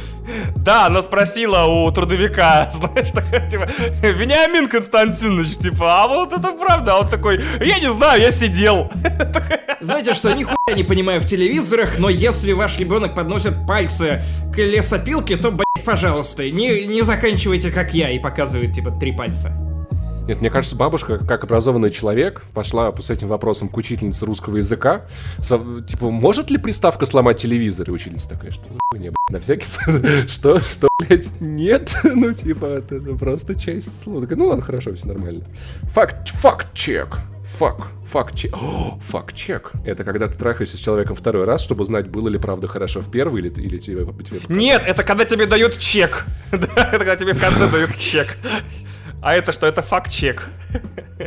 Да, 0.57 0.86
она 0.86 1.03
спросила 1.03 1.65
у 1.65 1.91
трудовика, 1.91 2.70
знаешь, 2.73 3.11
такая, 3.11 3.47
типа, 3.47 3.69
Вениамин 4.01 4.69
Константинович, 4.69 5.59
типа, 5.59 6.03
а 6.03 6.09
вот 6.09 6.32
это 6.32 6.53
правда? 6.53 6.95
А 6.95 7.01
он 7.01 7.09
такой, 7.09 7.43
я 7.61 7.78
не 7.78 7.91
знаю, 7.91 8.23
я 8.23 8.31
сидел. 8.31 8.91
Знаете 9.82 10.15
что, 10.15 10.32
нихуя 10.32 10.74
не 10.74 10.82
понимаю 10.82 11.20
в 11.20 11.27
телевизорах, 11.27 11.99
но 11.99 12.09
если 12.09 12.53
ваш 12.53 12.78
ребенок 12.78 13.15
подносит 13.15 13.66
пальцы 13.66 14.23
к 14.51 14.57
лесопилке, 14.57 15.36
то, 15.36 15.51
блядь, 15.51 15.85
пожалуйста, 15.85 16.51
не, 16.51 16.86
не 16.86 17.03
заканчивайте 17.03 17.70
как 17.70 17.93
я 17.93 18.11
и 18.11 18.19
показывает, 18.19 18.73
типа, 18.73 18.91
три 18.93 19.12
пальца. 19.12 19.74
Нет, 20.27 20.41
мне 20.41 20.51
кажется, 20.51 20.75
бабушка, 20.77 21.19
как 21.19 21.45
образованный 21.45 21.91
человек, 21.91 22.43
пошла 22.55 22.93
с 22.99 23.11
этим 23.11 23.29
вопросом 23.29 23.69
к 23.69 23.77
учительнице 23.77 24.25
русского 24.25 24.57
языка. 24.57 25.07
Типа, 25.39 26.11
может 26.11 26.51
ли 26.51 26.59
приставка 26.59 27.07
сломать 27.07 27.41
телевизор? 27.41 27.89
И 27.89 27.93
учительница 27.93 28.31
такая, 28.31 28.51
что 28.51 28.65
блядь, 28.91 29.15
на 29.29 29.41
всякий. 29.41 29.67
Что, 30.29 30.61
что, 30.61 30.89
блядь, 30.99 31.29
нет? 31.41 31.97
Ну, 32.05 32.33
типа, 32.33 32.67
это 32.67 33.01
просто 33.17 33.55
часть 33.55 34.03
слова. 34.03 34.27
Ну 34.31 34.47
ладно, 34.47 34.63
хорошо, 34.63 34.95
все 34.95 35.07
нормально. 35.07 35.45
Факт, 35.93 36.29
факт-чек. 36.29 37.19
Фак, 37.45 37.89
факт-чек. 38.07 38.55
Факт-чек. 39.09 39.73
Это 39.85 40.05
когда 40.05 40.29
ты 40.29 40.39
трахаешься 40.39 40.77
с 40.77 40.81
человеком 40.81 41.15
второй 41.15 41.45
раз, 41.45 41.63
чтобы 41.63 41.83
узнать, 41.83 42.09
было 42.09 42.29
ли 42.29 42.39
правда 42.39 42.67
хорошо 42.67 43.01
в 43.01 43.11
первый, 43.11 43.43
или, 43.43 43.51
или 43.61 43.79
тебе, 43.79 44.07
тебе 44.25 44.41
Нет, 44.49 44.83
это 44.87 45.03
когда 45.03 45.25
тебе 45.25 45.47
дают 45.47 45.79
чек. 45.79 46.25
Это 46.51 46.69
когда 46.69 47.17
тебе 47.17 47.35
в 47.35 47.41
конце 47.41 47.69
дают 47.69 47.97
чек. 47.99 48.39
А 49.25 49.35
это 49.35 49.53
что? 49.53 49.67
Это 49.67 49.81
факт-чек. 49.81 50.51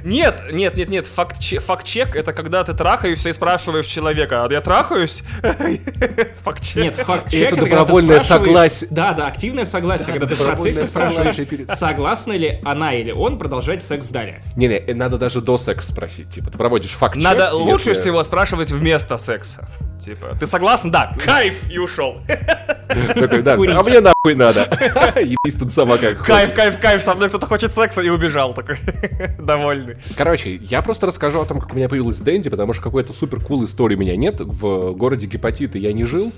Нет, 0.04 0.44
нет, 0.52 0.76
нет, 0.76 0.90
нет, 0.90 1.08
факт-чек, 1.08 1.62
факт-чек 1.62 2.16
это 2.16 2.34
когда 2.34 2.64
ты 2.64 2.74
трахаешься 2.74 3.30
и 3.30 3.34
спрашиваешь 3.34 3.86
человека, 3.86 4.46
а 4.46 4.52
я 4.52 4.62
трахаюсь? 4.62 5.24
Факт-чек. 6.44 6.76
Нет, 6.76 6.98
факт-чек 6.98 7.54
Это 7.54 7.64
добровольное 7.64 8.20
согласие. 8.20 8.90
Да, 8.92 9.14
да, 9.14 9.28
активное 9.28 9.66
согласие, 9.66 10.14
когда 10.14 10.28
ты 10.28 10.36
в 10.36 10.46
процессе 10.46 10.86
спрашиваешь, 10.86 11.36
перед- 11.48 11.72
согласна 11.72 12.34
ли 12.34 12.60
она 12.64 12.94
или 12.94 13.12
он 13.12 13.38
продолжать 13.38 13.82
секс 13.82 14.10
далее. 14.10 14.42
Не-не, 14.56 14.94
надо 14.94 15.18
даже 15.18 15.42
до 15.42 15.58
секса 15.58 15.92
спросить. 15.92 16.30
Типа, 16.30 16.52
ты 16.52 16.58
проводишь 16.58 16.92
факт-чек. 16.92 17.24
Надо 17.24 17.54
лучше 17.54 17.94
всего 17.94 18.24
спрашивать 18.24 18.72
вместо 18.72 19.18
секса. 19.18 19.68
Типа, 20.04 20.38
ты 20.40 20.46
согласен? 20.46 20.92
Да. 20.92 21.14
Кайф! 21.24 21.70
И 21.72 21.78
ушел. 21.78 22.22
Такой, 22.88 23.42
да, 23.42 23.56
Курить. 23.56 23.76
а 23.76 23.84
мне 23.84 24.00
нахуй 24.00 24.36
надо. 24.36 24.62
Ебись 25.20 25.60
тут 25.60 25.74
сама 25.74 25.98
как 25.98 26.24
Кайф, 26.24 26.54
кайф, 26.54 26.80
кайф, 26.80 27.04
со 27.04 27.14
мной 27.16 27.30
кто-то 27.30 27.46
хочет 27.46 27.74
секса 27.74 28.02
и 28.02 28.10
убежал 28.10 28.54
такой. 28.54 28.78
Довольный. 29.46 29.98
Короче, 30.16 30.56
я 30.56 30.82
просто 30.82 31.08
расскажу 31.08 31.42
о 31.42 31.46
том, 31.46 31.60
как 31.60 31.72
у 31.74 31.76
меня 31.76 31.90
появилась 31.90 32.20
Дэнди, 32.20 32.50
потому 32.50 32.74
что 32.74 32.84
какой-то 32.84 33.14
супер 33.14 33.40
кул 33.40 33.64
истории 33.64 33.96
у 33.96 34.00
меня 34.00 34.16
нет. 34.16 34.40
В 34.40 34.94
городе 34.94 35.28
Гепатиты 35.28 35.78
я 35.80 35.94
не 35.94 36.06
жил. 36.06 36.32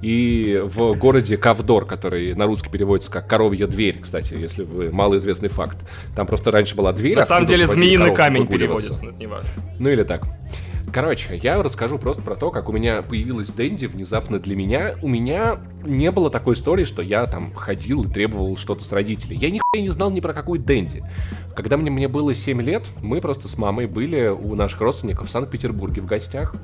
И 0.00 0.62
в 0.64 0.94
городе 0.94 1.36
Кавдор, 1.36 1.84
который 1.84 2.34
на 2.34 2.46
русский 2.46 2.70
переводится 2.70 3.10
как 3.10 3.28
«коровья 3.28 3.66
дверь», 3.66 3.98
кстати, 4.00 4.34
если 4.34 4.62
вы 4.62 4.90
малоизвестный 4.92 5.48
факт. 5.48 5.78
Там 6.14 6.26
просто 6.26 6.50
раньше 6.50 6.76
была 6.76 6.92
дверь. 6.92 7.16
На 7.16 7.24
самом 7.24 7.46
деле 7.46 7.66
змеиный 7.66 8.14
камень 8.14 8.46
переводится, 8.46 9.04
но 9.04 9.10
это 9.10 9.18
не 9.18 9.26
важно. 9.26 9.48
Ну 9.78 9.90
или 9.90 10.04
так. 10.04 10.22
Короче, 10.92 11.36
я 11.36 11.62
расскажу 11.62 11.98
просто 11.98 12.22
про 12.22 12.34
то, 12.34 12.50
как 12.50 12.68
у 12.68 12.72
меня 12.72 13.02
появилась 13.02 13.50
Дэнди 13.50 13.86
внезапно 13.86 14.38
для 14.38 14.56
меня. 14.56 14.94
У 15.02 15.08
меня 15.08 15.58
не 15.86 16.10
было 16.10 16.30
такой 16.30 16.54
истории, 16.54 16.84
что 16.84 17.02
я 17.02 17.26
там 17.26 17.52
ходил 17.54 18.04
и 18.04 18.08
требовал 18.08 18.56
что-то 18.56 18.84
с 18.84 18.92
родителей. 18.92 19.36
Я 19.36 19.50
нихуя 19.50 19.82
не 19.82 19.90
знал 19.90 20.10
ни 20.10 20.20
про 20.20 20.32
какую 20.32 20.60
Дэнди. 20.60 21.04
Когда 21.54 21.76
мне, 21.76 21.90
мне 21.90 22.08
было 22.08 22.34
7 22.34 22.62
лет, 22.62 22.86
мы 23.02 23.20
просто 23.20 23.48
с 23.48 23.58
мамой 23.58 23.86
были 23.86 24.28
у 24.28 24.54
наших 24.54 24.80
родственников 24.80 25.28
в 25.28 25.30
Санкт-Петербурге 25.30 26.00
в 26.00 26.06
гостях. 26.06 26.54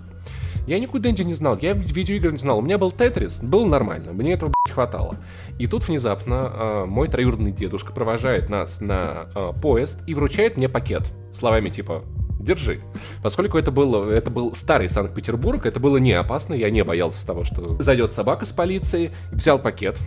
Я 0.66 0.78
никакой 0.78 1.01
Дэнди 1.01 1.22
не 1.22 1.34
знал, 1.34 1.59
я 1.60 1.74
видеоигр 1.74 2.32
не 2.32 2.38
знал. 2.38 2.59
У 2.59 2.62
меня 2.62 2.78
был 2.78 2.90
Тетрис, 2.90 3.40
было 3.40 3.66
нормально, 3.66 4.12
мне 4.12 4.32
этого 4.32 4.51
блядь, 4.51 4.74
хватало. 4.74 5.16
И 5.59 5.66
тут 5.66 5.86
внезапно 5.86 6.36
а, 6.36 6.86
мой 6.86 7.09
троюродный 7.09 7.52
дедушка 7.52 7.92
провожает 7.92 8.48
нас 8.48 8.80
на 8.80 9.28
а, 9.34 9.52
поезд 9.52 9.98
и 10.06 10.14
вручает 10.14 10.56
мне 10.56 10.70
пакет. 10.70 11.12
Словами 11.34 11.68
типа 11.68 12.02
Держи. 12.44 12.80
Поскольку 13.22 13.58
это, 13.58 13.70
было, 13.70 14.10
это 14.10 14.30
был 14.30 14.54
старый 14.54 14.88
Санкт-Петербург, 14.88 15.64
это 15.66 15.80
было 15.80 15.96
не 15.96 16.12
опасно, 16.12 16.54
я 16.54 16.70
не 16.70 16.84
боялся 16.84 17.26
того, 17.26 17.44
что 17.44 17.80
зайдет 17.82 18.12
собака 18.12 18.44
с 18.44 18.52
полицией, 18.52 19.12
взял 19.32 19.58
пакет 19.58 19.98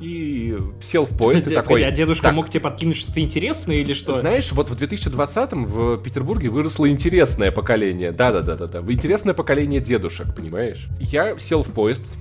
и 0.00 0.56
сел 0.82 1.04
в 1.04 1.16
поезд 1.16 1.46
и 1.46 1.54
такой... 1.54 1.84
а 1.84 1.90
дедушка 1.90 2.28
«Так, 2.28 2.34
мог 2.34 2.48
тебе 2.48 2.62
подкинуть 2.62 2.96
что-то 2.96 3.20
интересное 3.20 3.76
или 3.76 3.92
что? 3.92 4.18
знаешь, 4.18 4.50
вот 4.52 4.70
в 4.70 4.82
2020-м 4.82 5.64
в 5.64 5.98
Петербурге 5.98 6.48
выросло 6.48 6.88
интересное 6.88 7.50
поколение. 7.52 8.12
Да-да-да-да-да. 8.12 8.80
Интересное 8.90 9.34
поколение 9.34 9.80
дедушек, 9.80 10.34
понимаешь? 10.34 10.88
Я 10.98 11.38
сел 11.38 11.62
в 11.62 11.68
поезд, 11.68 12.16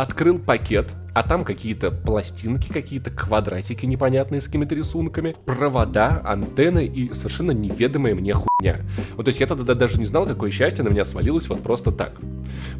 открыл 0.00 0.38
пакет, 0.38 0.94
а 1.12 1.22
там 1.22 1.44
какие-то 1.44 1.90
пластинки, 1.90 2.72
какие-то 2.72 3.10
квадратики 3.10 3.84
непонятные 3.84 4.40
с 4.40 4.46
какими-то 4.46 4.74
рисунками, 4.74 5.36
провода, 5.44 6.22
антенны 6.24 6.86
и 6.86 7.12
совершенно 7.12 7.50
неведомая 7.50 8.14
мне 8.14 8.32
хуйня. 8.32 8.80
Вот, 9.16 9.24
то 9.24 9.28
есть 9.28 9.40
я 9.40 9.46
тогда 9.46 9.74
даже 9.74 9.98
не 9.98 10.06
знал, 10.06 10.24
какое 10.24 10.50
счастье 10.50 10.82
на 10.84 10.88
меня 10.88 11.04
свалилось 11.04 11.48
вот 11.48 11.62
просто 11.62 11.92
так. 11.92 12.14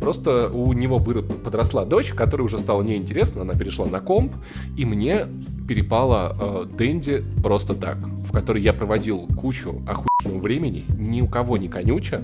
Просто 0.00 0.48
у 0.48 0.72
него 0.72 0.96
вырос, 0.96 1.26
подросла 1.44 1.84
дочь, 1.84 2.14
которая 2.14 2.46
уже 2.46 2.56
стала 2.56 2.82
неинтересна, 2.82 3.42
она 3.42 3.52
перешла 3.52 3.84
на 3.84 4.00
комп, 4.00 4.32
и 4.78 4.86
мне 4.86 5.26
перепала 5.74 6.36
э, 6.40 6.66
Дэнди 6.76 7.22
просто 7.44 7.74
так, 7.74 7.96
в 8.26 8.32
которой 8.32 8.60
я 8.60 8.72
проводил 8.72 9.28
кучу 9.40 9.80
охуенного 9.86 10.42
времени, 10.42 10.84
ни 10.98 11.20
у 11.20 11.28
кого 11.28 11.56
не 11.58 11.68
конюча, 11.68 12.22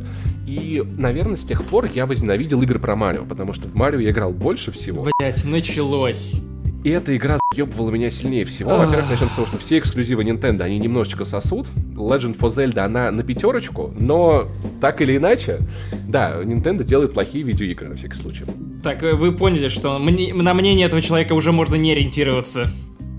и, 0.48 0.82
наверное, 0.96 1.36
с 1.36 1.44
тех 1.44 1.62
пор 1.62 1.88
я 1.94 2.06
возненавидел 2.06 2.60
игры 2.62 2.80
про 2.80 2.96
Марио, 2.96 3.22
потому 3.24 3.52
что 3.52 3.68
в 3.68 3.76
Марио 3.76 4.00
я 4.00 4.10
играл 4.10 4.32
больше 4.32 4.72
всего, 4.72 5.06
Блять, 5.20 5.44
началось. 5.44 6.42
и 6.82 6.90
эта 6.90 7.16
игра 7.16 7.38
заебывала 7.54 7.90
меня 7.92 8.10
сильнее 8.10 8.44
всего. 8.44 8.70
Во-первых, 8.70 9.08
начнем 9.10 9.28
с 9.28 9.34
того, 9.34 9.46
что 9.46 9.58
все 9.58 9.78
эксклюзивы 9.78 10.24
Nintendo, 10.24 10.62
они 10.62 10.80
немножечко 10.80 11.24
сосут. 11.24 11.68
Legend 11.94 12.36
for 12.36 12.48
Zelda, 12.48 12.80
она 12.80 13.12
на 13.12 13.22
пятерочку, 13.22 13.94
но 13.96 14.48
так 14.80 15.00
или 15.02 15.16
иначе, 15.16 15.60
да, 16.08 16.42
Nintendo 16.42 16.82
делает 16.82 17.12
плохие 17.14 17.44
видеоигры 17.44 17.86
на 17.90 17.94
всякий 17.94 18.16
случай. 18.16 18.42
Так, 18.82 19.04
э, 19.04 19.14
вы 19.14 19.30
поняли, 19.30 19.68
что 19.68 20.00
мне- 20.00 20.34
на 20.34 20.52
мнение 20.52 20.86
этого 20.88 21.00
человека 21.00 21.32
уже 21.34 21.52
можно 21.52 21.76
не 21.76 21.92
ориентироваться. 21.92 22.72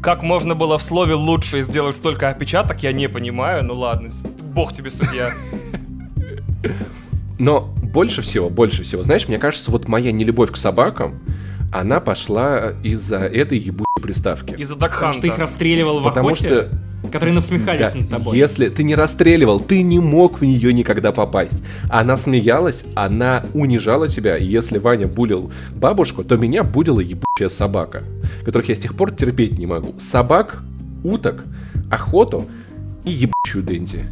Как 0.08 0.24
можно 0.24 0.56
было 0.56 0.78
в 0.78 0.84
слове 0.84 1.16
лучше 1.16 1.62
сделать 1.62 1.94
столько 1.94 2.30
опечаток, 2.30 2.82
я 2.82 2.94
не 2.94 3.10
понимаю. 3.10 3.66
Ну 3.66 3.74
ладно, 3.74 4.08
бог 4.54 4.72
тебе 4.72 4.90
судья. 4.90 5.34
Но 7.38 7.76
больше 7.84 8.22
всего, 8.22 8.50
больше 8.50 8.84
всего, 8.84 9.04
знаешь, 9.04 9.28
мне 9.28 9.38
кажется, 9.38 9.70
вот 9.70 9.90
моя 9.90 10.14
нелюбовь 10.14 10.50
к 10.50 10.56
собакам, 10.56 11.20
она 11.74 12.00
пошла 12.00 12.72
из-за 12.86 13.18
этой 13.18 13.58
ебучей 13.58 14.02
приставки. 14.02 14.54
Из-за 14.54 14.78
Потому 14.78 15.12
что 15.12 15.24
ты 15.24 15.28
их 15.28 15.34
Дакханта. 15.34 15.42
расстреливал 15.42 16.00
в 16.00 16.04
Потому 16.06 16.28
охоте, 16.28 16.46
что 16.48 16.70
которые 17.10 17.34
насмехались 17.34 17.92
Да, 17.92 18.00
над 18.00 18.10
тобой. 18.10 18.38
Если 18.38 18.70
ты 18.70 18.84
не 18.84 18.96
расстреливал, 18.96 19.60
ты 19.60 19.82
не 19.82 20.00
мог 20.00 20.40
в 20.40 20.44
нее 20.44 20.74
никогда 20.74 21.12
попасть. 21.12 21.64
Она 21.90 22.18
смеялась, 22.18 22.84
она 22.96 23.46
унижала 23.54 24.08
тебя. 24.08 24.38
И 24.38 24.46
если 24.46 24.78
Ваня 24.78 25.08
булил 25.08 25.52
бабушку, 25.76 26.24
то 26.24 26.38
меня 26.38 26.64
булила 26.64 27.00
ебучая 27.00 27.50
собака, 27.50 28.04
которых 28.46 28.70
я 28.70 28.76
с 28.76 28.80
тех 28.80 28.96
пор 28.96 29.12
терпеть 29.12 29.58
не 29.58 29.66
могу. 29.66 29.96
Собак, 30.00 30.62
уток, 31.04 31.44
охоту 31.92 32.48
и 33.04 33.12
ебучую 33.12 33.64
Дэнди. 33.64 34.06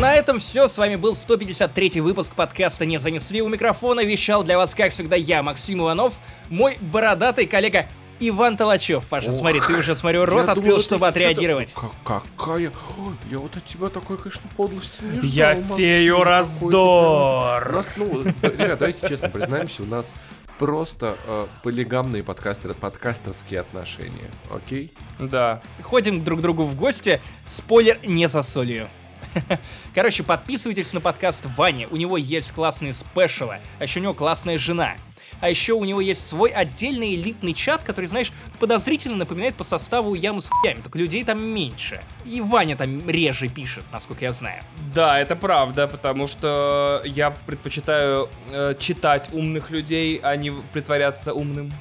На 0.00 0.14
этом 0.14 0.38
все. 0.38 0.68
С 0.68 0.78
вами 0.78 0.94
был 0.94 1.16
153 1.16 2.00
выпуск 2.00 2.32
подкаста 2.34 2.86
«Не 2.86 2.98
занесли». 2.98 3.42
У 3.42 3.48
микрофона 3.48 4.04
вещал 4.04 4.44
для 4.44 4.56
вас, 4.56 4.72
как 4.72 4.92
всегда, 4.92 5.16
я, 5.16 5.42
Максим 5.42 5.80
Иванов, 5.80 6.20
мой 6.50 6.76
бородатый 6.80 7.46
коллега 7.46 7.86
Иван 8.20 8.56
Толачев. 8.56 9.04
Паша, 9.06 9.32
смотри, 9.32 9.60
ты 9.60 9.74
уже, 9.74 9.94
смотрю, 9.94 10.24
рот 10.24 10.46
Я 10.46 10.52
открыл, 10.52 10.66
думал, 10.70 10.80
чтобы 10.82 11.06
отреагировать. 11.08 11.72
К- 11.72 11.90
Какая... 12.04 12.70
Ой, 12.98 13.14
Я 13.30 13.38
вот 13.38 13.56
от 13.56 13.64
тебя 13.64 13.88
такой, 13.88 14.16
конечно, 14.18 14.48
подлости 14.56 15.02
не 15.02 15.26
Я 15.28 15.54
ждал, 15.54 15.76
сею 15.76 16.18
Максим, 16.18 16.28
раздор. 16.28 17.68
У 17.68 17.72
нас, 17.76 17.88
ну, 17.96 18.22
ребят, 18.22 18.78
давайте 18.78 19.08
честно 19.08 19.28
признаемся, 19.28 19.82
у 19.82 19.86
нас 19.86 20.14
просто 20.58 21.16
э, 21.26 21.46
полигамные 21.62 22.22
подкастеры, 22.24 22.74
подкастерские 22.74 23.60
отношения, 23.60 24.30
окей? 24.52 24.92
Да. 25.18 25.62
Ходим 25.82 26.24
друг 26.24 26.40
к 26.40 26.42
другу 26.42 26.64
в 26.64 26.74
гости. 26.76 27.20
Спойлер, 27.46 27.98
не 28.04 28.26
за 28.28 28.42
солью. 28.42 28.88
Короче, 29.94 30.22
подписывайтесь 30.22 30.92
на 30.92 31.00
подкаст 31.00 31.46
Вани, 31.56 31.86
у 31.90 31.96
него 31.96 32.16
есть 32.16 32.52
классные 32.52 32.94
спешалы, 32.94 33.58
а 33.78 33.82
еще 33.82 34.00
у 34.00 34.02
него 34.02 34.14
классная 34.14 34.58
жена. 34.58 34.94
А 35.40 35.48
еще 35.48 35.74
у 35.74 35.84
него 35.84 36.00
есть 36.00 36.26
свой 36.26 36.50
отдельный 36.50 37.14
элитный 37.14 37.54
чат, 37.54 37.84
который, 37.84 38.06
знаешь, 38.06 38.32
подозрительно 38.58 39.16
напоминает 39.16 39.54
по 39.54 39.64
составу 39.64 40.14
яму 40.14 40.40
с 40.40 40.48
хуями, 40.48 40.80
только 40.80 40.98
людей 40.98 41.24
там 41.24 41.42
меньше. 41.42 42.02
И 42.24 42.40
Ваня 42.40 42.76
там 42.76 43.08
реже 43.08 43.48
пишет, 43.48 43.84
насколько 43.92 44.24
я 44.24 44.32
знаю. 44.32 44.62
Да, 44.94 45.18
это 45.18 45.36
правда, 45.36 45.86
потому 45.86 46.26
что 46.26 47.02
я 47.04 47.30
предпочитаю 47.30 48.28
э, 48.50 48.74
читать 48.78 49.28
умных 49.32 49.70
людей, 49.70 50.20
а 50.22 50.34
не 50.36 50.52
притворяться 50.72 51.32
умным. 51.32 51.72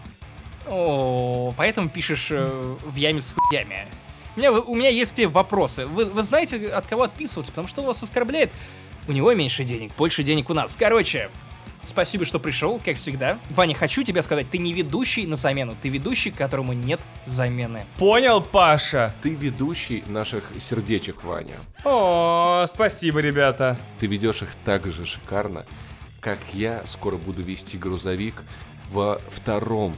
О, 0.67 1.53
поэтому 1.57 1.89
пишешь 1.89 2.27
э, 2.29 2.75
в 2.85 2.95
яме 2.95 3.21
с 3.21 3.33
хуями. 3.33 3.87
У 4.35 4.39
меня, 4.39 4.51
у 4.51 4.75
меня 4.75 4.89
есть 4.89 5.13
к 5.13 5.15
тебе 5.15 5.27
вопросы. 5.27 5.87
Вы, 5.87 6.05
вы 6.05 6.21
знаете, 6.21 6.67
от 6.67 6.85
кого 6.85 7.03
отписываться, 7.03 7.51
потому 7.51 7.67
что 7.67 7.81
вас 7.81 8.03
оскорбляет? 8.03 8.51
У 9.07 9.13
него 9.13 9.33
меньше 9.33 9.63
денег, 9.63 9.95
больше 9.97 10.21
денег 10.21 10.49
у 10.49 10.53
нас. 10.53 10.75
Короче, 10.75 11.31
спасибо, 11.87 12.25
что 12.25 12.39
пришел, 12.39 12.79
как 12.83 12.97
всегда. 12.97 13.39
Ваня, 13.51 13.73
хочу 13.73 14.03
тебе 14.03 14.21
сказать, 14.21 14.49
ты 14.49 14.57
не 14.57 14.73
ведущий 14.73 15.25
на 15.25 15.35
замену, 15.35 15.75
ты 15.81 15.89
ведущий, 15.89 16.31
которому 16.31 16.73
нет 16.73 16.99
замены. 17.25 17.85
Понял, 17.97 18.41
Паша? 18.41 19.13
Ты 19.21 19.33
ведущий 19.33 20.03
наших 20.07 20.43
сердечек, 20.59 21.23
Ваня. 21.23 21.59
О, 21.83 22.65
спасибо, 22.67 23.19
ребята. 23.19 23.77
Ты 23.99 24.07
ведешь 24.07 24.41
их 24.41 24.49
так 24.65 24.85
же 24.85 25.05
шикарно, 25.05 25.65
как 26.19 26.39
я 26.53 26.81
скоро 26.85 27.17
буду 27.17 27.41
вести 27.41 27.77
грузовик 27.77 28.35
во 28.89 29.19
втором 29.29 29.95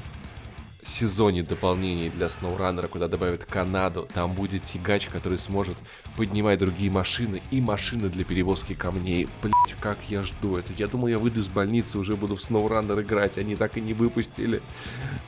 сезоне 0.90 1.44
дополнений 1.44 2.10
для 2.10 2.28
SnowRunner, 2.28 2.88
куда 2.88 3.07
добавят 3.07 3.45
Канаду. 3.45 4.07
Там 4.14 4.34
будет 4.34 4.64
тягач, 4.64 5.07
который 5.07 5.38
сможет 5.38 5.78
поднимать 6.18 6.60
другие 6.60 6.91
машины 6.91 7.41
и 7.52 7.61
машины 7.61 8.10
для 8.10 8.26
перевозки 8.26 8.74
камней. 8.74 9.30
Блять, 9.41 9.76
как 9.80 9.98
я 10.10 10.24
жду 10.24 10.57
это. 10.57 10.74
Я 10.74 10.88
думал, 10.88 11.07
я 11.07 11.20
выйду 11.20 11.40
из 11.40 11.48
больницы, 11.48 11.98
уже 11.98 12.16
буду 12.16 12.36
в 12.36 12.40
SnowRunner 12.40 13.02
играть. 13.02 13.38
Они 13.38 13.56
так 13.56 13.78
и 13.78 13.82
не 13.82 13.94
выпустили 13.94 14.61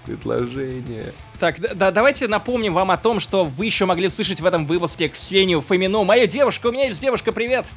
предложение. 0.05 1.13
Так, 1.39 1.59
да, 1.59 1.73
да, 1.73 1.91
давайте 1.91 2.27
напомним 2.27 2.73
вам 2.73 2.91
о 2.91 2.97
том, 2.97 3.19
что 3.19 3.45
вы 3.45 3.65
еще 3.65 3.85
могли 3.85 4.09
слышать 4.09 4.41
в 4.41 4.45
этом 4.45 4.65
выпуске 4.65 5.07
Ксению 5.07 5.61
Фомину. 5.61 6.03
Мою 6.03 6.27
девушку, 6.27 6.69
у 6.69 6.71
меня 6.71 6.87
есть 6.87 7.01
девушка, 7.01 7.31
привет! 7.31 7.67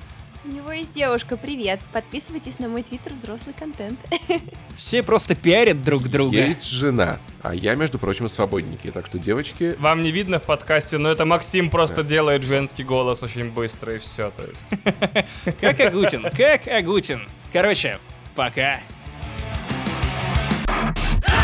У 0.46 0.48
него 0.48 0.72
есть 0.72 0.92
девушка, 0.92 1.38
привет. 1.38 1.80
Подписывайтесь 1.92 2.58
на 2.58 2.68
мой 2.68 2.82
твиттер 2.82 3.14
взрослый 3.14 3.54
контент. 3.58 3.98
Все 4.76 5.02
просто 5.02 5.34
пиарят 5.34 5.82
друг 5.82 6.08
друга. 6.08 6.36
Есть 6.36 6.68
жена, 6.68 7.18
а 7.42 7.54
я, 7.54 7.74
между 7.76 7.98
прочим, 7.98 8.28
свободники, 8.28 8.90
так 8.90 9.06
что 9.06 9.18
девочки... 9.18 9.74
Вам 9.78 10.02
не 10.02 10.10
видно 10.10 10.38
в 10.38 10.42
подкасте, 10.42 10.98
но 10.98 11.10
это 11.10 11.24
Максим 11.24 11.70
просто 11.70 12.02
да. 12.02 12.08
делает 12.10 12.42
женский 12.42 12.84
голос 12.84 13.22
очень 13.22 13.50
быстро 13.50 13.94
и 13.94 13.98
все, 13.98 14.30
то 14.36 14.42
есть... 14.46 14.66
Как 15.60 15.80
Агутин, 15.80 16.26
как 16.36 16.68
Агутин. 16.68 17.26
Короче, 17.50 17.98
пока. 18.34 18.80
Ah! 21.26 21.43